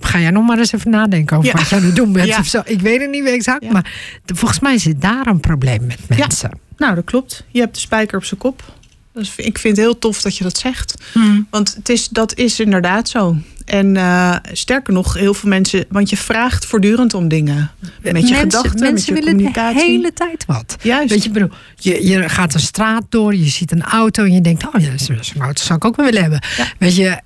ga 0.00 0.20
jij 0.20 0.30
nog 0.30 0.46
maar 0.46 0.58
eens 0.58 0.72
even 0.72 0.90
nadenken 0.90 1.36
over 1.36 1.52
wat 1.52 1.68
jij 1.68 1.78
het 1.78 1.96
doen 1.96 2.12
bent 2.12 2.38
of 2.38 2.46
zo. 2.46 2.62
Ik 2.64 2.80
weet 2.80 3.00
het 3.00 3.10
niet 3.10 3.24
exact, 3.24 3.72
maar 3.72 3.92
volgens 4.26 4.60
mij 4.60 4.78
zit 4.78 5.00
daar 5.00 5.26
een 5.26 5.40
probleem 5.40 5.86
met 5.86 5.98
mensen. 6.18 6.50
Nou, 6.76 6.94
dat 6.94 7.04
klopt. 7.04 7.44
Je 7.50 7.60
hebt 7.60 7.74
de 7.74 7.80
spijker 7.80 8.18
op 8.18 8.24
zijn 8.24 8.40
kop. 8.40 8.74
Dus 9.12 9.32
ik 9.36 9.58
vind 9.58 9.76
het 9.76 9.86
heel 9.86 9.98
tof 9.98 10.22
dat 10.22 10.36
je 10.36 10.44
dat 10.44 10.58
zegt. 10.58 10.94
Hmm. 11.12 11.46
Want 11.50 11.74
het 11.74 11.88
is, 11.88 12.08
dat 12.08 12.34
is 12.36 12.60
inderdaad 12.60 13.08
zo. 13.08 13.36
En 13.66 13.96
eh, 13.96 14.36
sterker 14.52 14.92
nog, 14.92 15.14
heel 15.14 15.34
veel 15.34 15.48
mensen... 15.48 15.84
Want 15.88 16.10
je 16.10 16.16
vraagt 16.16 16.66
voortdurend 16.66 17.14
om 17.14 17.28
dingen. 17.28 17.70
Met 17.80 17.92
je 18.02 18.12
mensen, 18.12 18.36
gedachten, 18.36 18.70
met 18.70 18.80
mensen 18.80 19.14
je 19.14 19.20
willen 19.20 19.34
communicatie. 19.34 19.78
de 19.78 19.84
hele 19.84 20.12
tijd 20.12 20.44
wat. 20.46 20.76
Juist. 20.82 21.10
Weet 21.10 21.22
je, 21.22 21.30
bedoel, 21.30 21.50
je, 21.76 22.06
je 22.06 22.28
gaat 22.28 22.54
een 22.54 22.60
straat 22.60 23.04
door, 23.08 23.34
je 23.34 23.48
ziet 23.48 23.72
een 23.72 23.82
auto 23.82 24.24
en 24.24 24.32
je 24.32 24.40
denkt, 24.40 24.66
oh 24.66 24.80
ja, 24.80 24.90
zo'n 24.96 25.42
auto 25.42 25.62
zou 25.62 25.78
ik 25.78 25.84
ook 25.84 25.96
wel 25.96 26.04
willen 26.04 26.20
hebben. 26.20 26.40
Ja. 26.56 26.66
Weet 26.78 26.96
je, 26.96 27.20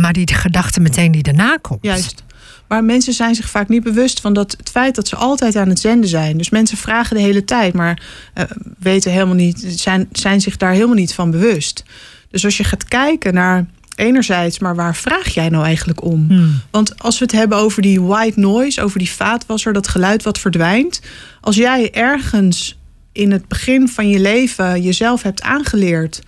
maar 0.00 0.12
die 0.12 0.34
gedachte 0.34 0.80
meteen 0.80 1.12
die 1.12 1.22
daarna 1.22 1.58
komt. 1.60 1.84
Juist. 1.84 2.24
Maar 2.68 2.84
mensen 2.84 3.12
zijn 3.12 3.34
zich 3.34 3.50
vaak 3.50 3.68
niet 3.68 3.82
bewust 3.82 4.20
van 4.20 4.32
dat, 4.32 4.54
het 4.58 4.70
feit 4.70 4.94
dat 4.94 5.08
ze 5.08 5.16
altijd 5.16 5.56
aan 5.56 5.68
het 5.68 5.80
zenden 5.80 6.08
zijn. 6.08 6.36
Dus 6.38 6.50
mensen 6.50 6.76
vragen 6.76 7.16
de 7.16 7.22
hele 7.22 7.44
tijd, 7.44 7.74
maar 7.74 8.02
eh, 8.34 8.44
weten 8.78 9.10
helemaal 9.10 9.34
niet, 9.34 9.64
zijn, 9.68 10.08
zijn 10.12 10.40
zich 10.40 10.56
daar 10.56 10.72
helemaal 10.72 10.94
niet 10.94 11.14
van 11.14 11.30
bewust. 11.30 11.84
Dus 12.30 12.44
als 12.44 12.56
je 12.56 12.64
gaat 12.64 12.84
kijken 12.84 13.34
naar 13.34 13.66
enerzijds, 13.96 14.58
maar 14.58 14.74
waar 14.74 14.96
vraag 14.96 15.28
jij 15.28 15.48
nou 15.48 15.64
eigenlijk 15.64 16.04
om? 16.04 16.24
Hmm. 16.28 16.60
Want 16.70 16.98
als 16.98 17.18
we 17.18 17.24
het 17.24 17.34
hebben 17.34 17.58
over 17.58 17.82
die 17.82 18.02
white 18.02 18.40
noise, 18.40 18.82
over 18.82 18.98
die 18.98 19.10
vaatwasser, 19.10 19.72
dat 19.72 19.88
geluid 19.88 20.22
wat 20.22 20.38
verdwijnt. 20.38 21.00
Als 21.40 21.56
jij 21.56 21.92
ergens 21.92 22.78
in 23.12 23.30
het 23.30 23.48
begin 23.48 23.88
van 23.88 24.08
je 24.08 24.18
leven 24.18 24.82
jezelf 24.82 25.22
hebt 25.22 25.42
aangeleerd 25.42 26.22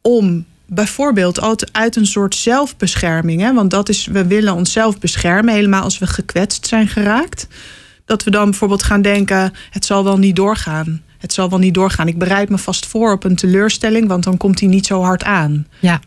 om 0.00 0.44
bijvoorbeeld 0.66 1.40
altijd 1.40 1.72
uit 1.72 1.96
een 1.96 2.06
soort 2.06 2.34
zelfbescherming, 2.34 3.40
hè, 3.40 3.54
want 3.54 3.70
dat 3.70 3.88
is, 3.88 4.06
we 4.06 4.26
willen 4.26 4.54
onszelf 4.54 4.98
beschermen, 4.98 5.54
helemaal 5.54 5.82
als 5.82 5.98
we 5.98 6.06
gekwetst 6.06 6.66
zijn 6.66 6.88
geraakt. 6.88 7.46
Dat 8.04 8.24
we 8.24 8.30
dan 8.30 8.44
bijvoorbeeld 8.44 8.82
gaan 8.82 9.02
denken: 9.02 9.52
het 9.70 9.84
zal 9.84 10.04
wel 10.04 10.18
niet 10.18 10.36
doorgaan. 10.36 11.02
Het 11.18 11.32
zal 11.32 11.50
wel 11.50 11.58
niet 11.58 11.74
doorgaan. 11.74 12.08
Ik 12.08 12.18
bereid 12.18 12.48
me 12.48 12.58
vast 12.58 12.86
voor 12.86 13.12
op 13.12 13.24
een 13.24 13.36
teleurstelling, 13.36 14.08
want 14.08 14.24
dan 14.24 14.36
komt 14.36 14.60
hij 14.60 14.68
niet 14.68 14.86
zo 14.86 15.02
hard 15.02 15.24
aan 15.24 15.66
Ja, 15.78 16.00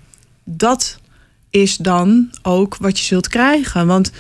dat 0.44 1.00
is 1.54 1.78
dan 1.78 2.30
ook 2.42 2.78
wat 2.78 3.00
je 3.00 3.06
zult 3.06 3.28
krijgen. 3.28 3.88
Want 3.88 4.12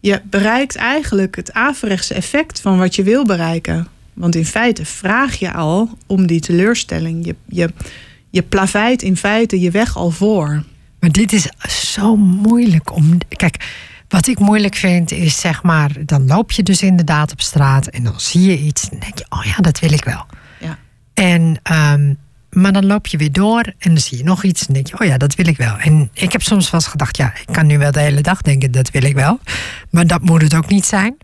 je 0.00 0.20
bereikt 0.24 0.76
eigenlijk 0.76 1.36
het 1.36 1.52
averechtse 1.52 2.14
effect 2.14 2.60
van 2.60 2.78
wat 2.78 2.94
je 2.94 3.02
wil 3.02 3.24
bereiken. 3.24 3.86
Want 4.12 4.34
in 4.34 4.46
feite 4.46 4.84
vraag 4.84 5.34
je 5.34 5.52
al 5.52 5.98
om 6.06 6.26
die 6.26 6.40
teleurstelling. 6.40 7.26
Je, 7.26 7.34
je, 7.46 7.72
je 8.30 8.42
plaveit 8.42 9.02
in 9.02 9.16
feite 9.16 9.60
je 9.60 9.70
weg 9.70 9.96
al 9.96 10.10
voor. 10.10 10.64
Maar 11.00 11.12
dit 11.12 11.32
is 11.32 11.48
zo 11.68 12.16
moeilijk 12.16 12.94
om. 12.94 13.18
Kijk, 13.28 13.56
wat 14.08 14.26
ik 14.26 14.38
moeilijk 14.38 14.74
vind 14.74 15.10
is 15.10 15.40
zeg 15.40 15.62
maar, 15.62 15.90
dan 16.06 16.26
loop 16.26 16.52
je 16.52 16.62
dus 16.62 16.82
inderdaad 16.82 17.32
op 17.32 17.40
straat 17.40 17.86
en 17.86 18.04
dan 18.04 18.20
zie 18.20 18.50
je 18.50 18.58
iets 18.58 18.88
en 18.88 18.98
denk 18.98 19.18
je, 19.18 19.26
oh 19.28 19.44
ja, 19.44 19.56
dat 19.56 19.78
wil 19.78 19.92
ik 19.92 20.04
wel. 20.04 20.26
Ja. 20.60 20.78
En, 21.14 21.60
ehm, 21.62 22.14
maar 22.50 22.72
dan 22.72 22.86
loop 22.86 23.06
je 23.06 23.16
weer 23.16 23.32
door 23.32 23.62
en 23.78 23.90
dan 23.90 23.98
zie 23.98 24.18
je 24.18 24.24
nog 24.24 24.44
iets 24.44 24.66
en 24.66 24.74
denk 24.74 24.86
je, 24.86 25.00
oh 25.00 25.06
ja, 25.06 25.18
dat 25.18 25.34
wil 25.34 25.46
ik 25.46 25.56
wel. 25.56 25.76
En 25.76 26.10
ik 26.12 26.32
heb 26.32 26.42
soms 26.42 26.70
wel 26.70 26.80
eens 26.80 26.90
gedacht, 26.90 27.16
ja, 27.16 27.32
ik 27.46 27.54
kan 27.54 27.66
nu 27.66 27.78
wel 27.78 27.92
de 27.92 28.00
hele 28.00 28.20
dag 28.20 28.42
denken, 28.42 28.70
dat 28.70 28.90
wil 28.90 29.02
ik 29.02 29.14
wel. 29.14 29.40
Maar 29.90 30.06
dat 30.06 30.22
moet 30.22 30.42
het 30.42 30.54
ook 30.54 30.68
niet 30.68 30.84
zijn. 30.84 31.16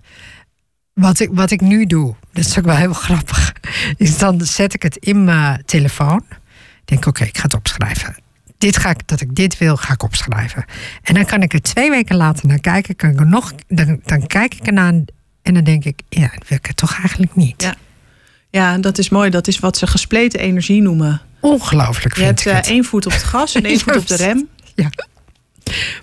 Wat 0.93 1.21
ik, 1.21 1.29
wat 1.33 1.51
ik 1.51 1.61
nu 1.61 1.87
doe, 1.87 2.15
dat 2.33 2.45
is 2.45 2.59
ook 2.59 2.65
wel 2.65 2.77
heel 2.77 2.93
grappig, 3.07 3.53
is 3.97 4.19
dan 4.19 4.41
zet 4.41 4.75
ik 4.75 4.83
het 4.83 4.97
in 4.97 5.25
mijn 5.25 5.63
telefoon. 5.65 6.23
Denk, 6.85 7.07
oké, 7.07 7.25
ik 7.25 7.37
ga 7.37 7.43
het 7.43 7.55
opschrijven 7.55 8.25
dit 8.59 8.77
ga 8.77 8.91
ik, 8.91 9.09
dat 9.09 9.21
ik 9.21 9.35
dit 9.35 9.59
wil, 9.59 9.77
ga 9.77 9.93
ik 9.93 10.03
opschrijven. 10.03 10.65
En 11.03 11.15
dan 11.15 11.25
kan 11.25 11.43
ik 11.43 11.53
er 11.53 11.63
twee 11.63 11.91
weken 11.91 12.17
later 12.17 12.47
naar 12.47 12.61
kijken. 12.61 12.97
Kan 12.97 13.11
ik 13.11 13.25
nog, 13.25 13.53
dan, 13.69 14.01
dan 14.05 14.27
kijk 14.27 14.55
ik 14.55 14.67
ernaar 14.67 14.93
en 15.43 15.55
dan 15.55 15.65
denk 15.65 15.85
ik, 15.85 16.03
ja, 16.09 16.29
dat 16.39 16.49
wil 16.49 16.59
ik 16.59 16.67
het 16.67 16.77
toch 16.77 16.99
eigenlijk 16.99 17.37
niet. 17.37 17.63
Ja. 17.63 17.75
Ja, 18.57 18.79
dat 18.79 18.99
is 18.99 19.09
mooi. 19.09 19.31
Dat 19.31 19.49
is 19.49 19.59
wat 19.59 19.77
ze 19.77 19.87
gespleten 19.87 20.41
energie 20.41 20.83
noemen. 20.83 21.21
Ongelooflijk 21.41 22.17
Je 22.17 22.23
vind 22.25 22.27
hebt 22.27 22.41
ik 22.41 22.47
eh, 22.47 22.55
het. 22.57 22.67
één 22.67 22.85
voet 22.85 23.07
op 23.07 23.13
het 23.13 23.23
gas 23.23 23.55
en 23.55 23.65
één 23.71 23.81
voet 23.81 23.97
op 23.97 24.07
de 24.07 24.17
rem. 24.17 24.49
Ja. 24.75 24.91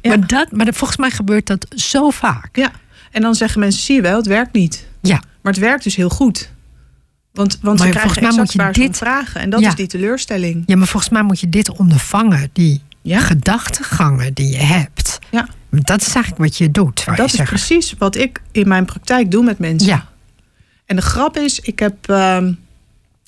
Ja. 0.01 0.09
Maar, 0.17 0.27
dat, 0.27 0.51
maar 0.51 0.65
dat- 0.65 0.75
volgens 0.75 0.99
mij 0.99 1.11
gebeurt 1.11 1.47
dat 1.47 1.65
zo 1.75 2.09
vaak. 2.09 2.49
Ja. 2.55 2.71
En 3.11 3.21
dan 3.21 3.35
zeggen 3.35 3.59
mensen, 3.59 3.81
zie 3.83 3.95
je 3.95 4.01
wel, 4.01 4.17
het 4.17 4.25
werkt 4.27 4.53
niet. 4.53 4.87
Ja. 5.01 5.21
Maar 5.41 5.53
het 5.53 5.61
werkt 5.61 5.83
dus 5.83 5.95
heel 5.95 6.09
goed. 6.09 6.51
Want, 7.33 7.59
want 7.61 7.77
Maar 7.79 7.87
ze 7.87 7.93
krijgen 7.93 8.01
volgens 8.01 8.19
mij 8.35 8.43
moet 8.43 8.51
je 8.51 8.57
waar 8.57 8.73
ze 8.73 8.79
om 8.81 8.87
dit- 8.87 8.97
vragen. 8.97 9.41
En 9.41 9.49
dat 9.49 9.59
Ja. 9.61 9.67
is 9.67 9.75
die 9.75 9.87
teleurstelling. 9.87 10.63
Ja, 10.65 10.75
maar 10.75 10.87
volgens 10.87 11.11
mij 11.11 11.23
moet 11.23 11.39
je 11.39 11.49
dit 11.49 11.77
ondervangen, 11.77 12.49
die 12.53 12.81
Ja. 13.01 13.19
gedachtegangen 13.19 14.33
die 14.33 14.51
je 14.51 14.57
hebt. 14.57 15.19
Ja. 15.31 15.47
Want 15.69 15.85
Dat 15.87 16.01
is 16.01 16.13
eigenlijk 16.13 16.37
wat 16.37 16.57
je 16.57 16.71
doet. 16.71 17.05
Dat 17.05 17.17
je 17.17 17.23
is 17.23 17.31
zeggen. 17.31 17.57
precies 17.57 17.95
wat 17.97 18.15
ik 18.15 18.41
in 18.51 18.67
mijn 18.67 18.85
praktijk 18.85 19.31
doe 19.31 19.43
met 19.43 19.59
mensen. 19.59 19.87
Ja, 19.87 20.05
En 20.85 20.95
de 20.95 21.01
grap 21.01 21.37
is, 21.37 21.59
ik 21.59 21.79
heb, 21.79 22.09
ehm, 22.09 22.53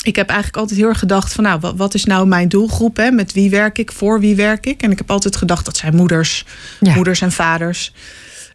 ik 0.03 0.15
heb 0.15 0.27
eigenlijk 0.27 0.57
altijd 0.59 0.79
heel 0.79 0.87
erg 0.89 0.99
gedacht 0.99 1.33
van... 1.33 1.43
nou, 1.43 1.59
wat, 1.59 1.73
wat 1.75 1.93
is 1.93 2.05
nou 2.05 2.27
mijn 2.27 2.49
doelgroep? 2.49 2.97
Hè? 2.97 3.11
Met 3.11 3.33
wie 3.33 3.49
werk 3.49 3.77
ik? 3.77 3.91
Voor 3.91 4.19
wie 4.19 4.35
werk 4.35 4.65
ik? 4.65 4.81
En 4.81 4.91
ik 4.91 4.97
heb 4.97 5.11
altijd 5.11 5.35
gedacht, 5.35 5.65
dat 5.65 5.77
zijn 5.77 5.95
moeders. 5.95 6.45
ja. 6.79 6.93
Moeders 6.95 7.21
en 7.21 7.31
vaders. 7.31 7.93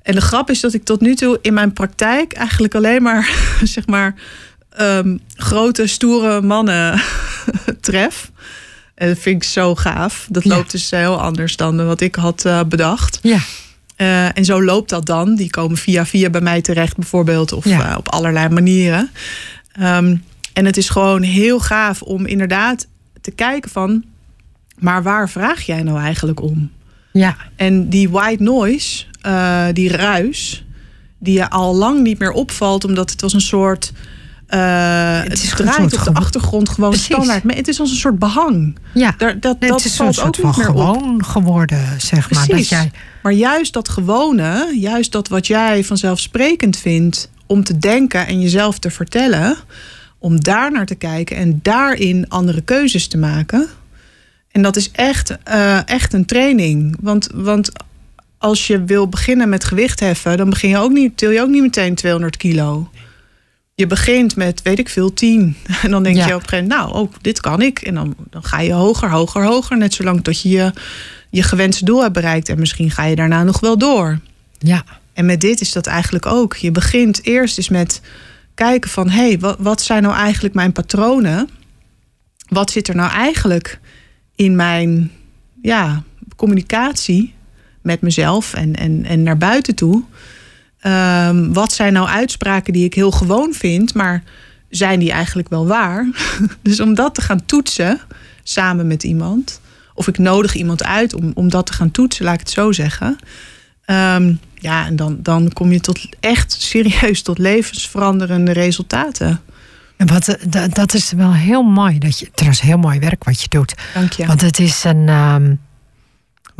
En 0.02 0.14
de 0.14 0.20
grap 0.20 0.50
is 0.50 0.60
dat 0.60 0.74
ik 0.74 0.84
tot 0.84 1.00
nu 1.00 1.14
toe 1.14 1.38
in 1.42 1.54
mijn 1.54 1.72
praktijk... 1.72 2.32
eigenlijk 2.32 2.74
alleen 2.74 3.02
maar, 3.02 3.30
zeg 3.62 3.86
maar... 3.86 4.14
ehm, 4.70 5.16
grote, 5.36 5.86
stoere 5.86 6.40
mannen 6.40 7.00
tref. 7.80 8.30
En 8.94 9.08
dat 9.08 9.18
vind 9.18 9.42
ik 9.42 9.48
zo 9.48 9.74
gaaf. 9.74 10.26
Dat 10.30 10.44
Ja. 10.44 10.54
loopt 10.54 10.70
dus 10.70 10.90
heel 10.90 11.20
anders 11.20 11.56
dan 11.56 11.86
wat 11.86 12.00
ik 12.00 12.14
had 12.14 12.44
eh, 12.44 12.60
bedacht. 12.68 13.18
ja. 13.22 13.38
Eh, 14.00 14.36
en 14.36 14.44
zo 14.44 14.62
loopt 14.62 14.90
dat 14.90 15.06
dan. 15.06 15.34
Die 15.34 15.50
komen 15.50 15.76
via 15.76 16.06
via 16.06 16.30
bij 16.30 16.40
mij 16.40 16.60
terecht 16.60 16.96
bijvoorbeeld. 16.96 17.52
Of 17.52 17.64
Ja. 17.64 17.90
eh, 17.90 17.96
op 17.98 18.08
allerlei 18.08 18.48
manieren. 18.48 19.10
Ehm, 19.72 20.16
en 20.52 20.64
het 20.64 20.76
is 20.76 20.88
gewoon 20.88 21.22
heel 21.22 21.60
gaaf 21.60 22.02
om 22.02 22.26
inderdaad 22.26 22.86
te 23.20 23.30
kijken 23.30 23.70
van... 23.70 24.04
maar 24.78 25.02
waar 25.02 25.28
vraag 25.30 25.62
jij 25.62 25.82
nou 25.82 25.98
eigenlijk 26.00 26.42
om? 26.42 26.70
ja. 27.12 27.36
En 27.56 27.88
die 27.88 28.10
white 28.10 28.42
noise, 28.42 29.04
eh, 29.20 29.66
die 29.72 29.88
ruis... 29.88 30.64
die 31.18 31.34
je 31.34 31.50
al 31.50 31.74
lang 31.76 32.02
niet 32.02 32.18
meer 32.18 32.32
opvalt... 32.32 32.84
omdat 32.84 33.10
het 33.10 33.20
was 33.20 33.32
een 33.32 33.40
soort... 33.40 33.92
eh, 34.50 35.22
het, 35.22 35.32
is 35.42 35.50
een 35.50 35.56
draait 35.56 35.92
op 35.98 36.04
de 36.04 36.14
achtergrond 36.14 36.68
gewoon 36.68 36.90
Precies. 36.90 37.14
standaard. 37.14 37.42
Maar 37.44 37.56
het 37.56 37.68
is 37.68 37.80
als 37.80 37.90
een 37.90 37.96
soort 37.96 38.18
behang. 38.18 38.78
ja. 38.94 39.14
Daar, 39.18 39.40
dat 39.40 39.60
Nee, 39.60 39.70
dat 39.70 39.78
het 39.82 39.90
is 39.90 39.96
valt 39.96 40.20
ook 40.20 40.36
van 40.36 40.44
niet 40.46 40.56
meer 40.56 40.68
op. 40.68 40.76
gewoon 40.76 41.24
geworden, 41.24 42.00
zeg 42.00 42.30
maar. 42.30 42.46
Dat 42.46 42.68
jij, 42.68 42.90
Maar 43.22 43.32
juist 43.32 43.72
dat 43.72 43.88
gewone, 43.88 44.72
juist 44.78 45.12
dat 45.12 45.28
wat 45.28 45.46
jij 45.46 45.84
vanzelfsprekend 45.84 46.76
vindt 46.76 47.30
om 47.46 47.64
te 47.64 47.78
denken 47.78 48.26
en 48.26 48.40
jezelf 48.40 48.78
te 48.78 48.90
vertellen, 48.90 49.56
om 50.18 50.40
daar 50.40 50.72
naar 50.72 50.86
te 50.86 50.94
kijken 50.94 51.36
en 51.36 51.58
daarin 51.62 52.28
andere 52.28 52.60
keuzes 52.60 53.08
te 53.08 53.18
maken. 53.18 53.66
En 54.50 54.62
dat 54.62 54.76
is 54.76 54.90
echt, 54.90 55.36
eh, 55.44 55.88
echt 55.88 56.12
een 56.12 56.24
training. 56.26 56.96
Want, 57.00 57.28
want 57.34 57.70
als 58.38 58.66
je 58.66 58.84
wil 58.84 59.08
beginnen 59.08 59.48
met 59.48 59.64
gewicht 59.64 60.00
heffen, 60.00 60.36
dan 60.36 60.50
begin 60.50 60.68
je 60.70 60.78
ook 60.78 60.90
niet, 60.92 61.16
til 61.16 61.30
je 61.30 61.40
ook 61.40 61.48
niet 61.48 61.62
meteen 61.62 61.94
200 61.94 62.36
kilo. 62.36 62.90
Je 63.80 63.86
begint 63.86 64.36
met, 64.36 64.62
weet 64.62 64.78
ik 64.78 64.88
veel, 64.88 65.12
10. 65.14 65.56
En 65.82 65.90
dan 65.90 66.02
denk 66.02 66.16
Ja. 66.16 66.26
je 66.26 66.34
op 66.34 66.42
een 66.42 66.48
gegeven 66.48 66.68
moment, 66.68 66.90
nou, 66.92 67.02
ook 67.02 67.22
dit 67.22 67.40
kan 67.40 67.62
ik. 67.62 67.78
En 67.78 67.94
dan, 67.94 68.14
dan 68.30 68.44
ga 68.44 68.60
je 68.60 68.72
hoger, 68.72 69.10
hoger, 69.10 69.44
hoger. 69.44 69.76
Net 69.78 69.94
zolang 69.94 70.22
tot 70.24 70.42
je 70.42 70.48
je 70.48 70.72
je 71.30 71.42
gewenste 71.42 71.84
doel 71.84 72.00
hebt 72.02 72.12
bereikt. 72.12 72.48
En 72.48 72.58
misschien 72.58 72.90
ga 72.90 73.04
je 73.04 73.16
daarna 73.16 73.42
nog 73.44 73.60
wel 73.60 73.78
door. 73.78 74.18
ja. 74.58 74.84
En 75.12 75.26
met 75.26 75.40
dit 75.40 75.60
is 75.60 75.72
dat 75.72 75.86
eigenlijk 75.86 76.26
ook. 76.26 76.56
Je 76.56 76.70
begint 76.70 77.24
eerst 77.24 77.58
eens 77.58 77.68
met 77.68 78.00
kijken 78.54 78.90
van... 78.90 79.08
hé, 79.10 79.26
hey, 79.26 79.38
wat, 79.38 79.56
wat 79.58 79.82
zijn 79.82 80.02
nou 80.02 80.14
eigenlijk 80.14 80.54
mijn 80.54 80.72
patronen? 80.72 81.48
Wat 82.48 82.70
zit 82.70 82.88
er 82.88 82.94
nou 82.94 83.10
eigenlijk 83.10 83.80
in 84.34 84.56
mijn 84.56 85.10
ja, 85.62 86.02
communicatie 86.36 87.34
met 87.82 88.00
mezelf 88.00 88.54
en, 88.54 88.76
en, 88.76 89.04
en 89.04 89.22
naar 89.22 89.38
buiten 89.38 89.74
toe? 89.74 90.02
Ehm, 90.80 91.52
wat 91.52 91.72
zijn 91.72 91.92
nou 91.92 92.08
uitspraken 92.08 92.72
die 92.72 92.84
ik 92.84 92.94
heel 92.94 93.10
gewoon 93.10 93.52
vind... 93.52 93.94
maar 93.94 94.22
zijn 94.68 94.98
die 94.98 95.10
eigenlijk 95.10 95.48
wel 95.48 95.66
waar? 95.66 96.08
dus 96.62 96.80
om 96.80 96.94
dat 96.94 97.14
te 97.14 97.22
gaan 97.22 97.46
toetsen 97.46 98.00
samen 98.42 98.86
met 98.86 99.02
iemand, 99.02 99.60
of 99.94 100.08
ik 100.08 100.18
nodig 100.18 100.54
iemand 100.54 100.84
uit 100.84 101.14
om, 101.14 101.30
om 101.34 101.48
dat 101.48 101.66
te 101.66 101.72
gaan 101.72 101.90
toetsen, 101.90 102.24
laat 102.24 102.34
ik 102.34 102.40
het 102.40 102.50
zo 102.50 102.72
zeggen. 102.72 103.18
Ehm, 103.84 104.34
ja, 104.54 104.86
en 104.86 104.96
dan, 104.96 105.18
dan 105.22 105.52
kom 105.52 105.72
je 105.72 105.80
tot 105.80 106.00
echt 106.20 106.52
serieus 106.52 107.22
tot 107.22 107.38
levensveranderende 107.38 108.52
resultaten. 108.52 109.40
En 109.96 110.06
wat, 110.06 110.28
eh, 110.28 110.62
dat 110.72 110.94
is 110.94 111.12
wel 111.12 111.34
heel 111.34 111.62
mooi. 111.62 111.98
Dat 111.98 112.18
je, 112.18 112.30
trouwens, 112.34 112.60
heel 112.60 112.78
mooi 112.78 112.98
werk 112.98 113.24
wat 113.24 113.42
je 113.42 113.48
doet. 113.48 113.74
Dank 113.94 114.12
je. 114.12 114.26
Want 114.26 114.40
het 114.40 114.58
is 114.58 114.84
een. 114.84 115.08
Um, 115.08 115.60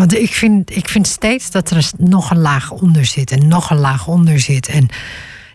want 0.00 0.14
ik 0.14 0.32
vind, 0.32 0.76
ik 0.76 0.88
vind 0.88 1.06
steeds 1.06 1.50
dat 1.50 1.70
er 1.70 1.90
nog 1.98 2.30
een 2.30 2.38
laag 2.38 2.70
onder 2.70 3.04
zit 3.04 3.30
en 3.30 3.48
nog 3.48 3.70
een 3.70 3.78
laag 3.78 4.06
onder 4.06 4.40
zit. 4.40 4.68
En 4.68 4.88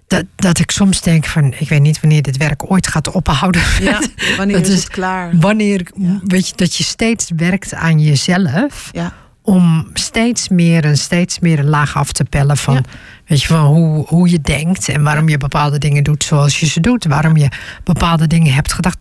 dat, 0.07 0.25
dat 0.35 0.59
ik 0.59 0.71
soms 0.71 1.01
denk 1.01 1.25
van, 1.25 1.53
ik 1.57 1.69
weet 1.69 1.81
niet 1.81 1.99
wanneer 1.99 2.21
dit 2.21 2.37
werk 2.37 2.71
ooit 2.71 2.87
gaat 2.87 3.11
ophouden. 3.11 3.61
Ja, 3.81 4.01
wanneer 4.37 4.59
is, 4.59 4.67
het 4.67 4.89
klaar? 4.89 5.37
Wanneer, 5.39 5.87
weet 6.23 6.47
je, 6.47 6.53
dat 6.55 6.75
je 6.75 6.83
steeds 6.83 7.31
werkt 7.35 7.73
aan 7.73 7.99
jezelf. 7.99 8.89
Ja. 8.91 9.13
Om 9.41 9.89
steeds 9.93 10.49
meer 10.49 10.85
en 10.85 10.97
steeds 10.97 11.39
meer 11.39 11.59
een 11.59 11.69
laag 11.69 11.95
af 11.95 12.11
te 12.11 12.23
pellen 12.23 12.57
van, 12.57 12.85
weet 13.25 13.41
je, 13.41 13.47
van 13.47 13.65
hoe, 13.65 14.05
hoe 14.07 14.29
je 14.29 14.41
denkt 14.41 14.89
en 14.89 15.03
waarom 15.03 15.29
je 15.29 15.37
bepaalde 15.37 15.77
dingen 15.77 16.03
doet 16.03 16.23
zoals 16.23 16.59
je 16.59 16.65
ze 16.65 16.79
doet. 16.79 17.05
Waarom 17.05 17.37
je 17.37 17.49
bepaalde 17.83 18.27
dingen 18.27 18.53
hebt 18.53 18.73
gedacht. 18.73 18.97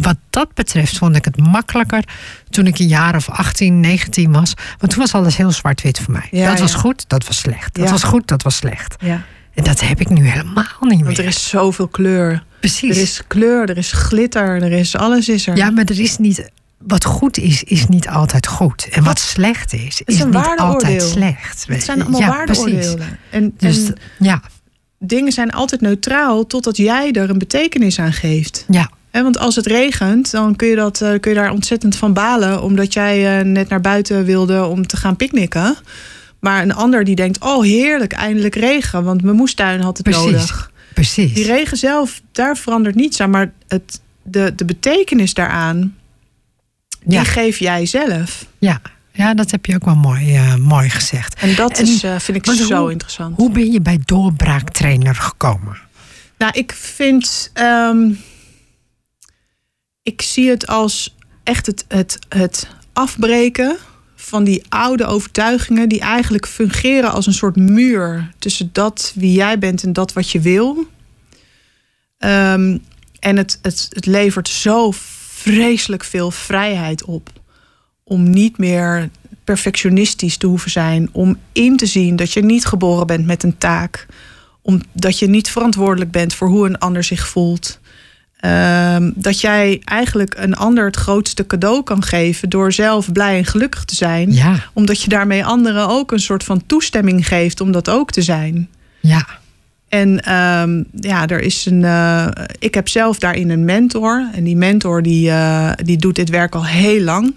Wat 0.00 0.16
dat 0.30 0.54
betreft 0.54 0.98
vond 0.98 1.16
ik 1.16 1.24
het 1.24 1.36
makkelijker 1.36 2.04
toen 2.50 2.66
ik 2.66 2.78
een 2.78 2.88
jaar 2.88 3.16
of 3.16 3.30
18, 3.30 3.80
19 3.80 4.32
was. 4.32 4.54
Want 4.78 4.92
toen 4.92 5.00
was 5.00 5.12
alles 5.12 5.36
heel 5.36 5.50
zwart-wit 5.50 6.00
voor 6.00 6.12
mij. 6.12 6.46
dat 6.46 6.60
was 6.60 6.74
goed, 6.74 7.08
dat 7.08 7.26
was 7.26 7.38
slecht. 7.38 7.74
Dat 7.74 7.90
was 7.90 8.02
goed, 8.02 8.28
dat 8.28 8.42
was 8.42 8.56
slecht. 8.56 8.94
Ja. 8.98 9.24
En 9.54 9.64
dat 9.64 9.80
heb 9.80 10.00
ik 10.00 10.08
nu 10.08 10.28
helemaal 10.28 10.64
niet 10.80 10.96
meer. 10.96 11.04
Want 11.04 11.18
er 11.18 11.24
is 11.24 11.48
zoveel 11.48 11.88
kleur. 11.88 12.44
Precies. 12.60 12.96
Er 12.96 13.02
is 13.02 13.22
kleur, 13.26 13.70
er 13.70 13.76
is 13.76 13.92
glitter, 13.92 14.62
er 14.62 14.72
is 14.72 14.96
alles 14.96 15.28
is 15.28 15.46
er. 15.46 15.56
Ja, 15.56 15.70
maar 15.70 15.84
er 15.84 16.00
is 16.00 16.18
niet. 16.18 16.50
Wat 16.78 17.04
goed 17.04 17.38
is, 17.38 17.62
is 17.62 17.86
niet 17.86 18.08
altijd 18.08 18.46
goed. 18.46 18.88
En 18.90 19.04
wat, 19.04 19.18
slecht 19.18 19.72
is, 19.72 20.02
is, 20.04 20.24
niet 20.24 20.34
altijd 20.56 21.02
slecht. 21.02 21.66
Het 21.68 21.82
zijn 21.82 22.02
allemaal 22.02 22.20
ja, 22.20 22.28
waardeoordelen. 22.28 23.18
En, 23.30 23.54
dus, 23.56 23.86
en 23.86 23.96
ja. 24.18 24.42
dingen 24.98 25.32
zijn 25.32 25.50
altijd 25.50 25.80
neutraal 25.80 26.46
totdat 26.46 26.76
jij 26.76 27.12
er 27.12 27.30
een 27.30 27.38
betekenis 27.38 27.98
aan 27.98 28.12
geeft. 28.12 28.64
Ja. 28.68 28.90
Want 29.22 29.38
als 29.38 29.56
het 29.56 29.66
regent, 29.66 30.30
dan 30.30 30.56
kun 30.56 30.68
je, 30.68 30.76
dat, 30.76 31.00
uh, 31.00 31.08
kun 31.20 31.30
je 31.32 31.36
daar 31.38 31.50
ontzettend 31.50 31.96
van 31.96 32.12
balen. 32.12 32.62
Omdat 32.62 32.92
jij 32.92 33.38
uh, 33.40 33.44
net 33.52 33.68
naar 33.68 33.80
buiten 33.80 34.24
wilde 34.24 34.64
om 34.64 34.86
te 34.86 34.96
gaan 34.96 35.16
picknicken. 35.16 35.76
Maar 36.40 36.62
een 36.62 36.74
ander 36.74 37.04
die 37.04 37.14
denkt, 37.14 37.40
oh 37.44 37.62
heerlijk, 37.64 38.12
eindelijk 38.12 38.54
regen. 38.54 39.04
Want 39.04 39.22
mijn 39.22 39.36
moestuin 39.36 39.80
had 39.80 39.96
het 39.96 40.06
Precies. 40.06 40.24
nodig. 40.24 40.70
Precies. 40.94 41.34
Die 41.34 41.44
regen 41.46 41.76
zelf, 41.76 42.20
daar 42.32 42.56
verandert 42.56 42.94
niets 42.94 43.20
aan. 43.20 43.30
Maar 43.30 43.52
het, 43.68 44.00
de, 44.22 44.52
de 44.56 44.64
betekenis 44.64 45.34
daaraan, 45.34 45.94
die 47.04 47.18
Ja. 47.18 47.24
geef 47.24 47.58
jij 47.58 47.86
zelf. 47.86 48.46
Ja. 48.58 48.80
ja, 49.12 49.34
dat 49.34 49.50
heb 49.50 49.66
je 49.66 49.74
ook 49.74 49.84
wel 49.84 49.94
mooi, 49.96 50.34
eh, 50.34 50.54
mooi 50.54 50.90
gezegd. 50.90 51.34
En 51.40 51.54
dat 51.54 51.78
En- 51.78 51.84
is, 51.86 52.02
eh, 52.02 52.18
vind 52.18 52.36
ik 52.48 52.54
zo 52.54 52.80
hoe- 52.80 52.90
interessant. 52.90 53.36
Hoe 53.36 53.50
ben 53.50 53.72
je 53.72 53.80
bij 53.80 54.00
doorbraaktrainer 54.04 55.14
gekomen? 55.14 55.76
Nou, 56.38 56.52
ik 56.54 56.72
vind. 56.72 57.50
ehm, 57.52 58.10
ik 60.06 60.22
zie 60.22 60.48
het 60.48 60.66
als 60.66 61.16
echt 61.42 61.66
het, 61.66 61.84
het, 61.88 62.18
het 62.28 62.68
afbreken 62.92 63.76
van 64.14 64.44
die 64.44 64.64
oude 64.68 65.04
overtuigingen. 65.04 65.88
die 65.88 66.00
eigenlijk 66.00 66.46
fungeren 66.46 67.12
als 67.12 67.26
een 67.26 67.34
soort 67.34 67.56
muur 67.56 68.32
tussen 68.38 68.70
dat 68.72 69.12
wie 69.14 69.32
jij 69.32 69.58
bent 69.58 69.82
en 69.82 69.92
dat 69.92 70.12
wat 70.12 70.30
je 70.30 70.40
wil. 70.40 70.86
Ehm, 72.18 72.78
en 73.18 73.36
het, 73.36 73.58
het, 73.62 73.86
het 73.90 74.06
levert 74.06 74.48
zo 74.48 74.90
vreselijk 75.28 76.04
veel 76.04 76.30
vrijheid 76.30 77.04
op. 77.04 77.30
Om 78.04 78.30
niet 78.30 78.58
meer 78.58 79.10
perfectionistisch 79.44 80.36
te 80.36 80.46
hoeven 80.46 80.70
zijn. 80.70 81.08
Om 81.12 81.38
in 81.52 81.76
te 81.76 81.86
zien 81.86 82.16
dat 82.16 82.32
je 82.32 82.44
niet 82.44 82.64
geboren 82.64 83.06
bent 83.06 83.26
met 83.26 83.42
een 83.42 83.58
taak 83.58 84.06
omdat 84.62 85.18
je 85.18 85.26
niet 85.26 85.50
verantwoordelijk 85.50 86.10
bent 86.10 86.34
voor 86.34 86.48
hoe 86.48 86.66
een 86.66 86.78
ander 86.78 87.04
zich 87.04 87.28
voelt. 87.28 87.78
Ehm, 88.40 89.10
dat 89.14 89.40
jij 89.40 89.80
eigenlijk 89.84 90.34
een 90.38 90.54
ander 90.56 90.84
het 90.84 90.96
grootste 90.96 91.46
cadeau 91.46 91.82
kan 91.82 92.02
geven 92.02 92.48
door 92.48 92.72
zelf 92.72 93.12
blij 93.12 93.36
en 93.38 93.44
gelukkig 93.44 93.84
te 93.84 93.94
zijn. 93.94 94.32
Ja, 94.32 94.54
Omdat 94.72 95.02
je 95.02 95.08
daarmee 95.08 95.44
anderen 95.44 95.88
ook 95.88 96.12
een 96.12 96.20
soort 96.20 96.44
van 96.44 96.62
toestemming 96.66 97.26
geeft 97.26 97.60
om 97.60 97.72
dat 97.72 97.90
ook 97.90 98.10
te 98.10 98.22
zijn. 98.22 98.68
ja, 99.00 99.26
En 99.88 100.20
ehm, 100.20 100.82
ja, 101.00 101.26
er 101.26 101.40
is 101.40 101.66
een. 101.66 101.84
eh, 101.84 102.26
ik 102.58 102.74
heb 102.74 102.88
zelf 102.88 103.18
daarin 103.18 103.50
een 103.50 103.64
mentor. 103.64 104.28
En 104.32 104.44
die 104.44 104.56
mentor 104.56 105.02
die, 105.02 105.30
eh, 105.30 105.70
die 105.84 105.96
doet 105.96 106.14
dit 106.16 106.30
werk 106.30 106.54
al 106.54 106.66
heel 106.66 107.00
lang. 107.02 107.34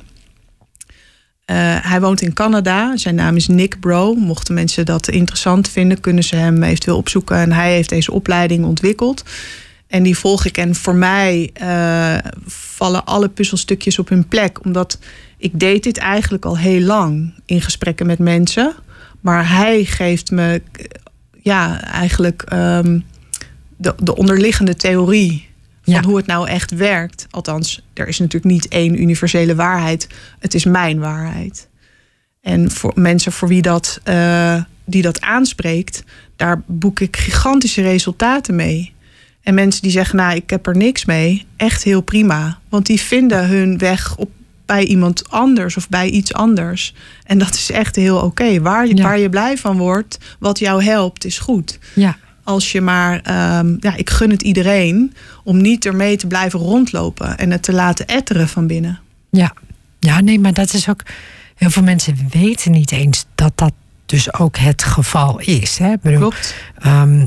Eh, 1.46 1.56
hij 1.82 2.02
woont 2.02 2.22
in 2.22 2.34
Canada. 2.34 2.98
Zijn 2.98 3.16
naam 3.16 3.36
is 3.36 3.48
Nick 3.48 3.80
Bro. 3.80 4.16
Mochten 4.16 4.54
mensen 4.54 4.86
dat 4.86 5.08
interessant 5.08 5.70
vinden, 5.70 6.00
kunnen 6.00 6.24
ze 6.24 6.36
hem 6.36 6.64
eventueel 6.64 6.98
opzoeken. 6.98 7.38
En 7.38 7.52
hij 7.52 7.74
heeft 7.74 7.90
deze 7.90 8.12
opleiding 8.12 8.66
ontwikkeld. 8.66 9.24
En 9.90 10.04
die 10.04 10.18
volg 10.18 10.46
ik. 10.46 10.58
En 10.58 10.76
voor 10.76 10.96
mij 10.96 11.50
eh, 11.54 12.18
vallen 12.46 13.06
alle 13.06 13.30
puzzelstukjes 13.30 14.00
op 14.00 14.10
hun 14.10 14.28
plek. 14.28 14.66
Omdat 14.66 15.00
ik 15.38 15.60
deed 15.60 15.84
dit 15.84 15.98
eigenlijk 15.98 16.46
al 16.46 16.58
heel 16.58 16.82
lang 16.82 17.34
in 17.46 17.62
gesprekken 17.62 18.06
met 18.06 18.20
mensen. 18.20 18.76
Maar 19.22 19.50
hij 19.50 19.84
geeft 19.86 20.32
me 20.32 20.62
ja, 21.42 21.82
eigenlijk 21.84 22.42
ehm, 22.42 23.00
de, 23.78 23.96
de 24.04 24.16
onderliggende 24.16 24.76
theorie 24.76 25.48
van 25.82 25.94
Ja. 25.94 26.02
hoe 26.02 26.18
het 26.18 26.26
nou 26.26 26.48
echt 26.48 26.72
werkt. 26.72 27.28
Althans, 27.30 27.82
er 27.94 28.08
is 28.08 28.20
natuurlijk 28.20 28.54
niet 28.54 28.68
één 28.68 29.02
universele 29.02 29.56
waarheid. 29.56 30.08
Het 30.40 30.54
is 30.54 30.66
mijn 30.66 31.00
waarheid. 31.00 31.68
En 32.42 32.72
voor 32.72 32.92
mensen 32.96 33.32
voor 33.32 33.48
wie 33.48 33.62
dat, 33.62 34.00
eh, 34.04 34.64
die 34.86 35.02
dat 35.02 35.22
aanspreekt, 35.22 36.04
daar 36.36 36.62
boek 36.66 37.00
ik 37.00 37.18
gigantische 37.18 37.82
resultaten 37.82 38.56
mee. 38.56 38.94
En 39.44 39.54
mensen 39.54 39.82
die 39.82 39.92
zeggen, 39.92 40.16
nou, 40.16 40.36
ik 40.36 40.50
heb 40.50 40.68
er 40.68 40.78
niks 40.78 41.06
mee, 41.06 41.46
echt 41.58 41.84
heel 41.84 42.02
prima. 42.02 42.60
Want 42.70 42.86
die 42.86 43.00
vinden 43.00 43.48
hun 43.48 43.78
weg 43.78 44.16
op, 44.16 44.30
bij 44.66 44.84
iemand 44.86 45.30
anders 45.30 45.78
of 45.78 45.90
bij 45.90 46.10
iets 46.10 46.34
anders. 46.34 46.94
En 47.24 47.38
dat 47.38 47.54
is 47.54 47.72
echt 47.72 47.96
heel 47.96 48.18
oké. 48.18 48.62
Waar, 48.62 48.88
Ja. 48.88 49.04
waar 49.04 49.20
je 49.20 49.30
blij 49.30 49.58
van 49.58 49.78
wordt, 49.78 50.18
wat 50.40 50.60
jou 50.60 50.84
helpt, 50.84 51.26
is 51.26 51.40
goed. 51.40 51.80
ja. 51.94 52.18
Als 52.44 52.72
je 52.72 52.82
maar, 52.82 53.20
ehm, 53.24 53.76
ja, 53.80 53.96
ik 53.96 54.10
gun 54.10 54.30
het 54.30 54.42
iedereen 54.42 55.14
om 55.44 55.62
niet 55.62 55.86
ermee 55.86 56.18
te 56.18 56.28
blijven 56.28 56.60
rondlopen 56.60 57.38
en 57.38 57.52
het 57.52 57.64
te 57.64 57.74
laten 57.74 58.08
etteren 58.08 58.48
van 58.48 58.68
binnen. 58.68 59.00
Ja. 59.30 59.54
ja, 60.00 60.20
nee, 60.22 60.40
maar 60.40 60.54
dat 60.54 60.74
is 60.74 60.90
ook. 60.90 61.02
Heel 61.56 61.70
veel 61.70 61.84
mensen 61.84 62.18
weten 62.32 62.72
niet 62.72 62.92
eens 62.92 63.26
dat 63.36 63.52
dat 63.56 63.72
dus 64.06 64.34
ook 64.34 64.58
het 64.58 64.84
geval 64.84 65.40
is. 65.40 65.78
Hè? 65.78 65.94
Bedoel, 66.02 66.20
Klopt. 66.20 66.56
Ehm, 66.80 67.26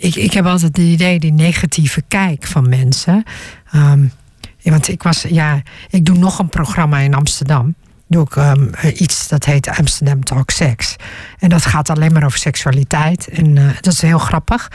ik, 0.00 0.14
ik 0.14 0.32
heb 0.32 0.46
altijd 0.46 0.76
het 0.76 0.86
idee, 0.86 1.18
die 1.18 1.32
negatieve 1.32 2.02
kijk 2.08 2.46
van 2.46 2.68
mensen. 2.68 3.22
Ehm, 3.70 4.06
want 4.62 4.88
ik 4.88 5.02
was, 5.02 5.22
ja, 5.22 5.62
ik 5.90 6.04
doe 6.04 6.18
nog 6.18 6.38
een 6.38 6.48
programma 6.48 6.98
in 6.98 7.14
Amsterdam. 7.14 7.74
Doe 8.08 8.22
ik 8.22 8.36
ehm, 8.36 8.66
iets 8.94 9.28
dat 9.28 9.44
heet 9.44 9.68
Amsterdam 9.68 10.24
Talk 10.24 10.50
Sex. 10.50 10.96
En 11.38 11.48
dat 11.48 11.66
gaat 11.66 11.90
alleen 11.90 12.12
maar 12.12 12.24
over 12.24 12.38
seksualiteit. 12.38 13.28
En 13.28 13.58
eh, 13.58 13.64
dat 13.80 13.92
is 13.92 14.00
heel 14.00 14.18
grappig. 14.18 14.70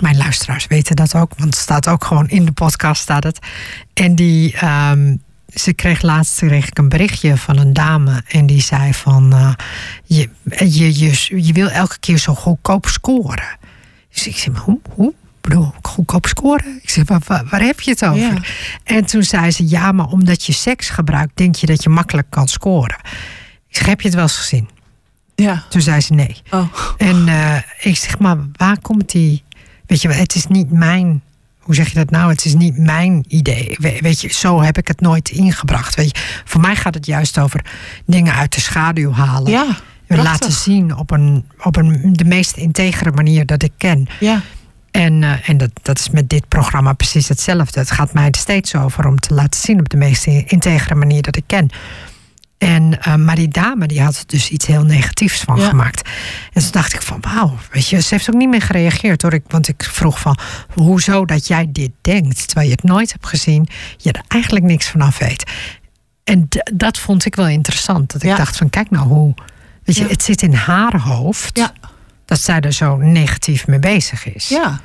Mijn 0.00 0.16
luisteraars 0.16 0.66
weten 0.66 0.96
dat 0.96 1.14
ook, 1.14 1.32
want 1.36 1.54
het 1.54 1.62
staat 1.62 1.88
ook 1.88 2.04
gewoon 2.04 2.28
in 2.28 2.44
de 2.44 2.52
podcast. 2.52 3.02
Staat 3.02 3.24
het. 3.24 3.38
En 3.92 4.14
die, 4.14 4.56
ehm, 4.56 5.16
ze 5.54 5.72
kreeg 5.72 6.02
laatst 6.02 6.38
kreeg 6.38 6.66
ik 6.66 6.78
een 6.78 6.88
berichtje 6.88 7.36
van 7.36 7.58
een 7.58 7.72
dame. 7.72 8.22
En 8.28 8.46
die 8.46 8.62
zei 8.62 8.94
van, 8.94 9.32
eh, 9.32 9.52
je, 10.04 10.28
je, 10.66 10.98
je, 10.98 11.44
je 11.46 11.52
wil 11.52 11.68
elke 11.68 11.98
keer 11.98 12.18
zo 12.18 12.34
goedkoop 12.34 12.86
scoren. 12.86 13.62
Dus 14.14 14.26
ik 14.26 14.36
zei, 14.36 14.54
maar 14.54 14.64
hoe? 14.64 14.80
hoe? 14.94 15.08
Ik 15.10 15.50
bedoel, 15.50 15.72
goedkoop 15.82 16.26
scoren? 16.26 16.78
Ik 16.82 16.90
zeg, 16.90 17.08
maar 17.08 17.20
waar, 17.26 17.44
waar 17.50 17.60
heb 17.60 17.80
je 17.80 17.90
het 17.90 18.04
over? 18.04 18.18
Ja. 18.20 18.34
En 18.84 19.04
toen 19.06 19.22
zei 19.22 19.50
ze, 19.50 19.68
ja, 19.68 19.92
maar 19.92 20.06
omdat 20.06 20.44
je 20.44 20.52
seks 20.52 20.88
gebruikt... 20.88 21.32
denk 21.36 21.54
je 21.56 21.66
dat 21.66 21.82
je 21.82 21.88
makkelijk 21.88 22.30
kan 22.30 22.48
scoren. 22.48 22.96
Ik 23.68 23.76
zeg, 23.76 23.86
heb 23.86 24.00
je 24.00 24.06
het 24.06 24.14
wel 24.16 24.24
eens 24.24 24.36
gezien? 24.36 24.68
Ja. 25.34 25.64
Toen 25.68 25.80
zei 25.80 26.00
ze 26.00 26.12
nee. 26.12 26.36
Oh. 26.50 26.66
En 26.96 27.28
eh, 27.28 27.56
ik 27.80 27.96
zeg, 27.96 28.18
maar 28.18 28.36
waar 28.52 28.80
komt 28.80 29.10
die... 29.10 29.42
Weet 29.86 30.02
je, 30.02 30.08
het 30.08 30.34
is 30.34 30.46
niet 30.46 30.70
mijn... 30.70 31.22
Hoe 31.58 31.74
zeg 31.74 31.88
je 31.88 31.94
dat 31.94 32.10
nou? 32.10 32.30
Het 32.30 32.44
is 32.44 32.54
niet 32.54 32.78
mijn 32.78 33.24
idee. 33.28 33.76
We- 33.80 33.98
Weet 34.00 34.20
je, 34.20 34.28
zo 34.32 34.62
heb 34.62 34.78
ik 34.78 34.88
het 34.88 35.00
nooit 35.00 35.28
ingebracht. 35.30 35.94
Weet 35.94 36.16
je, 36.18 36.42
voor 36.44 36.60
mij 36.60 36.76
gaat 36.76 36.94
het 36.94 37.06
juist 37.06 37.38
over 37.38 37.64
dingen 38.06 38.34
uit 38.34 38.54
de 38.54 38.60
schaduw 38.60 39.12
halen. 39.12 39.52
Ja. 39.52 39.66
Prachtig. 40.06 40.32
laten 40.32 40.52
zien 40.52 40.96
op, 40.96 41.10
een, 41.10 41.44
op 41.62 41.76
een, 41.76 42.12
de 42.12 42.24
meest 42.24 42.56
integere 42.56 43.10
manier 43.10 43.46
dat 43.46 43.62
ik 43.62 43.72
ken. 43.76 44.06
Ja. 44.20 44.40
En, 44.90 45.22
eh, 45.22 45.48
en 45.48 45.56
dat, 45.56 45.70
dat 45.82 45.98
is 45.98 46.10
met 46.10 46.28
dit 46.28 46.48
programma 46.48 46.92
precies 46.92 47.28
hetzelfde. 47.28 47.80
Het 47.80 47.90
gaat 47.90 48.12
mij 48.12 48.26
er 48.26 48.36
steeds 48.36 48.74
over 48.74 49.06
om 49.06 49.20
te 49.20 49.34
laten 49.34 49.60
zien 49.60 49.78
op 49.80 49.88
de 49.88 49.96
meest 49.96 50.26
integere 50.26 50.94
manier 50.94 51.22
dat 51.22 51.36
ik 51.36 51.44
ken. 51.46 51.70
En, 52.58 52.98
uh, 53.08 53.14
maar 53.14 53.34
die 53.34 53.48
dame 53.48 53.86
die 53.86 54.02
had 54.02 54.16
er 54.16 54.24
dus 54.26 54.50
iets 54.50 54.66
heel 54.66 54.84
negatiefs 54.84 55.40
van 55.40 55.58
gemaakt. 55.58 56.08
En 56.52 56.62
toen 56.62 56.70
dacht 56.70 56.94
ik 56.94 57.02
van 57.02 57.20
wauw, 57.20 57.58
weet 57.70 57.88
je, 57.88 58.00
ze 58.00 58.14
heeft 58.14 58.30
ook 58.30 58.36
niet 58.36 58.48
meer 58.48 58.62
gereageerd 58.62 59.22
hoor. 59.22 59.32
Ik, 59.32 59.44
want 59.48 59.68
ik 59.68 59.84
vroeg 59.84 60.20
van 60.20 60.38
hoezo 60.72 61.24
dat 61.24 61.46
jij 61.46 61.66
dit 61.72 61.90
denkt, 62.00 62.46
terwijl 62.46 62.66
je 62.66 62.74
het 62.74 62.82
nooit 62.82 63.12
hebt 63.12 63.26
gezien, 63.26 63.68
je 63.96 64.12
er 64.12 64.24
eigenlijk 64.28 64.64
niks 64.64 64.88
vanaf 64.88 65.18
weet. 65.18 65.50
En 66.24 66.48
dat 66.72 66.98
vond 66.98 67.24
ik 67.24 67.34
wel 67.34 67.48
interessant. 67.48 68.12
Dat 68.12 68.22
ik 68.22 68.36
dacht 68.36 68.56
van 68.56 68.70
kijk 68.70 68.90
nou 68.90 69.06
hoe, 69.06 69.34
weet 69.84 69.96
je, 69.96 70.06
het 70.06 70.22
zit 70.22 70.42
in 70.42 70.54
haar 70.54 71.00
hoofd 71.00 71.70
dat 72.24 72.40
zij 72.40 72.60
er 72.60 72.72
zo 72.72 72.96
negatief 72.96 73.66
mee 73.66 73.78
bezig 73.78 74.34
is. 74.34 74.48
Ja. 74.48 74.80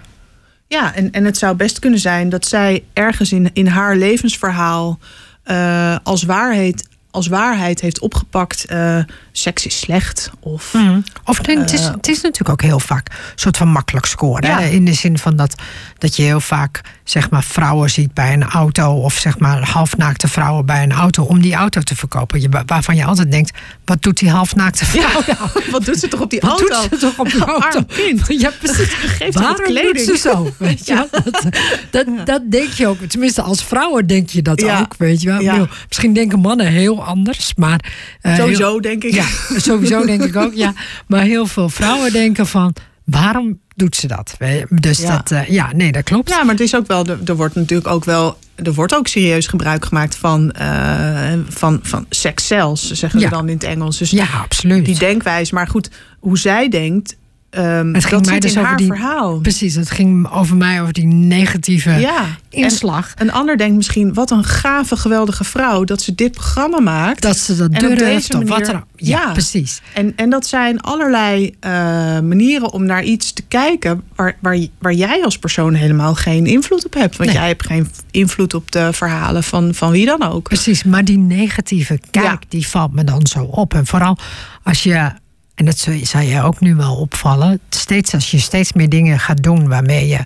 Ja, 0.68 0.96
en, 0.96 1.12
en 1.12 1.26
het 1.26 1.38
zou 1.38 1.56
best 1.56 1.80
kunnen 1.80 2.00
zijn 2.00 2.30
dat 2.30 2.46
zij 2.46 2.84
ergens 2.94 3.32
in, 3.32 3.50
in 3.54 3.68
haar 3.68 3.96
levensverhaal 3.96 5.00
uh, 5.46 5.98
als 6.04 6.24
waarheid 6.24 6.88
als 7.12 7.28
waarheid 7.28 7.82
heeft 7.82 8.00
opgepakt: 8.00 8.66
uh, 8.72 9.00
seks 9.32 9.66
is 9.66 9.80
slecht. 9.80 10.32
Of, 10.40 10.74
mm. 10.74 11.04
of 11.26 11.38
het, 11.38 11.74
is, 11.74 11.84
het 11.84 12.08
is 12.08 12.22
natuurlijk 12.22 12.50
ook 12.50 12.62
heel 12.62 12.80
vaak 12.80 13.10
een 13.10 13.16
soort 13.36 13.58
van 13.58 13.68
makkelijk 13.68 14.06
scoren. 14.06 14.72
In 14.72 14.86
de 14.86 14.94
zin 14.94 15.18
van 15.18 15.36
dat, 15.36 15.62
dat 15.98 16.16
je 16.16 16.24
heel 16.24 16.40
vaak 16.40 16.82
zeg 17.04 17.30
maar, 17.30 17.44
vrouwen 17.44 17.90
ziet 17.90 18.14
bij 18.14 18.34
een 18.34 18.44
auto. 18.44 18.94
of 18.94 19.14
zeg 19.14 19.40
maar 19.40 19.70
halfnaakte 19.70 20.28
vrouwen 20.28 20.66
bij 20.66 20.84
een 20.84 20.92
auto. 20.92 21.24
om 21.24 21.42
die 21.42 21.54
auto 21.54 21.82
te 21.82 21.96
verkopen. 21.96 22.42
Je, 22.42 22.50
waarvan 22.66 22.96
je 22.96 23.06
altijd 23.06 23.32
denkt: 23.32 23.52
wat 23.86 24.02
doet 24.02 24.18
die 24.18 24.30
halfnaakte 24.30 24.86
vrouw? 24.86 25.22
Ja, 25.26 25.36
nou? 25.40 25.50
wat 25.72 25.86
doet 25.86 26.00
ze 26.00 26.08
toch 26.08 26.22
op 26.22 26.30
die 26.30 26.42
auto? 26.42 26.68
Wat 26.68 26.90
doet 26.90 27.00
ze 27.00 27.06
toch 27.06 27.20
op 27.20 27.32
die 27.32 27.46
auto? 27.62 27.84
kind. 27.88 28.28
Ja, 28.40 28.52
precies. 28.60 28.94
Geeft 28.94 29.40
Waarom 29.40 29.66
kleding? 29.66 29.96
doet 29.96 30.06
ze 30.06 30.18
zo? 30.18 30.54
Weet 30.58 30.88
je? 30.88 31.08
Dat, 31.12 31.44
dat, 31.90 32.06
dat, 32.26 32.42
denk 32.52 32.70
je 32.72 32.88
ook. 32.88 32.98
Tenminste, 33.02 33.42
als 33.42 33.64
vrouwen 33.64 34.08
denk 34.08 34.30
je 34.30 34.42
dat 34.42 34.64
ook. 34.64 34.96
Weet 34.98 35.22
je 35.22 35.28
wel. 35.38 35.68
Misschien 35.88 36.14
denken 36.14 36.40
mannen 36.40 36.68
heel 36.68 36.99
anders. 37.04 37.54
Maar, 37.56 37.86
uh, 38.22 38.36
sowieso 38.36 38.80
denk 38.80 39.04
ik. 39.04 39.14
Ja, 39.14 39.26
sowieso 39.58 40.06
denk 40.12 40.24
ik 40.24 40.36
ook, 40.36 40.54
ja. 40.54 40.74
Maar 41.08 41.24
heel 41.24 41.46
veel 41.46 41.70
vrouwen 41.70 42.12
denken 42.12 42.48
van... 42.48 42.76
waarom 43.04 43.60
doet 43.76 43.96
ze 43.96 44.08
dat? 44.08 44.38
Dus 44.70 45.00
ja. 45.00 45.16
dat, 45.18 45.32
uh, 45.32 45.48
ja, 45.48 45.72
nee, 45.76 45.92
dat 45.92 46.04
klopt. 46.04 46.30
Ja, 46.30 46.44
maar 46.44 46.54
het 46.54 46.64
is 46.64 46.76
ook 46.76 46.88
wel... 46.88 47.06
Er 47.26 47.36
wordt 47.36 47.56
natuurlijk 47.56 47.90
ook 47.90 48.06
wel... 48.06 48.38
Er 48.56 48.74
wordt 48.74 48.96
ook 48.96 49.08
serieus 49.08 49.48
gebruik 49.48 49.86
gemaakt 49.86 50.16
van, 50.16 50.56
uh, 50.62 51.34
van, 51.48 51.80
van 51.84 52.06
sex 52.10 52.48
cells, 52.48 52.92
zeggen 52.92 53.20
ze 53.20 53.30
dan 53.30 53.48
in 53.50 53.54
het 53.54 53.64
Engels. 53.64 53.98
Dus 53.98 54.10
ja, 54.10 54.26
absoluut. 54.44 54.86
Die 54.86 55.00
denkwijze. 55.00 55.54
Maar 55.54 55.68
goed, 55.68 55.90
hoe 56.20 56.38
zij 56.38 56.70
denkt, 56.70 57.18
Um, 57.52 57.94
het 57.94 58.06
ging 58.06 58.26
mij 58.26 58.40
dus 58.40 58.58
over 58.58 58.78
die, 58.78 58.88
verhaal. 58.88 59.40
Precies, 59.40 59.76
het 59.76 59.92
ging 59.92 60.32
over 60.32 60.56
mij 60.56 60.82
over 60.82 60.94
die 60.94 61.08
negatieve 61.08 61.92
ja, 61.92 62.26
inslag. 62.50 63.14
een 63.18 63.32
ander 63.32 63.58
denkt 63.58 63.76
misschien, 63.76 64.14
wat 64.14 64.32
een 64.32 64.44
gave, 64.44 64.98
geweldige 64.98 65.44
vrouw 65.44 65.84
dat 65.84 66.02
ze 66.02 66.16
dit 66.16 66.32
programma 66.32 66.80
maakt. 66.80 67.22
Dat 67.22 67.38
ze 67.38 67.56
dat 67.56 67.72
durft 67.72 68.36
of 68.36 68.48
wat 68.50 68.68
er 68.68 68.84
ja, 68.96 69.32
precies. 69.32 69.82
En, 69.94 70.14
en 70.16 70.30
dat 70.30 70.46
zijn 70.46 70.82
allerlei 70.82 71.46
uh, 71.46 71.72
manieren 72.20 72.72
om 72.72 72.86
naar 72.86 73.04
iets 73.04 73.34
te 73.34 73.44
kijken 73.48 74.04
waar, 74.16 74.38
waar, 74.40 74.58
waar 74.80 74.94
jij 74.94 75.24
als 75.24 75.38
persoon 75.40 75.74
helemaal 75.74 76.16
geen 76.16 76.46
invloed 76.46 76.86
op 76.86 76.94
hebt. 76.94 77.18
Want 77.18 77.32
jij 77.32 77.48
hebt 77.48 77.66
geen 77.66 77.90
invloed 78.12 78.54
op 78.54 78.72
de 78.72 78.94
verhalen 78.94 79.44
van, 79.44 79.74
van 79.74 79.92
wie 79.92 80.06
dan 80.06 80.24
ook. 80.24 80.44
Precies, 80.44 80.84
maar 80.84 81.06
die 81.06 81.18
negatieve 81.18 82.00
kijk, 82.12 82.44
die 82.48 82.68
valt 82.68 82.94
me 82.94 83.04
dan 83.04 83.28
zo 83.28 83.44
op. 83.44 83.74
En 83.74 83.86
vooral 83.86 84.18
als 84.64 84.84
je 84.84 85.12
en 85.60 85.66
dat 85.66 85.78
zou 86.04 86.26
je 86.26 86.42
ook 86.42 86.60
nu 86.60 86.76
wel 86.76 86.96
opvallen, 86.96 87.60
steeds 87.70 88.14
als 88.14 88.32
je 88.32 88.40
steeds 88.40 88.74
meer 88.74 88.90
dingen 88.90 89.20
gaat 89.20 89.44
doen 89.44 89.68
waarmee 89.68 90.08
je 90.08 90.20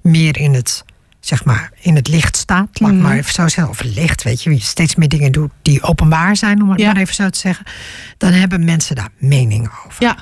meer 0.00 0.38
in 0.38 0.54
het, 0.54 0.84
zeg 1.20 1.44
maar, 1.44 1.72
in 1.80 1.94
het 1.94 2.08
licht 2.08 2.36
staat, 2.36 2.80
laat 2.80 2.92
mm. 2.92 3.00
maar 3.00 3.16
even 3.16 3.32
zo 3.32 3.48
zeggen, 3.48 3.68
of 3.68 3.82
licht, 3.82 4.22
weet 4.22 4.42
je, 4.42 4.50
je 4.50 4.60
steeds 4.60 4.94
meer 4.94 5.08
dingen 5.08 5.32
doet 5.32 5.50
die 5.62 5.82
openbaar 5.82 6.36
zijn, 6.36 6.62
om 6.62 6.70
het 6.70 6.80
maar 6.80 6.96
even 6.96 7.14
zo 7.14 7.28
te 7.28 7.38
zeggen, 7.38 7.66
dan 8.18 8.32
hebben 8.32 8.64
mensen 8.64 8.96
daar 8.96 9.08
mening 9.18 9.70
over. 9.86 10.02
Ja, 10.02 10.16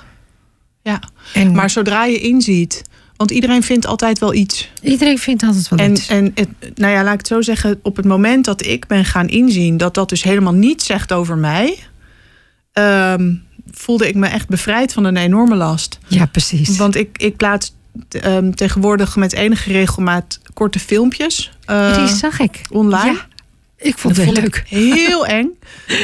ja. 0.83 1.01
En, 1.35 1.53
maar 1.53 1.71
zodra 1.71 2.05
je 2.05 2.19
inziet, 2.19 2.83
want 3.17 3.31
iedereen 3.31 3.63
vindt 3.63 3.87
altijd 3.87 4.19
wel 4.19 4.35
iets. 4.35 4.71
Iedereen 4.83 5.19
vindt 5.19 5.43
altijd 5.43 5.69
wel 5.69 5.91
iets. 5.91 6.09
En 6.09 6.33
het, 6.35 6.49
nou 6.75 6.93
ja, 6.93 7.03
laat 7.03 7.13
ik 7.13 7.19
het 7.19 7.27
zo 7.27 7.43
zeggen, 7.43 7.81
op 7.83 7.97
het 7.97 8.07
moment 8.07 8.45
dat 8.45 8.65
ik 8.65 8.87
ben 8.87 9.05
gaan 9.05 9.29
inzien 9.29 9.77
dat 9.77 9.95
dat 9.95 10.09
dus 10.09 10.23
helemaal 10.23 10.55
niets 10.55 10.87
zegt 10.87 11.13
over 11.13 11.37
mij. 11.37 11.79
Ehm, 12.73 13.35
voelde 13.71 14.09
ik 14.09 14.15
me 14.15 14.27
echt 14.27 14.49
bevrijd 14.49 14.93
van 14.93 15.05
een 15.05 15.17
enorme 15.17 15.55
last. 15.55 15.99
Ja, 16.07 16.27
precies. 16.27 16.77
Want 16.77 16.97
ik, 16.97 17.19
ik 17.19 17.37
plaats 17.37 17.75
um, 18.25 18.55
tegenwoordig 18.55 19.17
met 19.17 19.33
enige 19.33 19.73
regelmaat 19.73 20.41
korte 20.55 20.79
filmpjes. 20.79 21.53
Uh, 21.71 21.97
die 21.97 22.17
zag 22.17 22.41
ik. 22.41 22.61
Online. 22.71 23.13
Ja. 23.13 23.27
Ik 23.79 23.99
vond 23.99 24.17
het 24.17 24.25
heel 24.25 24.35
leuk. 24.35 24.63
Heel 24.67 25.27
eng. 25.39 25.49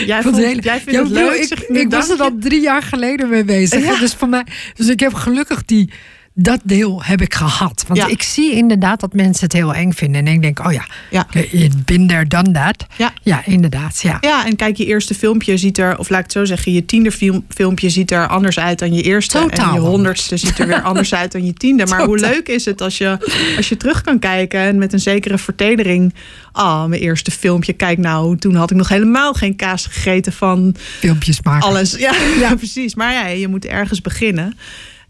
Jij, 0.07 0.23
vond, 0.23 0.37
heel, 0.37 0.59
jij 0.59 0.81
vindt 0.81 1.01
het 1.01 1.11
leuk. 1.11 1.41
Ik, 1.41 1.59
ik 1.59 1.91
was 1.91 2.09
er 2.09 2.21
al 2.21 2.37
drie 2.41 2.61
jaar 2.61 2.83
geleden 2.83 3.29
mee 3.29 3.45
bezig. 3.45 3.99
Dus, 3.99 4.15
voor 4.15 4.29
mij, 4.29 4.47
dus 4.75 4.89
ik 4.89 5.01
heb 5.01 5.15
gelukkig 5.15 5.65
die 5.65 5.91
dat 6.35 6.61
deel 6.65 7.03
heb 7.05 7.21
ik 7.21 7.35
gehad. 7.35 7.85
Want 7.89 8.11
ik 8.11 8.23
zie 8.23 8.53
inderdaad 8.53 9.01
dat 9.01 9.13
mensen 9.13 9.45
het 9.45 9.53
heel 9.53 9.75
eng 9.75 9.93
vinden. 9.93 10.27
En 10.27 10.33
ik 10.33 10.43
denk, 10.43 10.67
oh 10.67 10.73
ja, 10.73 10.87
ja. 11.11 11.27
je 11.51 11.71
bent 11.85 12.09
there, 12.09 12.27
done 12.27 12.51
that. 12.51 12.87
Ja. 12.97 13.13
ja, 13.23 13.43
inderdaad. 13.45 14.01
Ja. 14.01 14.19
ja, 14.21 14.47
en 14.47 14.57
kijk, 14.57 14.77
je 14.77 14.87
eerste 14.87 15.15
filmpje 15.15 15.57
ziet 15.57 15.79
er, 15.79 15.99
of 15.99 16.09
laat 16.09 16.19
ik 16.19 16.25
het 16.25 16.33
zo 16.33 16.45
zeggen, 16.45 16.73
je 16.73 16.85
tiende 16.85 17.43
filmpje 17.49 17.91
ziet 17.91 18.11
er 18.11 18.29
anders 18.29 18.59
uit 18.59 18.79
dan 18.79 18.95
je 18.95 19.03
eerste. 19.03 19.39
Totaal 19.39 19.69
en 19.69 19.75
je 19.75 19.89
honderdste 19.89 20.37
ziet 20.37 20.59
er 20.59 20.67
weer 20.67 20.83
anders 20.83 21.15
uit 21.15 21.33
dan 21.33 21.45
je 21.45 21.53
tiende. 21.53 21.87
Maar 21.87 22.05
hoe 22.05 22.19
leuk 22.19 22.49
is 22.49 22.65
het 22.65 22.81
als 22.81 22.99
je, 22.99 23.19
als 23.57 23.69
je 23.69 23.77
terug 23.77 24.01
kan 24.01 24.19
kijken 24.19 24.61
en 24.61 24.79
met 24.79 24.93
een 24.93 25.01
zekere 25.01 25.39
vertedering. 25.39 26.15
Ah, 26.53 26.65
oh, 26.65 26.85
mijn 26.85 27.01
eerste 27.01 27.31
filmpje. 27.31 27.73
Kijk 27.73 27.99
nou, 27.99 28.39
toen 28.39 28.55
had 28.55 28.71
ik 28.71 28.77
nog 28.77 28.89
helemaal 28.89 29.33
geen 29.33 29.57
kaas 29.57 29.87
gegeten 29.87 30.33
van. 30.33 30.75
Filmpjes 30.99 31.43
maken. 31.43 31.69
Alles. 31.69 31.97
Ja, 31.97 32.15
ja 32.39 32.55
precies. 32.65 32.95
Maar 32.95 33.13
ja, 33.13 33.27
je 33.27 33.49
moet 33.49 33.65
ergens 33.65 34.01
beginnen. 34.01 34.57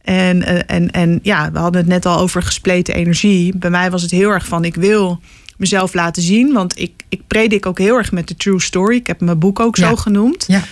En, 0.03 0.43
eh, 0.43 0.77
en, 0.77 0.91
en 0.91 1.19
ja, 1.23 1.53
we 1.53 1.59
hadden 1.59 1.81
het 1.81 1.91
net 1.91 2.07
al 2.07 2.19
over 2.19 2.43
gespleten 2.43 2.95
energie. 2.95 3.57
Bij 3.57 3.71
mij 3.71 3.91
was 3.91 4.03
het 4.03 4.11
heel 4.11 4.31
erg 4.31 4.47
van 4.47 4.65
ik 4.65 4.75
wil 4.75 5.21
mezelf 5.57 5.95
laten 5.95 6.23
zien. 6.23 6.53
Want 6.53 6.79
ik, 6.79 6.93
ik 7.09 7.27
predik 7.27 7.67
ook 7.67 7.79
heel 7.79 7.97
erg 7.97 8.13
met 8.13 8.29
de 8.29 8.37
true 8.37 8.61
story. 8.61 8.97
Ik 8.97 9.07
heb 9.07 9.21
mijn 9.21 9.39
boek 9.39 9.61
ook 9.61 9.77
zo 9.77 9.97
genoemd. 9.97 10.45
Ja, 10.47 10.63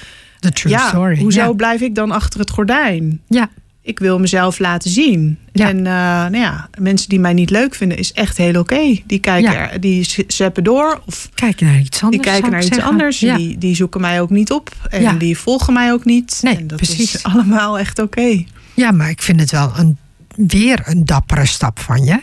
de 0.41 0.53
true 0.53 0.73
ja, 0.73 0.89
story. 0.89 1.19
Hoezo 1.19 1.53
blijf 1.53 1.81
ik 1.81 1.95
dan 1.95 2.11
achter 2.11 2.41
het 2.41 2.51
gordijn? 2.51 3.21
Ja. 3.27 3.51
Ik 3.83 3.99
wil 3.99 4.19
mezelf 4.19 4.59
laten 4.59 4.91
zien. 4.91 5.39
Ja. 5.53 5.69
En 5.69 5.77
uh, 5.77 5.85
nou 5.85 6.37
ja, 6.37 6.69
mensen 6.79 7.09
die 7.09 7.21
mij 7.21 7.33
niet 7.33 7.51
leuk 7.51 7.75
vinden, 7.75 7.99
is 7.99 8.13
echt 8.13 8.37
heel 8.37 8.61
oké. 8.61 8.99
Die 9.07 9.19
kijken, 9.19 9.71
er, 9.71 9.81
die 9.81 10.09
zeppen 10.27 10.65
door. 10.65 11.03
Of 11.07 11.29
kijken 11.35 11.67
naar 11.67 11.79
iets 11.79 12.03
anders. 12.03 12.23
Die 12.23 12.33
kijken 12.33 12.51
naar 12.51 12.65
iets 12.65 12.81
anders. 12.81 13.19
Die, 13.19 13.59
die 13.59 13.75
zoeken 13.75 14.01
mij 14.01 14.21
ook 14.21 14.31
niet 14.31 14.51
op. 14.51 14.71
En 14.91 15.19
die 15.19 15.39
volgen 15.39 15.73
mij 15.73 15.93
ook 15.93 16.05
niet. 16.05 16.39
Nee, 16.43 16.57
en 16.57 16.67
dat 16.67 16.77
precies. 16.77 17.15
is 17.15 17.23
allemaal 17.33 17.79
echt 17.79 17.99
oké. 17.99 18.45
Ja, 18.81 18.91
maar 18.91 19.11
ik 19.11 19.23
vind 19.23 19.41
het 19.41 19.51
wel 19.51 19.73
een, 19.77 19.99
weer 20.37 20.83
een 20.85 21.05
dappere 21.05 21.47
stap 21.47 21.79
van 21.79 22.05
je. 22.05 22.21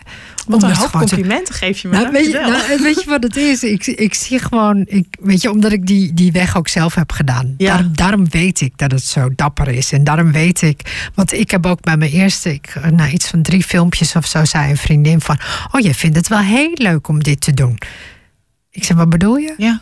Wat 0.48 0.64
een 0.64 0.76
hoop 0.76 0.92
complimenten 0.92 1.56
geef 1.56 1.82
je 1.82 1.88
me. 1.88 1.98
Nou, 1.98 2.12
weet, 2.12 2.26
je, 2.26 2.40
nou, 2.40 2.82
weet 2.82 3.04
je 3.04 3.10
wat 3.10 3.24
het 3.24 3.36
is? 3.36 3.64
Ik, 3.64 3.88
ik 3.88 4.14
zie 4.14 4.40
gewoon, 4.40 4.84
ik, 4.88 5.06
weet 5.20 5.42
je, 5.42 5.52
omdat 5.52 5.72
ik 5.72 5.88
die, 5.88 6.14
die 6.14 6.32
weg 6.32 6.58
ook 6.58 6.68
zelf 6.68 6.96
heb 6.96 7.12
gedaan. 7.12 7.54
Ja. 7.58 7.68
Daarom, 7.68 7.96
daarom 7.96 8.30
weet 8.30 8.62
ik 8.62 8.78
dat 8.78 8.92
het 8.92 9.04
zo 9.04 9.30
dapper 9.36 9.68
is. 9.68 9.92
En 9.92 10.04
daarom 10.04 10.32
weet 10.32 10.62
ik, 10.62 11.10
want 11.16 11.34
ik 11.34 11.52
heb 11.52 11.66
ook 11.66 11.82
bij 11.82 11.98
mijn 11.98 12.12
eerste, 12.12 12.54
ik, 12.54 12.76
na 12.92 13.10
iets 13.10 13.28
van 13.28 13.42
drie 13.42 13.64
filmpjes 13.64 14.16
of 14.16 14.26
zo, 14.26 14.46
zei 14.46 14.70
een 14.70 14.78
vriendin 14.78 15.22
van: 15.22 15.40
Oh, 15.72 15.82
je 15.82 15.94
vindt 15.94 16.16
het 16.16 16.28
wel 16.28 16.40
heel 16.40 16.72
leuk 16.74 17.08
om 17.08 17.24
dit 17.24 17.42
te 17.42 17.54
doen. 17.54 17.78
Ik 18.72 18.84
zei: 18.84 18.98
Wat 18.98 19.10
bedoel 19.10 19.36
je? 19.36 19.54
Ja. 19.58 19.82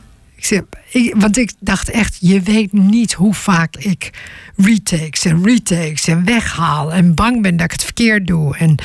Ik 0.51 1.13
want 1.17 1.37
ik 1.37 1.51
dacht 1.59 1.89
echt, 1.89 2.17
je 2.19 2.41
weet 2.41 2.73
niet 2.73 3.13
hoe 3.13 3.33
vaak 3.33 3.75
ik 3.75 4.09
retakes 4.55 5.25
en 5.25 5.43
retakes 5.43 6.07
en 6.07 6.25
weghaal. 6.25 6.93
En 6.93 7.13
bang 7.13 7.41
ben 7.41 7.55
dat 7.57 7.65
ik 7.65 7.71
het 7.71 7.83
verkeerd 7.83 8.27
doe. 8.27 8.57
En 8.57 8.75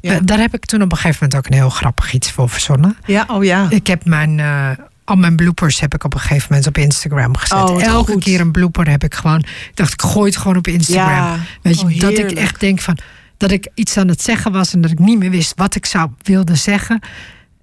eh, 0.00 0.16
daar 0.24 0.38
heb 0.38 0.54
ik 0.54 0.64
toen 0.64 0.82
op 0.82 0.90
een 0.90 0.96
gegeven 0.96 1.18
moment 1.22 1.38
ook 1.38 1.52
een 1.52 1.58
heel 1.58 1.70
grappig 1.70 2.12
iets 2.12 2.30
voor 2.30 2.48
verzonnen. 2.48 2.96
Ja, 3.06 3.24
oh 3.28 3.44
ja. 3.44 3.66
Ik 3.70 3.86
heb 3.86 4.04
mijn. 4.04 4.38
Uh, 4.38 4.70
al 5.04 5.16
mijn 5.16 5.36
bloopers 5.36 5.80
heb 5.80 5.94
ik 5.94 6.04
op 6.04 6.14
een 6.14 6.20
gegeven 6.20 6.46
moment 6.48 6.66
op 6.66 6.78
Instagram 6.78 7.36
gezet. 7.36 7.70
Oh, 7.70 7.82
Elke 7.82 8.18
keer 8.18 8.40
een 8.40 8.52
blooper 8.52 8.88
heb 8.90 9.04
ik 9.04 9.14
gewoon. 9.14 9.38
Ik 9.38 9.70
dacht, 9.74 9.92
ik 9.92 10.02
gooi 10.02 10.26
het 10.30 10.36
gewoon 10.36 10.56
op 10.56 10.66
Instagram. 10.66 11.14
Ja. 11.14 11.38
Weet 11.62 11.80
je, 11.80 11.86
oh, 11.86 12.00
dat 12.00 12.18
ik 12.18 12.30
echt 12.30 12.60
denk 12.60 12.80
van. 12.80 12.98
Dat 13.36 13.50
ik 13.50 13.68
iets 13.74 13.96
aan 13.96 14.08
het 14.08 14.22
zeggen 14.22 14.52
was 14.52 14.74
en 14.74 14.80
dat 14.80 14.90
ik 14.90 14.98
niet 14.98 15.18
meer 15.18 15.30
wist 15.30 15.52
wat 15.56 15.74
ik 15.74 15.86
zou 15.86 16.10
wilde 16.22 16.54
zeggen. 16.54 17.00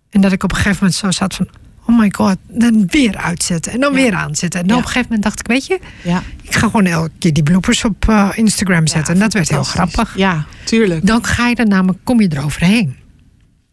En 0.09 0.21
dat 0.21 0.31
ik 0.31 0.43
op 0.43 0.49
een 0.51 0.57
gegeven 0.57 0.77
moment 0.79 0.95
zo 0.95 1.11
zat 1.11 1.35
van 1.35 1.47
oh 1.87 1.99
my 1.99 2.11
god, 2.15 2.37
dan 2.47 2.87
weer 2.87 3.17
uitzetten 3.17 3.71
en 3.71 3.79
dan 3.79 3.93
weer 3.93 4.13
aanzetten. 4.13 4.59
En 4.59 4.67
dan 4.67 4.77
op 4.77 4.83
een 4.83 4.87
gegeven 4.87 5.07
moment 5.09 5.23
dacht 5.23 5.39
ik, 5.39 5.47
weet 5.47 5.65
je, 5.65 5.79
ja. 6.03 6.23
ik 6.41 6.55
ga 6.55 6.65
gewoon 6.65 6.85
elke 6.85 7.11
keer 7.19 7.33
die 7.33 7.43
bloopers 7.43 7.83
op 7.83 8.05
uh, 8.09 8.29
Instagram 8.35 8.87
zetten. 8.87 9.13
en 9.13 9.19
dat 9.19 9.33
werd 9.33 9.49
heel 9.49 9.63
grappig. 9.63 10.17
Ja, 10.17 10.45
tuurlijk. 10.65 11.07
Dan 11.07 11.23
ga 11.25 11.47
je 11.47 11.55
er 11.55 11.67
namelijk, 11.67 11.99
kom 12.03 12.21
je 12.21 12.31
eroverheen. 12.31 12.95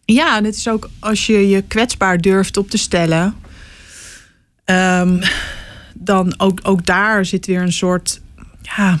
Ja, 0.05 0.37
en 0.37 0.43
het 0.43 0.55
is 0.55 0.67
ook 0.67 0.89
als 0.99 1.25
je 1.25 1.47
je 1.47 1.61
kwetsbaar 1.61 2.17
durft 2.17 2.57
op 2.57 2.69
te 2.69 2.77
stellen, 2.77 3.35
um, 4.65 5.19
dan 5.93 6.33
ook, 6.37 6.59
ook 6.63 6.85
daar 6.85 7.25
zit 7.25 7.45
weer 7.45 7.61
een 7.61 7.73
soort, 7.73 8.21
ja, 8.61 8.99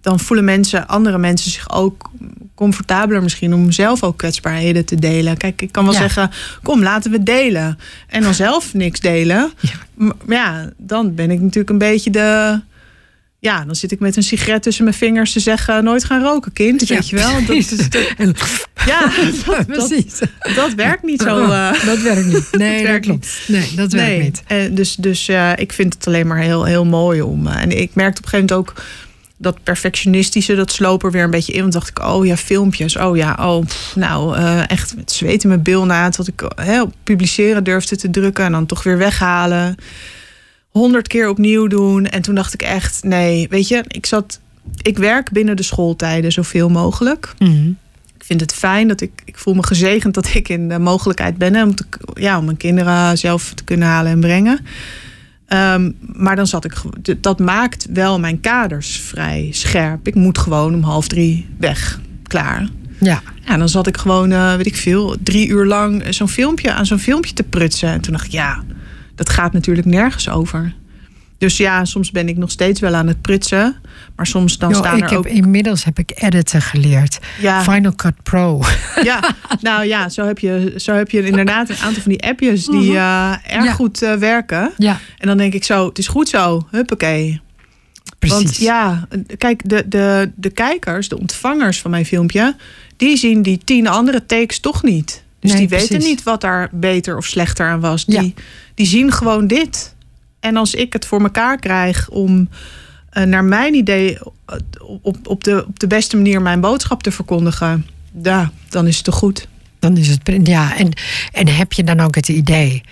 dan 0.00 0.20
voelen 0.20 0.44
mensen, 0.44 0.86
andere 0.88 1.18
mensen 1.18 1.50
zich 1.50 1.70
ook 1.70 2.10
comfortabeler 2.54 3.22
misschien 3.22 3.54
om 3.54 3.72
zelf 3.72 4.02
ook 4.02 4.16
kwetsbaarheden 4.16 4.84
te 4.84 4.96
delen. 4.96 5.36
Kijk, 5.36 5.62
ik 5.62 5.72
kan 5.72 5.84
wel 5.84 5.92
Ja. 5.92 5.98
zeggen, 5.98 6.30
kom, 6.62 6.82
laten 6.82 7.10
we 7.10 7.22
delen. 7.22 7.78
En 8.08 8.22
dan 8.22 8.34
zelf 8.34 8.74
niks 8.74 9.00
delen. 9.00 9.52
Ja. 9.60 9.70
Maar 10.24 10.36
ja, 10.36 10.70
dan 10.76 11.14
ben 11.14 11.30
ik 11.30 11.40
natuurlijk 11.40 11.70
een 11.70 11.78
beetje 11.78 12.10
de... 12.10 12.60
Ja, 13.38 13.64
dan 13.64 13.74
zit 13.74 13.92
ik 13.92 14.00
met 14.00 14.16
een 14.16 14.22
sigaret 14.22 14.62
tussen 14.62 14.84
mijn 14.84 14.96
vingers 14.96 15.32
te 15.32 15.40
zeggen... 15.40 15.84
nooit 15.84 16.04
gaan 16.04 16.22
roken, 16.22 16.52
kind, 16.52 16.88
weet 16.88 17.08
je 17.08 17.16
wel. 17.16 17.32
Dat, 17.46 17.56
is, 17.56 17.70
ja, 18.86 19.10
dat, 19.46 19.66
Precies. 19.66 20.18
dat 20.54 20.74
werkt 20.74 21.02
niet 21.02 21.22
zo... 21.22 21.42
eh, 21.50 21.84
dat 21.86 22.00
werkt 22.00 22.26
niet. 22.26 22.48
Nee, 22.58 22.76
dat, 22.76 22.86
werkt 22.90 23.06
klopt. 23.06 23.44
Nee, 23.46 23.72
dat 23.76 23.92
werkt 23.92 24.22
niet. 24.22 24.42
Eh, 24.46 24.58
dus 24.70 24.94
dus 24.94 25.28
eh, 25.28 25.50
ik 25.56 25.72
vind 25.72 25.94
het 25.94 26.06
alleen 26.06 26.26
maar 26.26 26.38
heel, 26.40 26.64
heel 26.64 26.84
mooi 26.84 27.22
om. 27.22 27.46
en 27.46 27.80
ik 27.80 27.94
merkte 27.94 28.18
op 28.20 28.24
een 28.24 28.30
gegeven 28.30 28.56
moment 28.56 28.76
ook 28.76 28.82
dat 29.44 29.62
perfectionistische, 29.62 30.54
dat 30.54 30.72
sloop 30.72 31.04
er 31.04 31.10
weer 31.10 31.24
een 31.24 31.30
beetje 31.30 31.52
in. 31.52 31.60
Want 31.60 31.72
dacht 31.72 31.88
ik, 31.88 31.98
oh 31.98 32.26
ja, 32.26 32.36
filmpjes. 32.36 32.96
Oh 32.96 33.16
ja, 33.16 33.36
oh, 33.40 33.64
pff, 33.64 33.96
nou, 33.96 34.36
eh, 34.36 34.70
echt 34.70 34.96
met 34.96 35.12
zweet 35.12 35.42
in 35.42 35.48
mijn 35.48 35.62
bil 35.62 35.84
na. 35.84 36.08
Tot 36.08 36.28
ik 36.28 36.48
publiceren 37.04 37.64
durfde 37.64 37.96
te 37.96 38.10
drukken 38.10 38.44
en 38.44 38.52
dan 38.52 38.66
toch 38.66 38.82
weer 38.82 38.98
weghalen. 38.98 39.76
Honderd 40.68 41.08
keer 41.08 41.28
opnieuw 41.28 41.66
doen. 41.66 42.06
En 42.06 42.22
toen 42.22 42.34
dacht 42.34 42.54
ik 42.54 42.62
echt, 42.62 43.02
nee, 43.02 43.48
weet 43.48 43.68
je, 43.68 43.84
ik 43.88 44.06
zat. 44.06 44.40
Ik 44.82 44.98
werk 44.98 45.30
binnen 45.30 45.56
de 45.56 45.62
schooltijden 45.62 46.32
zoveel 46.32 46.68
mogelijk 46.68 47.34
Mhm. 47.38 47.68
ik 48.16 48.24
vind 48.24 48.40
het 48.40 48.54
fijn 48.54 48.88
dat 48.88 49.00
ik, 49.00 49.22
ik 49.24 49.38
voel 49.38 49.54
me 49.54 49.62
gezegend 49.66 50.14
dat 50.14 50.34
ik 50.34 50.48
in 50.48 50.68
de 50.68 50.78
mogelijkheid 50.78 51.38
ben 51.38 51.54
hè, 51.54 51.62
om, 51.62 51.74
te, 51.74 51.84
ja, 52.14 52.38
om 52.38 52.44
mijn 52.44 52.56
kinderen 52.56 53.18
zelf 53.18 53.52
te 53.54 53.64
kunnen 53.64 53.88
halen 53.88 54.12
en 54.12 54.20
brengen. 54.20 54.66
Ehm, 55.46 55.90
maar 56.00 56.36
dan 56.36 56.46
zat 56.46 56.64
ik, 56.64 56.74
dat 57.20 57.38
maakt 57.38 57.86
wel 57.92 58.20
mijn 58.20 58.40
kaders 58.40 58.96
vrij 58.96 59.48
scherp. 59.52 60.06
Ik 60.06 60.14
moet 60.14 60.38
gewoon 60.38 60.74
om 60.74 60.82
half 60.82 61.08
drie 61.08 61.46
weg, 61.58 62.00
klaar. 62.22 62.68
Ja. 63.00 63.22
Ja, 63.46 63.56
dan 63.56 63.68
zat 63.68 63.86
ik 63.86 63.96
gewoon, 63.96 64.32
eh, 64.32 64.54
weet 64.54 64.66
ik 64.66 64.76
veel, 64.76 65.16
drie 65.22 65.48
uur 65.48 65.66
lang 65.66 66.04
zo'n 66.08 66.28
filmpje 66.28 66.72
aan 66.72 66.86
zo'n 66.86 66.98
filmpje 66.98 67.32
te 67.32 67.42
prutsen. 67.42 67.88
En 67.88 68.00
toen 68.00 68.12
dacht 68.12 68.24
ik, 68.24 68.32
ja, 68.32 68.62
dat 69.14 69.28
gaat 69.28 69.52
natuurlijk 69.52 69.86
nergens 69.86 70.28
over. 70.28 70.74
Dus 71.38 71.56
ja, 71.56 71.84
soms 71.84 72.10
ben 72.10 72.28
ik 72.28 72.36
nog 72.36 72.50
steeds 72.50 72.80
wel 72.80 72.94
aan 72.94 73.06
het 73.06 73.20
prutsen. 73.22 73.76
Maar 74.16 74.26
soms 74.26 74.58
dan 74.58 74.70
Joh, 74.70 74.78
staan 74.78 74.96
ik 74.96 75.02
er 75.02 75.08
heb, 75.08 75.18
ook... 75.18 75.26
Inmiddels 75.26 75.84
heb 75.84 75.98
ik 75.98 76.12
editen 76.14 76.62
geleerd. 76.62 77.18
Ja, 77.40 77.62
Final 77.62 77.94
Cut 77.94 78.22
Pro. 78.22 78.62
Ja, 79.02 79.34
nou 79.60 79.84
ja, 79.84 80.08
zo 80.08 80.26
heb 80.26 80.38
je, 80.38 80.74
zo 80.76 80.92
heb 80.92 81.10
je 81.10 81.26
inderdaad 81.26 81.68
een 81.68 81.76
aantal 81.76 82.02
van 82.02 82.12
die 82.12 82.22
appjes 82.22 82.66
die 82.66 82.96
eh, 82.96 83.30
erg 83.30 83.56
Mhm. 83.56 83.64
Ja. 83.64 83.72
goed 83.72 84.02
eh, 84.02 84.14
werken. 84.14 84.72
Ja, 84.76 84.98
En 85.18 85.26
dan 85.28 85.36
denk 85.36 85.54
ik 85.54 85.64
zo, 85.64 85.86
het 85.88 85.98
is 85.98 86.06
goed 86.08 86.28
zo, 86.28 86.66
huppakee. 86.70 87.40
precies. 88.18 88.38
Want 88.42 88.56
ja, 88.56 89.08
kijk, 89.38 89.68
de, 89.68 89.84
de, 89.88 90.30
de 90.34 90.50
kijkers, 90.50 91.08
de 91.08 91.18
ontvangers 91.18 91.80
van 91.80 91.90
mijn 91.90 92.06
filmpje... 92.06 92.56
die 92.96 93.16
zien 93.16 93.42
die 93.42 93.60
tien 93.64 93.86
andere 93.88 94.26
takes 94.26 94.58
toch 94.60 94.82
niet. 94.82 95.22
Dus 95.40 95.50
Nee, 95.50 95.60
die 95.60 95.78
weten 95.78 95.98
niet 95.98 96.22
wat 96.22 96.40
daar 96.40 96.68
beter 96.72 97.16
of 97.16 97.24
slechter 97.26 97.66
aan 97.66 97.80
was. 97.80 98.04
Die, 98.04 98.34
die 98.74 98.86
zien 98.86 99.12
gewoon 99.12 99.46
dit. 99.46 99.93
En 100.44 100.56
als 100.56 100.74
ik 100.74 100.92
het 100.92 101.06
voor 101.06 101.22
mekaar 101.22 101.58
krijg 101.58 102.08
om 102.08 102.48
eh, 103.10 103.24
naar 103.24 103.44
mijn 103.44 103.74
idee... 103.74 104.18
op, 105.02 105.16
op, 105.28 105.44
de, 105.44 105.64
op 105.66 105.78
de 105.78 105.86
beste 105.86 106.16
manier 106.16 106.42
mijn 106.42 106.60
boodschap 106.60 107.02
te 107.02 107.10
verkondigen... 107.10 107.86
Ja, 108.22 108.50
dan 108.68 108.86
is 108.86 108.96
het 108.96 109.04
toch 109.04 109.14
goed. 109.14 109.48
Dan 109.78 109.96
is 109.96 110.08
het. 110.08 110.46
Ja, 110.46 110.76
en, 110.76 110.92
en 111.32 111.48
heb 111.48 111.72
je 111.72 111.84
dan 111.84 112.00
ook 112.00 112.14
het 112.14 112.28
idee 112.28 112.82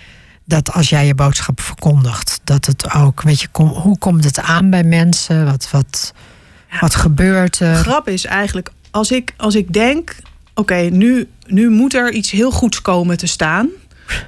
dat 0.45 0.71
als 0.71 0.89
jij 0.89 1.05
je 1.05 1.15
boodschap 1.15 1.61
verkondigt, 1.61 2.39
dat 2.43 2.65
het 2.65 2.93
ook, 2.93 3.21
weet 3.21 3.41
je, 3.41 3.47
kom, 3.47 3.67
hoe 3.67 3.97
komt 3.97 4.23
het 4.23 4.39
aan 4.39 4.69
bij 4.69 4.83
mensen? 4.83 5.45
Wat, 5.45 5.69
wat, 5.71 6.13
Ja. 6.71 6.79
wat 6.79 6.95
gebeurt 6.95 7.59
er? 7.59 7.75
grap 7.75 8.07
is 8.07 8.25
eigenlijk, 8.25 8.69
als 8.91 9.11
ik, 9.11 9.33
als 9.37 9.55
ik 9.55 9.73
denk, 9.73 10.15
oké, 10.53 10.75
nu, 10.75 11.27
nu 11.47 11.69
moet 11.69 11.93
er 11.93 12.11
iets 12.11 12.31
heel 12.31 12.51
goeds 12.51 12.81
komen 12.81 13.17
te 13.17 13.27
staan, 13.27 13.69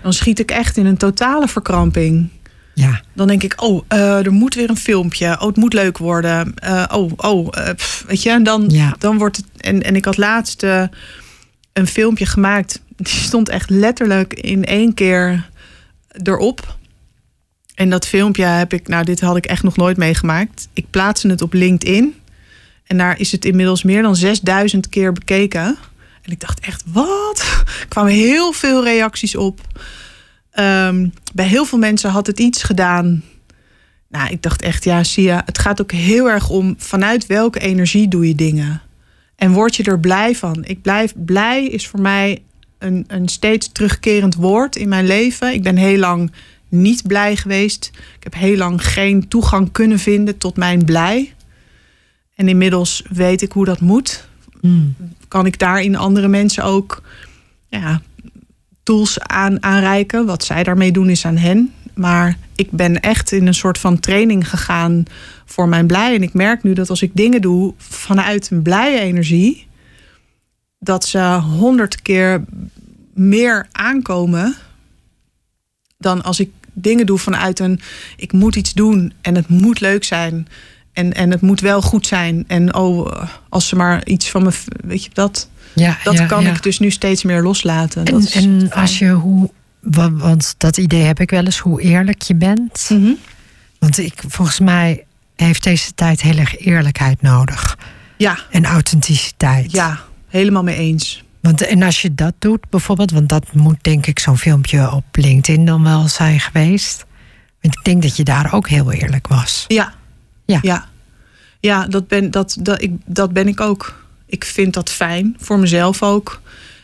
dan 0.04 0.14
schiet 0.14 0.40
ik 0.40 0.52
echt 0.52 0.78
in 0.78 0.86
een 0.86 0.98
totale 0.98 1.48
verkramping. 1.48 2.30
Ja, 2.76 3.02
Dan 3.14 3.28
denk 3.28 3.44
ik, 3.44 3.62
oh, 3.62 3.84
eh, 3.88 4.26
er 4.26 4.32
moet 4.32 4.56
weer 4.56 4.70
een 4.70 4.78
filmpje. 4.78 5.28
Oh, 5.40 5.48
het 5.48 5.56
moet 5.56 5.74
leuk 5.74 5.98
worden. 5.98 6.54
Eh, 6.56 6.84
oh, 6.92 7.12
oh, 7.16 7.48
eh, 7.52 7.76
pff, 7.76 8.04
weet 8.08 8.24
je, 8.24 8.30
en 8.30 8.44
dan, 8.44 8.70
ja, 8.70 8.96
dan 9.00 9.18
wordt 9.18 9.38
het. 9.38 9.46
En, 9.58 9.84
en 9.84 9.96
ik 9.96 10.06
had 10.06 10.18
laatst 10.18 10.64
een 11.74 11.88
filmpje 11.88 12.26
gemaakt. 12.26 12.82
Die 12.96 13.08
stond 13.08 13.50
echt 13.50 13.70
letterlijk 13.70 14.34
in 14.34 14.66
één 14.66 14.94
keer 14.94 15.50
erop. 16.24 16.78
En 17.76 17.90
dat 17.90 18.08
filmpje 18.08 18.44
heb 18.44 18.74
ik, 18.74 18.88
nou, 18.88 19.04
dit 19.06 19.20
had 19.20 19.38
ik 19.38 19.46
echt 19.46 19.64
nog 19.64 19.76
nooit 19.76 19.98
meegemaakt. 19.98 20.68
Ik 20.74 20.90
plaatste 20.90 21.28
het 21.28 21.42
op 21.42 21.54
LinkedIn. 21.54 22.16
En 22.86 22.98
daar 22.98 23.20
is 23.20 23.32
het 23.32 23.46
inmiddels 23.46 23.84
meer 23.84 24.02
dan 24.02 24.16
6000 24.16 24.90
keer 24.90 25.14
bekeken. 25.14 25.78
En 26.22 26.32
ik 26.32 26.40
dacht 26.40 26.60
echt, 26.60 26.84
wat? 26.86 27.40
Er 27.80 27.88
kwamen 27.88 28.12
heel 28.12 28.52
veel 28.52 28.84
reacties 28.84 29.36
op. 29.36 29.62
Ehm, 30.56 31.08
bij 31.34 31.48
heel 31.48 31.66
veel 31.66 31.78
mensen 31.78 32.10
had 32.10 32.28
het 32.28 32.40
iets 32.40 32.64
gedaan. 32.64 33.24
Nou, 34.08 34.30
ik 34.30 34.42
dacht 34.42 34.62
echt, 34.62 34.84
ja, 34.84 35.04
Sia, 35.04 35.42
het 35.46 35.58
gaat 35.58 35.82
ook 35.82 35.92
heel 35.92 36.30
erg 36.30 36.50
om 36.50 36.76
vanuit 36.78 37.26
welke 37.26 37.60
energie 37.60 38.08
doe 38.08 38.28
je 38.28 38.36
dingen. 38.36 38.82
En 39.36 39.52
word 39.52 39.76
je 39.76 39.84
er 39.84 40.00
blij 40.00 40.36
van? 40.36 40.66
Ik 40.66 40.82
blijf 40.82 41.14
blij 41.16 41.66
is 41.66 41.88
voor 41.88 42.02
mij 42.02 42.42
een, 42.78 43.04
een 43.08 43.28
steeds 43.28 43.72
terugkerend 43.72 44.36
woord 44.36 44.76
in 44.76 44.90
mijn 44.90 45.06
leven. 45.06 45.54
Ik 45.54 45.64
ben 45.64 45.76
heel 45.76 45.98
lang 45.98 46.32
niet 46.70 47.08
blij 47.08 47.36
geweest. 47.36 47.92
Ik 47.94 48.24
heb 48.24 48.34
heel 48.34 48.58
lang 48.58 48.86
geen 48.86 49.28
toegang 49.28 49.72
kunnen 49.72 50.00
vinden 50.00 50.38
tot 50.38 50.58
mijn 50.58 50.86
blij. 50.86 51.34
En 52.36 52.48
inmiddels 52.48 53.04
weet 53.10 53.42
ik 53.42 53.52
hoe 53.52 53.66
dat 53.66 53.80
moet. 53.80 54.28
Mm. 54.62 54.96
Kan 55.28 55.46
ik 55.46 55.60
daarin 55.60 55.96
andere 55.96 56.28
mensen 56.28 56.64
ook 56.64 57.02
ja, 57.70 58.02
tools 58.86 59.20
aan, 59.20 59.64
aanreiken? 59.64 60.26
Wat 60.26 60.44
zij 60.44 60.64
daarmee 60.64 60.92
doen 60.92 61.10
is 61.10 61.26
aan 61.26 61.38
hen. 61.38 61.74
Maar 61.94 62.38
ik 62.56 62.72
ben 62.72 63.00
echt 63.00 63.32
in 63.32 63.48
een 63.48 63.54
soort 63.54 63.78
van 63.78 64.00
training 64.00 64.50
gegaan 64.50 65.06
voor 65.46 65.68
mijn 65.68 65.88
blij. 65.88 66.16
En 66.16 66.24
ik 66.24 66.34
merk 66.34 66.64
nu 66.64 66.74
dat 66.74 66.90
als 66.90 67.02
ik 67.02 67.12
dingen 67.14 67.42
doe 67.42 67.74
vanuit 67.78 68.52
een 68.52 68.62
blije 68.62 69.00
energie, 69.00 69.68
dat 70.80 71.06
ze 71.06 71.20
honderd 71.58 72.02
keer 72.02 72.44
meer 73.14 73.68
aankomen 73.72 74.56
dan 75.98 76.24
als 76.24 76.40
ik 76.40 76.52
dingen 76.74 77.06
doe 77.06 77.18
vanuit 77.18 77.60
een 77.60 77.80
ik 78.18 78.32
moet 78.32 78.56
iets 78.56 78.74
doen 78.74 79.14
en 79.22 79.36
het 79.36 79.48
moet 79.48 79.80
leuk 79.80 80.04
zijn 80.04 80.48
en, 80.96 81.14
en 81.14 81.32
het 81.32 81.42
moet 81.42 81.60
wel 81.60 81.82
goed 81.82 82.08
zijn. 82.08 82.44
En 82.48 82.74
oh, 82.76 83.12
als 83.50 83.68
ze 83.68 83.76
maar 83.76 84.06
iets 84.06 84.30
van 84.30 84.44
me, 84.44 84.52
weet 84.86 85.04
je 85.04 85.10
dat, 85.14 85.50
ja, 85.74 85.98
dat 86.04 86.14
ja, 86.18 86.26
kan 86.26 86.44
ja. 86.44 86.52
ik 86.52 86.64
dus 86.64 86.80
nu 86.80 86.92
steeds 86.92 87.24
meer 87.24 87.42
loslaten. 87.42 88.06
En, 88.06 88.14
dat 88.14 88.24
is 88.24 88.36
en 88.36 88.72
als 88.72 89.00
je 89.00 89.10
hoe, 89.10 89.50
wa- 89.80 90.12
want 90.12 90.56
dat 90.58 90.78
idee 90.78 91.02
heb 91.02 91.20
ik 91.20 91.30
wel 91.30 91.44
eens, 91.46 91.58
hoe 91.60 91.82
eerlijk 91.82 92.22
je 92.22 92.36
bent. 92.36 92.88
Mhm. 92.90 93.12
Want 93.80 93.98
ik, 93.98 94.22
volgens 94.28 94.60
mij 94.60 95.04
heeft 95.36 95.64
deze 95.64 95.94
tijd 95.94 96.22
heel 96.22 96.38
erg 96.38 96.58
eerlijkheid 96.60 97.22
nodig. 97.22 97.78
Ja, 98.18 98.38
En 98.52 98.66
authenticiteit. 98.66 99.72
ja, 99.72 100.00
helemaal 100.28 100.64
mee 100.64 100.76
eens. 100.76 101.24
Want, 101.42 101.62
en 101.62 101.84
als 101.84 102.02
je 102.02 102.16
dat 102.16 102.34
doet 102.40 102.70
bijvoorbeeld, 102.70 103.12
want 103.12 103.30
dat 103.30 103.46
moet 103.54 103.78
denk 103.82 104.06
ik 104.06 104.20
zo'n 104.20 104.38
filmpje 104.38 104.92
op 104.92 105.04
LinkedIn 105.12 105.66
dan 105.66 105.84
wel 105.84 106.08
zijn 106.08 106.40
geweest. 106.40 107.06
Want 107.62 107.76
ik 107.78 107.84
denk 107.84 108.02
dat 108.02 108.16
je 108.18 108.24
daar 108.24 108.54
ook 108.54 108.70
heel 108.70 108.92
eerlijk 108.92 109.28
was. 109.28 109.66
Ja. 109.68 109.94
Ja. 110.46 110.60
Ja, 110.62 110.90
ja 111.60 111.88
dat, 111.88 112.08
ben, 112.08 112.32
dat, 112.32 112.58
dat, 112.60 112.82
ik, 112.82 112.92
dat 113.06 113.34
ben 113.34 113.48
ik 113.48 113.62
ook. 113.62 114.04
Ik 114.26 114.46
vind 114.46 114.74
dat 114.74 114.90
fijn, 114.90 115.36
voor 115.40 115.60
mezelf 115.60 116.04
ook. 116.04 116.42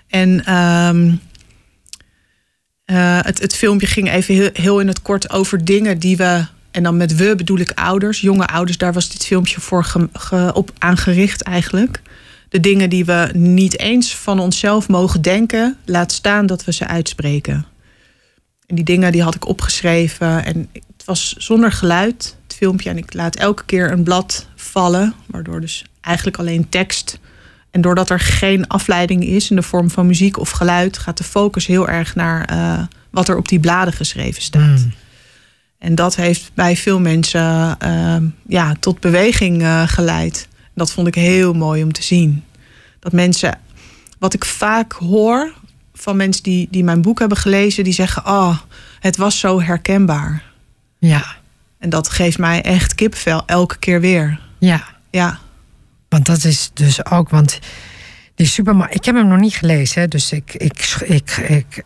En 0.07 0.45
ehm, 0.45 1.15
eh, 2.85 3.19
het, 3.21 3.41
het 3.41 3.55
filmpje 3.55 3.88
ging 3.88 4.11
even 4.11 4.35
heel, 4.35 4.49
heel 4.53 4.79
in 4.79 4.88
het 4.88 5.01
kort 5.01 5.29
over 5.29 5.65
dingen 5.65 5.99
die 5.99 6.17
we... 6.17 6.45
En 6.71 6.83
dan 6.83 6.97
met 6.97 7.15
we 7.15 7.35
bedoel 7.35 7.59
ik 7.59 7.71
ouders, 7.71 8.21
jonge 8.21 8.47
ouders. 8.47 8.77
Daar 8.77 8.93
was 8.93 9.09
dit 9.09 9.25
filmpje 9.25 9.61
voor 9.61 10.09
op 10.53 10.71
aangericht 10.77 11.41
eigenlijk. 11.41 12.01
De 12.49 12.59
dingen 12.59 12.89
die 12.89 13.05
we 13.05 13.29
niet 13.33 13.79
eens 13.79 14.15
van 14.15 14.39
onszelf 14.39 14.88
mogen 14.88 15.21
denken... 15.21 15.77
laat 15.85 16.11
staan 16.11 16.45
dat 16.45 16.65
we 16.65 16.73
ze 16.73 16.88
uitspreken. 16.88 17.65
En 18.65 18.75
die 18.75 18.85
dingen 18.85 19.11
die 19.11 19.23
had 19.23 19.35
ik 19.35 19.47
opgeschreven. 19.47 20.45
En 20.45 20.69
het 20.73 21.05
was 21.05 21.35
zonder 21.38 21.71
geluid, 21.71 22.38
filmpje. 22.61 22.89
En 22.89 22.97
ik 22.97 23.13
laat 23.13 23.35
elke 23.35 23.63
keer 23.65 23.91
een 23.91 24.03
blad 24.03 24.47
vallen. 24.55 25.13
Waardoor 25.25 25.61
dus 25.61 25.85
eigenlijk 26.01 26.38
alleen 26.38 26.69
tekst. 26.69 27.19
En 27.71 27.81
doordat 27.81 28.09
er 28.09 28.19
geen 28.19 28.67
afleiding 28.67 29.23
is 29.23 29.49
in 29.49 29.55
de 29.55 29.61
vorm 29.61 29.89
van 29.89 30.05
muziek 30.05 30.39
of 30.39 30.49
geluid... 30.49 30.97
gaat 30.97 31.17
de 31.17 31.23
focus 31.23 31.65
heel 31.65 31.89
erg 31.89 32.15
naar 32.15 32.45
eh, 32.45 32.83
wat 33.09 33.27
er 33.27 33.38
op 33.38 33.47
die 33.47 33.59
bladen 33.59 33.93
geschreven 33.93 34.41
staat. 34.41 34.79
Mm. 34.79 34.93
En 35.79 35.95
dat 35.95 36.15
heeft 36.15 36.51
bij 36.53 36.75
veel 36.75 36.99
mensen 36.99 37.75
eh, 37.79 38.17
ja, 38.47 38.75
tot 38.79 38.99
beweging 38.99 39.61
eh, 39.61 39.88
geleid. 39.88 40.47
Dat 40.73 40.91
vond 40.91 41.07
ik 41.07 41.15
heel 41.15 41.53
mooi 41.53 41.83
om 41.83 41.93
te 41.93 42.03
zien. 42.03 42.43
Dat 42.99 43.11
mensen, 43.11 43.59
wat 44.19 44.33
ik 44.33 44.45
vaak 44.45 44.91
hoor 44.91 45.53
van 45.93 46.15
mensen 46.15 46.43
die, 46.43 46.67
die 46.71 46.83
mijn 46.83 47.01
boek 47.01 47.19
hebben 47.19 47.38
gelezen, 47.38 47.83
die 47.83 47.93
zeggen: 47.93 48.25
Oh, 48.25 48.57
het 48.99 49.17
was 49.17 49.39
zo 49.39 49.61
herkenbaar. 49.61 50.43
Ja, 50.99 51.40
En 51.82 51.90
dat 51.90 52.10
geeft 52.10 52.38
mij 52.38 52.62
echt 52.62 52.95
kipvel 52.95 53.44
elke 53.45 53.78
keer 53.78 54.02
weer. 54.02 54.40
ja. 54.60 54.99
Ja, 55.10 55.40
Want 56.10 56.26
dat 56.26 56.44
is 56.44 56.72
dus 56.74 57.06
ook, 57.06 57.30
want 57.30 57.60
die 58.36 58.45
Superman, 58.48 58.88
ik 58.90 59.06
heb 59.06 59.16
hem 59.16 59.28
nog 59.28 59.40
niet 59.40 59.56
gelezen, 59.56 60.02
hè, 60.02 60.08
dus 60.08 60.32
ik, 60.32 60.53
ik, 60.53 60.95
ik, 61.06 61.38
ik, 61.38 61.84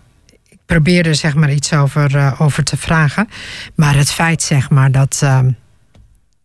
ik 0.50 0.58
probeerde 0.66 1.14
zeg 1.14 1.36
maar 1.36 1.52
iets 1.52 1.74
over, 1.74 2.16
uh, 2.16 2.42
over 2.42 2.64
te 2.64 2.78
vragen. 2.78 3.30
Maar 3.76 3.96
het 3.96 4.12
feit 4.12 4.42
zeg 4.42 4.70
maar 4.70 4.92
dat, 4.92 5.22
uh, 5.24 5.40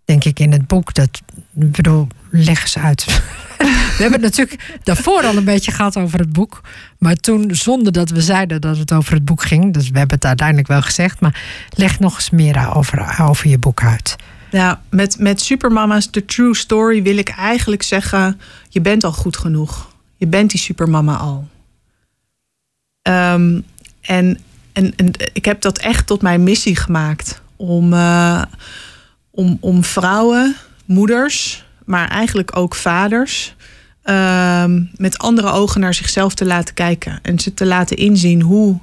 denk 0.04 0.24
ik 0.24 0.38
in 0.38 0.52
het 0.52 0.66
boek, 0.66 0.94
dat, 0.94 1.22
ik 1.54 1.72
bedoel, 1.72 2.06
leg 2.30 2.60
eens 2.60 2.78
uit. 2.78 3.04
we 3.96 3.96
hebben 3.98 4.22
het 4.22 4.36
natuurlijk 4.36 4.78
daarvoor 4.82 5.22
al 5.22 5.36
een 5.36 5.44
beetje 5.44 5.72
gehad 5.72 5.96
over 5.96 6.18
het 6.18 6.32
boek. 6.32 6.60
Maar 6.98 7.16
toen, 7.16 7.54
zonder 7.54 7.92
dat 7.92 8.10
we 8.10 8.20
zeiden 8.20 8.60
dat 8.60 8.78
het 8.78 8.92
over 8.92 9.14
het 9.14 9.24
boek 9.24 9.42
ging, 9.42 9.74
dus 9.74 9.90
we 9.90 9.98
hebben 9.98 10.16
het 10.16 10.26
uiteindelijk 10.26 10.68
wel 10.68 10.82
gezegd, 10.82 11.20
maar 11.20 11.42
leg 11.70 11.98
nog 11.98 12.14
eens 12.14 12.30
meer 12.30 12.74
over, 12.74 13.16
over 13.20 13.48
je 13.48 13.58
boek 13.58 13.82
uit. 13.82 14.16
Ja, 14.50 14.80
met, 14.88 15.18
met 15.18 15.40
Supermama's 15.40 16.10
The 16.10 16.24
True 16.24 16.54
Story 16.54 17.02
wil 17.02 17.16
ik 17.16 17.28
eigenlijk 17.28 17.82
zeggen: 17.82 18.40
je 18.68 18.80
bent 18.80 19.04
al 19.04 19.12
goed 19.12 19.36
genoeg. 19.36 19.88
Je 20.16 20.26
bent 20.26 20.50
die 20.50 20.60
supermama 20.60 21.16
al. 21.16 21.48
Um, 23.02 23.64
en, 24.00 24.38
en, 24.72 24.96
en, 24.96 25.10
ik 25.32 25.44
heb 25.44 25.60
dat 25.60 25.78
echt 25.78 26.06
tot 26.06 26.22
mijn 26.22 26.42
missie 26.42 26.76
gemaakt. 26.76 27.40
Om, 27.56 27.92
uh, 27.92 28.42
om, 29.30 29.56
om 29.60 29.84
vrouwen, 29.84 30.56
moeders, 30.84 31.64
maar 31.90 32.08
eigenlijk 32.08 32.56
ook 32.56 32.74
vaders. 32.74 33.54
Uh, 34.04 34.64
met 34.96 35.18
andere 35.18 35.50
ogen 35.50 35.80
naar 35.80 35.94
zichzelf 35.94 36.34
te 36.34 36.44
laten 36.44 36.74
kijken. 36.74 37.18
En 37.22 37.38
ze 37.38 37.54
te 37.54 37.66
laten 37.66 37.96
inzien 37.96 38.40
hoe, 38.42 38.78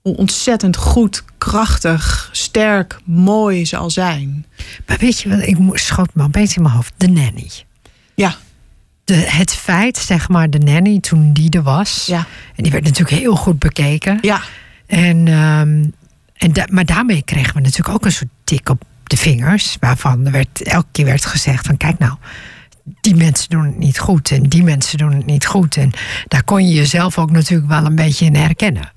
hoe 0.00 0.16
ontzettend 0.16 0.76
goed, 0.76 1.24
krachtig, 1.38 2.28
sterk, 2.32 2.98
mooi 3.04 3.66
ze 3.66 3.76
al 3.76 3.90
zijn. 3.90 4.46
Maar 4.86 4.96
weet 4.98 5.20
je 5.20 5.28
wat, 5.28 5.46
ik 5.46 5.56
schoot 5.72 6.14
me 6.14 6.22
opeens 6.22 6.56
in 6.56 6.62
mijn 6.62 6.74
hoofd. 6.74 6.92
De 6.96 7.08
nanny. 7.08 7.50
Ja. 8.14 8.34
De, 9.04 9.14
het 9.14 9.54
feit, 9.54 9.96
zeg 9.96 10.28
maar, 10.28 10.50
de 10.50 10.58
nanny 10.58 11.00
toen 11.00 11.32
die 11.32 11.50
er 11.50 11.62
was. 11.62 12.06
Ja. 12.06 12.26
En 12.56 12.62
die 12.62 12.72
werd 12.72 12.84
natuurlijk 12.84 13.20
heel 13.20 13.36
goed 13.36 13.58
bekeken. 13.58 14.18
Ja. 14.20 14.40
En, 14.86 15.28
um, 15.28 15.94
en 16.34 16.52
da 16.52 16.66
maar 16.70 16.84
daarmee 16.84 17.22
kregen 17.22 17.54
we 17.54 17.60
natuurlijk 17.60 17.94
ook 17.94 18.04
een 18.04 18.12
soort 18.12 18.68
op 18.68 18.82
de 19.08 19.16
vingers. 19.16 19.76
Waarvan 19.80 20.26
er 20.26 20.32
werd, 20.32 20.62
elke 20.62 20.86
keer 20.92 21.04
werd 21.04 21.24
gezegd 21.26 21.66
van 21.66 21.76
kijk 21.76 21.98
nou, 21.98 22.14
die 23.00 23.14
mensen 23.14 23.48
doen 23.48 23.64
het 23.64 23.78
niet 23.78 23.98
goed. 23.98 24.30
En 24.30 24.42
die 24.42 24.62
mensen 24.62 24.98
doen 24.98 25.12
het 25.12 25.26
niet 25.26 25.46
goed. 25.46 25.76
En 25.76 25.90
daar 26.28 26.44
kon 26.44 26.68
je 26.68 26.74
jezelf 26.74 27.18
ook 27.18 27.30
natuurlijk 27.30 27.68
wel 27.68 27.84
een 27.84 27.94
beetje 27.94 28.24
in 28.24 28.34
herkennen. 28.36 28.92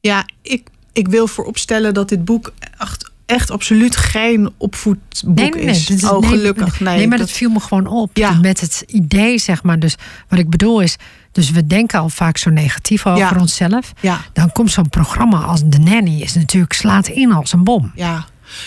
Ja, 0.00 0.26
ik, 0.42 0.68
ik 0.92 1.08
wil 1.08 1.26
vooropstellen 1.26 1.94
dat 1.94 2.08
dit 2.08 2.24
boek 2.24 2.52
echt, 2.78 3.10
echt 3.26 3.50
absoluut 3.50 3.96
geen 3.96 4.52
opvoedboek 4.56 5.34
nee, 5.36 5.50
nee, 5.50 5.64
is. 5.64 5.90
is. 5.90 6.04
Oh, 6.04 6.28
gelukkig. 6.28 6.80
Nee, 6.80 7.08
maar 7.08 7.18
dat- 7.18 7.26
dat 7.26 7.36
viel 7.36 7.50
me 7.50 7.60
gewoon 7.60 7.86
op. 7.86 8.16
Ja. 8.16 8.32
Met 8.32 8.60
het 8.60 8.84
idee, 8.86 9.38
zeg 9.38 9.62
maar. 9.62 9.78
Dus 9.78 9.94
wat 10.28 10.38
ik 10.38 10.50
bedoel 10.50 10.80
is, 10.80 10.96
dus 11.32 11.50
we 11.50 11.66
denken 11.66 12.00
al 12.00 12.08
vaak 12.08 12.36
zo 12.36 12.50
negatief 12.50 13.06
over 13.06 13.18
Ja. 13.34 13.40
onszelf. 13.40 13.92
Ja, 14.00 14.20
Dan 14.32 14.52
komt 14.52 14.70
zo'n 14.70 14.88
programma 14.88 15.38
als 15.40 15.60
The 15.70 15.78
Nanny, 15.78 16.20
is 16.20 16.34
natuurlijk 16.34 16.72
slaat 16.72 17.08
in 17.08 17.32
als 17.32 17.52
een 17.52 17.64
bom. 17.64 17.92
ja. 17.94 18.26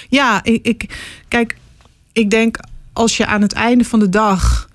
Ja, 0.09 0.39
ik, 0.43 0.65
ik, 0.65 0.97
kijk, 1.27 1.55
ik 2.13 2.29
denk 2.29 2.57
als 2.93 3.17
je 3.17 3.25
aan 3.25 3.41
het 3.41 3.53
einde 3.53 3.83
van 3.83 3.99
de 3.99 4.09
dag 4.09 4.69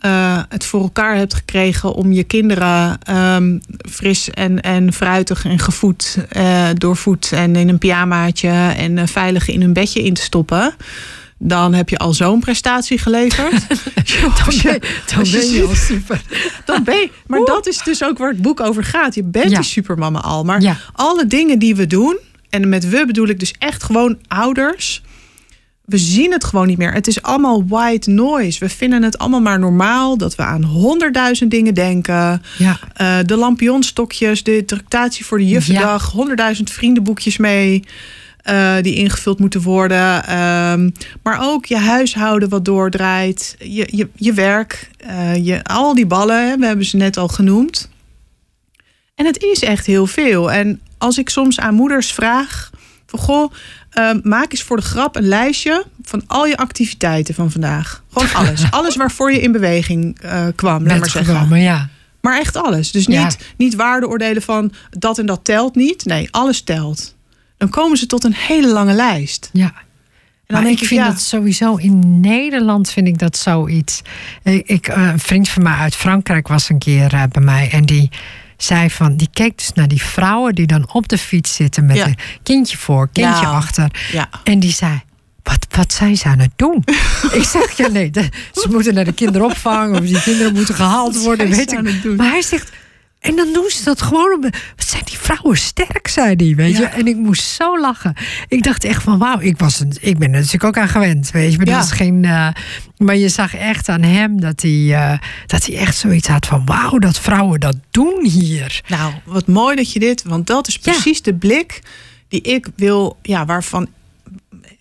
eh, 0.00 0.42
het 0.48 0.64
voor 0.64 0.80
elkaar 0.82 1.16
hebt 1.16 1.34
gekregen 1.34 1.92
om 1.94 2.12
je 2.12 2.24
kinderen 2.24 2.98
ehm, 3.02 3.58
fris 3.90 4.30
en, 4.30 4.60
en 4.60 4.92
fruitig 4.92 5.44
en 5.44 5.58
gevoed, 5.58 6.16
eh, 6.28 6.68
doorvoed 6.74 7.32
en 7.32 7.56
in 7.56 7.68
een 7.68 7.78
pyjamaatje 7.78 8.48
en 8.76 8.98
eh, 8.98 9.06
veilig 9.06 9.48
in 9.48 9.60
hun 9.60 9.72
bedje 9.72 10.02
in 10.02 10.14
te 10.14 10.22
stoppen. 10.22 10.74
Dan 11.44 11.74
heb 11.74 11.88
je 11.88 11.98
al 11.98 12.12
zo'n 12.14 12.40
prestatie 12.40 12.98
geleverd. 12.98 13.52
Je- 14.04 14.30
als 15.16 15.30
je 15.30 15.40
ziet- 15.42 15.76
super. 15.76 16.22
Dan 16.64 16.84
ben 16.84 16.94
je, 16.96 17.10
maar 17.26 17.40
dat 17.44 17.66
is 17.66 17.78
dus 17.82 18.04
ook 18.04 18.18
waar 18.18 18.28
het 18.30 18.42
boek 18.42 18.60
over 18.60 18.84
gaat. 18.84 19.14
Je 19.14 19.22
bent 19.24 19.50
Ja. 19.50 19.56
die 19.56 19.64
supermama 19.66 20.20
al. 20.20 20.44
Maar 20.44 20.60
Ja. 20.60 20.76
alle 20.92 21.26
dingen 21.26 21.58
die 21.58 21.76
we 21.76 21.86
doen, 21.86 22.18
en 22.52 22.68
met 22.68 22.88
we 22.88 23.06
bedoel 23.06 23.28
ik 23.28 23.38
dus 23.40 23.54
echt 23.58 23.82
gewoon 23.82 24.18
ouders. 24.28 25.02
We 25.84 25.98
zien 25.98 26.32
het 26.32 26.44
gewoon 26.44 26.66
niet 26.66 26.78
meer. 26.78 26.92
Het 26.92 27.06
is 27.06 27.22
allemaal 27.22 27.66
white 27.66 28.10
noise. 28.10 28.58
We 28.58 28.68
vinden 28.68 29.02
het 29.02 29.18
allemaal 29.18 29.40
maar 29.40 29.58
normaal 29.58 30.16
dat 30.16 30.34
we 30.34 30.42
aan 30.42 30.62
honderdduizend 30.62 31.50
dingen 31.50 31.74
denken. 31.74 32.42
Ja. 32.58 32.78
Eh, 32.94 33.16
de 33.26 33.36
lampionstokjes, 33.36 34.42
de 34.42 34.64
tractatie 34.64 35.24
voor 35.24 35.38
de 35.38 35.46
juffendag, 35.48 36.10
honderdduizend 36.10 36.70
vriendenboekjes 36.70 37.36
mee. 37.36 37.84
eh, 38.42 38.74
die 38.80 38.94
ingevuld 38.94 39.38
moeten 39.38 39.60
worden. 39.62 40.24
Ehm, 40.26 40.90
maar 41.22 41.38
ook 41.42 41.66
je 41.66 41.76
huishouden 41.76 42.48
wat 42.48 42.64
doordraait. 42.64 43.56
Je, 43.58 43.88
je, 43.90 44.08
je 44.16 44.32
werk. 44.32 44.90
eh, 44.96 45.46
je, 45.46 45.64
al 45.64 45.94
die 45.94 46.06
ballen, 46.06 46.58
we 46.60 46.66
hebben 46.66 46.84
ze 46.86 46.96
net 46.96 47.16
al 47.16 47.28
genoemd. 47.28 47.90
En 49.14 49.26
het 49.26 49.42
is 49.42 49.62
echt 49.62 49.86
heel 49.86 50.06
veel. 50.06 50.52
En 50.52 50.80
als 50.98 51.18
ik 51.18 51.28
soms 51.28 51.60
aan 51.60 51.74
moeders 51.74 52.12
vraag... 52.12 52.70
van 53.06 53.18
goh, 53.18 53.52
ehm, 53.90 54.20
maak 54.22 54.52
eens 54.52 54.62
voor 54.62 54.76
de 54.76 54.82
grap 54.82 55.16
een 55.16 55.28
lijstje... 55.28 55.84
van 56.02 56.22
al 56.26 56.46
je 56.46 56.56
activiteiten 56.56 57.34
van 57.34 57.50
vandaag. 57.50 58.02
Gewoon 58.12 58.34
alles. 58.46 58.70
alles 58.70 58.96
waarvoor 58.96 59.32
je 59.32 59.40
in 59.40 59.52
beweging 59.52 60.18
eh, 60.20 60.46
kwam, 60.56 60.86
laat 60.86 60.98
maar 60.98 61.10
zeggen. 61.10 61.34
gekomen, 61.34 61.60
ja. 61.60 61.88
Maar 62.20 62.38
echt 62.38 62.56
alles. 62.56 62.90
Dus 62.90 63.06
Ja. 63.06 63.24
niet, 63.24 63.38
niet 63.56 63.74
waardeoordelen 63.74 64.42
van 64.42 64.72
dat 64.90 65.18
en 65.18 65.26
dat 65.26 65.44
telt 65.44 65.74
niet. 65.74 66.04
Nee, 66.04 66.28
alles 66.30 66.60
telt. 66.60 67.14
Dan 67.56 67.68
komen 67.68 67.96
ze 67.98 68.06
tot 68.06 68.24
een 68.24 68.34
hele 68.34 68.68
lange 68.68 68.92
lijst. 68.92 69.50
Ja. 69.52 69.64
En 69.64 69.72
dan 70.46 70.56
maar 70.56 70.62
denk 70.62 70.74
ik 70.76 70.82
ik, 70.82 70.88
vind 70.88 71.00
ja, 71.00 71.08
dat 71.08 71.20
sowieso 71.20 71.76
in 71.76 72.20
Nederland 72.20 72.90
vind 72.90 73.06
ik 73.06 73.18
dat 73.18 73.36
zoiets. 73.36 74.02
Ik, 74.42 74.66
ik, 74.66 74.88
eh, 74.88 75.08
een 75.08 75.18
vriend 75.18 75.48
van 75.48 75.62
mij 75.62 75.74
uit 75.74 75.94
Frankrijk 75.96 76.48
was 76.48 76.68
een 76.68 76.78
keer 76.78 77.12
eh, 77.14 77.22
bij 77.32 77.42
mij 77.42 77.68
en 77.72 77.84
die 77.84 78.10
zei 78.64 78.90
van, 78.90 79.16
die 79.16 79.28
keek 79.32 79.58
dus 79.58 79.72
naar 79.72 79.88
die 79.88 80.02
vrouwen 80.02 80.54
die 80.54 80.66
dan 80.66 80.92
op 80.92 81.08
de 81.08 81.18
fiets 81.18 81.54
zitten 81.54 81.86
met 81.86 81.96
Ja. 81.96 82.06
een 82.06 82.16
kindje 82.42 82.76
voor, 82.76 83.08
kindje 83.12 83.42
Ja. 83.42 83.50
achter. 83.50 83.90
ja. 84.12 84.28
En 84.44 84.60
die 84.60 84.72
zei. 84.72 85.00
Wat, 85.42 85.66
wat 85.76 85.92
zijn 85.92 86.16
ze 86.16 86.24
aan 86.28 86.38
het 86.38 86.50
doen? 86.56 86.84
ik 87.32 87.42
zeg 87.44 87.76
ja, 87.76 87.88
nee, 87.88 88.10
de- 88.10 88.28
ze 88.52 88.68
moeten 88.70 88.94
naar 88.94 89.04
de 89.04 89.12
kinderopvang 89.12 89.94
of 89.98 90.04
die 90.04 90.22
kinderen 90.22 90.54
moeten 90.54 90.74
gehaald 90.74 91.22
worden, 91.22 91.48
weet 91.48 91.72
ik. 91.72 92.04
Maar 92.16 92.30
hij 92.30 92.42
zegt, 92.42 92.70
en 93.22 93.36
dan 93.36 93.52
doen 93.52 93.68
ze 93.70 93.84
dat 93.84 94.02
gewoon. 94.02 94.32
Om, 94.34 94.40
wat 94.40 94.52
zijn 94.76 95.02
die 95.04 95.18
vrouwen 95.18 95.56
sterk, 95.56 96.08
zei 96.08 96.34
hij, 96.36 96.54
weet 96.54 96.76
je? 96.76 96.82
Ja. 96.82 96.92
En 96.92 97.06
ik 97.06 97.16
moest 97.16 97.42
zo 97.42 97.80
lachen. 97.80 98.14
Ik 98.48 98.62
dacht 98.62 98.84
echt 98.84 99.02
van, 99.02 99.18
wauw, 99.18 99.40
ik, 99.40 99.58
was 99.58 99.80
een, 99.80 99.92
ik 100.00 100.18
ben 100.18 100.28
er 100.32 100.36
natuurlijk 100.38 100.64
ook 100.64 100.76
aan 100.76 100.88
gewend, 100.88 101.30
weet 101.30 101.50
je? 101.50 101.56
Maar, 101.56 101.66
dat 101.66 101.74
Ja. 101.74 101.80
was 101.80 101.92
geen, 101.92 102.24
eh, 102.24 102.48
maar 102.96 103.16
je 103.16 103.28
zag 103.28 103.54
echt 103.54 103.88
aan 103.88 104.02
hem 104.02 104.40
dat 104.40 104.62
hij, 104.62 104.94
eh, 104.94 105.18
dat 105.46 105.66
hij 105.66 105.76
echt 105.76 105.96
zoiets 105.96 106.28
had 106.28 106.46
van, 106.46 106.64
wauw, 106.64 106.98
dat 106.98 107.18
vrouwen 107.18 107.60
dat 107.60 107.76
doen 107.90 108.24
hier. 108.26 108.80
Nou, 108.88 109.12
wat 109.24 109.46
mooi 109.46 109.76
dat 109.76 109.92
je 109.92 109.98
dit... 109.98 110.22
Want 110.22 110.46
dat 110.46 110.68
is 110.68 110.78
Ja. 110.82 110.92
precies 110.92 111.22
de 111.22 111.34
blik 111.34 111.80
die 112.28 112.40
ik 112.40 112.66
wil... 112.76 113.18
Ja, 113.22 113.44
waarvan, 113.46 113.88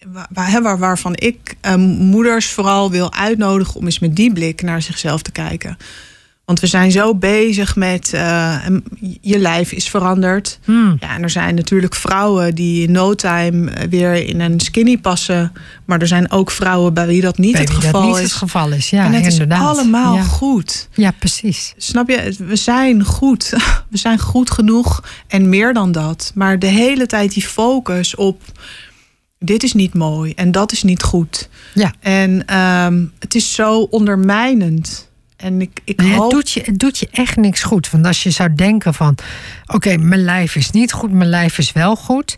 waar, 0.07 0.27
waar, 0.33 0.61
waar- 0.61 0.77
waarvan 0.79 1.13
ik 1.15 1.55
eh, 1.61 1.75
moeders 1.75 2.49
vooral 2.49 2.91
wil 2.91 3.13
uitnodigen... 3.13 3.75
om 3.75 3.85
eens 3.85 3.99
met 3.99 4.15
die 4.15 4.33
blik 4.33 4.61
naar 4.61 4.81
zichzelf 4.81 5.21
te 5.21 5.31
kijken. 5.31 5.77
Want 6.51 6.63
we 6.63 6.69
zijn 6.69 6.91
zo 6.91 7.15
bezig 7.15 7.75
met... 7.75 8.13
eh, 8.13 8.55
je 9.21 9.39
lijf 9.39 9.71
is 9.71 9.89
veranderd. 9.89 10.59
Hmm. 10.63 10.97
Ja, 10.99 11.15
en 11.15 11.23
er 11.23 11.29
zijn 11.29 11.55
natuurlijk 11.55 11.95
vrouwen 11.95 12.55
die 12.55 12.83
in 12.87 12.91
no 12.91 13.13
time 13.15 13.71
eh, 13.71 13.87
weer 13.89 14.13
in 14.13 14.39
een 14.39 14.59
skinny 14.59 14.97
passen. 14.97 15.51
Maar 15.85 15.99
er 16.01 16.07
zijn 16.07 16.31
ook 16.31 16.51
vrouwen 16.51 16.93
bij 16.93 17.07
wie 17.07 17.21
dat 17.21 17.37
niet 17.37 17.51
Bij 17.51 17.61
het 17.61 17.69
wie 17.69 17.79
dat 17.79 17.85
geval 17.89 18.07
niet 18.07 18.15
is. 18.17 18.23
het 18.23 18.31
geval 18.31 18.71
is, 18.71 18.89
ja, 18.89 19.05
en 19.05 19.13
het 19.13 19.31
inderdaad. 19.31 19.61
is 19.73 19.79
allemaal 19.79 20.15
Ja. 20.15 20.21
goed. 20.23 20.87
ja, 20.93 21.11
precies. 21.19 21.73
Snap 21.77 22.09
je? 22.09 22.35
We 22.47 22.55
zijn 22.55 23.03
goed. 23.03 23.53
We 23.89 23.97
zijn 23.97 24.19
goed 24.19 24.51
genoeg 24.51 25.03
en 25.27 25.49
meer 25.49 25.73
dan 25.73 25.91
dat. 25.91 26.31
Maar 26.35 26.59
de 26.59 26.67
hele 26.67 27.05
tijd 27.05 27.33
die 27.33 27.43
focus 27.43 28.15
op 28.15 28.41
dit 29.39 29.63
is 29.63 29.73
niet 29.73 29.93
mooi 29.93 30.33
en 30.33 30.51
dat 30.51 30.71
is 30.71 30.83
niet 30.83 31.03
goed. 31.03 31.49
Ja. 31.73 31.93
En 31.99 32.47
ehm, 32.47 33.05
het 33.19 33.35
is 33.35 33.53
zo 33.53 33.79
ondermijnend. 33.81 35.09
En 35.41 35.61
ik, 35.61 35.79
ik 35.83 35.97
Nee, 35.97 36.09
het, 36.09 36.17
hoop... 36.17 36.31
doet 36.31 36.51
je, 36.51 36.61
het 36.65 36.79
doet 36.79 36.97
je 36.97 37.07
echt 37.11 37.35
niks 37.35 37.63
goed. 37.63 37.89
Want 37.89 38.05
als 38.05 38.23
je 38.23 38.29
zou 38.29 38.53
denken 38.55 38.93
van... 38.93 39.17
oké, 39.65 39.97
mijn 39.97 40.23
lijf 40.23 40.55
is 40.55 40.71
niet 40.71 40.91
goed, 40.91 41.11
mijn 41.11 41.29
lijf 41.29 41.57
is 41.57 41.71
wel 41.71 41.95
goed... 41.95 42.35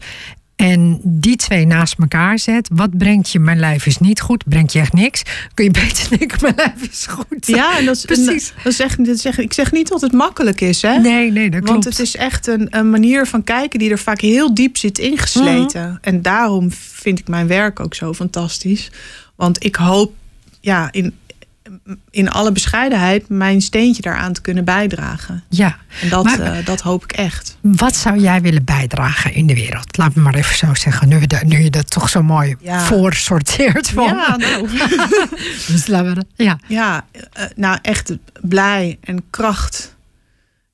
en 0.56 1.00
die 1.04 1.36
twee 1.36 1.66
naast 1.66 1.96
elkaar 2.00 2.40
zet... 2.40 2.70
wat 2.74 2.98
brengt 2.98 3.30
je 3.30 3.40
mijn 3.40 3.60
lijf 3.60 3.86
is 3.86 3.98
niet 3.98 4.22
goed? 4.22 4.44
Brengt 4.48 4.74
je 4.74 4.80
echt 4.80 4.94
niks? 4.94 5.22
Kun 5.54 5.66
je 5.66 5.72
beter 5.72 6.10
denken, 6.18 6.38
mijn 6.42 6.54
lijf 6.56 6.90
is 6.92 7.06
goed. 7.10 7.48
Ja, 7.48 7.78
en 7.78 7.86
dat 7.86 7.96
is, 7.96 8.06
Precies. 8.06 8.54
Dat 8.64 8.80
echt, 8.80 9.06
dat 9.06 9.20
zeg, 9.20 9.38
ik 9.38 9.54
zeg 9.54 9.72
niet 9.72 9.88
dat 9.88 10.02
het 10.02 10.12
makkelijk 10.12 10.62
is, 10.62 10.82
hè? 10.82 10.98
Nee, 10.98 11.32
nee, 11.32 11.50
dat 11.50 11.60
klopt. 11.60 11.70
Want 11.70 11.84
het 11.84 12.00
is 12.00 12.16
echt 12.16 12.48
een, 12.48 12.68
een 12.70 12.90
manier 12.90 13.28
van 13.28 13.44
kijken 13.44 13.80
die 13.80 13.92
er 13.92 14.00
vaak 14.00 14.22
heel 14.22 14.54
diep 14.54 14.78
zit 14.78 14.98
ingesleten. 14.98 15.88
Mhm. 15.88 15.98
En 16.02 16.22
daarom 16.22 16.72
vind 16.72 17.20
ik 17.20 17.28
mijn 17.28 17.48
werk 17.48 17.80
ook 17.80 17.96
zo 17.96 18.14
fantastisch. 18.14 18.92
Want 19.36 19.64
ik 19.64 19.76
hoop 19.76 20.14
ja, 20.62 20.92
in, 20.92 21.14
in 22.10 22.30
alle 22.30 22.52
bescheidenheid 22.52 23.30
mijn 23.30 23.62
steentje 23.62 24.02
daaraan 24.02 24.34
te 24.34 24.42
kunnen 24.42 24.66
bijdragen. 24.66 25.44
Ja. 25.50 25.78
En 26.02 26.10
dat, 26.10 26.24
maar, 26.24 26.40
uh, 26.40 26.66
dat 26.66 26.82
hoop 26.82 27.04
ik 27.04 27.12
echt. 27.12 27.58
Wat 27.62 27.96
zou 27.96 28.20
jij 28.20 28.42
willen 28.42 28.64
bijdragen 28.64 29.34
in 29.34 29.48
de 29.48 29.54
wereld? 29.54 29.98
Laat 29.98 30.16
me 30.16 30.22
maar 30.22 30.36
even 30.36 30.56
zo 30.56 30.74
zeggen, 30.74 31.08
nu, 31.08 31.22
nu 31.46 31.64
je 31.64 31.70
dat 31.70 31.90
toch 31.90 32.10
zo 32.10 32.24
mooi 32.24 32.56
ja. 32.60 32.80
voorsorteert. 32.80 33.90
Van. 33.90 34.06
Ja, 34.06 34.38
nou. 34.38 34.70
dus 35.68 35.88
laten 35.88 36.16
we, 36.16 36.44
ja. 36.44 36.60
ja, 36.68 37.06
uh, 37.14 37.46
nou 37.56 37.78
echt 37.82 38.14
blij 38.42 38.98
en 39.02 39.24
kracht 39.30 39.96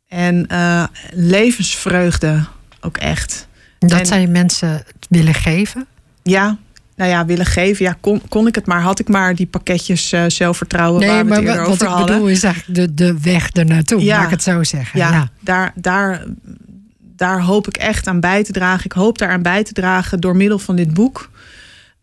en 0.07 0.48
uh, 0.52 0.84
levensvreugde 1.11 2.45
ook 2.81 2.98
echt. 2.98 3.48
Dat 3.80 3.99
en, 3.99 4.06
zou 4.06 4.19
je 4.19 4.27
mensen 4.27 4.84
willen 5.10 5.34
geven? 5.34 5.86
Ja, 6.23 6.57
nou 6.99 7.11
ja, 7.11 7.26
willen 7.26 7.45
geven. 7.45 7.85
Ja, 7.85 7.95
kon, 8.01 8.21
kon 8.30 8.47
ik 8.47 8.55
het 8.55 8.65
maar. 8.65 8.81
Had 8.81 8.99
ik 8.99 9.07
maar 9.07 9.35
die 9.35 9.45
pakketjes 9.45 10.13
uh, 10.13 10.23
zelfvertrouwen 10.27 10.99
nee, 10.99 11.09
waar 11.09 11.23
we 11.23 11.30
maar 11.30 11.38
het 11.38 11.47
eerder 11.47 11.61
wat 11.61 11.71
over 11.71 11.85
ik 11.85 11.91
hadden. 11.91 12.15
bedoel 12.15 12.30
is 12.30 12.43
eigenlijk 12.43 12.76
de, 12.76 12.93
de 12.93 13.19
weg 13.21 13.49
ernaartoe. 13.49 14.03
Ja. 14.03 14.15
Laat 14.15 14.26
ik 14.26 14.31
het 14.31 14.43
zo 14.43 14.63
zeggen. 14.63 14.99
Ja, 14.99 15.11
Ja, 15.11 15.30
Daar, 15.39 15.73
daar, 15.76 16.23
daar 17.15 17.41
hoop 17.41 17.67
ik 17.67 17.77
echt 17.77 18.07
aan 18.07 18.19
bij 18.19 18.43
te 18.43 18.51
dragen. 18.51 18.85
Ik 18.85 18.91
hoop 18.91 19.17
daaraan 19.17 19.41
bij 19.41 19.63
te 19.63 19.73
dragen 19.73 20.19
door 20.19 20.35
middel 20.35 20.59
van 20.59 20.76
dit 20.76 20.93
boek. 20.93 21.30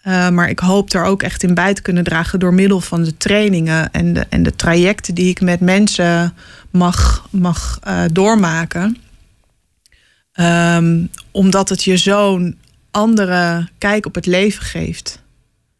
Uh, 0.06 0.28
maar 0.28 0.48
ik 0.48 0.58
hoop 0.58 0.92
er 0.92 1.04
ook 1.04 1.22
echt 1.22 1.42
in 1.42 1.54
bij 1.54 1.74
te 1.74 1.82
kunnen 1.82 2.04
dragen 2.04 2.38
door 2.38 2.54
middel 2.54 2.80
van 2.80 3.02
de 3.04 3.16
trainingen 3.16 3.92
en 3.92 4.12
de, 4.12 4.26
en 4.28 4.42
de 4.42 4.56
trajecten 4.56 5.14
die 5.14 5.28
ik 5.28 5.40
met 5.40 5.60
mensen 5.60 6.34
mag, 6.70 7.28
mag 7.30 7.80
uh, 7.86 8.00
doormaken. 8.12 8.96
Um, 10.40 11.10
omdat 11.30 11.68
het 11.68 11.84
je 11.84 11.96
zo'n 11.96 12.58
andere 12.96 13.68
kijk 13.78 14.06
op 14.06 14.14
het 14.14 14.26
leven 14.26 14.62
geeft. 14.62 15.22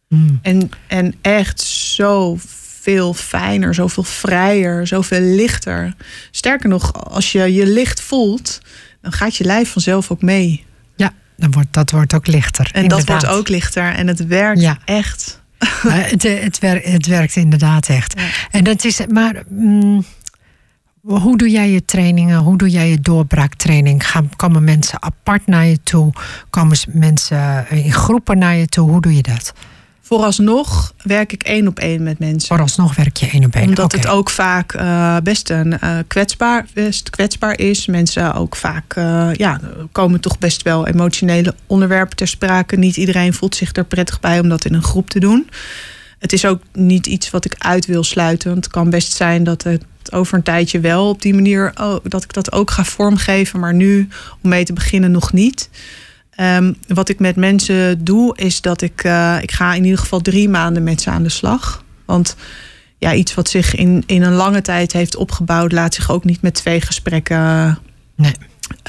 Mm. 0.09 0.39
En, 0.41 0.69
en 0.87 1.15
echt 1.21 1.61
zo 1.61 2.37
veel 2.81 3.13
fijner, 3.13 3.73
zoveel 3.73 4.03
vrijer, 4.03 4.87
zoveel 4.87 5.21
lichter. 5.21 5.95
Sterker 6.31 6.69
nog, 6.69 6.93
als 7.09 7.31
je 7.31 7.53
je 7.53 7.67
licht 7.67 8.01
voelt, 8.01 8.61
dan 9.01 9.11
gaat 9.11 9.35
je 9.35 9.43
lijf 9.43 9.71
vanzelf 9.71 10.11
ook 10.11 10.21
mee. 10.21 10.65
Ja, 10.95 11.13
dan 11.37 11.51
wordt, 11.51 11.73
dat 11.73 11.91
wordt 11.91 12.13
ook 12.13 12.27
lichter. 12.27 12.69
En 12.73 12.81
inderdaad. 12.81 13.07
dat 13.07 13.21
wordt 13.21 13.37
ook 13.37 13.47
lichter. 13.47 13.93
En 13.93 14.07
het 14.07 14.25
werkt 14.27 14.61
Ja. 14.61 14.77
echt. 14.85 15.41
Uh, 15.59 15.93
het, 15.93 16.23
het, 16.23 16.59
werkt, 16.59 16.85
het 16.85 17.05
werkt 17.05 17.35
inderdaad 17.35 17.89
echt. 17.89 18.13
Ja. 18.19 18.27
En 18.51 18.63
dat 18.63 18.83
is, 18.83 18.99
maar 19.07 19.43
mm, 19.47 20.05
hoe 21.07 21.37
doe 21.37 21.49
jij 21.49 21.71
je 21.71 21.85
trainingen? 21.85 22.39
Hoe 22.39 22.57
doe 22.57 22.69
jij 22.69 22.89
je 22.89 22.99
doorbraaktraining? 22.99 24.07
Gaan, 24.07 24.29
komen 24.35 24.63
mensen 24.63 25.03
apart 25.03 25.47
naar 25.47 25.65
je 25.65 25.79
toe? 25.83 26.13
Komen 26.49 26.77
mensen 26.87 27.69
in 27.69 27.93
groepen 27.93 28.37
naar 28.37 28.55
je 28.55 28.67
toe? 28.67 28.89
Hoe 28.89 29.01
doe 29.01 29.15
je 29.15 29.21
dat? 29.21 29.53
Vooralsnog 30.01 30.93
werk 31.03 31.33
ik 31.33 31.43
één 31.43 31.67
op 31.67 31.79
één 31.79 32.03
met 32.03 32.19
mensen. 32.19 32.47
Vooralsnog 32.47 32.95
werk 32.95 33.17
je 33.17 33.29
één 33.29 33.45
op 33.45 33.55
één. 33.55 33.67
Omdat 33.67 33.91
het 33.91 34.07
ook 34.07 34.29
vaak 34.29 34.73
uh, 34.73 35.17
best, 35.23 35.49
een, 35.49 35.77
uh, 35.83 35.97
kwetsbaar, 36.07 36.65
best 36.73 37.09
kwetsbaar 37.09 37.59
is. 37.59 37.85
Mensen 37.85 38.33
ook 38.33 38.55
vaak 38.55 38.95
uh, 38.95 39.29
ja, 39.33 39.59
komen 39.91 40.19
toch 40.19 40.39
best 40.39 40.61
wel 40.61 40.87
emotionele 40.87 41.55
onderwerpen 41.65 42.17
ter 42.17 42.27
sprake. 42.27 42.75
Niet 42.75 42.97
iedereen 42.97 43.33
voelt 43.33 43.55
zich 43.55 43.75
er 43.75 43.85
prettig 43.85 44.19
bij 44.19 44.39
om 44.39 44.49
dat 44.49 44.65
in 44.65 44.73
een 44.73 44.83
groep 44.83 45.09
te 45.09 45.19
doen. 45.19 45.49
Het 46.19 46.33
is 46.33 46.45
ook 46.45 46.61
niet 46.73 47.07
iets 47.07 47.29
wat 47.29 47.45
ik 47.45 47.55
uit 47.57 47.85
wil 47.85 48.03
sluiten. 48.03 48.49
Want 48.51 48.63
het 48.63 48.73
kan 48.73 48.89
best 48.89 49.13
zijn 49.13 49.43
dat 49.43 49.63
het 49.63 49.83
over 50.11 50.37
een 50.37 50.43
tijdje 50.43 50.79
wel 50.79 51.09
op 51.09 51.21
die 51.21 51.33
manier... 51.33 51.71
Oh, 51.81 51.95
dat 52.03 52.23
ik 52.23 52.33
dat 52.33 52.51
ook 52.51 52.71
ga 52.71 52.83
vormgeven. 52.83 53.59
Maar 53.59 53.73
nu, 53.73 54.07
om 54.41 54.49
mee 54.49 54.63
te 54.63 54.73
beginnen, 54.73 55.11
nog 55.11 55.33
niet. 55.33 55.69
Um, 56.39 56.75
wat 56.87 57.09
ik 57.09 57.19
met 57.19 57.35
mensen 57.35 58.03
doe, 58.03 58.37
is 58.37 58.61
dat 58.61 58.81
ik... 58.81 59.03
Uh, 59.03 59.37
ik 59.41 59.51
ga 59.51 59.73
in 59.73 59.83
ieder 59.83 59.99
geval 59.99 60.21
drie 60.21 60.49
maanden 60.49 60.83
met 60.83 61.01
ze 61.01 61.09
aan 61.09 61.23
de 61.23 61.29
slag. 61.29 61.83
Want 62.05 62.35
ja, 62.97 63.13
iets 63.13 63.33
wat 63.33 63.49
zich 63.49 63.75
in, 63.75 64.03
in 64.05 64.21
een 64.21 64.33
lange 64.33 64.61
tijd 64.61 64.93
heeft 64.93 65.15
opgebouwd... 65.15 65.71
laat 65.71 65.93
zich 65.93 66.11
ook 66.11 66.23
niet 66.23 66.41
met 66.41 66.53
twee 66.53 66.81
gesprekken... 66.81 67.79
Nee. 68.15 68.33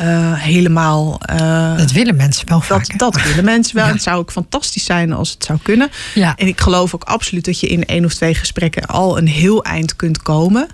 Uh, 0.03 0.33
helemaal. 0.35 1.21
Uh, 1.31 1.77
dat 1.77 1.93
willen 1.93 2.17
mensen 2.17 2.49
wel 2.49 2.61
vaak. 2.61 2.99
Dat, 2.99 3.15
dat 3.15 3.23
willen 3.23 3.45
mensen 3.45 3.77
wel. 3.77 3.85
Ja. 3.89 3.93
Het 3.93 4.03
zou 4.03 4.19
ook 4.19 4.33
fantastisch 4.33 4.85
zijn 4.85 5.13
als 5.13 5.31
het 5.31 5.45
zou 5.45 5.59
kunnen. 5.63 5.91
Ja. 6.15 6.37
En 6.37 6.47
ik 6.47 6.61
geloof 6.61 6.95
ook 6.95 7.05
absoluut 7.05 7.45
dat 7.45 7.61
je 7.61 7.67
in 7.67 7.85
één 7.85 8.05
of 8.05 8.15
twee 8.15 8.35
gesprekken 8.35 8.87
al 8.87 9.19
een 9.19 9.27
heel 9.27 9.65
eind 9.65 9.97
kunt 9.97 10.23
komen. 10.23 10.69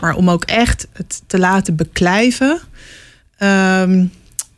Maar 0.00 0.14
om 0.14 0.30
ook 0.30 0.44
echt 0.44 0.86
het 0.92 1.22
te 1.26 1.38
laten 1.38 1.76
beklijven. 1.76 2.60
Um, 3.38 4.12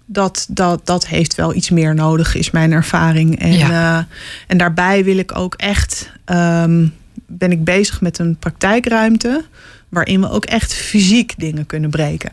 dat, 0.07 0.47
dat, 0.49 0.87
dat 0.87 1.07
heeft 1.07 1.35
wel 1.35 1.55
iets 1.55 1.71
meer 1.71 1.95
nodig, 1.95 2.35
is 2.35 2.51
mijn 2.51 2.73
ervaring. 2.73 3.39
En, 3.39 3.53
ja. 3.53 3.99
uh, 3.99 4.05
en 4.47 4.59
daarbij 4.59 5.05
wil 5.05 5.19
ik 5.19 5.37
ook 5.37 5.55
echt. 5.55 6.11
Um, 6.27 6.95
ben 7.27 7.51
ik 7.51 7.65
bezig 7.65 8.01
met 8.01 8.19
een 8.19 8.37
praktijkruimte. 8.37 9.45
waarin 9.89 10.21
we 10.21 10.31
ook 10.31 10.45
echt 10.45 10.75
fysiek 10.75 11.35
dingen 11.37 11.67
kunnen 11.67 11.91
breken. 11.91 12.31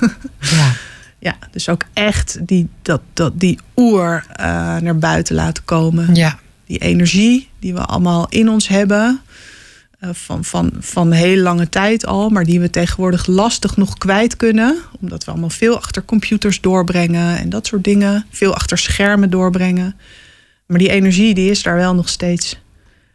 ja. 0.56 0.72
Ja, 1.24 1.36
dus 1.50 1.68
ook 1.68 1.84
echt 1.92 2.38
die, 2.46 2.68
dat, 2.82 3.00
dat, 3.12 3.40
die 3.40 3.58
oer 3.76 4.24
uh, 4.30 4.44
naar 4.76 4.98
buiten 4.98 5.34
laten 5.34 5.64
komen. 5.64 6.14
Ja. 6.14 6.38
Die 6.66 6.78
energie 6.78 7.48
die 7.58 7.74
we 7.74 7.80
allemaal 7.80 8.26
in 8.28 8.48
ons 8.48 8.68
hebben. 8.68 9.20
Uh, 10.00 10.10
van, 10.12 10.44
van, 10.44 10.72
van 10.78 11.12
heel 11.12 11.42
lange 11.42 11.68
tijd 11.68 12.06
al. 12.06 12.28
Maar 12.28 12.44
die 12.44 12.60
we 12.60 12.70
tegenwoordig 12.70 13.26
lastig 13.26 13.76
nog 13.76 13.98
kwijt 13.98 14.36
kunnen. 14.36 14.78
Omdat 15.00 15.24
we 15.24 15.30
allemaal 15.30 15.50
veel 15.50 15.76
achter 15.76 16.04
computers 16.04 16.60
doorbrengen. 16.60 17.38
En 17.38 17.48
dat 17.48 17.66
soort 17.66 17.84
dingen. 17.84 18.26
Veel 18.30 18.54
achter 18.54 18.78
schermen 18.78 19.30
doorbrengen. 19.30 19.96
Maar 20.66 20.78
die 20.78 20.90
energie 20.90 21.34
die 21.34 21.50
is 21.50 21.62
daar 21.62 21.76
wel 21.76 21.94
nog 21.94 22.08
steeds. 22.08 22.60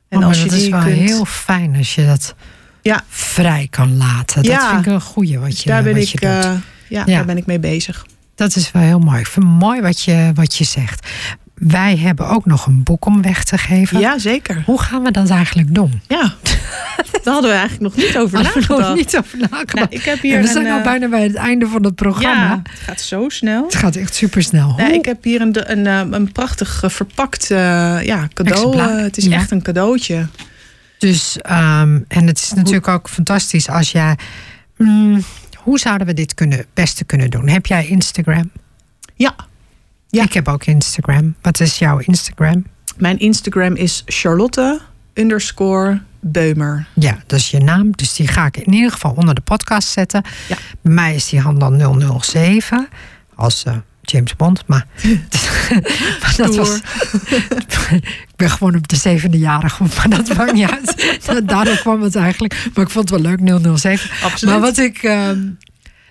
En 0.08 0.20
oh, 0.20 0.26
als 0.26 0.38
je 0.38 0.44
dat 0.44 0.54
die 0.54 0.64
is 0.64 0.70
wel 0.70 0.82
kunt... 0.82 0.96
heel 0.96 1.26
fijn 1.26 1.76
als 1.76 1.96
je 1.96 2.06
dat 2.06 2.36
ja. 2.82 3.04
vrij 3.08 3.68
kan 3.70 3.98
laten. 3.98 4.44
Dat 4.44 4.52
ja. 4.52 4.70
vind 4.70 4.86
ik 4.86 4.92
een 4.92 5.02
goeie 5.02 5.40
wat 5.40 5.62
je, 5.62 5.70
daar 5.70 5.84
ben 5.84 5.94
wat 5.94 6.02
ik, 6.02 6.08
je 6.08 6.20
doet. 6.20 6.46
Uh, 6.46 6.52
ja, 6.90 7.04
ja, 7.06 7.16
daar 7.16 7.26
ben 7.26 7.38
ik 7.38 7.46
mee 7.46 7.60
bezig. 7.60 8.06
Dat 8.36 8.56
is 8.56 8.72
wel 8.72 8.82
heel 8.82 9.00
mooi. 9.00 9.20
Ik 9.20 9.28
vind 9.28 9.46
het 9.46 9.60
mooi 9.60 9.82
wat 9.82 10.02
je, 10.02 10.32
wat 10.34 10.56
je 10.56 10.64
zegt. 10.64 11.08
Wij 11.54 11.98
hebben 11.98 12.28
ook 12.28 12.46
nog 12.46 12.66
een 12.66 12.84
boek 12.84 13.06
om 13.06 13.22
weg 13.22 13.44
te 13.44 13.58
geven. 13.58 14.00
Ja, 14.00 14.18
zeker. 14.18 14.64
Hoe 14.66 14.82
gaan 14.82 15.04
we 15.04 15.12
dat 15.12 15.30
eigenlijk 15.30 15.76
doen? 15.76 16.02
Ja, 16.08 16.22
daar 17.24 17.34
hadden 17.34 17.52
we 17.52 17.58
eigenlijk 17.58 17.82
nog 17.82 18.06
niet 18.06 18.18
over 18.18 18.44
nagedacht. 18.44 18.96
niet 18.96 19.18
over 19.18 19.38
nagedacht. 19.38 19.74
Nou, 19.74 19.88
ik 19.90 20.04
heb 20.04 20.22
hier 20.22 20.36
en 20.36 20.42
we 20.42 20.48
een, 20.48 20.54
zijn 20.54 20.68
al 20.68 20.78
uh, 20.78 20.84
bijna 20.84 21.08
bij 21.08 21.24
het 21.24 21.36
einde 21.36 21.68
van 21.68 21.84
het 21.84 21.96
programma. 21.96 22.50
Ja, 22.50 22.62
het 22.70 22.80
gaat 22.80 23.02
zo 23.02 23.30
snel. 23.30 23.64
Het 23.64 23.76
gaat 23.76 23.96
echt 23.96 24.16
super 24.16 24.44
snel. 24.44 24.74
Ja, 24.78 24.92
ik 24.92 25.06
heb 25.06 25.24
hier 25.24 25.42
een, 25.42 25.72
een, 25.72 25.86
een, 25.86 26.14
een 26.14 26.32
prachtig 26.32 26.84
verpakt 26.88 27.52
uh, 27.52 27.58
ja, 28.04 28.28
cadeau. 28.34 28.78
Uh, 28.78 29.02
het 29.02 29.18
is 29.18 29.26
ja. 29.26 29.32
echt 29.32 29.52
een 29.52 29.62
cadeautje. 29.62 30.28
Dus, 30.98 31.38
um, 31.50 32.06
en 32.08 32.28
het 32.28 32.38
is 32.38 32.54
natuurlijk 32.54 32.88
ook 32.88 33.10
fantastisch 33.10 33.70
als 33.70 33.92
jij... 33.92 34.16
Mm, 34.78 35.24
hoe 35.64 35.80
zouden 35.80 36.08
we 36.08 36.14
dit 36.14 36.34
kunnen, 36.34 36.66
beste 36.74 37.04
kunnen 37.04 37.30
doen? 37.30 37.48
Heb 37.48 37.66
jij 37.66 37.88
Instagram? 37.88 38.52
Ja. 39.16 39.36
ja. 40.08 40.24
Ik 40.24 40.34
heb 40.34 40.48
ook 40.48 40.66
Instagram. 40.66 41.36
Wat 41.42 41.60
is 41.60 41.80
jouw 41.80 41.98
Instagram? 41.98 42.66
Mijn 42.98 43.20
Instagram 43.20 43.76
is 43.76 44.04
Charlotte 44.06 44.82
underscore 45.14 46.02
Beumer. 46.20 46.88
Ja, 46.94 47.18
dat 47.28 47.40
is 47.40 47.50
je 47.52 47.60
naam. 47.60 47.92
Dus 47.92 48.14
die 48.14 48.28
ga 48.28 48.46
ik 48.46 48.58
in 48.58 48.74
ieder 48.74 48.92
geval 48.92 49.12
onder 49.12 49.36
de 49.36 49.42
podcast 49.42 49.88
zetten. 49.88 50.24
Ja. 50.48 50.58
Bij 50.82 50.94
mij 50.94 51.16
is 51.16 51.30
die 51.30 51.40
hand 51.40 51.60
dan 51.60 52.22
007. 52.22 52.88
Als 53.36 53.64
uh, 53.68 53.76
James 54.02 54.36
Bond. 54.36 54.64
Maar, 54.66 54.88
maar 56.22 56.34
dat 56.38 56.56
was. 56.56 56.80
ik 58.40 58.48
ben 58.48 58.58
gewoon 58.58 58.76
op 58.76 58.88
de 58.88 58.96
zevende 58.96 59.38
jarige, 59.38 59.84
maar 59.98 60.10
dat 60.10 60.38
maakt 60.38 60.54
niet 60.54 60.70
uit. 60.70 61.48
Daardoor 61.50 61.78
kwam 61.78 62.02
het 62.02 62.16
eigenlijk. 62.16 62.70
Maar 62.74 62.86
ik 62.86 62.92
vond 62.92 63.10
het 63.10 63.22
wel 63.22 63.36
leuk, 63.38 63.78
007. 63.78 64.10
Absoluut. 64.24 64.54
Maar 64.54 64.64
wat 64.64 64.78
ik. 64.78 65.04
Uh, 65.04 65.30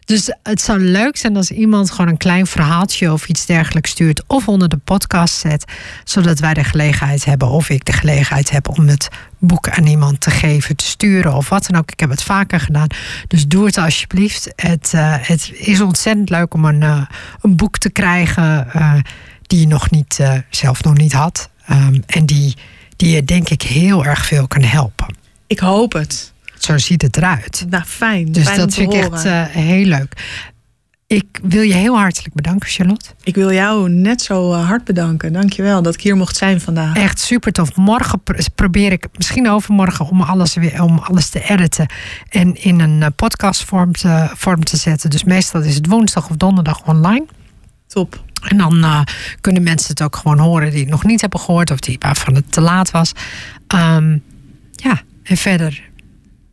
dus 0.04 0.32
het 0.42 0.60
zou 0.60 0.80
leuk 0.80 1.16
zijn 1.16 1.36
als 1.36 1.50
iemand 1.50 1.90
gewoon 1.90 2.08
een 2.08 2.16
klein 2.16 2.46
verhaaltje 2.46 3.12
of 3.12 3.28
iets 3.28 3.46
dergelijks 3.46 3.90
stuurt. 3.90 4.22
Of 4.26 4.48
onder 4.48 4.68
de 4.68 4.76
podcast 4.76 5.34
zet. 5.34 5.64
Zodat 6.04 6.38
wij 6.38 6.54
de 6.54 6.64
gelegenheid 6.64 7.24
hebben, 7.24 7.48
of 7.48 7.68
ik 7.68 7.84
de 7.84 7.92
gelegenheid 7.92 8.50
heb 8.50 8.68
om 8.68 8.88
het 8.88 9.08
boek 9.38 9.68
aan 9.68 9.86
iemand 9.86 10.20
te 10.20 10.30
geven, 10.30 10.76
te 10.76 10.84
sturen 10.84 11.34
of 11.34 11.48
wat 11.48 11.66
dan 11.66 11.80
ook. 11.80 11.90
Ik 11.90 12.00
heb 12.00 12.10
het 12.10 12.22
vaker 12.22 12.60
gedaan. 12.60 12.86
Dus 13.26 13.46
doe 13.46 13.66
het 13.66 13.78
alsjeblieft. 13.78 14.52
Het, 14.56 14.92
uh, 14.94 15.14
het 15.18 15.50
is 15.54 15.80
ontzettend 15.80 16.30
leuk 16.30 16.54
om 16.54 16.64
een, 16.64 16.82
uh, 16.82 17.02
een 17.40 17.56
boek 17.56 17.78
te 17.78 17.90
krijgen 17.90 18.66
uh, 18.76 18.94
die 19.42 19.60
je 19.60 19.66
nog 19.66 19.90
niet, 19.90 20.20
zelf 20.50 20.82
nog 20.82 20.96
niet 20.96 21.12
had. 21.12 21.50
Um, 21.70 22.02
en 22.06 22.26
die, 22.26 22.54
die 22.96 23.14
je 23.14 23.24
denk 23.24 23.48
ik 23.48 23.62
heel 23.62 24.04
erg 24.04 24.26
veel 24.26 24.46
kan 24.46 24.62
helpen. 24.62 25.14
Ik 25.46 25.58
hoop 25.58 25.92
het. 25.92 26.32
Zo 26.58 26.78
ziet 26.78 27.02
het 27.02 27.16
eruit. 27.16 27.66
Nou, 27.70 27.84
fijn. 27.84 28.32
Dus 28.32 28.44
fijn 28.44 28.58
dat 28.58 28.74
vind 28.74 28.92
ik 28.92 29.00
echt 29.12 29.24
uh, 29.24 29.44
heel 29.46 29.84
leuk. 29.84 30.12
Ik 31.06 31.40
wil 31.42 31.62
je 31.62 31.74
heel 31.74 31.98
hartelijk 31.98 32.34
bedanken, 32.34 32.68
Charlotte. 32.68 33.10
Ik 33.22 33.34
wil 33.34 33.52
jou 33.52 33.90
net 33.90 34.22
zo 34.22 34.52
uh, 34.52 34.66
hard 34.66 34.84
bedanken. 34.84 35.32
Dankjewel 35.32 35.82
dat 35.82 35.94
ik 35.94 36.00
hier 36.00 36.16
mocht 36.16 36.36
zijn 36.36 36.60
vandaag. 36.60 36.96
Echt 36.96 37.20
super 37.20 37.52
tof. 37.52 37.76
Morgen 37.76 38.22
pr 38.22 38.44
probeer 38.54 38.92
ik, 38.92 39.06
misschien 39.16 39.48
overmorgen, 39.48 40.08
om 40.08 40.22
alles, 40.22 40.54
weer, 40.54 40.82
om 40.82 40.98
alles 40.98 41.28
te 41.28 41.48
editen. 41.48 41.86
En 42.28 42.62
in 42.62 42.80
een 42.80 43.00
uh, 43.00 43.06
podcastvorm 43.16 43.92
te, 43.92 44.30
vorm 44.34 44.64
te 44.64 44.76
zetten. 44.76 45.10
Dus 45.10 45.24
meestal 45.24 45.62
is 45.62 45.74
het 45.74 45.86
woensdag 45.86 46.30
of 46.30 46.36
donderdag 46.36 46.86
online. 46.86 47.26
Top. 47.86 48.22
En 48.42 48.56
dan 48.56 48.76
uh, 48.76 49.00
kunnen 49.40 49.62
mensen 49.62 49.90
het 49.90 50.02
ook 50.02 50.16
gewoon 50.16 50.38
horen 50.38 50.70
die 50.70 50.80
het 50.80 50.88
nog 50.88 51.04
niet 51.04 51.20
hebben 51.20 51.40
gehoord. 51.40 51.70
Of 51.70 51.80
die 51.80 51.96
waarvan 51.98 52.34
het 52.34 52.52
te 52.52 52.60
laat 52.60 52.90
was. 52.90 53.12
Um, 53.74 54.22
ja, 54.72 55.02
en 55.22 55.36
verder 55.36 55.88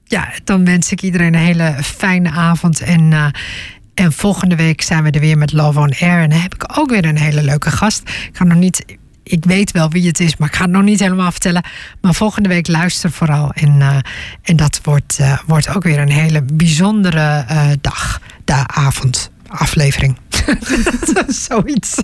ja, 0.07 0.29
dan 0.43 0.65
wens 0.65 0.91
ik 0.91 1.01
iedereen 1.01 1.33
een 1.33 1.39
hele 1.39 1.75
fijne 1.83 2.31
avond. 2.31 2.81
En, 2.81 3.11
uh, 3.11 3.25
en 3.93 4.11
volgende 4.11 4.55
week 4.55 4.81
zijn 4.81 5.03
we 5.03 5.11
er 5.11 5.19
weer 5.19 5.37
met 5.37 5.53
Love 5.53 5.79
on 5.79 5.93
Air. 5.99 6.21
En 6.21 6.29
dan 6.29 6.39
heb 6.39 6.53
ik 6.55 6.77
ook 6.79 6.89
weer 6.89 7.05
een 7.05 7.17
hele 7.17 7.43
leuke 7.43 7.71
gast. 7.71 8.01
Ik 8.01 8.29
ga 8.33 8.43
nog 8.43 8.57
niet 8.57 8.85
ik 9.27 9.45
weet 9.45 9.71
wel 9.71 9.89
wie 9.89 10.07
het 10.07 10.19
is, 10.19 10.37
maar 10.37 10.47
ik 10.47 10.55
ga 10.55 10.61
het 10.61 10.71
nog 10.71 10.83
niet 10.83 10.99
helemaal 10.99 11.31
vertellen. 11.31 11.63
Maar 12.01 12.13
volgende 12.13 12.49
week 12.49 12.67
luister 12.67 13.11
vooral. 13.11 13.51
En, 13.51 13.75
uh, 13.79 13.97
en 14.41 14.55
dat 14.55 14.79
wordt, 14.83 15.19
wordt 15.45 15.75
ook 15.75 15.83
weer 15.83 15.99
een 15.99 16.11
hele 16.11 16.41
bijzondere 16.41 17.45
dag, 17.81 18.21
de 18.43 18.67
avond, 18.67 19.31
aflevering. 19.49 20.17
Zoiets. 21.27 22.03